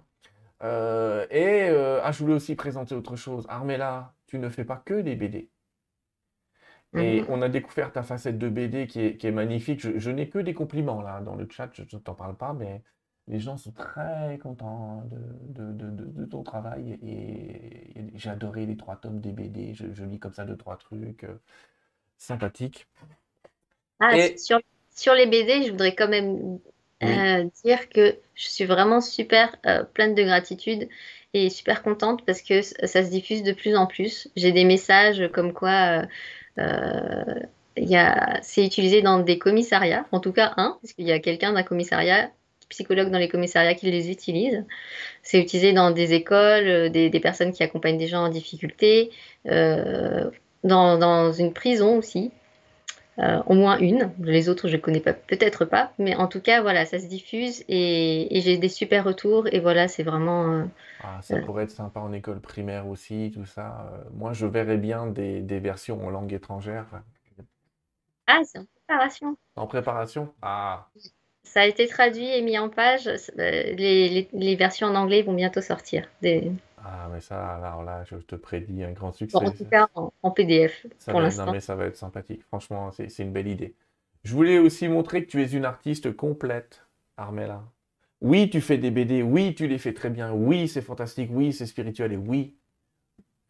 Euh, 0.64 1.28
et 1.30 1.68
euh, 1.70 2.00
ah, 2.04 2.14
je 2.14 2.20
voulais 2.20 2.36
aussi 2.36 2.56
présenter 2.56 2.96
autre 2.96 3.18
chose. 3.18 3.46
Armella, 3.50 4.14
tu 4.28 4.40
ne 4.40 4.48
fais 4.48 4.64
pas 4.64 4.78
que 4.78 5.02
des 5.02 5.16
BD. 5.16 5.50
Et 6.96 7.22
mhm. 7.22 7.28
on 7.30 7.42
a 7.42 7.50
découvert 7.50 7.92
ta 7.92 8.02
facette 8.02 8.38
de 8.38 8.48
BD 8.48 8.88
qui 8.88 9.02
est, 9.02 9.32
magnifique. 9.32 9.82
Je, 9.82 10.00
je 10.00 10.10
n'ai 10.10 10.30
que 10.30 10.40
des 10.40 10.54
compliments 10.54 11.02
là 11.02 11.20
dans 11.20 11.36
le 11.36 11.46
chat, 11.52 11.70
je 11.74 11.82
ne 11.82 12.02
t'en 12.02 12.14
parle 12.14 12.38
pas, 12.38 12.54
mais 12.54 12.82
les 13.28 13.40
gens 13.40 13.58
sont 13.58 13.72
très 13.72 14.40
contents 14.42 15.04
de, 15.50 16.26
ton 16.26 16.44
travail 16.44 16.98
et, 17.06 17.94
j'ai 18.16 18.30
adoré 18.30 18.66
les 18.66 18.78
trois 18.78 18.96
tomes 18.96 19.20
des 19.20 19.32
BD. 19.32 19.74
Je, 19.74 20.04
lis 20.04 20.20
comme 20.20 20.34
ça 20.34 20.46
deux, 20.46 20.58
trois 20.58 20.78
trucs 20.78 21.24
euh, 21.24 21.40
sympathiques. 22.18 22.88
Ah, 24.00 24.16
sur, 24.38 25.14
les 25.14 25.28
BD, 25.28 25.64
je 25.64 25.72
voudrais 25.72 25.94
quand 25.94 26.08
même 26.08 26.60
euh, 27.04 27.44
dire 27.64 27.90
que 27.90 28.18
je 28.34 28.48
suis 28.48 28.66
vraiment 28.66 29.02
super 29.02 29.56
euh, 29.66 29.84
pleine 29.84 30.16
de 30.16 30.24
gratitude 30.24 30.88
et 31.34 31.50
super 31.50 31.84
contente 31.84 32.26
parce 32.26 32.42
que 32.42 32.62
ça 32.62 33.04
se 33.04 33.10
diffuse 33.10 33.44
de 33.44 33.52
plus 33.52 33.76
en 33.76 33.88
plus. 33.88 34.30
J'ai 34.36 34.52
des 34.52 34.64
messages 34.64 35.30
comme 35.34 35.54
quoi 35.54 36.04
c'est 36.56 38.66
utilisé 38.66 39.02
dans 39.02 39.20
des 39.20 39.38
commissariats, 39.38 40.06
en 40.12 40.20
tout 40.20 40.32
cas 40.32 40.54
un, 40.58 40.80
parce 40.82 40.94
qu'il 40.94 41.06
y 41.06 41.12
a 41.12 41.20
quelqu'un 41.20 41.54
d'un 41.54 41.64
commissariat 41.64 42.32
psychologues 42.70 43.10
dans 43.10 43.18
les 43.18 43.30
commissariats 43.30 43.76
qui 43.76 43.90
les 43.90 44.12
utilisent. 44.12 44.66
C'est 45.24 45.40
utilisé 45.40 45.74
dans 45.74 45.92
des 45.92 46.14
écoles, 46.14 46.68
euh, 46.68 46.90
des, 46.90 47.20
personnes 47.20 47.52
qui 47.52 47.64
accompagnent 47.64 47.98
des 47.98 48.08
gens 48.08 48.26
en 48.26 48.30
difficulté, 48.30 49.12
euh, 49.48 50.30
dans, 50.64 51.32
une 51.32 51.54
prison 51.54 51.98
aussi. 51.98 52.32
Euh, 53.20 53.42
au 53.48 53.56
moins 53.56 53.80
une. 53.80 54.12
Les 54.20 54.48
autres, 54.48 54.68
je 54.68 54.76
ne 54.76 54.82
connais 54.82 55.00
pas, 55.00 55.14
peut-être 55.14 55.66
pas, 55.66 55.92
mais 55.98 56.16
en 56.16 56.28
tout 56.28 56.40
cas, 56.40 56.62
voilà, 56.62 56.86
ça 56.86 57.00
se 57.00 57.08
diffuse 57.08 57.64
et, 57.68 58.28
j'ai 58.32 58.60
des 58.60 58.70
super 58.70 59.04
retours. 59.04 59.48
Et 59.52 59.60
voilà, 59.60 59.88
c'est 59.88 60.04
vraiment. 60.04 60.68
Ah, 61.02 61.20
ça 61.24 61.40
pourrait 61.40 61.64
être 61.64 61.72
sympa 61.72 62.00
en 62.00 62.14
école 62.14 62.40
primaire 62.40 62.88
aussi, 62.88 63.32
tout 63.34 63.46
ça. 63.46 63.92
moi, 64.14 64.34
je 64.34 64.46
verrais 64.46 64.78
bien 64.78 65.08
des, 65.08 65.42
des, 65.42 65.60
versions 65.60 66.06
en 66.06 66.12
langue 66.12 66.32
étrangère. 66.32 66.86
Ah, 68.28 68.42
c'est 68.44 68.60
en 68.60 68.66
préparation. 68.66 69.38
En 69.56 69.66
préparation? 69.66 70.34
Ah. 70.44 70.88
Ça 71.48 71.62
a 71.62 71.66
été 71.66 71.88
traduit 71.88 72.28
et 72.28 72.42
mis 72.42 72.58
en 72.58 72.70
page. 72.70 73.08
Euh, 73.08 73.74
les, 73.74 74.56
versions 74.56 74.88
en 74.88 74.96
anglais 74.96 75.22
vont 75.22 75.34
bientôt 75.34 75.62
sortir. 75.62 76.08
Ah, 76.78 77.10
mais 77.12 77.20
ça, 77.20 77.56
alors 77.56 77.84
là, 77.84 78.04
je 78.06 78.16
te 78.18 78.36
prédis 78.36 78.84
un 78.84 78.92
grand 78.92 79.12
succès. 79.12 79.38
en 79.38 79.52
tout 79.52 79.66
cas, 79.66 79.88
en, 79.96 80.32
PDF 80.32 80.86
pour 81.08 81.20
l'instant. 81.22 81.48
Non, 81.48 81.52
mais 81.54 81.60
ça 81.60 81.76
va 81.76 81.86
être 81.86 81.98
sympathique. 81.98 82.44
Franchement, 82.44 82.92
c'est 82.92 83.20
une 83.20 83.32
belle 83.32 83.48
idée. 83.48 83.76
Je 84.24 84.34
voulais 84.34 84.60
aussi 84.60 84.88
montrer 84.88 85.26
que 85.26 85.30
tu 85.30 85.42
es 85.42 85.48
une 85.48 85.66
artiste 85.66 86.16
complète, 86.16 86.86
Armella. 87.16 87.64
Oui, 88.22 88.50
tu 88.50 88.62
fais 88.62 88.78
des 88.78 88.92
BD, 88.92 89.22
oui, 89.22 89.54
tu 89.54 89.68
les 89.68 89.78
fais 89.78 89.94
très 89.94 90.10
bien, 90.10 90.34
oui, 90.34 90.68
c'est 90.68 90.82
fantastique, 90.82 91.30
oui, 91.32 91.54
c'est 91.54 91.68
spirituel, 91.68 92.14
et 92.14 92.18
oui, 92.18 92.56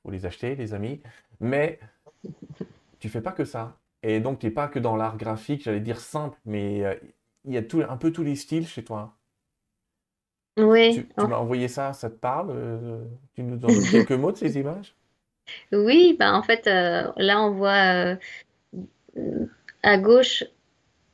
faut 0.04 0.12
les 0.12 0.26
acheter, 0.26 0.56
les 0.56 0.74
amis, 0.74 1.02
mais 1.40 1.80
tu 3.00 3.08
fais 3.10 3.22
pas 3.22 3.32
que 3.32 3.46
ça. 3.46 3.78
Et 4.04 4.20
donc, 4.20 4.40
tu 4.40 4.48
n'es 4.48 4.52
pas 4.52 4.68
que 4.68 4.80
dans 4.80 4.96
l'art 4.96 5.18
graphique, 5.18 5.64
j'allais 5.64 5.80
dire 5.80 6.00
simple, 6.00 6.38
mais 6.46 6.84
euh, 6.86 6.96
il 7.48 7.54
y 7.54 7.58
a 7.58 7.64
tout, 7.64 7.82
un 7.88 7.98
peu 7.98 8.12
tous 8.12 8.24
les 8.24 8.36
styles 8.36 8.68
chez 8.68 8.84
toi. 8.84 9.18
Oui. 10.58 10.96
Tu, 10.96 11.08
tu 11.08 11.26
m'as 11.28 11.38
envoyé 11.38 11.68
ça, 11.68 11.94
ça 11.94 12.10
te 12.10 12.16
parle 12.16 12.50
euh, 12.52 13.04
Tu 13.36 13.44
nous 13.44 13.58
donnes 13.58 13.86
quelques 13.92 14.12
mots 14.12 14.32
de 14.32 14.38
ces 14.38 14.58
images? 14.58 14.96
Oui, 15.72 16.16
bah 16.20 16.34
en 16.34 16.44
fait, 16.44 16.68
euh, 16.68 17.12
là, 17.18 17.42
on 17.42 17.52
voit 17.52 18.18
à 19.84 19.98
gauche, 19.98 20.44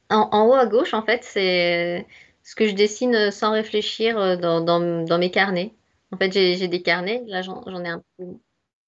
en, 0.09 0.29
en, 0.31 0.47
haut 0.47 0.53
à 0.53 0.65
gauche, 0.67 0.93
en 0.93 1.03
fait, 1.03 1.23
c'est 1.23 2.07
ce 2.43 2.55
que 2.55 2.67
je 2.67 2.75
dessine 2.75 3.31
sans 3.31 3.51
réfléchir 3.53 4.39
dans, 4.39 4.61
dans, 4.61 5.05
dans 5.05 5.17
mes 5.19 5.31
carnets. 5.31 5.73
En 6.11 6.17
fait, 6.17 6.31
j'ai 6.31 6.67
des 6.67 6.81
carnets, 6.81 7.23
là, 7.27 7.41
j'en 7.41 7.63
ai 7.85 7.89
un 7.89 8.03
peu 8.17 8.25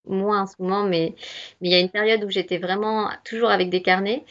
moins 0.08 0.44
en 0.44 0.48
ce 0.48 0.56
moment, 0.60 0.84
mais, 0.84 1.16
mais 1.62 1.70
il 1.70 1.72
y 1.72 1.76
a 1.76 1.80
une 1.80 1.90
période 1.90 2.24
où 2.24 2.30
j'étais 2.30 2.58
vraiment 2.58 3.10
toujours 3.24 3.50
avec 3.50 3.70
des 3.70 3.82
carnets. 3.82 4.24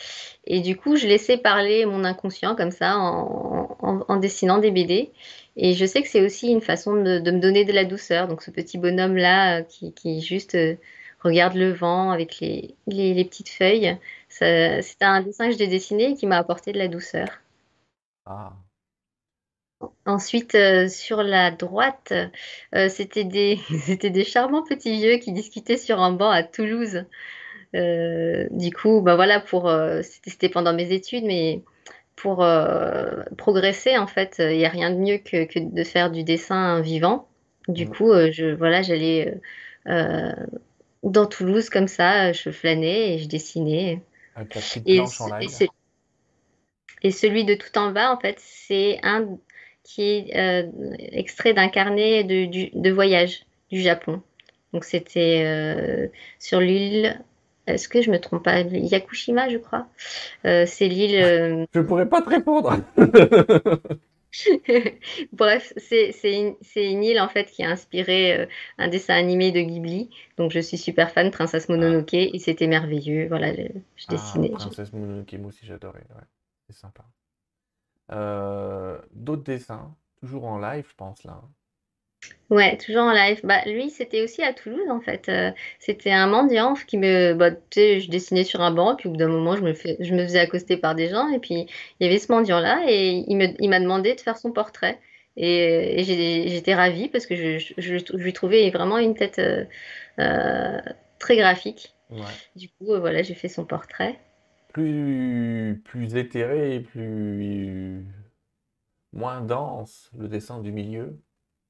Et 0.46 0.60
du 0.60 0.76
coup, 0.76 0.96
je 0.96 1.06
laissais 1.06 1.36
parler 1.38 1.86
mon 1.86 2.04
inconscient 2.04 2.54
comme 2.56 2.70
ça 2.70 2.96
en, 2.98 4.16
dessinant 4.16 4.58
des 4.58 4.70
BD. 4.70 5.10
Et 5.56 5.74
je 5.74 5.86
sais 5.86 6.02
que 6.02 6.08
c'est 6.08 6.24
aussi 6.24 6.48
une 6.48 6.60
façon 6.60 6.94
de, 6.94 7.18
de, 7.18 7.30
me 7.30 7.40
donner 7.40 7.64
de 7.64 7.72
la 7.72 7.84
douceur. 7.84 8.28
Donc 8.28 8.42
ce 8.42 8.50
petit 8.50 8.78
bonhomme-là 8.78 9.60
euh, 9.60 9.62
qui, 9.62 9.92
qui, 9.92 10.20
juste 10.20 10.54
euh, 10.54 10.76
regarde 11.20 11.54
le 11.54 11.72
vent 11.72 12.10
avec 12.10 12.40
les, 12.40 12.74
les, 12.86 13.14
les 13.14 13.24
petites 13.24 13.48
feuilles, 13.48 13.96
c'est 14.28 14.82
un 15.00 15.22
dessin 15.22 15.48
que 15.50 15.56
j'ai 15.56 15.68
dessiné 15.68 16.10
et 16.10 16.14
qui 16.14 16.26
m'a 16.26 16.38
apporté 16.38 16.72
de 16.72 16.78
la 16.78 16.88
douceur. 16.88 17.28
Ah, 18.26 18.52
Ensuite, 20.07 20.55
euh, 20.55 20.86
sur 20.86 21.22
la 21.22 21.50
droite, 21.50 22.12
euh, 22.74 22.88
c'était 22.88 23.24
des, 23.24 23.59
c'était 23.86 24.11
des 24.11 24.24
charmants 24.24 24.62
petits 24.62 24.96
vieux 24.96 25.16
qui 25.16 25.32
discutaient 25.32 25.78
sur 25.78 26.00
un 26.00 26.12
banc 26.12 26.30
à 26.30 26.42
Toulouse. 26.42 27.05
Euh, 27.74 28.46
du 28.50 28.70
coup, 28.70 29.00
bah 29.00 29.16
voilà, 29.16 29.40
pour, 29.40 29.72
c'était 30.02 30.48
pendant 30.48 30.72
mes 30.74 30.92
études, 30.92 31.24
mais 31.24 31.62
pour 32.14 32.46
progresser, 33.36 33.98
en 33.98 34.07
fait, 34.07 34.36
il 34.38 34.59
n'y 34.59 34.64
a 34.64 34.68
rien 34.68 34.90
de 34.90 34.96
mieux 34.96 35.18
que, 35.18 35.44
que, 35.44 35.59
de 35.59 35.82
faire 35.82 36.12
du 36.12 36.22
dessin 36.22 36.80
vivant. 36.80 37.26
Du 37.66 37.86
mmh. 37.86 37.90
coup, 37.90 38.12
je, 38.30 38.55
voilà, 38.55 38.82
j'allais 38.82 39.40
dans 39.86 41.26
Toulouse 41.26 41.68
comme 41.68 41.88
ça, 41.88 42.32
je 42.32 42.50
flânais 42.50 43.14
et 43.14 43.18
je 43.18 43.28
dessinais. 43.28 44.02
et, 44.86 45.00
et 47.02 47.11
celui 47.11 47.44
de 47.44 47.55
tout 47.55 47.76
en 47.76 47.90
bas, 47.90 48.12
en 48.12 48.20
fait, 48.20 48.36
c'est 48.38 49.00
un 49.02 49.36
qui 49.85 50.03
est 50.03 50.37
euh, 50.37 50.68
extrait 50.99 51.55
d'un 51.55 51.68
carnet 51.68 52.24
de, 52.24 52.76
de, 52.76 52.91
voyage 52.91 53.47
du 53.70 53.80
Japon. 53.80 54.20
Donc 54.72 54.82
c'était 54.85 55.45
euh, 55.45 56.09
sur 56.41 56.61
l'île, 56.61 57.22
est-ce 57.66 57.89
que 57.89 58.03
je 58.03 58.11
me 58.11 58.18
trompe 58.18 58.43
pas, 58.43 58.62
Yakushima, 58.62 59.49
je 59.49 59.59
crois. 59.59 59.87
Euh, 60.47 60.64
c'est 60.66 60.89
l'île. 60.89 61.68
Je 61.72 61.80
pourrais 61.80 62.09
pas 62.09 62.22
te 62.22 62.30
répondre. 62.30 62.80
Bref, 65.32 65.72
c'est 65.76 66.11
une, 66.24 66.57
une, 66.74 67.05
île 67.05 67.20
en 67.20 67.28
fait 67.28 67.45
qui 67.45 67.62
a 67.62 67.70
inspiré 67.70 68.49
un 68.78 68.89
dessin 68.89 69.14
animé 69.14 69.53
de 69.53 69.61
Ghibli. 69.61 70.11
Donc 70.39 70.51
je 70.51 70.59
suis 70.59 70.78
super 70.78 71.12
fan, 71.12 71.30
Princesse 71.30 71.68
Mononoke, 71.68 72.14
et 72.14 72.37
c'était 72.41 72.66
merveilleux. 72.66 73.28
Voilà, 73.28 73.55
je, 73.55 73.62
je 73.95 74.07
ah, 74.09 74.12
dessinais. 74.12 74.49
Princesse 74.49 74.93
Mononoke, 74.93 75.35
moi 75.35 75.47
aussi 75.49 75.66
j'adorais. 75.66 76.05
Ouais. 76.11 76.24
C'est 76.66 76.76
sympa. 76.76 77.05
Euh, 78.12 78.98
d'autres 79.12 79.44
dessins, 79.44 79.94
toujours 80.20 80.44
en 80.44 80.59
live, 80.59 80.86
je 80.88 80.94
pense 80.94 81.24
là. 81.24 81.40
Ouais, 82.50 82.76
toujours 82.76 83.02
en 83.02 83.12
live. 83.12 83.40
Bah, 83.44 83.62
lui, 83.66 83.90
c'était 83.90 84.22
aussi 84.22 84.42
à 84.42 84.52
Toulouse 84.52 84.88
en 84.90 85.00
fait. 85.00 85.28
Euh, 85.28 85.50
c'était 85.78 86.12
un 86.12 86.26
mendiant 86.26 86.74
qui 86.74 86.98
me. 86.98 87.34
Bah, 87.34 87.50
tu 87.50 87.59
sais, 87.72 88.00
je 88.00 88.11
dessinais 88.11 88.44
sur 88.44 88.61
un 88.61 88.70
banc, 88.70 88.96
puis 88.96 89.09
au 89.09 89.12
bout 89.12 89.16
d'un 89.16 89.28
moment, 89.28 89.57
je 89.57 89.62
me, 89.62 89.74
fais... 89.74 89.96
je 90.00 90.14
me 90.14 90.24
faisais 90.24 90.38
accoster 90.38 90.76
par 90.76 90.94
des 90.94 91.09
gens, 91.09 91.28
et 91.30 91.38
puis 91.38 91.66
il 92.00 92.07
y 92.07 92.07
avait 92.07 92.18
ce 92.18 92.30
mendiant-là, 92.32 92.84
et 92.86 93.24
il 93.26 93.36
m'a 93.36 93.44
il 93.59 93.82
demandé 93.82 94.14
de 94.14 94.20
faire 94.20 94.36
son 94.36 94.52
portrait. 94.52 95.00
Et, 95.36 96.00
et 96.00 96.05
j'étais 96.48 96.74
ravie 96.74 97.09
parce 97.09 97.26
que 97.26 97.34
je, 97.34 97.59
je, 97.59 97.98
je, 97.98 98.16
lui 98.16 98.32
trouvais 98.32 98.70
vraiment 98.70 98.98
une 98.98 99.14
tête 99.16 99.40
euh, 99.40 99.64
euh 100.20 100.80
très 101.18 101.36
graphique. 101.36 101.94
Ouais. 102.11 102.20
Du 102.55 102.68
coup, 102.68 102.86
voilà, 103.00 103.22
j'ai 103.22 103.34
fait 103.34 103.48
son 103.48 103.64
portrait 103.64 104.18
plus, 104.74 105.80
plus 105.84 106.16
éthéré, 106.16 106.80
plus 106.80 108.04
moins 109.12 109.40
dense, 109.40 110.10
le 110.18 110.28
dessin 110.28 110.60
du 110.60 110.72
milieu? 110.72 111.16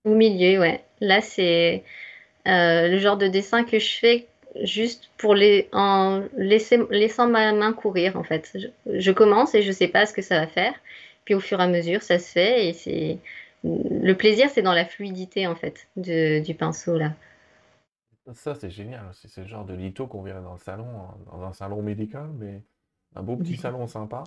Au 0.04 0.14
milieu, 0.14 0.58
ouais. 0.58 0.82
Là, 1.00 1.20
c'est 1.20 1.84
euh, 2.48 2.88
le 2.88 2.98
genre 2.98 3.18
de 3.18 3.28
dessin 3.28 3.64
que 3.64 3.78
je 3.78 3.98
fais 3.98 4.26
juste 4.62 5.10
pour 5.18 5.34
les 5.34 5.68
en 5.72 6.22
laisser, 6.36 6.80
laissant 6.90 7.28
ma 7.28 7.52
main 7.52 7.74
courir 7.74 8.16
en 8.16 8.24
fait. 8.24 8.50
Je, 8.54 8.98
je, 8.98 9.12
commence 9.12 9.54
et 9.54 9.62
je 9.62 9.72
sais 9.72 9.88
pas 9.88 10.06
ce 10.06 10.14
que 10.14 10.22
ça 10.22 10.40
va 10.40 10.46
faire. 10.46 10.74
Puis 11.26 11.34
au 11.34 11.40
fur 11.40 11.60
et 11.60 11.62
à 11.62 11.68
mesure, 11.68 12.02
ça 12.02 12.18
se 12.18 12.32
fait 12.32 12.68
et 12.68 12.72
c'est 12.72 13.18
le 13.64 14.12
plaisir, 14.14 14.48
c'est 14.50 14.62
dans 14.62 14.72
la 14.72 14.84
fluidité 14.86 15.46
en 15.46 15.54
fait 15.54 15.88
de, 15.96 16.40
du 16.40 16.54
pinceau 16.54 16.98
là. 16.98 17.12
Ça, 18.32 18.54
c'est 18.54 18.70
génial. 18.70 19.10
C'est 19.12 19.42
le 19.42 19.46
genre 19.46 19.66
de 19.66 19.74
litho 19.74 20.06
qu'on 20.06 20.22
verrait 20.22 20.40
dans 20.40 20.54
le 20.54 20.58
salon, 20.58 20.86
dans 21.30 21.42
un 21.42 21.52
salon 21.52 21.82
médical, 21.82 22.30
mais 22.38 22.62
un 23.14 23.22
beau 23.22 23.36
petit 23.36 23.56
salon 23.56 23.86
sympa. 23.86 24.24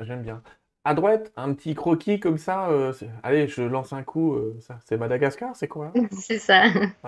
J'aime 0.00 0.22
bien. 0.22 0.42
À 0.86 0.92
droite, 0.92 1.32
un 1.36 1.54
petit 1.54 1.74
croquis 1.74 2.20
comme 2.20 2.36
ça. 2.36 2.68
Euh, 2.68 2.92
allez, 3.22 3.48
je 3.48 3.62
lance 3.62 3.94
un 3.94 4.02
coup. 4.02 4.34
Euh, 4.34 4.58
c'est 4.84 4.98
Madagascar, 4.98 5.56
c'est 5.56 5.68
quoi? 5.68 5.92
C'est 6.12 6.38
ça. 6.38 6.64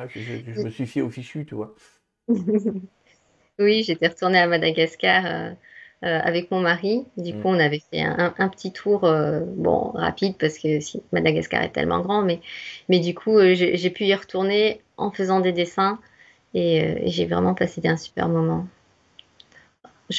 je, 0.09 0.63
me 0.63 0.71
suis 0.71 0.87
fié 0.87 1.03
au 1.03 1.11
fichu, 1.11 1.45
tu 1.45 1.55
vois. 1.55 1.75
oui, 3.59 3.83
j'étais 3.83 4.09
retournée 4.09 4.39
à 4.39 4.47
Madagascar 4.47 5.27
euh, 5.27 5.53
avec 6.01 6.51
mon 6.51 6.61
mari. 6.61 7.05
Du 7.19 7.35
mm. 7.35 7.43
coup, 7.43 7.49
on 7.49 7.59
avait 7.59 7.83
fait 7.91 8.01
un, 8.01 8.49
petit 8.49 8.73
tour, 8.73 9.01
bon, 9.01 9.91
rapide 9.91 10.37
parce 10.39 10.59
que 10.59 10.81
si, 10.81 11.03
Madagascar 11.13 11.63
est 11.63 11.73
tellement 11.73 12.01
grand, 12.01 12.23
mais, 12.23 12.41
mais 12.89 13.01
du 13.01 13.15
coup, 13.15 13.39
j'ai 13.53 13.91
pu 13.91 14.05
y 14.05 14.15
retourner 14.15 14.81
en 14.97 15.11
faisant 15.11 15.41
des 15.41 15.53
dessins 15.53 15.99
et 16.55 17.03
j'ai 17.11 17.27
vraiment 17.27 17.53
passé 17.53 17.83
un 17.85 17.99
super 17.99 18.31
moment 18.31 18.67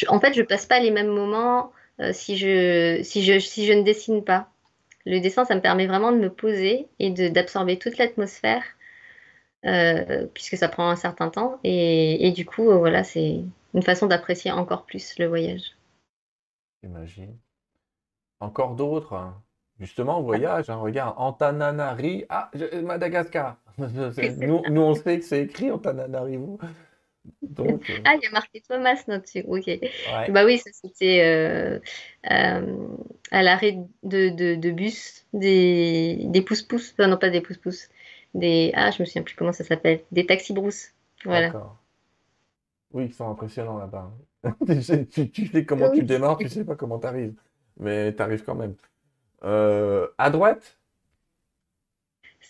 en 0.08 0.20
fait, 0.20 0.34
je 0.34 0.42
passe 0.42 0.66
pas 0.66 0.80
les 0.80 0.92
mêmes 0.92 1.08
moments 1.08 1.72
euh, 2.00 2.14
si, 2.14 2.38
je, 2.38 3.02
si, 3.04 3.24
je, 3.24 3.40
si 3.40 3.66
je 3.66 3.74
ne 3.74 3.84
dessine 3.84 4.24
pas. 4.24 4.50
Le 5.06 5.20
dessin, 5.20 5.46
ça 5.46 5.56
me 5.56 5.62
permet 5.62 5.88
vraiment 5.88 6.12
de 6.12 6.18
me 6.18 6.30
poser 6.30 6.88
et 7.00 7.10
d'absorber 7.30 7.80
toute 7.80 7.98
l'atmosphère, 7.98 8.64
euh, 9.66 10.28
puisque 10.34 10.58
ça 10.58 10.68
prend 10.68 10.90
un 10.90 10.96
certain 10.96 11.30
temps. 11.30 11.60
Et, 11.64 12.28
et 12.28 12.32
du 12.32 12.46
coup, 12.46 12.70
euh, 12.70 12.78
voilà, 12.78 13.04
c'est 13.04 13.42
une 13.74 13.82
façon 13.84 14.08
d'apprécier 14.08 14.52
encore 14.52 14.86
plus 14.86 15.18
le 15.18 15.28
voyage. 15.28 15.76
J'imagine. 16.84 17.38
Encore 18.40 18.76
d'autres 18.76 19.14
hein. 19.14 19.42
Justement, 19.80 20.22
voyage, 20.24 20.72
hein, 20.72 20.78
regarde, 20.78 21.14
Antananari, 21.18 22.26
ah, 22.30 22.50
Madagascar. 22.84 23.58
nous, 23.78 24.64
nous, 24.70 24.82
on 24.82 24.96
sait 24.96 25.20
que 25.20 25.26
c'est 25.26 25.44
écrit 25.44 25.70
Antananarivo. 25.70 26.58
Euh, 27.60 27.78
ah, 28.06 28.16
il 28.16 28.24
y 28.24 28.28
a 28.28 28.32
marqué 28.32 28.62
Thomas 28.62 29.04
là-dessus. 29.08 29.44
Ok. 29.48 29.70
Bah 30.30 30.46
oui, 30.46 30.58
ça 30.58 30.70
c'était 30.74 31.22
euh, 31.24 31.80
euh, 32.32 32.88
à 33.32 33.44
l'arrêt 33.44 33.78
de, 34.04 34.30
de, 34.30 34.56
de, 34.56 34.72
bus 34.72 35.26
des, 35.34 36.20
des 36.26 36.42
pouces-pouces. 36.42 36.96
non, 37.00 37.18
pas 37.18 37.30
des 37.30 37.42
pouces-pouces. 37.42 37.90
Des... 38.34 38.72
Ah, 38.76 38.92
je 38.92 39.02
me 39.02 39.06
souviens 39.06 39.24
plus 39.24 39.36
comment 39.36 39.54
ça 39.54 39.64
s'appelle. 39.64 40.02
Des 40.12 40.26
taxis-brousses. 40.26 40.94
Voilà. 41.26 41.48
D'accord. 41.48 41.78
Oui, 42.94 43.06
ils 43.06 43.14
sont 43.14 43.30
impressionnants 43.30 43.78
là-bas. 43.78 44.12
tu, 45.12 45.30
tu, 45.30 45.48
sais 45.48 45.66
comment 45.66 45.92
tu 45.92 46.04
démarres, 46.04 46.38
tu 46.38 46.48
sais 46.48 46.64
pas 46.64 46.76
comment 46.76 47.00
tu 47.00 47.08
arrives. 47.08 47.36
Mais 47.80 48.14
tu 48.16 48.22
arrives 48.22 48.44
quand 48.44 48.56
même. 48.56 48.76
à 49.42 50.30
droite, 50.30 50.78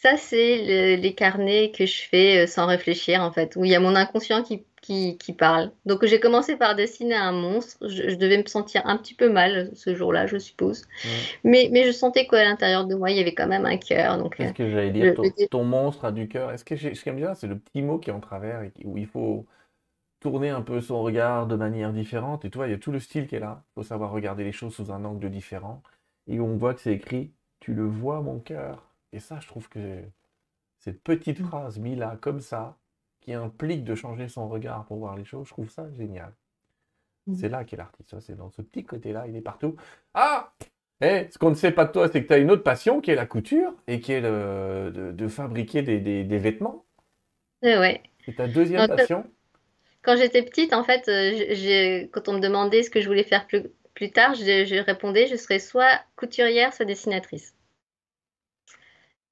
ça, 0.02 0.16
c'est 0.16 0.96
les 0.98 1.16
carnets 1.16 1.72
que 1.72 1.86
je 1.88 2.04
fais 2.04 2.44
euh, 2.44 2.48
sans 2.48 2.68
réfléchir, 2.68 3.22
en 3.22 3.32
fait, 3.32 3.56
où 3.56 3.66
il 3.66 3.72
y 3.72 3.76
a 3.76 3.80
mon 3.80 3.96
inconscient 3.96 4.44
qui, 4.44 4.64
qui, 4.88 5.18
qui 5.18 5.34
parle. 5.34 5.72
Donc, 5.86 6.06
j'ai 6.06 6.22
commencé 6.22 6.56
par 6.56 6.74
dessiner 6.76 7.16
un 7.16 7.34
monstre. 7.34 7.90
Je, 7.90 8.16
devais 8.16 8.38
me 8.38 8.46
sentir 8.46 8.82
un 8.86 8.96
petit 8.96 9.14
peu 9.14 9.30
mal 9.30 9.70
ce 9.74 9.94
jour-là, 9.94 10.28
je 10.28 10.38
suppose. 10.38 10.86
Mais, 11.44 11.70
mais 11.74 11.84
je 11.84 11.92
sentais 11.92 12.26
qu'à 12.26 12.46
l'intérieur 12.46 12.86
de 12.86 12.96
moi, 12.96 13.12
il 13.12 13.18
y 13.18 13.20
avait 13.20 13.34
quand 13.34 13.48
même 13.48 13.66
un 13.66 13.76
cœur. 13.76 14.18
Donc, 14.18 14.38
Qu'est-ce 14.38 14.54
que 14.54 14.70
j'allais 14.70 14.92
dire? 14.92 15.14
ton, 15.52 15.66
monstre 15.66 16.06
a 16.06 16.14
du 16.14 16.30
cœur. 16.30 16.52
Est-ce 16.52 16.64
que 16.64 16.78
ce 16.78 16.88
qui 16.88 17.12
bien, 17.12 17.34
c'est 17.34 17.48
le 17.48 17.60
petit 17.60 17.82
mot 17.82 18.00
qui 18.00 18.12
est 18.12 18.14
en 18.14 18.22
travers 18.22 18.62
et 18.62 18.72
où 18.86 18.98
il 18.98 19.08
faut 19.08 19.46
tourner 20.22 20.50
un 20.50 20.62
peu 20.62 20.80
son 20.80 21.02
regard 21.04 21.48
de 21.48 21.56
manière 21.58 21.92
différente. 21.92 22.46
Et 22.46 22.50
toi, 22.50 22.68
il 22.68 22.72
y 22.72 22.74
a 22.74 22.78
tout 22.78 22.92
le 22.92 23.00
style 23.02 23.28
qui 23.28 23.36
est 23.36 23.40
là. 23.40 23.64
Il 23.72 23.74
faut 23.76 23.84
savoir 23.84 24.12
regarder 24.12 24.46
les 24.46 24.54
choses 24.54 24.74
sous 24.74 24.90
un 24.92 25.04
angle 25.04 25.30
différent. 25.30 25.84
Et 26.28 26.40
on 26.40 26.56
voit 26.56 26.74
que 26.74 26.80
c'est 26.80 26.94
écrit 26.94 27.34
Tu 27.60 27.74
le 27.74 27.86
vois, 27.86 28.22
mon 28.22 28.40
cœur. 28.40 28.90
Et 29.12 29.20
ça, 29.20 29.40
je 29.42 29.48
trouve 29.48 29.68
que 29.68 30.02
cette 30.80 31.04
petite 31.04 31.44
phrase 31.44 31.78
mise 31.78 31.98
là, 31.98 32.18
comme 32.22 32.40
ça, 32.40 32.78
qui 33.28 33.34
implique 33.34 33.84
de 33.84 33.94
changer 33.94 34.30
son 34.30 34.48
regard 34.48 34.86
pour 34.86 35.00
voir 35.00 35.18
les 35.18 35.26
choses, 35.26 35.48
je 35.48 35.52
trouve 35.52 35.70
ça 35.70 35.86
génial. 35.98 36.34
Mmh. 37.28 37.36
C'est 37.36 37.50
là 37.50 37.66
qu'est 37.66 37.76
l'artiste, 37.76 38.18
c'est 38.22 38.38
dans 38.38 38.50
ce 38.50 38.62
petit 38.62 38.86
côté-là, 38.86 39.28
il 39.28 39.36
est 39.36 39.42
partout. 39.42 39.76
Ah 40.14 40.54
eh, 41.02 41.28
ce 41.30 41.38
qu'on 41.38 41.50
ne 41.50 41.56
sait 41.56 41.72
pas 41.72 41.84
de 41.84 41.92
toi, 41.92 42.08
c'est 42.08 42.24
que 42.24 42.28
tu 42.28 42.34
as 42.34 42.38
une 42.38 42.50
autre 42.50 42.64
passion 42.64 43.02
qui 43.02 43.12
est 43.12 43.16
la 43.16 43.26
couture 43.26 43.74
et 43.86 44.00
qui 44.00 44.14
est 44.14 44.22
de, 44.22 45.28
fabriquer 45.28 45.82
des, 45.82 46.38
vêtements. 46.38 46.86
Euh, 47.66 47.82
ouais. 47.82 48.02
C'est 48.26 48.38
ta 48.38 48.48
deuxième 48.48 48.88
passion? 48.88 49.26
Quand 50.04 50.16
j'étais 50.16 50.42
petite, 50.42 50.74
en 50.74 50.86
fait, 50.86 51.08
euh, 51.10 52.08
quand 52.14 52.30
on 52.30 52.34
me 52.34 52.40
demandait 52.40 52.82
ce 52.82 52.90
que 52.90 53.02
je 53.02 53.08
voulais 53.08 53.24
faire 53.24 53.46
plus, 53.46 53.64
plus 53.94 54.10
tard, 54.10 54.36
je, 54.36 54.84
répondais 54.84 55.28
je 55.28 55.36
serais 55.36 55.60
soit 55.60 56.00
couturière, 56.16 56.74
soit 56.74 56.86
dessinatrice. 56.86 57.54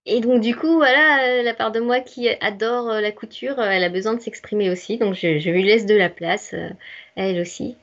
Et 0.05 0.21
donc, 0.21 0.41
du 0.41 0.55
coup, 0.55 0.75
voilà, 0.75 1.41
la 1.41 1.53
part 1.53 1.71
de 1.71 1.79
moi 1.79 1.99
qui 1.99 2.29
adore 2.29 2.87
la 2.89 3.11
couture, 3.11 3.59
elle 3.59 3.83
a 3.83 3.89
besoin 3.89 4.13
de 4.13 4.19
s'exprimer 4.19 4.69
aussi. 4.69 4.97
Donc, 4.97 5.15
je, 5.15 5.39
je, 5.39 5.49
lui 5.49 5.63
laisse 5.63 5.85
de 5.85 5.95
la 5.95 6.09
place, 6.09 6.53
elle 7.15 7.39
aussi. 7.39 7.75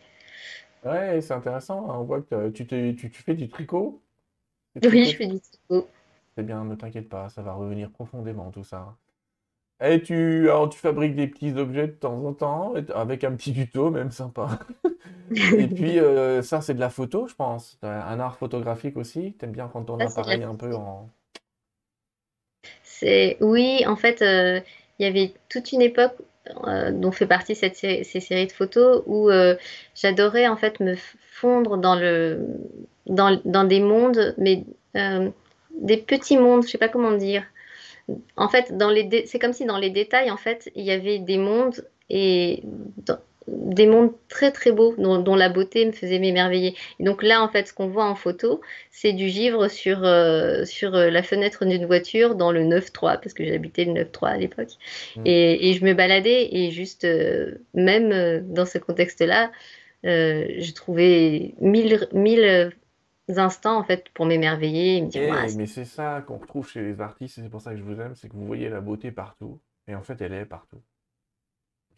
Ouais, 0.85 1.20
c'est 1.20 1.35
intéressant. 1.35 1.91
Hein. 1.91 1.97
On 1.99 2.05
voit 2.05 2.23
que 2.23 2.51
tu, 2.51 2.66
tu, 2.66 3.09
fais 3.11 3.35
du 3.35 3.49
tricot. 3.49 4.01
Oui, 4.85 5.07
je 5.07 5.16
fais 5.16 5.27
du 5.27 5.41
tricot. 5.41 5.89
C'est 6.37 6.45
bien, 6.45 6.64
ne 6.64 6.75
t'inquiète 6.75 7.09
pas, 7.09 7.29
ça 7.29 7.43
va 7.43 7.53
revenir 7.53 7.91
profondément 7.91 8.51
tout 8.51 8.64
ça. 8.64 8.97
Et 9.85 10.01
tu, 10.01 10.49
alors, 10.49 10.68
tu 10.68 10.79
fabriques 10.79 11.16
des 11.16 11.27
petits 11.27 11.53
objets 11.53 11.89
de 11.89 11.93
temps 11.93 12.25
en 12.25 12.33
temps, 12.33 12.75
avec 12.95 13.25
un 13.25 13.33
petit 13.35 13.53
tuto, 13.53 13.91
même 13.91 14.12
sympa. 14.12 14.61
Et 15.31 15.66
puis, 15.66 15.99
euh, 15.99 16.41
ça, 16.43 16.61
c'est 16.61 16.75
de 16.75 16.81
la 16.81 16.91
photo, 16.91 17.27
je 17.27 17.35
pense. 17.35 17.79
Un 17.83 18.20
art 18.20 18.37
photographique 18.37 18.97
aussi. 18.97 19.35
T'aimes 19.35 19.53
bien 19.53 19.68
quand 19.73 19.85
ton 19.85 19.99
appareil 19.99 20.43
un 20.43 20.55
peu 20.55 20.75
en. 20.75 21.09
Oui, 23.41 23.85
en 23.87 23.97
fait, 23.97 24.23
euh, 24.23 24.61
il 24.99 25.07
y 25.07 25.09
avait 25.09 25.33
toute 25.49 25.73
une 25.73 25.83
époque 25.83 26.15
euh, 26.67 26.91
dont 26.91 27.13
fait 27.13 27.27
partie 27.27 27.55
cette 27.55 27.77
ces 27.77 28.03
séries 28.05 28.47
de 28.47 28.53
photos 28.53 29.03
où 29.07 29.31
euh, 29.31 29.57
j'adorais 29.95 30.49
en 30.49 30.57
fait 30.57 30.81
me 30.81 30.97
fondre 31.31 31.77
dans 31.79 31.97
des 33.65 33.81
mondes 33.81 34.35
mais 34.39 34.65
des 34.95 35.97
petits 35.97 36.37
mondes 36.37 36.65
je 36.65 36.71
sais 36.71 36.79
pas 36.79 36.89
comment 36.89 37.13
dire. 37.13 37.45
En 38.37 38.49
fait 38.49 38.73
c'est 39.27 39.39
comme 39.39 39.53
si 39.53 39.65
dans 39.65 39.79
les 39.79 39.91
détails 39.91 40.31
en 40.31 40.37
fait 40.37 40.71
il 40.75 40.85
y 40.85 40.91
avait 40.91 41.21
des 41.21 41.39
mondes 41.39 41.87
et 42.11 42.65
des 43.73 43.87
mondes 43.87 44.12
très 44.29 44.51
très 44.51 44.73
beaux 44.73 44.95
dont, 44.99 45.35
la 45.35 45.49
beauté 45.49 45.85
me 45.87 45.93
faisait 45.93 46.18
m'émerveiller. 46.18 46.75
Et 46.99 47.05
donc 47.05 47.23
là, 47.23 47.43
en 47.43 47.49
fait, 47.49 47.68
ce 47.68 47.73
qu'on 47.73 47.89
voit 47.89 48.05
en 48.05 48.14
photo, 48.14 48.61
c'est 48.91 49.12
du 49.12 49.29
givre 49.29 49.68
sur, 49.68 50.05
euh, 50.05 50.64
sur 50.64 50.95
euh, 50.95 51.11
la 51.11 51.23
fenêtre 51.23 51.64
d'une 51.64 51.87
voiture 51.87 52.35
dans 52.35 52.53
le 52.53 52.62
9-3, 52.62 53.20
parce 53.20 53.35
que 53.35 53.45
j'habitais 53.45 53.85
le 53.85 53.93
9-3 54.05 54.29
à 54.29 54.37
l'époque. 54.37 54.70
Mm. 55.16 55.23
Et, 55.27 55.75
je 55.75 55.85
me 55.85 55.95
baladais 55.95 56.49
et 56.53 56.70
juste, 56.70 57.05
euh, 57.05 57.55
même 57.75 58.41
dans 58.53 58.66
ce 58.66 58.79
contexte-là, 58.79 59.51
je 60.05 60.73
trouvais 60.73 61.55
mille, 61.61 62.09
mille 62.12 62.73
instants 63.29 63.79
en 63.79 63.85
fait 63.85 64.09
pour 64.14 64.27
m'émerveiller 64.27 64.97
et 64.97 65.03
me 65.03 65.09
dire 65.09 65.23
eh, 65.23 65.57
mais 65.57 65.66
c'est 65.66 65.85
ça 65.85 66.23
qu'on 66.27 66.39
retrouve 66.39 66.68
chez 66.68 66.83
les 66.83 67.01
artistes 67.01 67.39
et 67.39 67.43
c'est 67.43 67.49
pour 67.49 67.61
ça 67.61 67.70
que 67.70 67.77
je 67.77 67.83
vous 67.83 68.01
aime 68.01 68.14
c'est 68.14 68.29
que 68.29 68.35
vous 68.35 68.45
voyez 68.45 68.68
la 68.68 68.81
beauté 68.81 69.12
partout 69.12 69.61
et 69.87 69.95
en 69.95 70.03
fait 70.03 70.20
elle 70.20 70.33
est 70.33 70.45
partout 70.45 70.83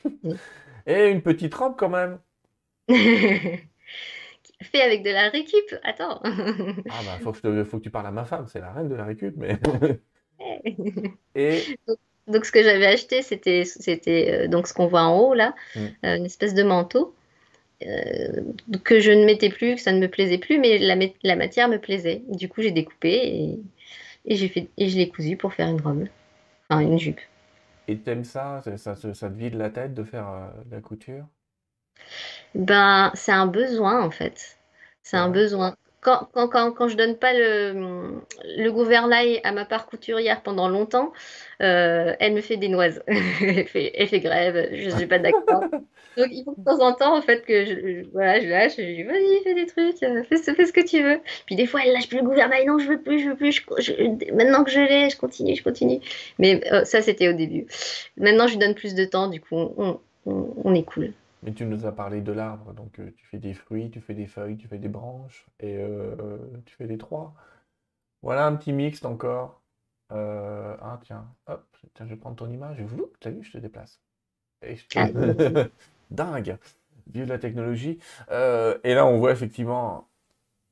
Et 0.87 1.09
une 1.09 1.23
petite 1.23 1.55
robe 1.55 1.75
quand 1.77 1.89
même. 1.89 2.19
Fait 4.63 4.81
avec 4.81 5.03
de 5.03 5.11
la 5.11 5.29
récup. 5.31 5.75
Attends. 5.83 6.21
ah 6.25 7.01
bah 7.05 7.19
faut 7.23 7.33
que, 7.33 7.65
faut 7.65 7.79
que 7.79 7.83
tu 7.83 7.91
parles 7.91 8.07
à 8.07 8.11
ma 8.11 8.25
femme, 8.25 8.47
c'est 8.49 8.61
la 8.61 8.73
reine 8.73 8.89
de 8.89 8.95
la 8.95 9.05
récup, 9.05 9.35
mais. 9.37 9.59
Et 11.35 11.77
donc, 12.27 12.47
ce 12.47 12.53
que 12.53 12.63
j'avais 12.63 12.87
acheté, 12.87 13.23
c'était 13.23 13.65
c'était 13.65 14.31
euh, 14.31 14.49
donc 14.49 14.67
ce 14.67 14.75
qu'on 14.75 14.87
voit 14.87 15.03
en 15.03 15.19
haut 15.19 15.35
là, 15.35 15.55
mm. 15.77 15.81
euh, 16.05 16.17
une 16.17 16.25
espèce 16.25 16.55
de 16.55 16.63
manteau 16.63 17.15
euh, 17.83 18.41
que 18.83 19.01
je 19.01 19.11
ne 19.11 19.25
mettais 19.25 19.51
plus, 19.51 19.75
que 19.75 19.81
ça 19.81 19.93
ne 19.93 19.99
me 19.99 20.09
plaisait 20.09 20.39
plus, 20.39 20.59
mais 20.59 20.79
la, 20.79 20.97
la 21.23 21.37
matière 21.37 21.69
me 21.69 21.79
plaisait. 21.79 22.23
Du 22.29 22.49
coup, 22.49 22.63
j'ai 22.63 22.71
découpé 22.71 23.11
et, 23.11 23.61
et 24.25 24.37
j'ai 24.37 24.49
fait 24.49 24.69
et 24.79 24.89
je 24.89 24.97
l'ai 24.97 25.09
cousu 25.09 25.37
pour 25.37 25.53
faire 25.53 25.69
une 25.69 25.81
robe, 25.81 26.07
enfin 26.69 26.81
une 26.81 26.99
jupe. 26.99 27.21
Et 27.89 28.03
t'aimes 28.03 28.25
ça, 28.25 28.63
ça, 28.77 28.97
ça, 28.97 29.29
te 29.31 29.35
vide 29.35 29.55
la 29.55 29.71
tête 29.71 29.95
de 29.95 30.05
faire 30.05 30.29
euh, 30.29 30.65
de 30.65 30.71
la 30.73 30.81
couture? 30.81 31.27
Ben, 32.55 33.11
c'est 33.15 33.33
un 33.33 33.47
besoin 33.47 34.03
en 34.03 34.11
fait. 34.11 34.59
C'est 35.03 35.17
un 35.17 35.29
besoin. 35.29 35.77
Quand, 36.05 36.29
quand, 36.35 36.49
quand, 36.49 36.73
quand, 36.73 36.89
je 36.89 36.97
donne 36.97 37.17
pas 37.17 37.33
le, 37.33 38.21
le 38.59 38.69
gouvernail 38.71 39.41
à 39.43 39.53
ma 39.53 39.65
part 39.65 39.87
couturière 39.87 40.43
pendant 40.43 40.69
longtemps, 40.69 41.13
euh, 41.63 42.13
elle 42.21 42.35
me 42.35 42.43
fait 42.43 42.59
des 42.59 42.69
noises. 42.69 43.03
elle, 43.09 43.67
fait, 43.67 43.93
elle 43.95 44.07
fait 44.07 44.21
grève, 44.21 44.69
je 44.73 44.91
suis 44.91 45.07
pas 45.07 45.19
d'accord. 45.19 45.65
Donc 46.17 46.29
il 46.31 46.45
faut 46.45 46.55
de 46.57 46.63
temps 46.63 46.81
en 46.81 46.93
temps 46.93 47.17
en 47.17 47.23
fait 47.23 47.45
que 47.45 47.65
je, 47.65 48.05
voilà, 48.13 48.41
je 48.41 48.49
lâche, 48.49 48.77
je 48.77 48.83
dis 48.83 49.03
vas-y 49.03 49.43
fais 49.43 49.55
des 49.55 49.67
trucs, 49.67 50.03
euh, 50.03 50.23
fais, 50.23 50.37
fais, 50.37 50.67
ce 50.67 50.73
que 50.73 50.87
tu 50.87 51.03
veux. 51.03 51.21
Puis 51.47 51.57
des 51.57 51.67
fois 51.67 51.81
elle 51.85 51.93
lâche 51.93 52.09
plus 52.09 52.19
le 52.19 52.25
gouvernail, 52.25 52.67
non 52.67 52.79
je 52.79 52.87
veux 52.87 53.01
plus, 53.01 53.21
je 53.21 53.31
veux 53.31 53.37
plus, 53.37 53.65
maintenant 54.33 54.63
que 54.63 54.71
je 54.71 54.81
l'ai, 54.81 55.11
je 55.11 55.17
continue, 55.17 55.57
je 55.57 55.63
continue. 55.65 56.01
Mais 56.39 56.61
euh, 56.73 56.85
ça 56.85 57.03
c'était 57.03 57.29
au 57.29 57.33
début. 57.33 57.67
Maintenant 58.17 58.47
je 58.47 58.53
lui 58.53 58.59
donne 58.59 58.75
plus 58.75 58.95
de 58.95 59.05
temps, 59.05 59.29
du 59.29 59.41
coup 59.41 59.57
on, 59.57 59.99
on, 60.27 60.75
est 60.75 60.85
cool. 60.85 61.13
Mais 61.45 61.53
tu 61.53 61.65
nous 61.67 61.87
as 61.87 61.93
parlé 61.93 62.21
de 62.21 62.33
l'arbre, 62.33 62.73
donc 62.73 62.99
euh, 62.99 63.13
tu 63.17 63.27
fais 63.27 63.39
des 63.39 63.55
fruits, 63.55 63.91
tu 63.91 64.01
fais 64.01 64.15
des 64.15 64.27
feuilles, 64.27 64.57
tu 64.57 64.67
fais 64.67 64.79
des 64.79 64.89
branches 64.89 65.47
et 65.61 65.79
tu 66.67 66.75
fais 66.75 66.87
des 66.87 66.99
trois. 66.99 67.35
Voilà 68.23 68.47
un 68.47 68.57
petit 68.57 68.73
mixte 68.73 69.07
encore. 69.07 69.63
ah 70.11 70.99
tiens, 71.05 71.27
hop, 71.47 71.65
tiens, 71.95 72.07
je 72.07 72.11
vais 72.11 72.21
prendre 72.21 72.37
ton 72.37 72.51
image, 72.51 72.83
tu 73.21 73.29
as 73.29 73.31
vu, 73.31 73.45
je 73.45 73.53
te 73.53 73.59
déplace. 73.59 74.01
Et 74.63 74.77
je 74.77 74.87
te... 74.87 74.99
Ah. 74.99 75.69
dingue, 76.11 76.57
vu 77.13 77.25
la 77.25 77.39
technologie. 77.39 77.99
Euh, 78.31 78.79
et 78.85 78.95
là, 78.95 79.07
on 79.07 79.19
voit 79.19 79.33
effectivement 79.33 80.09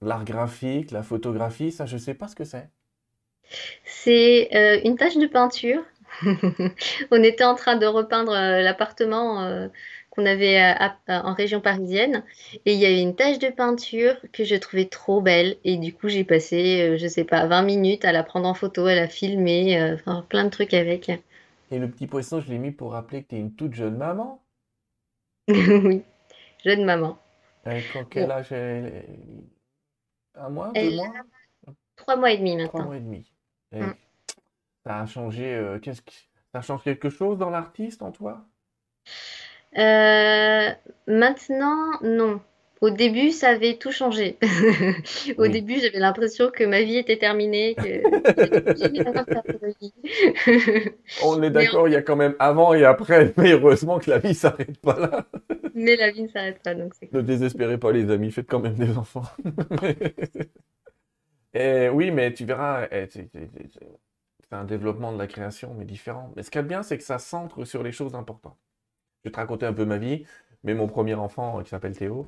l'art 0.01 0.25
graphique, 0.25 0.91
la 0.91 1.03
photographie, 1.03 1.73
ça, 1.73 1.87
je 1.87 1.95
ne 1.95 2.01
sais 2.01 2.15
pas 2.15 2.29
ce 2.29 2.37
que 2.37 2.45
c'est. 2.45 2.69
C'est 3.85 4.49
euh, 4.55 4.81
une 4.85 4.97
tâche 4.97 5.17
de 5.17 5.27
peinture. 5.27 5.83
on 7.11 7.23
était 7.23 7.45
en 7.45 7.55
train 7.55 7.77
de 7.77 7.87
repeindre 7.87 8.33
euh, 8.33 8.61
l'appartement 8.61 9.69
qu'on 10.13 10.27
avait 10.27 10.61
en 11.09 11.33
région 11.33 11.61
parisienne 11.61 12.23
et 12.67 12.75
il 12.75 12.79
y 12.79 12.85
avait 12.85 13.01
une 13.01 13.17
tâche 13.17 13.39
de 13.39 13.49
peinture 13.49 14.15
que 14.33 14.45
je 14.45 14.55
trouvais 14.57 14.85
trop 14.85 15.23
belle 15.23 15.57
et 15.65 15.79
du 15.79 15.95
coup 15.95 16.09
j'ai 16.09 16.23
passé 16.23 16.99
je 16.99 17.07
sais 17.09 17.25
pas 17.25 17.47
20 17.47 17.63
minutes 17.63 18.05
à 18.05 18.13
la 18.13 18.23
prendre 18.23 18.47
en 18.47 18.53
photo, 18.53 18.85
à 18.87 18.95
la 18.95 19.09
filmer, 19.09 19.95
enfin, 19.95 20.25
plein 20.29 20.45
de 20.45 20.51
trucs 20.51 20.75
avec. 20.75 21.11
Et 21.71 21.79
le 21.79 21.91
petit 21.91 22.07
poisson, 22.07 22.41
je 22.41 22.51
l'ai 22.51 22.59
mis 22.59 22.73
pour 22.73 22.93
rappeler 22.93 23.23
que 23.23 23.29
tu 23.29 23.37
es 23.37 23.41
une 23.41 23.55
toute 23.55 23.73
jeune 23.73 23.97
maman. 23.97 24.43
oui, 25.49 26.03
jeune 26.63 26.85
maman. 26.85 27.19
quel 28.11 28.31
âge 28.31 28.53
Un 30.35 30.51
mois, 30.51 30.73
deux 30.75 30.95
mois? 30.95 31.13
Trois 31.97 32.17
mois 32.17 32.33
et 32.33 32.37
demi 32.37 32.57
maintenant. 32.57 32.69
Trois 32.69 32.85
mois 32.85 32.97
et 32.97 33.01
demi. 33.01 33.33
Mm. 33.73 33.93
Ça 34.85 35.01
a 35.01 35.07
changé. 35.07 35.55
Euh, 35.55 35.79
qu'est-ce 35.79 36.03
que 36.03 36.13
ça 36.53 36.61
change 36.61 36.83
quelque 36.83 37.09
chose 37.09 37.39
dans 37.39 37.49
l'artiste 37.49 38.03
en 38.03 38.13
toi? 38.13 38.45
Euh, 39.79 40.71
Maintenant, 41.07 42.01
non. 42.03 42.41
Au 42.81 42.91
début, 42.91 43.31
ça 43.31 43.51
avait 43.51 43.77
tout 43.77 43.93
changé. 43.93 44.39
Au 45.39 45.47
début, 45.47 45.79
j'avais 45.79 46.01
l'impression 46.01 46.51
que 46.51 46.65
ma 46.65 46.83
vie 46.83 46.97
était 46.97 47.17
terminée. 47.17 47.77
Que... 47.77 48.03
On 51.25 51.41
est 51.45 51.51
d'accord, 51.51 51.87
il 51.87 51.93
y 51.93 51.97
a 51.97 52.03
quand 52.03 52.17
même 52.17 52.35
avant 52.41 52.75
et 52.75 52.85
après, 52.85 53.33
mais 53.37 53.53
heureusement 53.53 54.01
que 54.01 54.11
la 54.11 54.19
vie 54.19 54.35
s'arrête 54.35 54.79
pas 54.79 54.99
là. 54.99 55.27
mais 55.77 55.95
la 55.95 56.11
vie 56.11 56.25
ne 56.25 56.29
s'arrête 56.29 56.61
pas, 56.61 56.75
donc 56.75 56.93
Ne 57.13 57.21
désespérez 57.21 57.79
pas, 57.79 57.93
les 57.93 58.11
amis, 58.11 58.33
faites 58.33 58.49
quand 58.49 58.59
même 58.61 58.75
des 58.75 58.99
enfants. 58.99 59.23
et 61.55 61.89
oui, 61.89 62.11
mais 62.11 62.33
tu 62.33 62.45
verras, 62.45 62.89
eh, 62.91 63.07
c'est 63.09 63.31
un 64.51 64.65
développement 64.65 65.13
de 65.13 65.19
la 65.19 65.29
création, 65.29 65.73
mais 65.79 65.85
différent. 65.85 66.33
Mais 66.35 66.43
ce 66.43 66.51
qui 66.51 66.59
est 66.59 66.65
bien, 66.65 66.83
c'est 66.83 66.99
que 66.99 67.05
ça 67.05 67.21
centre 67.21 67.65
sur 67.65 67.85
les 67.85 67.93
choses 67.93 68.17
importantes. 68.17 68.59
Je 69.23 69.29
vais 69.29 69.33
te 69.33 69.39
raconter 69.39 69.67
un 69.67 69.73
peu 69.73 69.85
ma 69.85 69.99
vie, 69.99 70.25
mais 70.65 70.75
mon 70.75 70.87
premier 70.89 71.15
enfant, 71.15 71.63
qui 71.63 71.71
s'appelle 71.71 71.97
Théo, 71.97 72.27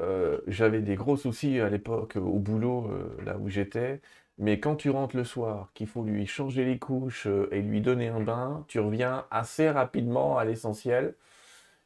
euh, 0.00 0.40
j'avais 0.46 0.80
des 0.80 0.94
gros 0.94 1.16
soucis 1.16 1.60
à 1.60 1.68
l'époque 1.68 2.16
au 2.16 2.38
boulot, 2.38 2.88
euh, 2.90 3.22
là 3.24 3.36
où 3.38 3.48
j'étais. 3.48 4.00
Mais 4.38 4.58
quand 4.60 4.76
tu 4.76 4.90
rentres 4.90 5.16
le 5.16 5.24
soir, 5.24 5.70
qu'il 5.74 5.86
faut 5.86 6.02
lui 6.04 6.26
changer 6.26 6.64
les 6.64 6.78
couches 6.78 7.26
euh, 7.26 7.48
et 7.52 7.60
lui 7.62 7.80
donner 7.82 8.08
un 8.08 8.20
bain, 8.20 8.64
tu 8.68 8.80
reviens 8.80 9.26
assez 9.30 9.68
rapidement 9.70 10.38
à 10.38 10.44
l'essentiel. 10.44 11.14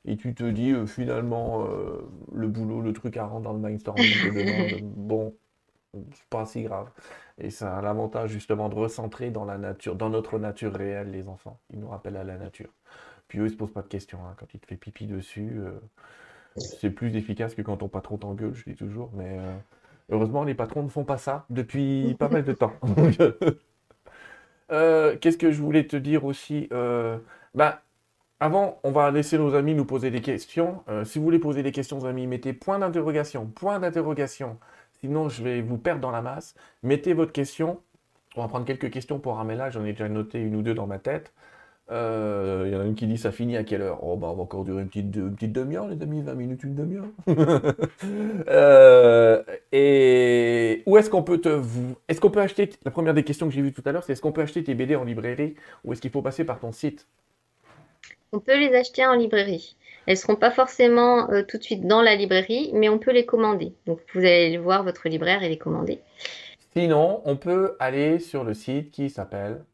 Et 0.05 0.17
tu 0.17 0.35
te 0.35 0.45
dis 0.45 0.73
finalement, 0.87 1.67
le 2.33 2.49
boulot, 2.49 2.81
le 2.81 2.93
truc 2.93 3.17
à 3.17 3.27
rendre 3.27 3.45
dans 3.45 3.53
le 3.53 3.59
mindstorming 3.59 4.05
te 4.23 4.29
demande, 4.29 4.83
bon, 4.97 5.35
c'est 6.13 6.27
pas 6.31 6.47
si 6.47 6.63
grave. 6.63 6.91
Et 7.39 7.51
ça 7.51 7.77
a 7.79 7.83
l'avantage 7.83 8.31
justement 8.31 8.69
de 8.69 8.77
recentrer 8.77 9.31
dans 9.31 9.45
la 9.45 9.59
nature, 9.59 9.97
dans 9.97 10.11
notre 10.11 10.39
nature 10.39 10.73
réelle, 10.75 11.11
les 11.11 11.29
enfants. 11.29 11.61
Ils 11.71 11.81
nous 11.81 11.89
rappellent 11.89 12.17
à 12.17 12.25
la 12.25 12.39
nature. 12.39 12.71
Puis 13.29 13.39
eux, 13.41 13.47
ils 13.47 13.51
se 13.51 13.57
posent 13.57 13.73
pas 13.73 13.83
de 13.83 13.89
questions. 13.89 14.19
Hein. 14.27 14.35
Quand 14.39 14.47
ils 14.55 14.61
te 14.61 14.67
font 14.67 14.77
pipi 14.77 15.07
dessus, 15.07 15.61
c'est 16.59 16.91
plus 16.91 17.17
efficace 17.17 17.55
que 17.55 17.63
quand 17.63 17.79
ton 17.79 17.89
patron 17.89 18.17
t'engueule, 18.17 18.55
je 18.55 18.65
dis 18.65 18.77
toujours. 18.77 19.11
Mais 19.15 19.39
euh, 19.39 19.55
heureusement, 20.11 20.45
les 20.45 20.55
patrons 20.55 20.83
ne 20.83 20.89
font 20.89 21.05
pas 21.05 21.19
ça 21.19 21.47
depuis 21.51 22.15
pas 22.19 22.29
mal 22.29 22.45
de 22.45 22.53
temps. 22.53 22.73
Euh, 24.73 25.17
qu'est-ce 25.21 25.39
que 25.39 25.53
je 25.53 25.63
voulais 25.63 25.87
te 25.87 25.95
dire 25.97 26.25
aussi 26.25 26.69
euh, 26.73 27.19
bah, 27.55 27.83
Avant, 28.41 28.81
on 28.83 28.91
va 28.91 29.13
laisser 29.13 29.39
nos 29.39 29.55
amis 29.55 29.77
nous 29.77 29.85
poser 29.85 30.11
des 30.11 30.21
questions. 30.21 30.83
Euh, 30.89 31.05
si 31.05 31.21
vous 31.21 31.25
voulez 31.25 31.39
poser 31.39 31.63
des 31.63 31.71
questions, 31.71 32.05
amis, 32.05 32.27
mettez 32.27 32.53
point 32.53 32.81
d'interrogation, 32.81 33.47
point 33.47 33.79
d'interrogation. 33.79 34.59
Sinon, 34.99 35.29
je 35.29 35.45
vais 35.45 35.61
vous 35.61 35.79
perdre 35.79 36.01
dans 36.01 36.11
la 36.11 36.21
masse. 36.21 36.57
Mettez 36.83 37.13
votre 37.13 37.31
question. 37.31 37.81
On 38.35 38.43
va 38.43 38.49
prendre 38.49 38.67
quelques 38.67 38.91
questions 38.91 39.21
pour 39.21 39.39
Armella. 39.39 39.71
J'en 39.71 39.85
ai 39.85 39.93
déjà 39.93 40.09
noté 40.09 40.41
une 40.41 40.57
ou 40.57 40.63
deux 40.63 40.75
dans 40.75 40.89
ma 40.89 40.99
tête. 40.99 41.33
Euh, 41.93 42.65
il 42.67 42.73
y 42.73 42.77
en 42.77 42.81
a 42.81 42.85
une 42.85 42.97
qui 42.97 43.07
dit 43.07 43.17
ça 43.17 43.31
finit 43.31 43.57
à 43.57 43.63
quelle 43.63 43.83
heure? 43.83 44.03
Oh, 44.03 44.17
bah, 44.17 44.29
on 44.31 44.35
va 44.35 44.43
encore 44.43 44.65
durer 44.65 44.83
une 44.83 44.89
petite, 44.89 45.13
petite 45.13 45.53
demi-heure, 45.53 45.87
les 45.87 46.03
amis, 46.03 46.21
20 46.21 46.35
minutes, 46.35 46.65
une 46.65 46.75
demi-heure. 46.75 47.07
Euh, 48.49 49.43
et 49.73 50.83
où 50.87 50.97
est-ce 50.97 51.11
qu'on 51.11 51.23
peut 51.23 51.41
te. 51.41 51.61
Est-ce 52.09 52.21
qu'on 52.21 52.31
peut 52.31 52.41
acheter. 52.41 52.71
La 52.85 52.91
première 52.91 53.15
des 53.15 53.25
questions 53.25 53.49
que 53.49 53.55
j'ai 53.55 53.63
vues 53.63 53.73
tout 53.73 53.83
à 53.85 53.93
l'heure, 53.93 54.05
c'est 54.05 54.13
est-ce 54.13 54.23
qu'on 54.23 54.33
peut 54.33 54.43
acheter 54.43 54.63
tes 54.63 54.75
BD 54.75 54.97
en 54.97 55.05
librairie 55.05 55.55
ou 55.85 55.93
est-ce 55.93 56.01
qu'il 56.01 56.11
faut 56.11 56.23
passer 56.23 56.45
par 56.45 56.61
ton 56.61 56.73
site? 56.73 57.07
On 58.33 58.41
peut 58.41 58.59
les 58.59 58.75
acheter 58.75 59.05
en 59.05 59.15
librairie. 59.15 59.77
Elles 60.07 60.15
ne 60.15 60.19
seront 60.19 60.37
pas 60.37 60.51
forcément 60.51 61.31
euh, 61.31 61.43
tout 61.43 61.59
de 61.59 61.63
suite 61.63 61.87
dans 61.87 62.03
la 62.03 62.15
librairie, 62.15 62.71
mais 62.75 62.89
on 62.89 62.99
peut 62.99 63.13
les 63.13 63.27
commander. 63.27 63.73
Donc 63.87 64.01
vous 64.15 64.21
allez 64.21 64.59
voir 64.59 64.85
votre 64.85 65.09
libraire 65.09 65.43
et 65.43 65.49
les 65.49 65.59
commander. 65.59 66.01
Sinon, 66.77 67.23
on 67.25 67.37
peut 67.37 67.77
aller 67.81 68.19
sur 68.19 68.45
le 68.45 68.55
site 68.55 68.91
qui 68.91 69.11
s'appelle 69.11 69.65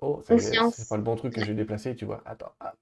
Oh, 0.00 0.22
c'est 0.24 0.88
pas 0.88 0.96
le 0.96 1.02
bon 1.02 1.16
truc 1.16 1.34
que 1.34 1.44
j'ai 1.44 1.54
déplacé, 1.54 1.96
tu 1.96 2.04
vois. 2.04 2.22
Attends, 2.24 2.52
ah, 2.60 2.74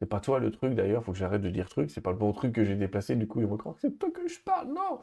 C'est 0.00 0.08
pas 0.08 0.20
toi 0.20 0.40
le 0.40 0.50
truc 0.50 0.74
d'ailleurs, 0.74 1.04
faut 1.04 1.12
que 1.12 1.18
j'arrête 1.18 1.42
de 1.42 1.48
dire 1.50 1.68
truc, 1.68 1.90
c'est 1.90 2.00
pas 2.00 2.10
le 2.10 2.16
bon 2.16 2.32
truc 2.32 2.52
que 2.52 2.64
j'ai 2.64 2.74
déplacé, 2.74 3.14
du 3.14 3.28
coup 3.28 3.40
il 3.40 3.46
me 3.46 3.56
croit 3.56 3.72
que 3.74 3.80
c'est 3.82 3.98
toi 3.98 4.10
que 4.10 4.26
je 4.26 4.40
parle, 4.40 4.66
non. 4.68 4.98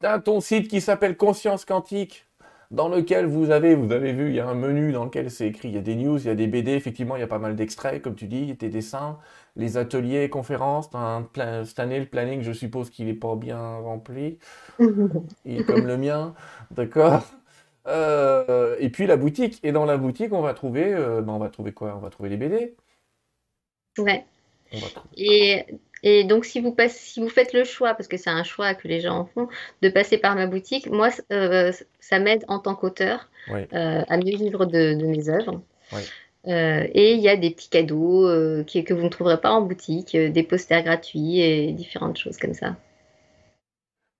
T'as 0.00 0.18
ton 0.18 0.40
site 0.40 0.68
qui 0.68 0.80
s'appelle 0.80 1.16
Conscience 1.16 1.64
Quantique, 1.64 2.26
dans 2.72 2.88
lequel 2.88 3.26
vous 3.26 3.50
avez, 3.50 3.76
vous 3.76 3.92
avez 3.92 4.12
vu, 4.12 4.30
il 4.30 4.34
y 4.34 4.40
a 4.40 4.48
un 4.48 4.54
menu 4.54 4.92
dans 4.92 5.04
lequel 5.04 5.30
c'est 5.30 5.46
écrit, 5.46 5.68
il 5.68 5.74
y 5.74 5.78
a 5.78 5.82
des 5.82 5.94
news, 5.94 6.18
il 6.18 6.26
y 6.26 6.30
a 6.30 6.34
des 6.34 6.48
BD, 6.48 6.72
effectivement 6.72 7.14
il 7.16 7.20
y 7.20 7.22
a 7.22 7.28
pas 7.28 7.38
mal 7.38 7.54
d'extraits, 7.54 8.02
comme 8.02 8.16
tu 8.16 8.26
dis, 8.26 8.40
il 8.40 8.48
y 8.48 8.52
a 8.52 8.56
des 8.56 8.68
dessins, 8.68 9.18
les 9.54 9.76
ateliers, 9.76 10.28
conférences, 10.28 10.90
un 10.94 11.28
cette 11.64 11.78
année 11.78 12.00
le 12.00 12.06
planning 12.06 12.42
je 12.42 12.52
suppose 12.52 12.90
qu'il 12.90 13.08
est 13.08 13.14
pas 13.14 13.36
bien 13.36 13.76
rempli, 13.76 14.38
il 15.44 15.58
est 15.60 15.64
comme 15.64 15.86
le 15.86 15.96
mien, 15.96 16.34
d'accord 16.72 17.22
euh, 17.86 18.76
et 18.78 18.90
puis 18.90 19.06
la 19.06 19.16
boutique. 19.16 19.58
Et 19.62 19.72
dans 19.72 19.84
la 19.84 19.96
boutique, 19.96 20.32
on 20.32 20.40
va 20.40 20.54
trouver, 20.54 20.92
euh, 20.92 21.20
ben, 21.20 21.32
on 21.32 21.38
va 21.38 21.48
trouver 21.48 21.72
quoi? 21.72 21.94
On 21.96 22.00
va 22.00 22.10
trouver 22.10 22.28
les 22.28 22.36
BD. 22.36 22.74
Ouais. 23.98 24.24
Et, 25.16 25.66
et, 26.02 26.24
donc, 26.24 26.44
si 26.44 26.60
vous, 26.60 26.72
passez, 26.72 26.98
si 26.98 27.20
vous 27.20 27.28
faites 27.28 27.52
le 27.52 27.64
choix, 27.64 27.94
parce 27.94 28.08
que 28.08 28.16
c'est 28.16 28.30
un 28.30 28.42
choix 28.42 28.74
que 28.74 28.88
les 28.88 29.00
gens 29.00 29.26
font, 29.26 29.48
de 29.82 29.88
passer 29.90 30.16
par 30.16 30.34
ma 30.34 30.46
boutique, 30.46 30.88
moi, 30.88 31.10
euh, 31.30 31.72
ça 32.00 32.18
m'aide 32.18 32.44
en 32.48 32.58
tant 32.58 32.74
qu'auteur 32.74 33.28
à 33.50 34.16
mieux 34.16 34.36
vivre 34.36 34.64
de, 34.64 34.94
mes 34.94 35.28
œuvres. 35.28 35.60
et 36.46 37.14
il 37.14 37.20
y 37.20 37.28
a 37.28 37.36
des 37.36 37.50
petits 37.50 37.68
cadeaux 37.68 38.64
qui, 38.64 38.82
que 38.84 38.94
vous 38.94 39.02
ne 39.02 39.08
trouverez 39.10 39.40
pas 39.40 39.50
en 39.50 39.60
boutique, 39.60 40.16
des 40.16 40.42
posters 40.42 40.82
gratuits 40.82 41.40
et 41.40 41.72
différentes 41.72 42.16
choses 42.16 42.38
comme 42.38 42.54
ça. 42.54 42.76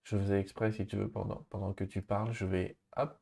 Je 0.05 0.19
faisais 0.19 0.39
exprès, 0.39 0.73
si 0.73 0.85
tu 0.85 0.97
veux, 0.97 1.09
pendant, 1.09 1.47
pendant 1.49 1.73
que 1.73 1.85
tu 1.85 2.03
parles, 2.03 2.33
je 2.33 2.45
vais 2.45 2.77
hop, 2.97 3.17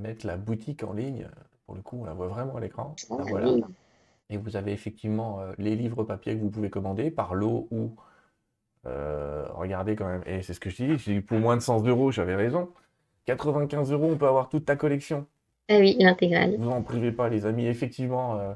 mettre 0.00 0.26
la 0.26 0.36
boutique 0.36 0.82
en 0.82 0.92
ligne. 0.92 1.28
Pour 1.66 1.74
le 1.74 1.82
coup, 1.82 1.98
on 2.00 2.04
la 2.04 2.12
voit 2.12 2.28
vraiment 2.28 2.56
à 2.56 2.60
l'écran. 2.60 2.94
Ah 3.10 3.16
voilà. 3.28 3.54
Et 4.30 4.36
vous 4.36 4.56
avez 4.56 4.72
effectivement 4.72 5.40
euh, 5.40 5.52
les 5.58 5.76
livres 5.76 6.04
papier 6.04 6.34
que 6.34 6.40
vous 6.40 6.50
pouvez 6.50 6.70
commander 6.70 7.10
par 7.10 7.34
lot 7.34 7.68
ou 7.70 7.94
euh, 8.86 9.46
regardez 9.52 9.96
quand 9.96 10.06
même. 10.06 10.22
Et 10.26 10.42
c'est 10.42 10.54
ce 10.54 10.60
que 10.60 10.70
je 10.70 10.76
dis. 10.76 10.98
J'ai 10.98 11.20
pour 11.20 11.38
moins 11.38 11.56
de 11.56 11.62
100 11.62 11.86
euros, 11.86 12.10
j'avais 12.10 12.34
raison. 12.34 12.70
95 13.26 13.92
euros, 13.92 14.10
on 14.12 14.16
peut 14.16 14.26
avoir 14.26 14.48
toute 14.48 14.66
ta 14.66 14.76
collection. 14.76 15.26
Ah 15.68 15.78
oui, 15.78 15.96
l'intégrale. 15.98 16.56
Vous 16.58 16.70
en 16.70 16.82
privez 16.82 17.12
pas, 17.12 17.28
les 17.28 17.46
amis. 17.46 17.66
Effectivement, 17.66 18.38
euh, 18.38 18.52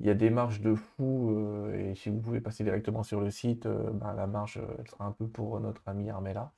il 0.00 0.06
y 0.06 0.10
a 0.10 0.14
des 0.14 0.30
marges 0.30 0.60
de 0.60 0.74
fou. 0.74 1.34
et 1.74 1.94
si 1.94 2.10
vous 2.10 2.20
pouvez 2.20 2.40
passer 2.40 2.64
directement 2.64 3.02
sur 3.02 3.20
le 3.20 3.30
site, 3.30 3.66
ben, 3.66 4.14
la 4.14 4.26
marge, 4.26 4.60
elle 4.78 4.88
sera 4.88 5.06
un 5.06 5.12
peu 5.12 5.26
pour 5.26 5.60
notre 5.60 5.82
ami 5.86 6.10
Armella. 6.10 6.52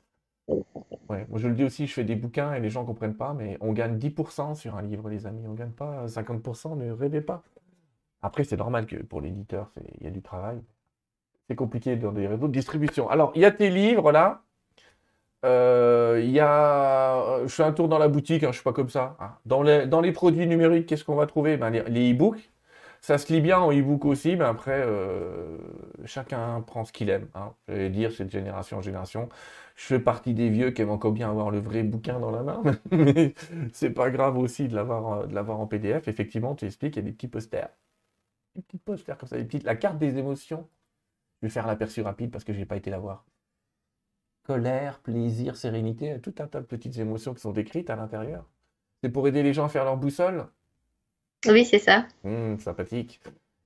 Ouais, 0.48 1.26
moi 1.28 1.38
je 1.38 1.48
le 1.48 1.54
dis 1.54 1.64
aussi, 1.64 1.86
je 1.86 1.92
fais 1.92 2.04
des 2.04 2.16
bouquins 2.16 2.54
et 2.54 2.60
les 2.60 2.70
gens 2.70 2.82
ne 2.82 2.86
comprennent 2.86 3.16
pas, 3.16 3.34
mais 3.34 3.56
on 3.60 3.72
gagne 3.72 3.98
10% 3.98 4.54
sur 4.54 4.76
un 4.76 4.82
livre, 4.82 5.08
les 5.08 5.26
amis. 5.26 5.42
On 5.46 5.52
ne 5.52 5.56
gagne 5.56 5.70
pas 5.70 6.06
50%, 6.06 6.76
ne 6.76 6.90
rêvez 6.92 7.20
pas. 7.20 7.42
Après, 8.22 8.44
c'est 8.44 8.56
normal 8.56 8.86
que 8.86 8.96
pour 8.96 9.20
l'éditeur, 9.20 9.70
il 10.00 10.04
y 10.04 10.06
a 10.06 10.10
du 10.10 10.22
travail. 10.22 10.60
C'est 11.48 11.56
compliqué 11.56 11.96
dans 11.96 12.12
des 12.12 12.26
réseaux 12.26 12.48
de 12.48 12.52
distribution. 12.52 13.08
Alors, 13.10 13.32
il 13.34 13.42
y 13.42 13.44
a 13.44 13.50
tes 13.50 13.70
livres 13.70 14.12
là. 14.12 14.42
Euh, 15.44 16.20
y 16.24 16.38
a. 16.40 17.40
Je 17.44 17.48
fais 17.48 17.64
un 17.64 17.72
tour 17.72 17.88
dans 17.88 17.98
la 17.98 18.08
boutique, 18.08 18.44
hein, 18.44 18.46
je 18.46 18.48
ne 18.48 18.52
suis 18.54 18.62
pas 18.62 18.72
comme 18.72 18.88
ça. 18.90 19.16
Hein. 19.20 19.32
Dans, 19.44 19.62
les, 19.62 19.86
dans 19.86 20.00
les 20.00 20.12
produits 20.12 20.46
numériques, 20.46 20.86
qu'est-ce 20.86 21.04
qu'on 21.04 21.16
va 21.16 21.26
trouver? 21.26 21.56
Ben, 21.56 21.70
Les 21.70 22.12
e-books. 22.12 22.50
Ça 23.00 23.18
se 23.18 23.32
lit 23.32 23.40
bien 23.40 23.58
en 23.58 23.72
e-book 23.72 24.04
aussi, 24.04 24.36
mais 24.36 24.44
après, 24.44 24.80
euh, 24.86 25.58
chacun 26.04 26.60
prend 26.60 26.84
ce 26.84 26.92
qu'il 26.92 27.10
aime. 27.10 27.26
Hein. 27.34 27.52
Je 27.66 27.74
vais 27.74 27.90
dire, 27.90 28.12
c'est 28.12 28.24
de 28.26 28.30
génération 28.30 28.78
en 28.78 28.82
génération. 28.82 29.28
Je 29.76 29.84
fais 29.84 30.00
partie 30.00 30.34
des 30.34 30.50
vieux 30.50 30.70
qui 30.70 30.82
aiment 30.82 30.90
encore 30.90 31.12
bien 31.12 31.30
avoir 31.30 31.50
le 31.50 31.58
vrai 31.58 31.82
bouquin 31.82 32.20
dans 32.20 32.30
la 32.30 32.42
main, 32.42 32.62
mais 32.90 33.34
c'est 33.72 33.90
pas 33.90 34.10
grave 34.10 34.38
aussi 34.38 34.68
de 34.68 34.74
l'avoir, 34.74 35.26
de 35.26 35.34
l'avoir 35.34 35.60
en 35.60 35.66
PDF. 35.66 36.08
Effectivement, 36.08 36.54
tu 36.54 36.66
expliques, 36.66 36.96
il 36.96 37.00
y 37.00 37.02
a 37.02 37.04
des 37.04 37.12
petits 37.12 37.28
posters. 37.28 37.70
Des 38.56 38.62
petits 38.62 38.78
posters 38.78 39.18
comme 39.18 39.28
ça, 39.28 39.36
des 39.38 39.44
petites... 39.44 39.64
la 39.64 39.76
carte 39.76 39.98
des 39.98 40.18
émotions. 40.18 40.68
Je 41.42 41.46
vais 41.48 41.52
faire 41.52 41.66
l'aperçu 41.66 42.02
rapide 42.02 42.30
parce 42.30 42.44
que 42.44 42.52
je 42.52 42.58
n'ai 42.58 42.66
pas 42.66 42.76
été 42.76 42.90
la 42.90 42.98
voir. 42.98 43.24
Colère, 44.44 45.00
plaisir, 45.00 45.56
sérénité, 45.56 46.20
tout 46.20 46.34
un 46.38 46.46
tas 46.46 46.60
de 46.60 46.66
petites 46.66 46.98
émotions 46.98 47.34
qui 47.34 47.40
sont 47.40 47.52
décrites 47.52 47.90
à 47.90 47.96
l'intérieur. 47.96 48.48
C'est 49.02 49.10
pour 49.10 49.26
aider 49.28 49.42
les 49.42 49.52
gens 49.52 49.64
à 49.64 49.68
faire 49.68 49.84
leur 49.84 49.96
boussole? 49.96 50.46
Oui, 51.46 51.64
c'est 51.64 51.78
ça. 51.78 52.06
Hum, 52.24 52.58
sympathique. 52.58 53.20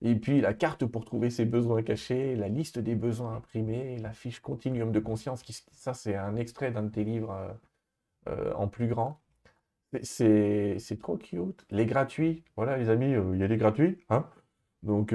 Et 0.06 0.14
puis 0.14 0.40
la 0.40 0.54
carte 0.54 0.86
pour 0.86 1.04
trouver 1.04 1.30
ses 1.30 1.44
besoins 1.44 1.82
cachés, 1.82 2.36
la 2.36 2.48
liste 2.48 2.78
des 2.78 2.94
besoins 2.94 3.36
imprimés, 3.36 3.98
la 3.98 4.12
fiche 4.12 4.38
continuum 4.38 4.92
de 4.92 5.00
conscience, 5.00 5.42
qui, 5.42 5.52
ça 5.72 5.94
c'est 5.94 6.14
un 6.14 6.36
extrait 6.36 6.70
d'un 6.70 6.84
de 6.84 6.90
tes 6.90 7.02
livres 7.02 7.32
euh, 7.32 7.52
euh, 8.30 8.54
en 8.54 8.68
plus 8.68 8.86
grand. 8.86 9.20
C'est 10.02 10.78
trop 11.00 11.16
cute. 11.16 11.64
Les 11.70 11.86
gratuits, 11.86 12.44
voilà 12.54 12.76
les 12.76 12.88
amis, 12.88 13.14
euh, 13.14 13.32
il 13.34 13.40
y 13.40 13.42
a 13.42 13.48
des 13.48 13.56
gratuits. 13.56 13.98
Hein 14.08 14.26
Donc 14.84 15.12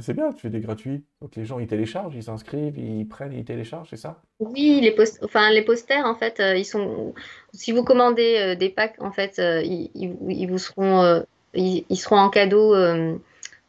c'est 0.00 0.14
bien, 0.14 0.32
tu 0.32 0.40
fais 0.40 0.50
des 0.50 0.60
gratuits. 0.60 1.04
Donc 1.20 1.36
les 1.36 1.44
gens 1.44 1.58
ils 1.58 1.66
téléchargent, 1.66 2.14
ils 2.14 2.22
s'inscrivent, 2.22 2.78
ils 2.78 3.06
prennent, 3.06 3.34
ils 3.34 3.44
téléchargent, 3.44 3.90
c'est 3.90 3.98
ça? 3.98 4.22
Oui, 4.38 4.80
les, 4.80 4.96
enfin, 5.22 5.50
les 5.50 5.62
posters 5.62 6.06
en 6.06 6.14
fait, 6.14 6.40
ils 6.56 6.64
sont. 6.64 7.12
Si 7.52 7.72
vous 7.72 7.84
commandez 7.84 8.56
des 8.56 8.70
packs, 8.70 9.02
en 9.02 9.12
fait, 9.12 9.38
ils, 9.38 10.46
vous 10.48 10.58
seront, 10.58 11.22
ils, 11.52 11.96
seront 11.96 12.16
en 12.16 12.30
cadeau 12.30 12.74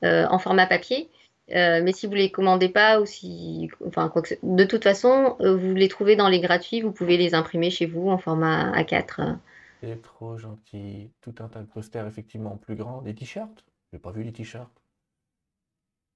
en 0.04 0.40
format 0.40 0.68
papier. 0.68 1.10
Euh, 1.52 1.82
mais 1.84 1.92
si 1.92 2.08
vous 2.08 2.14
les 2.14 2.32
commandez 2.32 2.70
pas 2.70 3.02
ou 3.02 3.06
si, 3.06 3.70
enfin, 3.86 4.08
quoi 4.10 4.22
que 4.22 4.34
de 4.42 4.64
toute 4.64 4.84
façon, 4.84 5.36
euh, 5.42 5.56
vous 5.56 5.76
les 5.76 5.90
trouvez 5.90 6.16
dans 6.16 6.30
les 6.30 6.40
gratuits, 6.40 6.82
vous 6.82 6.92
pouvez 6.92 7.18
les 7.18 7.36
imprimer 7.36 7.70
chez 7.70 7.86
vous 7.86 8.10
en 8.10 8.18
format 8.18 8.72
A4. 8.72 9.38
C'est 9.82 10.02
trop 10.02 10.38
gentil. 10.38 11.12
Tout 11.22 11.36
un 11.40 11.50
tas 11.50 11.60
de 11.60 11.68
posters 11.68 12.08
effectivement 12.08 12.56
plus 12.56 12.76
grands. 12.76 13.02
Des 13.02 13.14
t-shirts? 13.14 13.66
J'ai 13.92 14.00
pas 14.00 14.12
vu 14.12 14.24
les 14.24 14.32
t-shirts. 14.32 14.72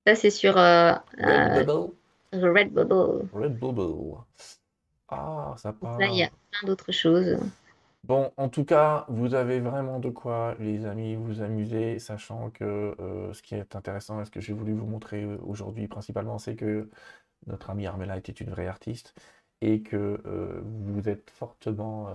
Ça, 0.06 0.16
c'est 0.16 0.30
sur 0.30 0.56
Redbubble. 0.56 1.92
Redbubble. 2.32 3.28
Redbubble. 3.34 4.24
Ah, 5.10 5.54
ça 5.58 5.74
parle. 5.74 6.00
Là, 6.00 6.08
il 6.08 6.18
y 6.18 6.24
a 6.24 6.30
plein 6.52 6.68
d'autres 6.68 6.94
choses. 6.94 7.38
Bon, 8.08 8.32
en 8.38 8.48
tout 8.48 8.64
cas, 8.64 9.06
vous 9.10 9.34
avez 9.34 9.60
vraiment 9.60 10.00
de 10.00 10.10
quoi, 10.10 10.56
les 10.60 10.86
amis, 10.86 11.16
vous 11.16 11.42
amuser, 11.42 12.00
sachant 12.00 12.50
que 12.52 12.64
euh, 13.02 13.34
ce 13.34 13.42
qui 13.42 13.54
est 13.54 13.76
intéressant 13.76 14.22
et 14.22 14.26
ce 14.26 14.32
que 14.32 14.40
j'ai 14.40 14.54
voulu 14.54 14.72
vous 14.74 14.86
montrer 14.86 15.24
euh, 15.24 15.38
aujourd'hui 15.44 15.90
principalement, 15.90 16.38
c'est 16.38 16.56
que 16.56 16.90
notre 17.48 17.70
ami 17.70 17.86
Armella 17.86 18.18
était 18.18 18.32
une 18.32 18.50
vraie 18.50 18.68
artiste 18.68 19.14
et 19.60 19.82
que 19.84 20.22
euh, 20.26 20.62
vous 20.64 21.10
êtes 21.10 21.30
fortement 21.32 22.10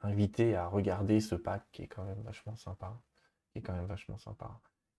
invité 0.00 0.56
à 0.56 0.66
regarder 0.66 1.20
ce 1.20 1.34
pack 1.34 1.62
qui 1.72 1.82
est 1.82 1.88
quand 1.88 2.04
même 2.04 2.22
vachement 2.22 2.56
sympa, 2.56 2.98
qui 3.54 3.62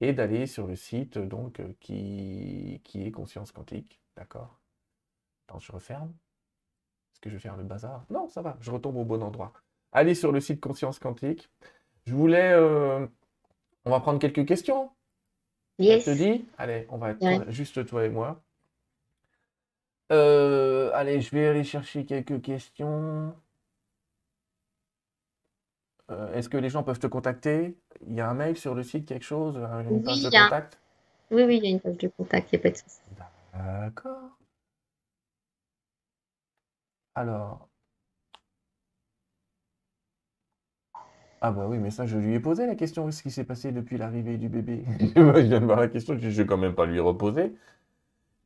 et 0.02 0.14
d'aller 0.14 0.46
sur 0.46 0.68
le 0.68 0.76
site 0.76 1.18
donc 1.18 1.62
qui, 1.80 2.82
qui 2.84 3.08
est 3.08 3.12
Conscience 3.12 3.52
Quantique, 3.52 4.00
d'accord? 4.16 4.60
Attends, 5.48 5.60
je 5.60 5.72
referme. 5.72 6.14
Est-ce 7.14 7.20
que 7.22 7.30
je 7.30 7.36
vais 7.36 7.42
faire 7.42 7.58
le 7.58 7.64
bazar? 7.64 8.06
Non, 8.12 8.28
ça 8.30 8.44
va, 8.44 8.58
je 8.62 8.70
retombe 8.70 8.98
au 8.98 9.06
bon 9.06 9.24
endroit 9.24 9.54
allez 9.92 10.16
sur 10.16 10.32
le 10.32 10.40
site 10.40 10.60
Conscience 10.60 11.00
Quantique. 11.00 11.50
Je 12.06 12.14
voulais. 12.14 12.52
Euh, 12.54 13.06
on 13.86 13.92
va 13.92 14.00
prendre 14.00 14.20
quelques 14.20 14.46
questions. 14.46 14.90
Yes. 15.78 16.06
te 16.06 16.12
dis 16.12 16.46
Allez, 16.58 16.86
on 16.90 16.98
va 16.98 17.12
être 17.12 17.52
juste 17.52 17.86
toi 17.86 18.06
et 18.06 18.10
moi. 18.10 18.42
Euh, 20.12 20.92
allez, 20.94 21.22
je 21.22 21.32
vais 21.32 21.48
aller 21.48 21.64
chercher 21.64 22.06
quelques 22.06 22.42
questions. 22.42 23.34
Euh, 26.12 26.34
est-ce 26.34 26.50
que 26.50 26.58
les 26.58 26.70
gens 26.70 26.84
peuvent 26.84 27.00
te 27.00 27.08
contacter? 27.08 27.78
Il 28.08 28.16
y 28.16 28.20
a 28.20 28.30
un 28.30 28.34
mail 28.34 28.58
sur 28.58 28.74
le 28.74 28.84
site, 28.84 29.06
quelque 29.06 29.24
chose? 29.26 29.56
Une 29.90 30.02
page 30.02 30.24
de 30.24 30.30
contact? 30.30 30.80
Oui, 31.32 31.44
oui, 31.44 31.58
il 31.58 31.64
y 31.64 31.68
a 31.68 31.70
une 31.70 31.80
page 31.80 31.98
de 31.98 32.08
contact, 32.08 32.52
il 32.52 32.56
n'y 32.56 32.60
a 32.60 32.64
pas 32.64 32.72
de 32.72 32.78
souci. 32.78 33.00
D'accord. 33.54 34.38
Alors, 37.14 37.69
Ah 41.42 41.52
bah 41.52 41.66
oui, 41.68 41.78
mais 41.78 41.90
ça, 41.90 42.06
je 42.06 42.18
lui 42.18 42.36
ai 42.36 42.40
posé 42.40 42.66
la 42.66 42.76
question, 42.76 43.10
ce 43.12 43.24
qui 43.24 43.32
s'est 43.32 43.46
passé 43.46 43.72
depuis 43.72 43.98
l'arrivée 43.98 44.38
du 44.38 44.50
bébé. 44.50 44.84
je 45.16 45.40
viens 45.42 45.62
de 45.62 45.66
voir 45.66 45.80
la 45.80 45.88
question, 45.88 46.18
je 46.20 46.28
vais 46.28 46.46
quand 46.46 46.58
même 46.58 46.76
pas 46.76 46.86
lui 46.86 47.00
reposer. 47.00 47.54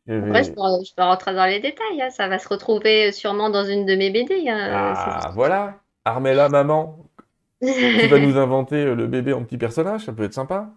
Je 0.05 0.15
je 0.15 0.93
peux, 0.95 1.01
rentrer 1.01 1.33
dans 1.33 1.45
les 1.45 1.61
détails, 1.61 2.01
hein. 2.01 2.09
ça 2.09 2.27
va 2.27 2.37
se 2.37 2.49
retrouver 2.49 3.13
sûrement 3.13 3.49
dans 3.49 3.63
une 3.63 3.85
de 3.85 3.95
mes 3.95 4.09
BD. 4.11 4.49
Hein. 4.49 4.93
Ah, 4.95 5.31
voilà, 5.33 5.79
Armella, 6.03 6.49
maman, 6.49 6.99
tu 7.61 8.07
vas 8.07 8.19
nous 8.19 8.37
inventer 8.37 8.75
euh, 8.75 8.95
le 8.95 9.07
bébé 9.07 9.31
en 9.31 9.43
petit 9.45 9.57
personnage, 9.57 10.01
ça 10.05 10.11
peut 10.11 10.23
être 10.23 10.33
sympa. 10.33 10.69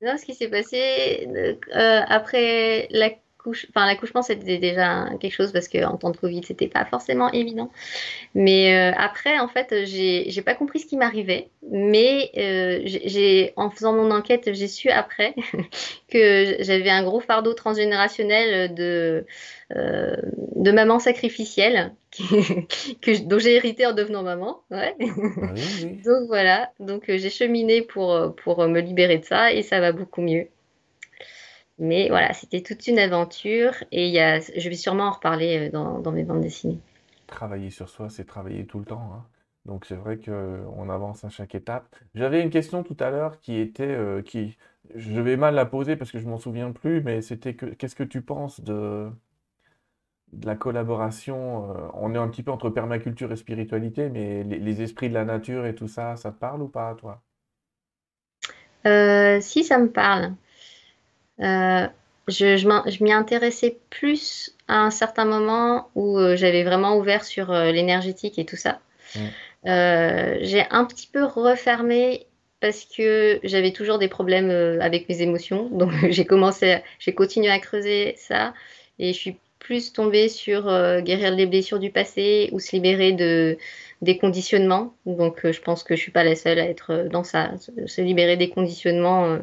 Non, 0.00 0.16
ce 0.16 0.24
qui 0.24 0.34
s'est 0.34 0.48
passé 0.48 1.28
euh, 1.74 2.00
après 2.08 2.88
la 2.90 3.10
enfin 3.50 3.86
l'accouchement 3.86 4.22
c'était 4.22 4.58
déjà 4.58 5.08
quelque 5.20 5.34
chose 5.34 5.52
parce 5.52 5.68
qu'en 5.68 5.96
temps 5.96 6.10
de 6.10 6.16
Covid 6.16 6.42
c'était 6.44 6.68
pas 6.68 6.84
forcément 6.84 7.30
évident. 7.32 7.70
Mais 8.34 8.74
euh, 8.74 8.94
après 8.96 9.38
en 9.38 9.48
fait 9.48 9.84
j'ai 9.84 10.42
pas 10.42 10.54
compris 10.54 10.80
ce 10.80 10.86
qui 10.86 10.96
m'arrivait, 10.96 11.48
mais 11.70 12.30
euh, 12.36 12.80
j'ai 12.84 13.52
en 13.56 13.70
faisant 13.70 13.92
mon 13.92 14.10
enquête 14.10 14.52
j'ai 14.52 14.68
su 14.68 14.88
après 14.90 15.34
que 16.10 16.56
j'avais 16.60 16.90
un 16.90 17.02
gros 17.02 17.20
fardeau 17.20 17.54
transgénérationnel 17.54 18.74
de 18.74 19.26
euh, 19.74 20.16
de 20.54 20.70
maman 20.70 20.98
sacrificielle 20.98 21.92
que, 23.02 23.24
dont 23.26 23.38
j'ai 23.38 23.56
hérité 23.56 23.84
en 23.84 23.92
devenant 23.92 24.22
maman. 24.22 24.60
Ouais. 24.70 24.94
Ah 25.00 25.54
donc 26.04 26.28
voilà, 26.28 26.70
donc 26.80 27.04
j'ai 27.08 27.30
cheminé 27.30 27.82
pour 27.82 28.34
pour 28.36 28.66
me 28.68 28.80
libérer 28.80 29.18
de 29.18 29.24
ça 29.24 29.52
et 29.52 29.62
ça 29.62 29.80
va 29.80 29.92
beaucoup 29.92 30.22
mieux. 30.22 30.48
Mais 31.78 32.08
voilà, 32.08 32.32
c'était 32.32 32.62
toute 32.62 32.86
une 32.86 32.98
aventure 32.98 33.72
et 33.92 34.08
y 34.08 34.18
a, 34.18 34.40
je 34.40 34.68
vais 34.68 34.74
sûrement 34.76 35.04
en 35.04 35.10
reparler 35.10 35.68
euh, 35.68 36.00
dans, 36.00 36.12
mes 36.12 36.24
bandes 36.24 36.40
dessinées. 36.40 36.78
Travailler 37.26 37.70
sur 37.70 37.88
soi, 37.90 38.08
c'est 38.08 38.24
travailler 38.24 38.66
tout 38.66 38.78
le 38.78 38.86
temps. 38.86 39.10
Hein. 39.12 39.26
Donc 39.66 39.84
c'est 39.84 39.96
vrai 39.96 40.18
qu'on 40.18 40.88
avance 40.88 41.24
à 41.24 41.28
chaque 41.28 41.54
étape. 41.54 41.94
J'avais 42.14 42.40
une 42.40 42.50
question 42.50 42.82
tout 42.82 42.96
à 42.98 43.10
l'heure 43.10 43.40
qui 43.40 43.58
était, 43.58 43.84
euh, 43.84 44.22
qui, 44.22 44.56
je 44.94 45.20
vais 45.20 45.36
mal 45.36 45.54
la 45.54 45.66
poser 45.66 45.96
parce 45.96 46.10
que 46.10 46.18
je 46.18 46.26
m'en 46.26 46.38
souviens 46.38 46.72
plus, 46.72 47.02
mais 47.02 47.20
c'était 47.20 47.54
que, 47.54 47.66
qu'est-ce 47.66 47.96
que 47.96 48.04
tu 48.04 48.22
penses 48.22 48.60
de, 48.62 49.10
de 50.32 50.46
la 50.46 50.54
collaboration 50.54 51.72
euh, 51.72 51.88
On 51.92 52.14
est 52.14 52.18
un 52.18 52.28
petit 52.28 52.42
peu 52.42 52.52
entre 52.52 52.70
permaculture 52.70 53.32
et 53.32 53.36
spiritualité, 53.36 54.08
mais 54.08 54.44
les, 54.44 54.82
esprits 54.82 55.10
de 55.10 55.14
la 55.14 55.26
nature 55.26 55.66
et 55.66 55.74
tout 55.74 55.88
ça, 55.88 56.16
ça 56.16 56.30
te 56.30 56.38
parle 56.38 56.62
ou 56.62 56.68
pas, 56.68 56.94
toi? 56.94 57.22
Si, 59.40 59.64
ça 59.64 59.78
me 59.78 59.90
parle. 59.90 60.32
Euh, 61.40 61.86
je, 62.28 62.56
je 62.56 63.04
m'y 63.04 63.12
intéressais 63.12 63.78
plus 63.90 64.54
à 64.68 64.80
un 64.80 64.90
certain 64.90 65.24
moment 65.24 65.90
où 65.94 66.18
euh, 66.18 66.36
j'avais 66.36 66.64
vraiment 66.64 66.96
ouvert 66.96 67.24
sur 67.24 67.52
euh, 67.52 67.70
l'énergétique 67.70 68.38
et 68.38 68.44
tout 68.44 68.56
ça. 68.56 68.80
Mm. 69.14 69.20
j'ai 70.42 70.64
un 70.70 70.84
petit 70.84 71.06
peu 71.06 71.24
refermé 71.24 72.26
parce 72.60 72.84
que 72.84 73.38
j'avais 73.44 73.72
toujours 73.72 73.98
des 73.98 74.08
problèmes 74.08 74.50
avec 74.80 75.08
mes 75.08 75.22
émotions. 75.22 75.68
Donc 75.72 75.92
j'ai 76.10 76.24
commencé, 76.24 76.78
j'ai 76.98 77.14
continué 77.14 77.50
à 77.50 77.58
creuser 77.58 78.14
ça 78.16 78.54
et 78.98 79.12
je 79.12 79.18
suis 79.18 79.36
plus 79.58 79.92
tombée 79.92 80.28
sur 80.28 80.64
guérir 81.02 81.32
les 81.32 81.46
blessures 81.46 81.78
du 81.78 81.90
passé 81.90 82.48
ou 82.52 82.60
se 82.60 82.72
libérer 82.72 83.12
de 83.12 83.58
des 84.02 84.18
conditionnements. 84.18 84.94
Donc 85.06 85.50
je 85.50 85.60
pense 85.60 85.82
que 85.82 85.94
je 85.96 86.00
suis 86.00 86.12
pas 86.12 86.24
la 86.24 86.34
seule 86.36 86.58
à 86.58 86.64
être 86.64 87.08
dans 87.10 87.24
ça, 87.24 87.52
se 87.86 88.00
libérer 88.00 88.36
des 88.36 88.50
conditionnements 88.50 89.38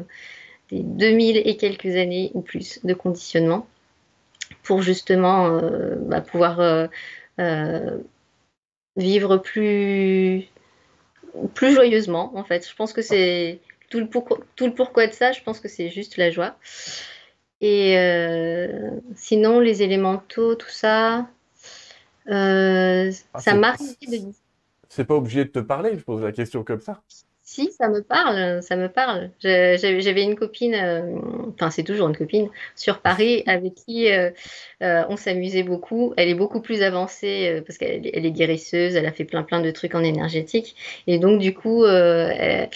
2000 0.82 1.38
et 1.38 1.58
quelques 1.58 1.96
années 1.96 2.32
ou 2.34 2.42
plus 2.42 2.80
de 2.84 2.94
conditionnement 2.94 3.68
pour 4.64 4.82
justement 4.82 5.48
euh, 5.48 5.96
bah, 5.98 6.22
pouvoir 6.22 6.60
euh, 6.60 6.88
euh, 7.40 7.98
vivre 8.96 9.38
plus, 9.38 10.46
plus 11.54 11.74
joyeusement 11.74 12.32
en 12.36 12.44
fait. 12.44 12.68
Je 12.68 12.76
pense 12.76 12.94
que 12.94 13.02
c'est 13.02 13.60
tout 13.90 14.00
le, 14.00 14.08
pourquoi, 14.08 14.40
tout 14.56 14.66
le 14.66 14.74
pourquoi 14.74 15.08
de 15.08 15.14
ça, 15.14 15.32
je 15.32 15.42
pense 15.42 15.60
que 15.60 15.68
c'est 15.68 15.90
juste 15.90 16.18
la 16.18 16.32
joie. 16.32 16.56
Et 17.62 17.96
sinon, 19.16 19.62
les 19.62 19.84
élémentaux, 19.84 20.56
tout 20.56 20.70
ça, 20.70 21.30
ah, 22.28 23.10
ça 23.40 23.56
marche. 23.56 23.80
C'est 24.90 25.06
pas 25.06 25.16
obligé 25.16 25.46
de 25.46 25.50
te 25.50 25.60
parler, 25.60 25.98
je 25.98 26.04
pose 26.04 26.22
la 26.22 26.34
question 26.34 26.64
comme 26.66 26.82
ça. 26.82 27.02
Si, 27.46 27.74
ça 27.74 27.90
me 27.90 28.02
parle, 28.02 28.64
ça 28.64 28.78
me 28.78 28.88
parle. 28.88 29.30
J'avais 29.42 30.24
une 30.24 30.36
copine, 30.36 30.76
euh, 30.76 31.20
enfin 31.54 31.70
c'est 31.72 31.84
toujours 31.84 32.08
une 32.08 32.16
copine, 32.16 32.50
sur 32.74 33.00
Paris 33.02 33.44
avec 33.48 33.76
qui 33.76 34.10
euh, 34.10 34.32
euh, 34.82 35.04
on 35.10 35.18
s'amusait 35.18 35.64
beaucoup. 35.64 36.14
Elle 36.16 36.30
est 36.30 36.36
beaucoup 36.36 36.62
plus 36.62 36.82
avancée 36.82 37.62
parce 37.68 37.78
qu'elle 37.78 38.06
est 38.06 38.32
guérisseuse, 38.32 38.96
elle 38.96 39.06
a 39.06 39.12
fait 39.12 39.26
plein 39.26 39.44
plein 39.44 39.60
de 39.60 39.72
trucs 39.72 39.94
en 39.94 40.04
énergétique. 40.04 40.78
Et 41.06 41.20
donc 41.20 41.42
du 41.42 41.54
coup, 41.54 41.86
elle, 41.86 42.70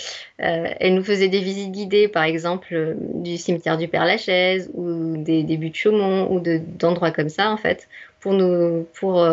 nous 0.83 1.03
faisait 1.03 1.29
des 1.29 1.39
visites 1.39 1.71
guidées, 1.71 2.09
par 2.09 2.23
exemple, 2.23 2.97
du 3.13 3.37
cimetière 3.37 3.77
du 3.77 3.87
Père-Lachaise 3.87 4.69
ou 4.73 5.15
des, 5.15 5.43
des 5.43 5.55
buts 5.55 5.69
de 5.69 5.75
Chaumont 5.75 6.29
ou 6.29 6.41
d'endroits 6.41 7.11
comme 7.11 7.29
ça, 7.29 7.51
en 7.51 7.57
fait, 7.57 7.87
pour, 8.19 8.33
nous, 8.33 8.85
pour, 8.95 9.25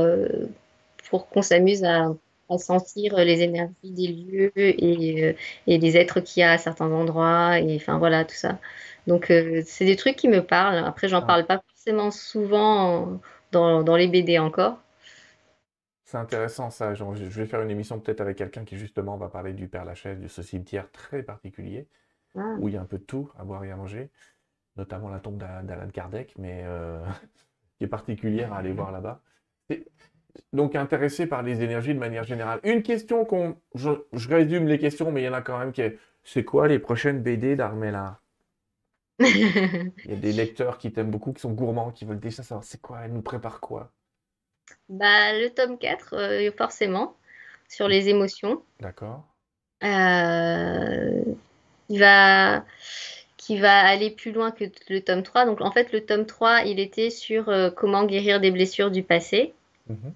pour 1.11 1.29
qu'on 1.29 1.43
s'amuse 1.43 1.83
à 1.83 2.15
à 2.55 2.59
sentir 2.59 3.17
les 3.17 3.43
énergies 3.43 3.91
des 3.91 4.09
lieux 4.09 4.53
et, 4.57 5.25
euh, 5.25 5.33
et 5.67 5.79
les 5.79 5.97
êtres 5.97 6.21
qu'il 6.21 6.41
y 6.41 6.45
a 6.45 6.53
à 6.53 6.59
certains 6.59 6.91
endroits 6.91 7.59
et 7.59 7.77
enfin 7.77 7.99
voilà 7.99 8.25
tout 8.25 8.35
ça. 8.35 8.59
Donc 9.07 9.31
euh, 9.31 9.63
c'est 9.67 9.85
des 9.85 9.97
trucs 9.97 10.17
qui 10.17 10.29
me 10.29 10.41
parlent. 10.41 10.85
Après 10.85 11.09
j'en 11.09 11.21
ah. 11.21 11.27
parle 11.27 11.47
pas 11.47 11.63
forcément 11.69 12.11
souvent 12.11 13.21
dans, 13.53 13.83
dans 13.83 13.97
les 13.97 14.09
BD 14.09 14.39
encore. 14.39 14.79
C'est 16.05 16.19
intéressant 16.19 16.71
ça. 16.71 16.95
je 16.95 17.05
vais 17.05 17.47
faire 17.47 17.63
une 17.63 17.71
émission 17.71 17.99
peut-être 17.99 18.21
avec 18.21 18.37
quelqu'un 18.37 18.65
qui 18.65 18.77
justement 18.77 19.17
va 19.17 19.29
parler 19.29 19.53
du 19.53 19.69
Père 19.69 19.85
Lachaise, 19.85 20.21
de 20.21 20.29
ce 20.29 20.43
cimetière 20.43 20.91
très 20.93 21.23
particulier 21.23 21.89
ah. 22.37 22.55
où 22.61 22.69
il 22.69 22.75
y 22.75 22.77
a 22.77 22.81
un 22.81 22.87
peu 22.87 22.99
de 22.99 23.05
tout 23.05 23.31
à 23.39 23.45
boire 23.45 23.65
et 23.65 23.71
à 23.71 23.77
manger, 23.77 24.11
notamment 24.77 25.09
la 25.09 25.19
tombe 25.19 25.39
d'Alan 25.39 25.89
Kardec, 25.93 26.35
mais 26.39 26.63
euh, 26.65 27.05
qui 27.79 27.85
est 27.85 27.89
particulière 27.89 28.53
à 28.53 28.59
aller 28.59 28.73
voir 28.73 28.93
là-bas 28.93 29.23
donc 30.53 30.75
intéressé 30.75 31.27
par 31.27 31.43
les 31.43 31.63
énergies 31.63 31.95
de 31.95 31.99
manière 31.99 32.25
générale. 32.25 32.61
Une 32.65 32.83
question 32.83 33.25
qu'on. 33.25 33.57
Je, 33.75 33.91
résume 34.29 34.67
les 34.67 34.79
questions, 34.79 35.13
mais 35.13 35.23
il 35.23 35.25
y 35.25 35.29
en 35.29 35.35
a 35.35 35.43
quand 35.43 35.59
même 35.59 35.73
qui 35.73 35.83
est 35.83 35.99
c'est 36.23 36.45
quoi 36.45 36.69
les 36.69 36.79
prochaines 36.79 37.23
BD 37.23 37.57
d'Armella? 37.57 38.21
Il 39.21 39.93
y 40.07 40.13
a 40.13 40.17
des 40.17 40.33
lecteurs 40.33 40.79
qui 40.79 40.93
t'aiment 40.93 41.11
beaucoup, 41.11 41.33
qui 41.33 41.41
sont 41.41 41.53
gourmands, 41.53 41.91
qui 41.91 42.05
veulent 42.05 42.21
déjà 42.21 42.43
savoir 42.43 42.65
c'est 42.65 42.81
quoi, 42.81 43.01
elle 43.05 43.13
nous 43.13 43.23
prépare 43.23 43.61
quoi? 43.61 43.93
Bah, 44.89 45.33
Le 45.33 45.51
tome 45.51 45.79
4, 45.79 46.15
euh, 46.15 46.51
forcément, 46.57 47.17
sur 47.69 47.89
les 47.89 48.09
émotions. 48.09 48.63
D'accord. 48.81 49.25
Euh, 49.85 51.23
il 51.91 51.99
va 52.01 52.65
qui 53.37 53.59
va 53.59 53.81
aller 53.81 54.11
plus 54.11 54.33
loin 54.33 54.51
que 54.51 54.65
le 54.89 55.01
tome 55.01 55.23
3. 55.23 55.45
Donc 55.45 55.61
en 55.61 55.71
fait, 55.71 55.93
le 55.93 56.05
tome 56.05 56.25
3, 56.25 56.63
il 56.63 56.81
était 56.81 57.11
sur 57.11 57.51
euh, 57.51 57.71
comment 57.71 58.07
guérir 58.07 58.41
des 58.41 58.51
blessures 58.51 58.91
du 58.91 59.03
passé. 59.03 59.53
Mhm. 59.89 60.15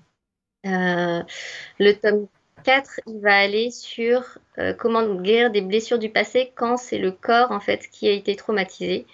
Euh, 0.68 1.22
le 1.78 1.92
tome 1.92 2.26
4, 2.64 3.00
il 3.06 3.20
va 3.20 3.36
aller 3.36 3.70
sur 3.70 4.38
euh, 4.58 4.74
comment 4.74 5.04
guérir 5.16 5.50
des 5.50 5.60
blessures 5.60 5.98
du 5.98 6.10
passé 6.10 6.52
quand 6.54 6.76
c'est 6.76 6.98
le 6.98 7.12
corps 7.12 7.52
en 7.52 7.60
fait 7.60 7.88
qui 7.90 8.08
a 8.08 8.12
été 8.12 8.36
traumatisé. 8.36 9.06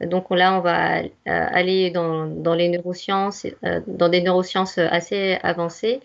Donc 0.00 0.30
là, 0.30 0.56
on 0.56 0.60
va 0.60 1.02
euh, 1.02 1.08
aller 1.26 1.90
dans, 1.90 2.54
les 2.54 2.68
neurosciences, 2.68 3.46
dans 3.86 4.08
des 4.08 4.22
neurosciences 4.22 4.78
assez 4.78 5.38
avancées. 5.42 6.00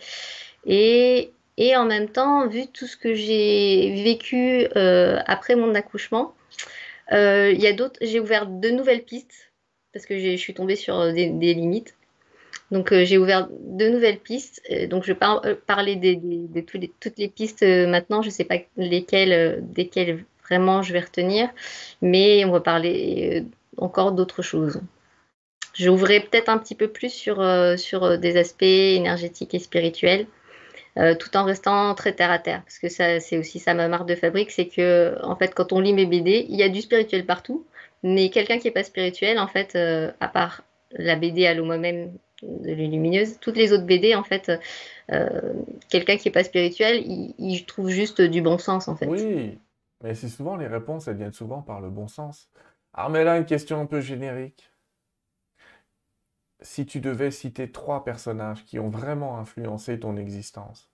Et, 0.66 1.32
en 1.76 1.86
même 1.86 2.10
temps, 2.10 2.48
vu 2.48 2.68
tout 2.68 2.86
ce 2.88 2.96
que 2.96 3.14
j'ai 3.14 4.02
vécu 4.04 4.68
après 5.26 5.56
mon 5.56 5.76
accouchement. 5.76 6.34
J'ai 7.12 8.20
ouvert 8.20 8.46
de 8.48 8.70
nouvelles 8.70 9.04
pistes 9.04 9.52
parce 9.92 10.06
que 10.06 10.18
je 10.20 10.38
suis 10.38 10.54
tombée 10.54 10.76
sur 10.76 11.12
des 11.12 11.54
limites. 11.54 11.96
Donc 12.72 12.92
euh, 12.92 13.04
j'ai 13.04 13.18
ouvert 13.18 13.48
de 13.50 13.90
nouvelles 13.90 14.20
pistes. 14.20 14.62
Euh, 14.72 14.88
donc 14.88 15.04
je 15.04 15.14
vais 15.14 15.20
euh, 15.22 15.56
parler 15.66 15.96
de 15.96 16.62
toutes 16.62 17.18
les 17.18 17.28
pistes 17.28 17.64
maintenant. 17.64 18.22
Je 18.22 18.28
ne 18.28 18.34
sais 18.34 18.44
pas 18.44 18.58
lesquelles, 18.78 19.64
desquelles 19.64 20.24
vraiment 20.44 20.82
je 20.82 20.94
vais 20.94 21.00
retenir, 21.00 21.50
mais 22.02 22.46
on 22.46 22.52
va 22.52 22.60
parler 22.60 23.46
encore 23.78 24.12
d'autres 24.12 24.42
choses. 24.42 24.82
J'ouvrais 25.76 26.20
peut-être 26.20 26.50
un 26.50 26.58
petit 26.58 26.76
peu 26.76 26.88
plus 26.88 27.14
sur, 27.14 27.38
des 28.18 28.38
aspects 28.38 28.64
énergétiques 28.64 29.54
et 29.54 29.60
spirituels, 29.60 30.26
tout 31.20 31.38
en 31.38 31.44
restant 31.46 31.94
très 31.94 32.14
terre 32.14 32.32
à 32.32 32.40
terre, 32.40 32.64
parce 32.64 32.80
que 32.80 32.90
ça, 32.90 33.20
c'est 33.20 33.38
aussi 33.38 33.60
ça 33.60 33.76
ma 33.76 33.88
marque 33.88 34.08
de 34.08 34.16
fabrique, 34.16 34.52
c'est 34.52 34.66
que 34.66 35.16
en 35.24 35.36
fait, 35.36 35.54
quand 35.54 35.72
on 35.72 35.80
lit 35.80 35.94
mes 35.94 36.08
BD, 36.08 36.48
il 36.50 36.58
y 36.58 36.64
a 36.64 36.70
du 36.70 36.82
spirituel 36.82 37.26
partout, 37.26 37.66
mais 38.02 38.30
quelqu'un 38.30 38.58
qui 38.58 38.68
n'est 38.68 38.74
pas 38.74 38.84
spirituel, 38.84 39.40
en 39.40 39.48
fait, 39.48 39.78
à 40.20 40.28
part 40.28 40.64
la 40.92 41.16
BD 41.16 41.46
à 41.46 41.56
moi-même 41.62 42.12
de 42.42 42.72
Lumineuse. 42.72 43.40
Toutes 43.40 43.58
les 43.58 43.74
autres 43.74 43.86
BD, 43.86 44.16
en 44.16 44.24
fait, 44.24 44.52
euh, 45.12 45.54
quelqu'un 45.90 46.18
qui 46.18 46.28
n'est 46.28 46.32
pas 46.32 46.44
spirituel, 46.44 47.04
il, 47.06 47.66
trouve 47.66 47.90
juste 47.90 48.22
du 48.22 48.42
bon 48.42 48.58
sens, 48.58 48.88
en 48.88 48.96
fait. 48.96 49.08
Oui, 49.08 49.60
mais 50.04 50.16
c'est 50.16 50.30
souvent 50.30 50.56
les 50.56 50.68
réponses, 50.68 51.08
elles 51.08 51.18
viennent 51.18 51.34
souvent 51.34 51.62
par 51.62 51.82
le 51.82 51.90
bon 51.90 52.08
sens. 52.08 52.50
Armella, 52.94 53.38
une 53.38 53.46
question 53.46 53.80
un 53.80 53.86
peu 53.86 54.02
générique. 54.02 54.72
Si 56.62 56.86
tu 56.86 57.00
devais 57.00 57.32
citer 57.32 57.72
trois 57.72 58.04
personnages 58.04 58.66
qui 58.66 58.80
ont 58.80 58.90
vraiment 58.90 59.38
influencé 59.38 60.00
ton 60.00 60.18
existence, 60.18 60.92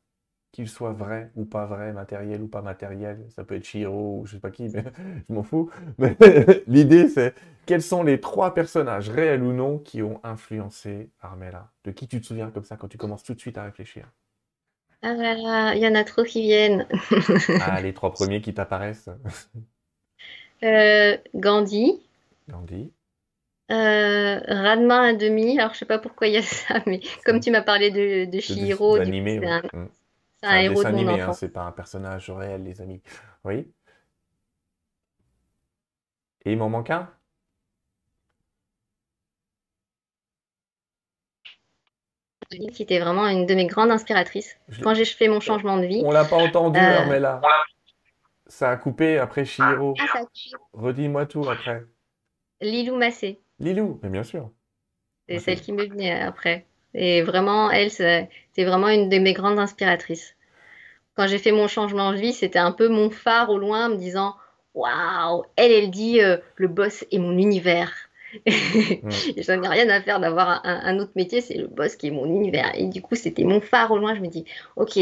qu'il 0.55 0.69
soit 0.69 0.93
vrai 0.93 1.31
ou 1.35 1.43
pas 1.43 1.65
vrai, 1.65 1.91
matériel 1.91 2.41
ou 2.41 2.47
pas 2.47 2.61
matériel. 2.61 3.25
Ça 3.29 3.43
peut 3.43 3.55
être 3.55 3.65
Chiro 3.65 4.21
ou 4.21 4.25
je 4.25 4.35
sais 4.35 4.39
pas 4.39 4.51
qui, 4.51 4.69
mais 4.69 4.85
je 5.29 5.33
m'en 5.33 5.43
fous. 5.43 5.69
Mais 5.97 6.15
l'idée, 6.67 7.09
c'est 7.09 7.35
quels 7.65 7.81
sont 7.81 8.03
les 8.03 8.21
trois 8.21 8.53
personnages, 8.53 9.09
réels 9.09 9.43
ou 9.43 9.51
non, 9.51 9.79
qui 9.79 10.01
ont 10.01 10.21
influencé 10.23 11.09
Armella? 11.19 11.71
De 11.83 11.91
qui 11.91 12.07
tu 12.07 12.21
te 12.21 12.25
souviens 12.25 12.51
comme 12.51 12.63
ça 12.63 12.77
quand 12.77 12.87
tu 12.87 12.97
commences 12.97 13.23
tout 13.23 13.33
de 13.33 13.39
suite 13.39 13.57
à 13.57 13.63
réfléchir? 13.63 14.07
Ah 15.01 15.13
voilà, 15.13 15.75
il 15.75 15.81
y 15.81 15.87
en 15.87 15.93
a 15.93 16.03
trop 16.05 16.23
qui 16.23 16.41
viennent. 16.41 16.87
Ah, 17.61 17.81
les 17.81 17.93
trois 17.93 18.11
premiers 18.13 18.41
qui 18.41 18.53
t'apparaissent. 18.53 19.09
Euh, 20.63 21.17
Gandhi. 21.35 22.01
Gandhi. 22.49 22.91
Euh, 23.71 24.39
Radma 24.47 24.99
un 24.99 25.13
demi, 25.13 25.59
alors 25.59 25.73
je 25.73 25.79
sais 25.79 25.85
pas 25.85 25.99
pourquoi 25.99 26.27
il 26.27 26.33
y 26.35 26.37
a 26.37 26.41
ça, 26.43 26.81
mais 26.85 27.01
comme 27.25 27.39
tu 27.39 27.51
m'as 27.51 27.63
parlé 27.63 27.91
de, 27.91 28.25
de 28.25 28.39
Chihiro, 28.39 28.97
c'est 29.03 29.45
un, 29.45 29.61
mm. 30.45 30.51
un, 30.51 30.57
héros 30.59 30.83
de 30.83 30.89
mon 30.91 31.19
hein, 31.19 31.33
c'est 31.33 31.49
pas 31.49 31.63
un 31.63 31.71
personnage 31.71 32.29
réel, 32.29 32.63
les 32.63 32.81
amis. 32.81 33.01
Oui. 33.43 33.71
Et 36.45 36.51
il 36.51 36.57
m'en 36.57 36.69
manque 36.69 36.91
un? 36.91 37.09
Qui 42.49 42.83
était 42.83 42.99
vraiment 42.99 43.27
une 43.27 43.45
de 43.45 43.55
mes 43.55 43.65
grandes 43.65 43.91
inspiratrices. 43.91 44.57
Quand 44.83 44.93
j'ai 44.93 45.05
fait 45.05 45.27
mon 45.27 45.39
changement 45.39 45.77
de 45.77 45.85
vie. 45.85 46.03
On 46.05 46.11
l'a 46.11 46.25
pas 46.25 46.37
entendu, 46.37 46.79
euh... 46.79 47.05
mais 47.09 47.19
là. 47.19 47.41
Ça 48.47 48.69
a 48.69 48.77
coupé 48.77 49.17
après 49.17 49.43
Chihiro. 49.43 49.95
Ah, 49.99 50.21
Redis-moi 50.73 51.25
tout 51.25 51.49
après. 51.49 51.83
Lilou 52.61 52.95
Massé. 52.95 53.41
Lilou, 53.59 53.99
mais 54.03 54.09
bien 54.09 54.23
sûr. 54.23 54.51
C'est 55.27 55.39
celle 55.39 55.59
qui 55.59 55.73
me 55.73 55.87
venait 55.87 56.21
après. 56.21 56.67
Et 56.93 57.23
vraiment, 57.23 57.71
elle, 57.71 57.89
c'est 57.89 58.29
vraiment 58.57 58.89
une 58.89 59.09
de 59.09 59.17
mes 59.17 59.33
grandes 59.33 59.59
inspiratrices. 59.59 60.34
Quand 61.15 61.27
j'ai 61.27 61.37
fait 61.37 61.51
mon 61.51 61.67
changement 61.67 62.11
de 62.11 62.17
vie, 62.17 62.33
c'était 62.33 62.59
un 62.59 62.71
peu 62.71 62.87
mon 62.89 63.09
phare 63.09 63.49
au 63.49 63.57
loin, 63.57 63.89
me 63.89 63.95
disant 63.95 64.35
Waouh, 64.73 65.43
elle, 65.55 65.71
elle 65.71 65.89
dit 65.89 66.21
euh, 66.21 66.37
le 66.57 66.67
boss 66.67 67.05
est 67.11 67.17
mon 67.17 67.37
univers. 67.37 67.93
Je 68.45 69.41
J'en 69.41 69.63
ai 69.63 69.67
rien 69.67 69.89
à 69.89 70.01
faire 70.01 70.19
d'avoir 70.19 70.61
un, 70.65 70.99
autre 70.99 71.13
métier, 71.15 71.39
c'est 71.39 71.55
le 71.55 71.67
boss 71.67 71.95
qui 71.95 72.07
est 72.07 72.11
mon 72.11 72.25
univers. 72.25 72.73
Et 72.75 72.87
du 72.87 73.01
coup, 73.01 73.15
c'était 73.15 73.45
mon 73.45 73.61
phare 73.61 73.91
au 73.91 73.97
loin. 73.97 74.13
Je 74.13 74.19
me 74.19 74.27
dis 74.27 74.43
Ok, 74.75 74.99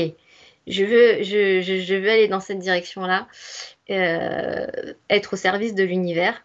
je 0.67 0.85
veux, 0.85 1.23
je, 1.23 1.61
je, 1.61 1.95
veux 1.95 2.09
aller 2.11 2.27
dans 2.27 2.39
cette 2.39 2.59
direction-là, 2.59 3.27
euh, 3.89 4.67
être 5.09 5.33
au 5.33 5.35
service 5.35 5.73
de 5.73 5.83
l'univers. 5.83 6.43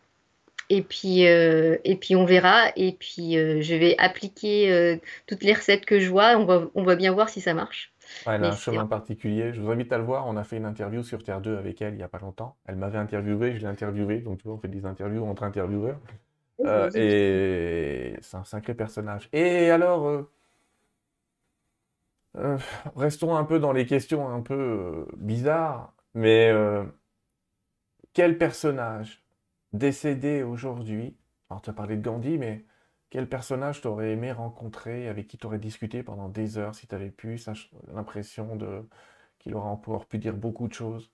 Et 0.70 0.81
puis, 0.81 1.27
euh, 1.27 1.77
et 1.85 1.97
puis 1.97 2.16
on 2.16 2.24
verra. 2.24 2.73
Et 2.77 2.93
puis 2.93 3.35
je 3.35 3.74
vais 3.74 3.95
appliquer 3.99 4.99
toutes 5.27 5.43
les 5.43 5.53
recettes 5.53 5.85
que 5.85 6.01
je 6.01 6.09
vois. 6.09 6.39
On 6.39 6.47
va, 6.47 6.70
on 6.74 6.85
va 6.85 6.97
bien 6.97 7.12
voir 7.12 7.28
si 7.28 7.43
ça 7.43 7.53
marche. 7.53 7.93
Elle 8.26 8.44
a 8.44 8.48
un 8.48 8.52
chemin 8.52 8.86
particulier. 8.86 9.52
Je 9.52 9.60
vous 9.60 9.70
invite 9.70 9.93
à 9.93 9.98
le 9.98 10.05
voir. 10.05 10.26
On 10.26 10.36
a 10.36 10.44
fait 10.44 10.56
une 10.56 10.64
interview 10.64 11.02
sur 11.02 11.22
Terre 11.22 11.40
2 11.40 11.56
avec 11.56 11.82
elle 11.82 11.94
il 11.94 11.98
n'y 11.98 12.02
a 12.02 12.09
pas 12.09 12.18
longtemps. 12.18 12.56
Elle 12.66 12.76
m'avait 12.76 12.98
interviewé, 12.98 13.55
je 13.55 13.60
l'ai 13.60 13.66
interviewé. 13.66 14.20
Donc 14.20 14.39
tu 14.39 14.44
vois, 14.48 14.56
on 14.56 14.59
fait 14.59 14.68
des 14.68 14.85
interviews 14.86 15.24
entre 15.24 15.43
intervieweurs. 15.43 15.98
et 16.94 18.16
c'est 18.20 18.36
un 18.36 18.44
sacré 18.44 18.74
personnage. 18.74 19.28
Et 19.32 19.70
alors, 19.70 20.26
restons 22.97 23.36
un 23.36 23.44
peu 23.44 23.59
dans 23.59 23.72
les 23.72 23.86
questions 23.86 24.28
un 24.28 24.40
peu 24.40 25.06
bizarres. 25.16 25.93
Mais 26.14 26.52
quel 28.12 28.39
personnage 28.39 29.22
décédé 29.72 30.43
aujourd'hui, 30.43 31.16
alors 31.51 31.62
tu 31.62 31.70
as 31.70 31.72
parlé 31.72 31.97
de 31.97 32.02
Gandhi, 32.02 32.39
mais 32.39 32.64
quel 33.10 33.28
personnage 33.28 33.80
t'aurais 33.80 34.12
aimé 34.12 34.32
rencontrer, 34.32 35.09
avec 35.09 35.26
qui 35.26 35.39
t'aurais 35.39 35.59
discuté 35.59 36.02
pendant 36.02 36.28
des 36.28 36.59
heures 36.59 36.74
si 36.74 36.86
tu 36.86 36.94
avais 36.94 37.10
pu, 37.10 37.40
l'impression 37.93 38.56
de 38.56 38.86
qu'il 39.39 39.55
aurait 39.55 39.68
encore 39.68 40.06
pu 40.06 40.18
dire 40.18 40.35
beaucoup 40.35 40.68
de 40.68 40.74
choses? 40.74 41.10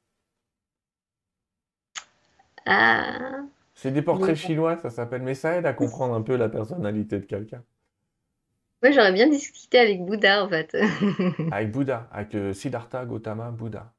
Ah. 2.66 3.42
C'est 3.74 3.90
des 3.90 4.02
portraits 4.02 4.36
chinois, 4.36 4.76
ça 4.78 4.90
s'appelle, 4.90 5.22
mais 5.22 5.34
ça 5.34 5.56
aide 5.56 5.66
à 5.66 5.72
comprendre 5.72 6.14
un 6.14 6.22
peu 6.22 6.36
la 6.36 6.48
personnalité 6.48 7.20
de 7.20 7.26
quelqu'un. 7.26 7.62
Oui, 8.82 8.92
j'aurais 8.92 9.12
bien 9.12 9.28
discuté 9.28 9.78
avec 9.78 10.04
Bouddha 10.04 10.44
en 10.44 10.48
fait. 10.48 10.76
avec 11.52 11.70
Bouddha, 11.70 12.08
avec 12.12 12.34
euh, 12.34 12.52
Siddhartha 12.52 13.04
Gautama 13.06 13.50
Bouddha. 13.50 13.92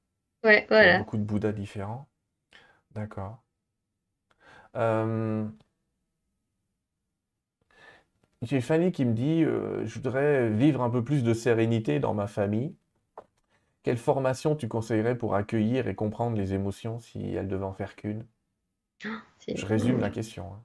Ouais, 0.43 0.65
voilà. 0.69 0.83
Il 0.83 0.91
y 0.91 0.95
a 0.95 0.97
beaucoup 0.99 1.17
de 1.17 1.23
Bouddhas 1.23 1.53
différents. 1.53 2.07
D'accord. 2.91 3.43
Euh, 4.75 5.45
j'ai 8.41 8.61
Fanny 8.61 8.91
qui 8.91 9.05
me 9.05 9.13
dit 9.13 9.43
euh, 9.43 9.85
Je 9.85 9.95
voudrais 9.95 10.49
vivre 10.49 10.81
un 10.81 10.89
peu 10.89 11.03
plus 11.03 11.23
de 11.23 11.33
sérénité 11.33 11.99
dans 11.99 12.13
ma 12.13 12.27
famille. 12.27 12.73
Quelle 13.83 13.97
formation 13.97 14.55
tu 14.55 14.67
conseillerais 14.67 15.17
pour 15.17 15.35
accueillir 15.35 15.87
et 15.87 15.95
comprendre 15.95 16.37
les 16.37 16.53
émotions 16.53 16.99
si 16.99 17.35
elle 17.35 17.47
devait 17.47 17.65
en 17.65 17.73
faire 17.73 17.95
qu'une? 17.95 18.25
Ah, 19.05 19.21
Je 19.47 19.65
résume 19.65 19.99
la 19.99 20.09
question. 20.09 20.45
Hein. 20.45 20.63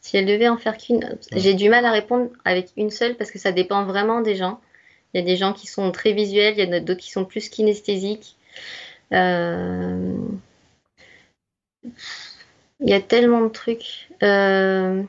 Si 0.00 0.16
elle 0.16 0.26
devait 0.26 0.48
en 0.48 0.56
faire 0.56 0.78
qu'une, 0.78 1.18
j'ai 1.32 1.54
du 1.54 1.68
mal 1.68 1.84
à 1.84 1.92
répondre 1.92 2.30
avec 2.44 2.72
une 2.76 2.90
seule 2.90 3.16
parce 3.16 3.30
que 3.30 3.38
ça 3.38 3.52
dépend 3.52 3.84
vraiment 3.84 4.20
des 4.20 4.34
gens. 4.34 4.60
Il 5.12 5.20
y 5.20 5.22
a 5.22 5.26
des 5.26 5.36
gens 5.36 5.52
qui 5.52 5.66
sont 5.66 5.92
très 5.92 6.12
visuels, 6.12 6.54
il 6.56 6.64
y 6.64 6.68
en 6.68 6.72
a 6.72 6.80
d'autres 6.80 7.00
qui 7.00 7.10
sont 7.10 7.24
plus 7.24 7.48
kinesthésiques. 7.48 8.36
Euh... 9.12 10.16
Il 12.80 12.88
y 12.88 12.94
a 12.94 13.00
tellement 13.00 13.42
de 13.42 13.48
trucs. 13.48 14.08
Euh, 14.22 15.02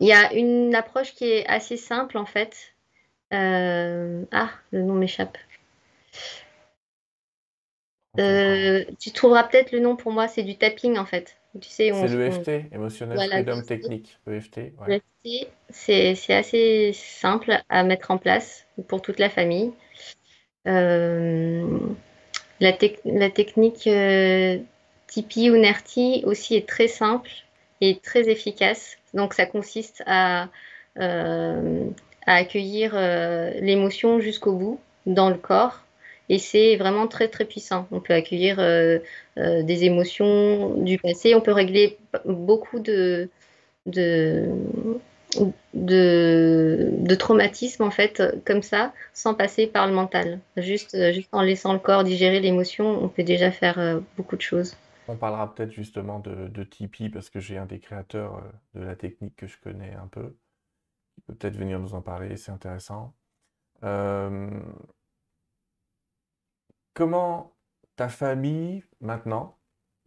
il 0.00 0.08
y 0.08 0.12
a 0.12 0.32
une 0.32 0.74
approche 0.74 1.14
qui 1.14 1.24
est 1.24 1.46
assez 1.46 1.76
simple 1.76 2.18
en 2.18 2.26
fait. 2.26 2.74
Euh, 3.32 4.24
ah, 4.32 4.50
le 4.70 4.82
nom 4.82 4.94
m'échappe. 4.94 5.36
Euh, 8.18 8.84
tu 8.98 9.10
trouveras 9.12 9.44
peut-être 9.44 9.72
le 9.72 9.80
nom 9.80 9.96
pour 9.96 10.12
moi, 10.12 10.28
c'est 10.28 10.42
du 10.42 10.56
tapping 10.56 10.96
en 10.98 11.04
fait. 11.04 11.36
Tu 11.60 11.68
sais, 11.68 11.90
c'est 11.92 12.08
l'EFT, 12.08 12.72
Emotional 12.72 13.18
Freedom 13.18 13.62
Technique. 13.62 14.18
EFT, 14.26 14.72
c'est 15.70 16.34
assez 16.34 16.92
simple 16.92 17.60
à 17.68 17.82
mettre 17.82 18.10
en 18.10 18.18
place 18.18 18.66
pour 18.86 19.02
toute 19.02 19.18
la 19.18 19.30
famille. 19.30 19.72
la, 20.64 21.62
la, 22.60 23.30
technique 23.30 23.88
Tipeee 25.08 25.50
ou 25.50 25.56
Nerti 25.56 26.22
aussi 26.24 26.54
est 26.54 26.68
très 26.68 26.86
simple 26.86 27.30
et 27.80 27.98
très 27.98 28.28
efficace. 28.28 28.97
Donc 29.14 29.34
ça 29.34 29.46
consiste 29.46 30.02
à, 30.06 30.48
euh, 30.98 31.88
accueillir 32.26 32.92
euh, 32.94 33.52
l'émotion 33.60 34.20
jusqu'au 34.20 34.52
bout 34.52 34.80
dans 35.06 35.30
le 35.30 35.36
corps. 35.36 35.84
Et 36.28 36.38
c'est 36.38 36.76
vraiment 36.76 37.06
très 37.06 37.28
très 37.28 37.46
puissant. 37.46 37.88
On 37.90 38.00
peut 38.00 38.12
accueillir 38.12 38.56
euh, 38.58 38.98
des 39.36 39.84
émotions 39.84 40.74
du 40.74 40.98
passé. 40.98 41.34
On 41.34 41.40
peut 41.40 41.52
régler 41.52 41.96
beaucoup 42.26 42.80
de, 42.80 43.30
traumatismes 47.18 47.82
en 47.82 47.90
fait 47.90 48.22
comme 48.44 48.62
ça 48.62 48.92
sans 49.14 49.32
passer 49.32 49.66
par 49.66 49.86
le 49.86 49.94
mental. 49.94 50.38
Juste 50.58 50.98
en 51.32 51.40
laissant 51.40 51.72
le 51.72 51.78
corps 51.78 52.04
digérer 52.04 52.40
l'émotion, 52.40 53.02
on 53.02 53.08
peut 53.08 53.22
déjà 53.22 53.50
faire 53.50 54.00
beaucoup 54.18 54.36
de 54.36 54.42
choses. 54.42 54.76
On 55.08 55.16
parlera 55.16 55.54
peut-être 55.54 55.72
justement 55.72 56.20
de, 56.20 56.64
Tipeee 56.64 57.08
parce 57.08 57.30
que 57.30 57.40
j'ai 57.40 57.56
un 57.56 57.66
des 57.66 57.80
créateurs 57.80 58.36
euh, 58.36 58.80
de 58.80 58.84
la 58.84 58.94
technique 58.94 59.36
que 59.36 59.46
je 59.46 59.58
connais 59.58 59.94
un 59.94 60.06
peu, 60.06 60.36
qui 61.14 61.22
peut 61.22 61.34
peut-être 61.34 61.56
venir 61.56 61.80
nous 61.80 61.94
en 61.94 62.02
parler, 62.02 62.36
c'est 62.36 62.52
intéressant. 62.52 63.14
Euh, 63.84 64.50
comment 66.94 67.54
ta 67.96 68.08
famille 68.08 68.84
maintenant 69.00 69.56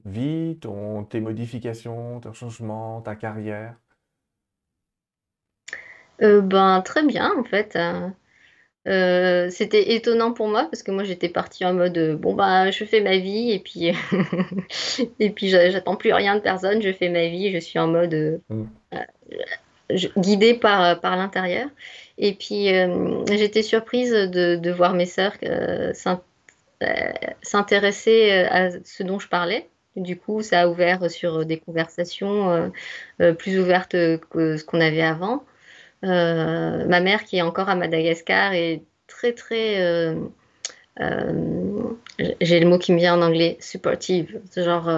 vit 0.05 0.59
ton, 0.59 1.03
tes 1.05 1.19
modifications, 1.19 2.19
tes 2.19 2.33
changements, 2.33 3.01
ta 3.01 3.15
carrière? 3.15 3.75
Euh, 6.21 6.41
Ben 6.41 6.81
très 6.83 7.03
bien 7.05 7.31
en 7.37 7.43
fait. 7.43 7.75
Euh, 7.75 8.09
c'était 8.85 9.93
étonnant 9.93 10.33
pour 10.33 10.47
moi 10.47 10.63
parce 10.63 10.81
que 10.81 10.91
moi 10.91 11.03
j'étais 11.03 11.29
partie 11.29 11.63
en 11.65 11.73
mode 11.73 11.97
euh, 11.97 12.15
bon 12.15 12.33
bah 12.33 12.71
je 12.71 12.83
fais 12.83 13.01
ma 13.01 13.17
vie 13.17 13.51
et 13.51 13.59
puis 13.59 13.91
et 15.19 15.29
puis 15.29 15.49
j'attends 15.49 15.95
plus 15.95 16.13
rien 16.13 16.35
de 16.35 16.41
personne, 16.41 16.81
je 16.81 16.91
fais 16.91 17.09
ma 17.09 17.27
vie, 17.27 17.51
je 17.51 17.59
suis 17.59 17.77
en 17.77 17.87
mode 17.87 18.13
euh, 18.13 18.37
mm. 18.49 18.67
guidée 20.17 20.55
par 20.55 20.99
par 20.99 21.15
l'intérieur 21.15 21.69
et 22.17 22.33
puis 22.33 22.69
j'étais 23.29 23.61
surprise 23.61 24.11
de, 24.11 24.55
de, 24.55 24.71
voir 24.71 24.93
mes 24.93 25.05
sœurs 25.05 25.37
s'intéresser 27.41 28.31
à 28.31 28.69
ce 28.83 29.03
dont 29.03 29.19
je 29.19 29.27
parlais. 29.27 29.67
Du 29.95 30.17
coup, 30.17 30.41
ça 30.41 30.61
a 30.61 30.67
ouvert 30.67 31.09
sur 31.09 31.45
des 31.45 31.57
conversations 31.57 32.71
plus 33.39 33.59
ouvertes 33.59 33.95
que 34.29 34.57
ce 34.57 34.63
qu'on 34.63 34.81
avait 34.81 35.01
avant. 35.01 35.43
Euh, 36.03 36.85
ma 36.87 36.99
mère 36.99 37.23
qui 37.25 37.37
est 37.37 37.41
encore 37.41 37.69
à 37.69 37.75
Madagascar 37.75 38.53
est 38.53 38.81
très 39.05 39.33
très 39.33 39.81
euh, 39.81 40.15
euh, 40.99 41.91
j'ai 42.41 42.59
le 42.59 42.67
mot 42.67 42.79
qui 42.79 42.91
me 42.91 42.97
vient 42.97 43.15
en 43.15 43.21
anglais 43.21 43.57
supportive 43.59 44.41
genre, 44.55 44.89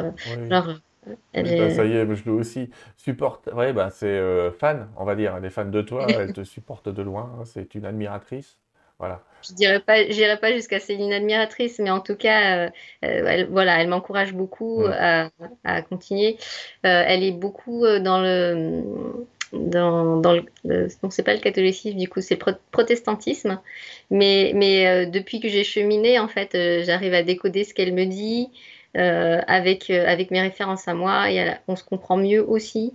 genre 0.49 0.69
bah, 1.05 1.69
ça 1.69 1.83
y 1.83 1.97
est, 1.97 2.15
je 2.15 2.23
dois 2.23 2.35
aussi. 2.35 2.69
Supporte. 2.95 3.49
Ouais, 3.53 3.73
bah, 3.73 3.89
c'est 3.89 4.21
fan, 4.57 4.87
on 4.95 5.03
va 5.03 5.15
dire. 5.15 5.35
Elle 5.35 5.43
est 5.43 5.49
fan 5.49 5.69
de 5.69 5.81
toi, 5.81 6.07
elle 6.09 6.31
te 6.31 6.45
supporte 6.45 6.87
de 6.87 7.01
loin. 7.01 7.29
Hein, 7.37 7.43
c'est 7.43 7.75
une 7.75 7.83
admiratrice. 7.83 8.57
Voilà. 8.99 9.21
Je 9.45 9.53
dirais 9.53 9.81
pas, 9.81 10.09
j'irai 10.09 10.37
pas 10.37 10.53
jusqu'à 10.53 10.79
c'est 10.79 10.93
une 10.93 11.11
admiratrice, 11.11 11.79
mais 11.79 11.89
en 11.89 11.99
tout 11.99 12.15
cas, 12.15 12.71
elle, 13.01 13.49
voilà, 13.49 13.81
elle 13.81 13.89
m'encourage 13.89 14.33
beaucoup 14.33 14.85
à, 14.85 15.29
à, 15.65 15.81
continuer. 15.81 16.37
elle 16.83 17.21
est 17.21 17.33
beaucoup 17.33 17.81
dans 17.99 18.21
le 18.21 19.25
dans, 19.53 20.17
dans 20.17 20.33
le, 20.33 20.89
c'est 21.09 21.23
pas 21.23 21.33
le 21.33 21.39
catholicisme 21.39 21.97
du 21.97 22.09
coup, 22.09 22.21
c'est 22.21 22.43
le 22.45 22.55
protestantisme. 22.71 23.59
Mais, 24.09 24.51
mais 24.55 24.87
euh, 24.87 25.05
depuis 25.09 25.39
que 25.39 25.47
j'ai 25.49 25.63
cheminé, 25.63 26.19
en 26.19 26.27
fait, 26.27 26.55
euh, 26.55 26.83
j'arrive 26.83 27.13
à 27.13 27.23
décoder 27.23 27.63
ce 27.63 27.73
qu'elle 27.73 27.93
me 27.93 28.05
dit 28.05 28.49
euh, 28.97 29.41
avec, 29.47 29.89
avec 29.89 30.31
mes 30.31 30.41
références 30.41 30.87
à 30.87 30.93
moi 30.93 31.31
et 31.31 31.53
on 31.67 31.75
se 31.75 31.83
comprend 31.83 32.17
mieux 32.17 32.43
aussi. 32.47 32.93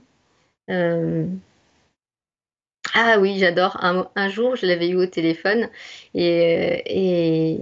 Ah 2.95 3.19
oui, 3.21 3.39
j'adore. 3.39 3.83
Un, 3.85 4.09
un, 4.17 4.29
jour, 4.29 4.57
je 4.57 4.67
l'avais 4.67 4.89
eu 4.89 4.97
au 4.97 5.07
téléphone 5.07 5.69
et, 6.15 6.83
et, 6.87 7.61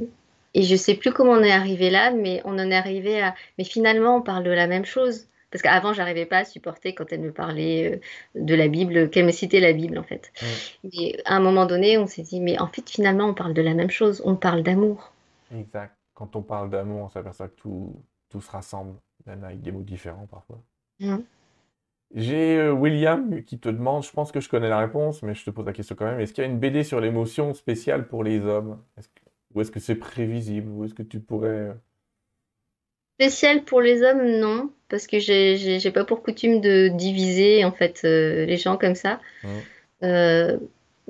et 0.54 0.62
je 0.62 0.76
sais 0.76 0.94
plus 0.94 1.12
comment 1.12 1.32
on 1.32 1.42
est 1.42 1.52
arrivé 1.52 1.90
là, 1.90 2.10
mais 2.12 2.40
on 2.44 2.54
en 2.54 2.70
est 2.70 2.76
arrivé 2.76 3.20
à. 3.20 3.34
Mais 3.58 3.64
finalement, 3.64 4.16
on 4.16 4.22
parle 4.22 4.44
de 4.44 4.50
la 4.50 4.66
même 4.66 4.84
chose. 4.84 5.26
Parce 5.50 5.62
qu'avant, 5.62 5.92
j'arrivais 5.92 6.26
pas 6.26 6.38
à 6.38 6.44
supporter 6.44 6.94
quand 6.94 7.12
elle 7.12 7.20
me 7.20 7.32
parlait 7.32 7.94
euh, 7.94 8.40
de 8.40 8.54
la 8.54 8.68
Bible, 8.68 9.10
qu'elle 9.10 9.26
me 9.26 9.32
citait 9.32 9.60
la 9.60 9.72
Bible, 9.72 9.98
en 9.98 10.02
fait. 10.02 10.32
Et 10.92 11.18
à 11.24 11.36
un 11.36 11.40
moment 11.40 11.66
donné, 11.66 11.98
on 11.98 12.06
s'est 12.06 12.22
dit, 12.22 12.40
mais 12.40 12.58
en 12.58 12.66
fait, 12.66 12.88
finalement, 12.88 13.26
on 13.26 13.34
parle 13.34 13.54
de 13.54 13.62
la 13.62 13.74
même 13.74 13.90
chose, 13.90 14.22
on 14.24 14.36
parle 14.36 14.62
d'amour. 14.62 15.12
Exact. 15.54 15.94
Quand 16.14 16.34
on 16.34 16.42
parle 16.42 16.70
d'amour, 16.70 17.04
on 17.04 17.08
s'aperçoit 17.08 17.48
que 17.48 17.56
tout, 17.56 17.94
tout 18.28 18.40
se 18.40 18.50
rassemble, 18.50 18.94
même 19.26 19.44
avec 19.44 19.60
des 19.60 19.70
mots 19.70 19.82
différents 19.82 20.26
parfois. 20.26 20.60
J'ai 22.14 22.58
euh, 22.58 22.72
William 22.72 23.42
qui 23.42 23.58
te 23.58 23.68
demande, 23.68 24.04
je 24.04 24.10
pense 24.12 24.32
que 24.32 24.40
je 24.40 24.48
connais 24.48 24.68
la 24.68 24.78
réponse, 24.78 25.22
mais 25.22 25.34
je 25.34 25.44
te 25.44 25.50
pose 25.50 25.66
la 25.66 25.72
question 25.72 25.96
quand 25.96 26.06
même. 26.06 26.20
Est-ce 26.20 26.32
qu'il 26.32 26.42
y 26.42 26.46
a 26.46 26.50
une 26.50 26.58
BD 26.58 26.84
sur 26.84 27.00
l'émotion 27.00 27.52
spéciale 27.52 28.08
pour 28.08 28.24
les 28.24 28.40
hommes? 28.40 28.82
Ou 29.54 29.60
est-ce 29.60 29.70
que 29.70 29.80
c'est 29.80 29.96
prévisible? 29.96 30.70
Ou 30.70 30.84
est-ce 30.84 30.94
que 30.94 31.02
tu 31.02 31.20
pourrais 31.20 31.48
euh, 31.48 31.74
Spécial 33.18 33.64
pour 33.64 33.80
les 33.80 34.02
hommes, 34.02 34.26
non, 34.40 34.70
parce 34.90 35.06
que 35.06 35.18
j'ai 35.18 35.90
pas 35.90 36.04
pour 36.04 36.22
coutume 36.22 36.60
de 36.60 36.88
diviser 36.88 37.64
en 37.64 37.72
fait 37.72 38.02
euh, 38.04 38.44
les 38.44 38.58
gens 38.58 38.76
comme 38.76 38.94
ça. 38.94 39.20
Euh, 40.02 40.58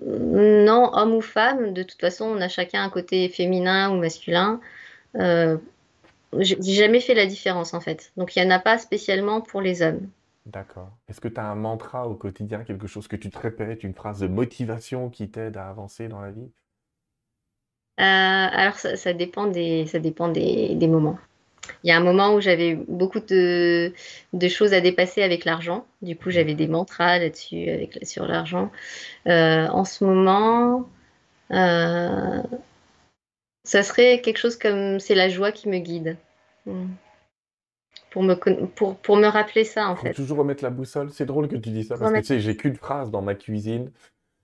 non, 0.01 0.91
homme 0.93 1.15
ou 1.15 1.20
femme, 1.20 1.73
de 1.73 1.83
toute 1.83 2.01
façon, 2.01 2.27
on 2.27 2.41
a 2.41 2.47
chacun 2.47 2.85
un 2.85 2.91
côté 2.91 3.28
féminin 3.28 3.91
ou 3.91 3.97
masculin. 3.97 4.61
Euh, 5.16 5.59
j'ai 6.39 6.74
jamais 6.74 7.01
fait 7.01 7.15
la 7.15 7.27
différence 7.27 7.74
en 7.74 7.81
fait. 7.81 8.12
Donc 8.16 8.37
il 8.37 8.43
n'y 8.43 8.47
en 8.47 8.55
a 8.55 8.61
pas 8.61 8.78
spécialement 8.78 9.41
pour 9.41 9.61
les 9.61 9.83
hommes. 9.83 10.09
D'accord. 10.45 10.91
Est-ce 11.09 11.20
que 11.20 11.27
tu 11.27 11.41
as 11.41 11.47
un 11.47 11.57
mantra 11.57 12.07
au 12.07 12.15
quotidien, 12.15 12.62
quelque 12.62 12.87
chose 12.87 13.09
que 13.09 13.16
tu 13.16 13.31
te 13.31 13.39
répètes, 13.39 13.83
une 13.83 13.95
phrase 13.95 14.20
de 14.20 14.28
motivation 14.28 15.11
qui 15.11 15.28
t'aide 15.28 15.57
à 15.57 15.69
avancer 15.69 16.07
dans 16.07 16.20
la 16.20 16.31
vie? 16.31 16.51
alors 17.99 18.77
ça, 18.77 19.12
dépend 19.12 19.47
des, 19.47 19.87
ça 19.87 19.99
dépend 19.99 20.28
des 20.28 20.87
moments. 20.87 21.19
Il 21.83 21.89
y 21.89 21.93
a 21.93 21.97
un 21.97 22.03
moment 22.03 22.35
où 22.35 22.41
j'avais 22.41 22.75
beaucoup 22.75 23.21
de, 23.21 23.93
choses 24.49 24.73
à 24.73 24.81
dépasser 24.81 25.23
avec 25.23 25.45
l'argent. 25.45 25.87
Du 26.03 26.17
coup, 26.17 26.31
j'avais 26.31 26.55
des 26.55 26.69
mantras 26.69 27.19
là-dessus, 27.19 27.89
sur 28.03 28.27
l'argent. 28.27 28.71
Euh, 29.27 29.67
en 29.69 29.85
ce 29.85 30.05
moment, 30.05 30.89
euh, 31.53 32.43
ça 33.65 33.83
serait 33.83 34.21
quelque 34.21 34.39
chose 34.39 34.57
comme 34.57 35.01
c'est 35.01 35.15
la 35.15 35.29
joie 35.29 35.53
qui 35.53 35.69
me 35.69 35.79
guide. 35.79 36.17
Hmm. 36.67 36.87
Pour 38.11 38.23
me, 38.23 38.35
pour, 38.67 38.97
pour 38.97 39.17
me 39.17 39.27
rappeler 39.27 39.65
ça, 39.65 39.89
en 39.89 39.97
fait. 39.97 40.15
toujours 40.15 40.39
remettre 40.39 40.65
la 40.65 40.71
boussole. 40.71 41.11
C'est 41.11 41.27
drôle 41.27 41.49
que 41.49 41.57
tu 41.57 41.71
dis 41.71 41.85
ça, 41.85 41.99
parce 41.99 42.13
que 42.13 42.19
tu 42.19 42.25
sais, 42.25 42.41
j'ai 42.41 42.57
qu'une 42.57 42.77
phrase 42.77 43.11
dans 43.11 43.21
ma 43.21 43.35
cuisine 43.35 43.91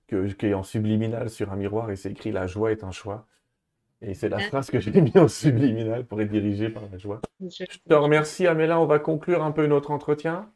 que, 0.09 0.27
qui 0.27 0.47
est 0.47 0.55
en 0.55 0.63
subliminal 0.63 1.31
sur 1.31 1.53
un 1.53 1.57
miroir 1.57 1.91
et 1.91 1.97
c'est 1.97 2.11
écrit 2.11 2.33
La 2.33 2.47
joie 2.47 2.73
est 2.73 2.85
un 2.85 2.91
choix. 2.91 3.27
Et 4.03 4.15
c'est 4.15 4.29
la 4.29 4.41
phrase 4.41 4.69
que 4.69 4.81
j'ai 4.81 5.01
mis 5.01 5.17
en 5.17 5.29
subliminal 5.29 6.05
pour 6.05 6.21
être 6.21 6.31
dirigé 6.31 6.69
par 6.69 6.83
la 6.91 6.99
joie. 6.99 7.21
Je 7.41 7.65
te 7.89 7.95
remercie, 7.95 8.47
Améla. 8.47 8.81
On 8.81 8.87
va 8.87 8.99
conclure 8.99 9.45
un 9.45 9.53
peu 9.53 9.67
notre 9.67 9.93
entretien. 9.93 10.51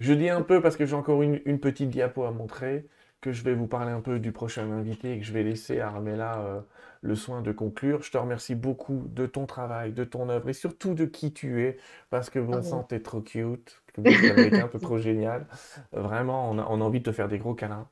Je 0.00 0.12
dis 0.12 0.28
un 0.28 0.42
peu 0.42 0.60
parce 0.60 0.76
que 0.76 0.84
j'ai 0.84 0.94
encore 0.94 1.22
une, 1.22 1.58
petite 1.58 1.88
diapo 1.88 2.24
à 2.24 2.30
montrer, 2.30 2.86
que 3.20 3.32
je 3.32 3.42
vais 3.42 3.54
vous 3.54 3.66
parler 3.66 3.92
un 3.92 4.00
peu 4.00 4.18
du 4.18 4.32
prochain 4.32 4.70
invité 4.70 5.14
et 5.14 5.18
que 5.18 5.24
je 5.24 5.32
vais 5.32 5.42
laisser 5.42 5.80
à 5.80 5.88
Améla 5.88 6.40
euh, 6.40 6.60
le 7.00 7.14
soin 7.14 7.40
de 7.40 7.52
conclure. 7.52 8.02
Je 8.02 8.10
te 8.10 8.18
remercie 8.18 8.54
beaucoup 8.54 9.04
de 9.08 9.24
ton 9.24 9.46
travail, 9.46 9.92
de 9.92 10.04
ton 10.04 10.28
œuvre 10.28 10.50
et 10.50 10.52
surtout 10.52 10.94
de 10.94 11.06
qui 11.06 11.32
tu 11.32 11.62
es, 11.62 11.78
parce 12.10 12.28
que 12.28 12.38
Vincent, 12.38 12.80
ah 12.82 12.86
t'es 12.86 13.00
trop 13.00 13.22
cute, 13.22 13.82
que 13.94 14.02
vous 14.02 14.56
un 14.58 14.68
peu 14.68 14.78
trop 14.78 14.98
génial. 14.98 15.46
Vraiment, 15.92 16.50
on 16.50 16.58
a, 16.58 16.66
on 16.68 16.80
a 16.80 16.84
envie 16.84 16.98
de 16.98 17.04
te 17.04 17.12
faire 17.12 17.28
des 17.28 17.38
gros 17.38 17.54
câlins. 17.54 17.88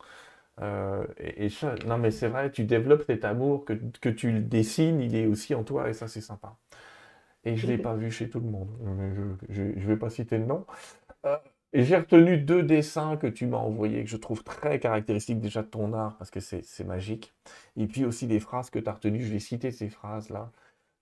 Euh, 0.61 1.07
et, 1.19 1.49
non, 1.87 1.99
mais 1.99 2.11
c'est 2.11 2.29
vrai, 2.29 2.51
tu 2.51 2.65
développes 2.65 3.05
cet 3.07 3.25
amour, 3.25 3.65
que, 3.65 3.73
que, 4.01 4.09
tu 4.09 4.33
le 4.33 4.41
dessines, 4.41 5.01
il 5.01 5.17
est 5.17 5.27
aussi 5.27 5.55
en 5.55 5.65
toi, 5.65 5.89
et 5.89 5.95
ça, 5.95 6.09
c'est 6.09 6.21
sympa. 6.21 6.57
Et 7.45 7.57
je 7.57 7.67
ne 7.67 7.73
l'ai 7.73 7.79
pas 7.79 7.95
vu 7.95 8.11
chez 8.11 8.29
tout 8.31 8.41
le 8.41 8.47
monde. 8.47 8.71
Je 9.49 9.63
ne 9.63 9.87
vais 9.87 9.97
pas 9.97 10.11
citer 10.11 10.39
le 10.39 10.47
nom. 10.47 10.67
Euh, 11.27 11.37
et 11.73 11.85
j'ai 11.85 11.97
retenu 11.97 12.39
deux 12.39 12.63
dessins 12.63 13.17
que 13.17 13.27
tu 13.27 13.47
m'as 13.47 13.57
envoyés, 13.57 14.05
que 14.05 14.11
je 14.11 14.17
trouve 14.17 14.45
très 14.45 14.79
caractéristiques 14.79 15.41
déjà 15.41 15.63
de 15.63 15.69
ton 15.69 15.93
art, 15.95 16.17
parce 16.19 16.31
que 16.31 16.41
c'est 16.41 16.85
magique. 16.85 17.33
Et 17.77 17.87
puis 17.87 18.05
aussi 18.05 18.27
des 18.27 18.41
phrases 18.41 18.71
que 18.71 18.79
tu 18.79 18.89
as 18.89 18.93
retenues. 18.93 19.23
Je 19.23 19.33
vais 19.33 19.39
citer 19.41 19.71
ces 19.71 19.89
phrases-là. 19.89 20.51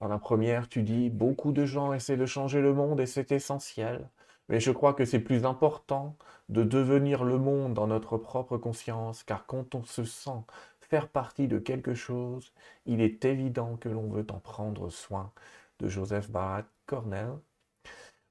Dans 0.01 0.09
la 0.09 0.19
première, 0.19 0.69
tu 0.69 0.83
dis 0.83 1.11
Beaucoup 1.11 1.53
de 1.53 1.67
gens 1.67 1.93
essaient 1.93 2.17
de 2.17 2.27
changer 2.27 2.61
le 2.61 2.73
monde 2.73 3.01
et 3.01 3.07
c'est 3.07 3.33
essentiel. 3.33 4.09
Mais 4.51 4.61
je 4.61 4.73
crois 4.73 4.93
que 4.95 5.05
c'est 5.05 5.21
plus 5.21 5.47
important 5.47 6.17
de 6.49 6.65
devenir 6.65 7.25
le 7.25 7.39
monde 7.39 7.73
dans 7.73 7.87
notre 7.87 8.19
propre 8.19 8.59
conscience, 8.59 9.23
car 9.23 9.47
quand 9.47 9.75
on 9.77 9.85
se 9.85 10.05
sent 10.05 10.45
faire 10.81 11.09
partie 11.09 11.47
de 11.47 11.61
quelque 11.61 11.95
chose, 11.95 12.53
il 12.85 13.01
est 13.01 13.25
évident 13.25 13.77
que 13.77 13.89
l'on 13.89 14.09
veut 14.09 14.27
en 14.31 14.41
prendre 14.41 14.91
soin. 14.91 15.33
De 15.79 15.89
Joseph 15.89 16.31
Barat 16.31 16.65
Cornell, 16.85 17.39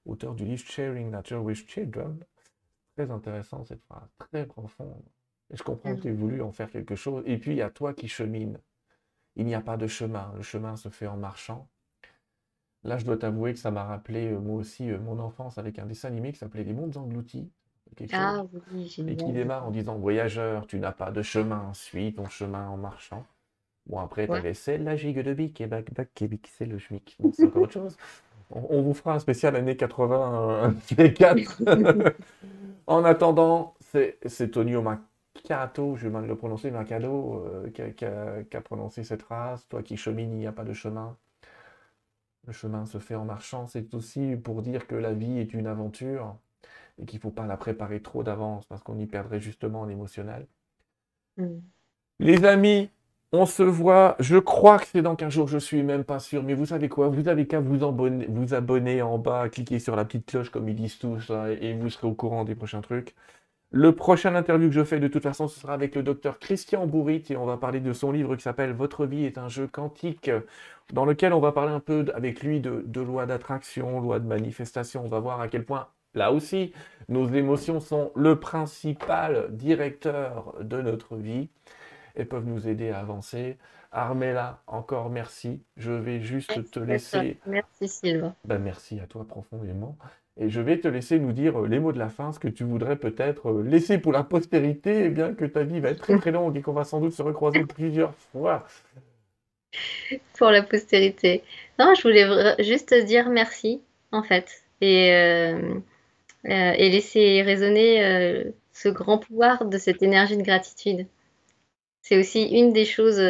auteur 0.05 0.35
du 0.35 0.45
livre 0.45 0.63
Sharing 0.63 1.09
Nature 1.09 1.41
with 1.41 1.67
Children. 1.67 2.19
Très 2.95 3.09
intéressant 3.09 3.63
cette 3.63 3.83
phrase, 3.85 4.09
très 4.17 4.45
profonde. 4.45 5.01
Et 5.51 5.57
je 5.57 5.63
comprends 5.63 5.95
que 5.95 6.01
tu 6.01 6.09
aies 6.09 6.13
voulu 6.13 6.41
en 6.41 6.51
faire 6.51 6.69
quelque 6.69 6.95
chose? 6.95 7.23
Et 7.25 7.37
puis, 7.37 7.51
il 7.51 7.57
y 7.57 7.61
a 7.61 7.69
toi 7.69 7.93
qui 7.93 8.07
chemine. 8.07 8.59
Il 9.35 9.45
n'y 9.45 9.55
a 9.55 9.61
pas 9.61 9.77
de 9.77 9.87
chemin. 9.87 10.31
Le 10.35 10.43
chemin 10.43 10.75
se 10.75 10.89
fait 10.89 11.07
en 11.07 11.17
marchant. 11.17 11.69
Là, 12.83 12.97
je 12.97 13.05
dois 13.05 13.17
t'avouer 13.17 13.53
que 13.53 13.59
ça 13.59 13.71
m'a 13.71 13.83
rappelé, 13.83 14.31
euh, 14.31 14.39
moi 14.39 14.55
aussi, 14.55 14.89
euh, 14.89 14.99
mon 14.99 15.19
enfance 15.19 15.57
avec 15.57 15.79
un 15.79 15.85
dessin 15.85 16.07
animé 16.07 16.31
qui 16.31 16.39
s'appelait 16.39 16.63
Les 16.63 16.73
Mondes 16.73 16.95
Engloutis. 16.97 17.49
Ah, 18.13 18.43
et 19.07 19.15
qui 19.15 19.31
démarre 19.33 19.67
en 19.67 19.71
disant 19.71 19.97
Voyageur, 19.97 20.67
tu 20.67 20.79
n'as 20.79 20.91
pas 20.91 21.11
de 21.11 21.21
chemin, 21.21 21.71
suis 21.73 22.13
ton 22.13 22.29
chemin 22.29 22.69
en 22.69 22.77
marchant. 22.77 23.25
Bon, 23.87 23.99
après, 23.99 24.27
tu 24.27 24.33
avais 24.33 24.53
C'est 24.53 24.77
la 24.77 24.95
gigue 24.95 25.21
de 25.21 25.33
Bic 25.33 25.59
et 25.59 25.67
Bac 25.67 25.93
Bac 25.93 26.09
Bic, 26.21 26.49
c'est 26.55 26.65
le 26.65 26.77
schmic. 26.77 27.17
c'est 27.33 27.45
encore 27.45 27.63
autre 27.63 27.73
chose. 27.73 27.97
On, 28.51 28.81
vous 28.81 28.93
fera 28.93 29.13
un 29.13 29.19
spécial 29.19 29.55
années 29.55 29.75
80, 29.75 30.73
les 30.97 31.13
4. 31.13 31.61
en 32.87 33.03
attendant, 33.03 33.75
c'est 33.79 34.51
Tonio 34.51 34.81
Macato, 34.81 35.95
je 35.95 36.03
vais 36.07 36.09
mal 36.09 36.25
le 36.25 36.35
prononcer, 36.35 36.71
Macado, 36.71 37.45
euh, 37.45 37.69
qui, 37.69 38.05
a, 38.05 38.61
prononcé 38.61 39.03
cette 39.03 39.21
phrase 39.21 39.67
Toi 39.67 39.83
qui 39.83 39.97
chemines, 39.97 40.31
il 40.31 40.39
n'y 40.39 40.47
a 40.47 40.51
pas 40.51 40.63
de 40.63 40.73
chemin. 40.73 41.15
Le 42.49 42.53
chemin 42.53 42.87
se 42.87 42.97
fait 42.97 43.13
en 43.13 43.25
marchant, 43.25 43.67
c'est 43.67 43.93
aussi 43.93 44.35
pour 44.35 44.63
dire 44.63 44.87
que 44.87 44.95
la 44.95 45.13
vie 45.13 45.37
est 45.37 45.53
une 45.53 45.67
aventure 45.67 46.35
et 46.97 47.05
qu'il 47.05 47.17
ne 47.17 47.21
faut 47.21 47.29
pas 47.29 47.45
la 47.45 47.57
préparer 47.57 48.01
trop 48.01 48.23
d'avance 48.23 48.65
parce 48.65 48.81
qu'on 48.81 48.97
y 48.97 49.05
perdrait 49.05 49.39
justement 49.39 49.85
l'émotionnel. 49.85 50.47
Mm. 51.37 51.59
Les 52.17 52.45
amis, 52.45 52.89
on 53.33 53.45
se 53.45 53.61
voit, 53.61 54.15
je 54.17 54.37
crois 54.39 54.79
que 54.79 54.87
c'est 54.87 55.03
dans 55.03 55.15
15 55.15 55.31
jours, 55.31 55.47
je 55.47 55.59
suis 55.59 55.83
même 55.83 56.03
pas 56.03 56.17
sûr, 56.17 56.41
mais 56.41 56.55
vous 56.55 56.65
savez 56.65 56.89
quoi, 56.89 57.09
vous 57.09 57.27
avez 57.27 57.45
qu'à 57.45 57.59
vous, 57.59 57.85
abonner, 57.87 58.25
vous 58.27 58.55
abonner 58.55 59.03
en 59.03 59.19
bas, 59.19 59.47
cliquer 59.49 59.77
sur 59.77 59.95
la 59.95 60.03
petite 60.03 60.25
cloche 60.25 60.49
comme 60.49 60.67
ils 60.69 60.75
disent 60.75 60.97
tous, 60.97 61.31
et 61.61 61.75
vous 61.75 61.91
serez 61.91 62.07
au 62.07 62.15
courant 62.15 62.45
des 62.45 62.55
prochains 62.55 62.81
trucs. 62.81 63.13
Le 63.71 63.93
prochain 63.93 64.33
interview 64.33 64.67
que 64.69 64.73
je 64.73 64.83
fais, 64.83 64.99
de 64.99 65.07
toute 65.07 65.21
façon, 65.21 65.47
ce 65.47 65.59
sera 65.59 65.73
avec 65.73 65.95
le 65.95 66.01
docteur 66.01 66.39
Christian 66.39 66.87
Bourrit 66.87 67.23
et 67.29 67.37
on 67.37 67.45
va 67.45 67.57
parler 67.57 67.79
de 67.79 67.93
son 67.93 68.11
livre 68.11 68.35
qui 68.35 68.41
s'appelle 68.41 68.73
Votre 68.73 69.05
vie 69.05 69.25
est 69.25 69.37
un 69.37 69.47
jeu 69.47 69.67
quantique, 69.67 70.31
dans 70.91 71.05
lequel 71.05 71.33
on 71.33 71.39
va 71.39 71.51
parler 71.51 71.71
un 71.71 71.79
peu 71.79 72.05
avec 72.15 72.41
lui 72.41 72.61
de, 72.61 72.83
de 72.87 73.01
loi 73.01 73.27
d'attraction, 73.27 73.99
loi 73.99 74.19
de 74.19 74.25
manifestation. 74.25 75.05
On 75.05 75.07
va 75.07 75.19
voir 75.19 75.39
à 75.39 75.47
quel 75.47 75.65
point, 75.65 75.87
là 76.15 76.31
aussi, 76.31 76.73
nos 77.09 77.27
émotions 77.27 77.79
sont 77.79 78.11
le 78.15 78.39
principal 78.39 79.55
directeur 79.55 80.55
de 80.61 80.81
notre 80.81 81.15
vie 81.15 81.49
et 82.15 82.25
peuvent 82.25 82.47
nous 82.47 82.67
aider 82.67 82.89
à 82.89 82.99
avancer. 82.99 83.59
Armella, 83.91 84.61
encore 84.65 85.11
merci. 85.11 85.63
Je 85.77 85.91
vais 85.91 86.21
juste 86.21 86.71
te 86.71 86.79
laisser. 86.79 87.39
Merci 87.45 87.87
Sylvain. 87.87 88.35
Ben, 88.45 88.59
merci 88.59 88.99
à 88.99 89.05
toi 89.05 89.25
profondément. 89.27 89.95
Et 90.41 90.49
je 90.49 90.61
vais 90.61 90.79
te 90.79 90.87
laisser 90.87 91.19
nous 91.19 91.33
dire 91.33 91.59
euh, 91.59 91.67
les 91.67 91.79
mots 91.79 91.91
de 91.91 91.99
la 91.99 92.07
fin, 92.07 92.31
ce 92.31 92.39
que 92.39 92.47
tu 92.47 92.63
voudrais 92.63 92.95
peut-être 92.95 93.49
euh, 93.49 93.61
laisser 93.61 93.97
pour 93.97 94.13
la 94.13 94.23
postérité, 94.23 95.03
eh 95.05 95.09
bien 95.09 95.33
que 95.33 95.43
ta 95.43 95.63
vie 95.63 95.81
va 95.81 95.89
être 95.89 95.99
très 95.99 96.17
très 96.17 96.31
longue 96.31 96.55
et 96.55 96.61
qu'on 96.61 96.71
va 96.71 96.85
sans 96.85 97.01
doute 97.01 97.11
se 97.11 97.21
recroiser 97.21 97.65
plusieurs 97.75 98.15
fois. 98.15 98.65
Pour 100.37 100.49
la 100.49 100.63
postérité. 100.63 101.43
Non, 101.77 101.93
je 101.93 102.01
voulais 102.01 102.55
juste 102.63 102.93
dire 102.93 103.29
merci, 103.29 103.81
en 104.13 104.23
fait, 104.23 104.63
et, 104.79 105.13
euh, 105.13 105.75
et 106.45 106.89
laisser 106.89 107.41
résonner 107.41 108.51
ce 108.71 108.89
grand 108.89 109.19
pouvoir 109.19 109.65
de 109.65 109.77
cette 109.77 110.01
énergie 110.01 110.37
de 110.37 110.41
gratitude. 110.41 111.05
c'est 112.01 112.17
aussi 112.17 112.45
une 112.45 112.73
des 112.73 112.85
choses 112.85 113.21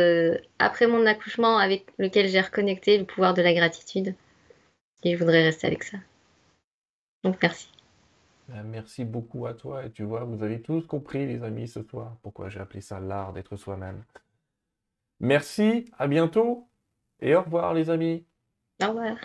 après 0.60 0.88
mon 0.88 1.06
accouchement 1.06 1.57
avec 1.57 1.88
lequel 1.98 2.30
j'ai 2.30 2.40
reconnecté 2.40 2.98
le 2.98 3.03
pouvoir 3.03 3.34
de 3.34 3.41
la 3.41 3.53
gratitude. 3.53 4.14
Et 5.03 5.14
je 5.14 5.18
voudrais 5.18 5.44
rester 5.44 5.68
avec 5.68 5.84
ça. 5.84 5.98
Donc 7.24 7.38
merci. 7.41 7.70
Ben, 8.48 8.64
merci 8.64 9.06
beaucoup 9.06 9.46
à 9.46 9.54
toi. 9.54 9.86
Et 9.86 9.91
tu 9.91 10.04
vois, 10.04 10.24
vous 10.24 10.44
avez 10.44 10.62
tous 10.62 10.86
compris, 10.88 11.28
les 11.28 11.44
amis, 11.44 11.68
ce 11.68 11.84
soir, 11.84 12.18
pourquoi 12.24 12.50
j'ai 12.50 12.60
appelé 12.60 12.82
ça 12.82 13.00
l'art 13.00 13.34
d'être 13.34 13.56
soi-même. 13.58 14.04
Merci, 15.20 15.86
à 15.98 16.08
bientôt 16.08 16.68
et 17.20 17.36
au 17.36 17.41
revoir, 17.41 17.74
les 17.74 17.90
amis. 17.90 18.26
Au 18.82 18.88
revoir. 18.88 19.18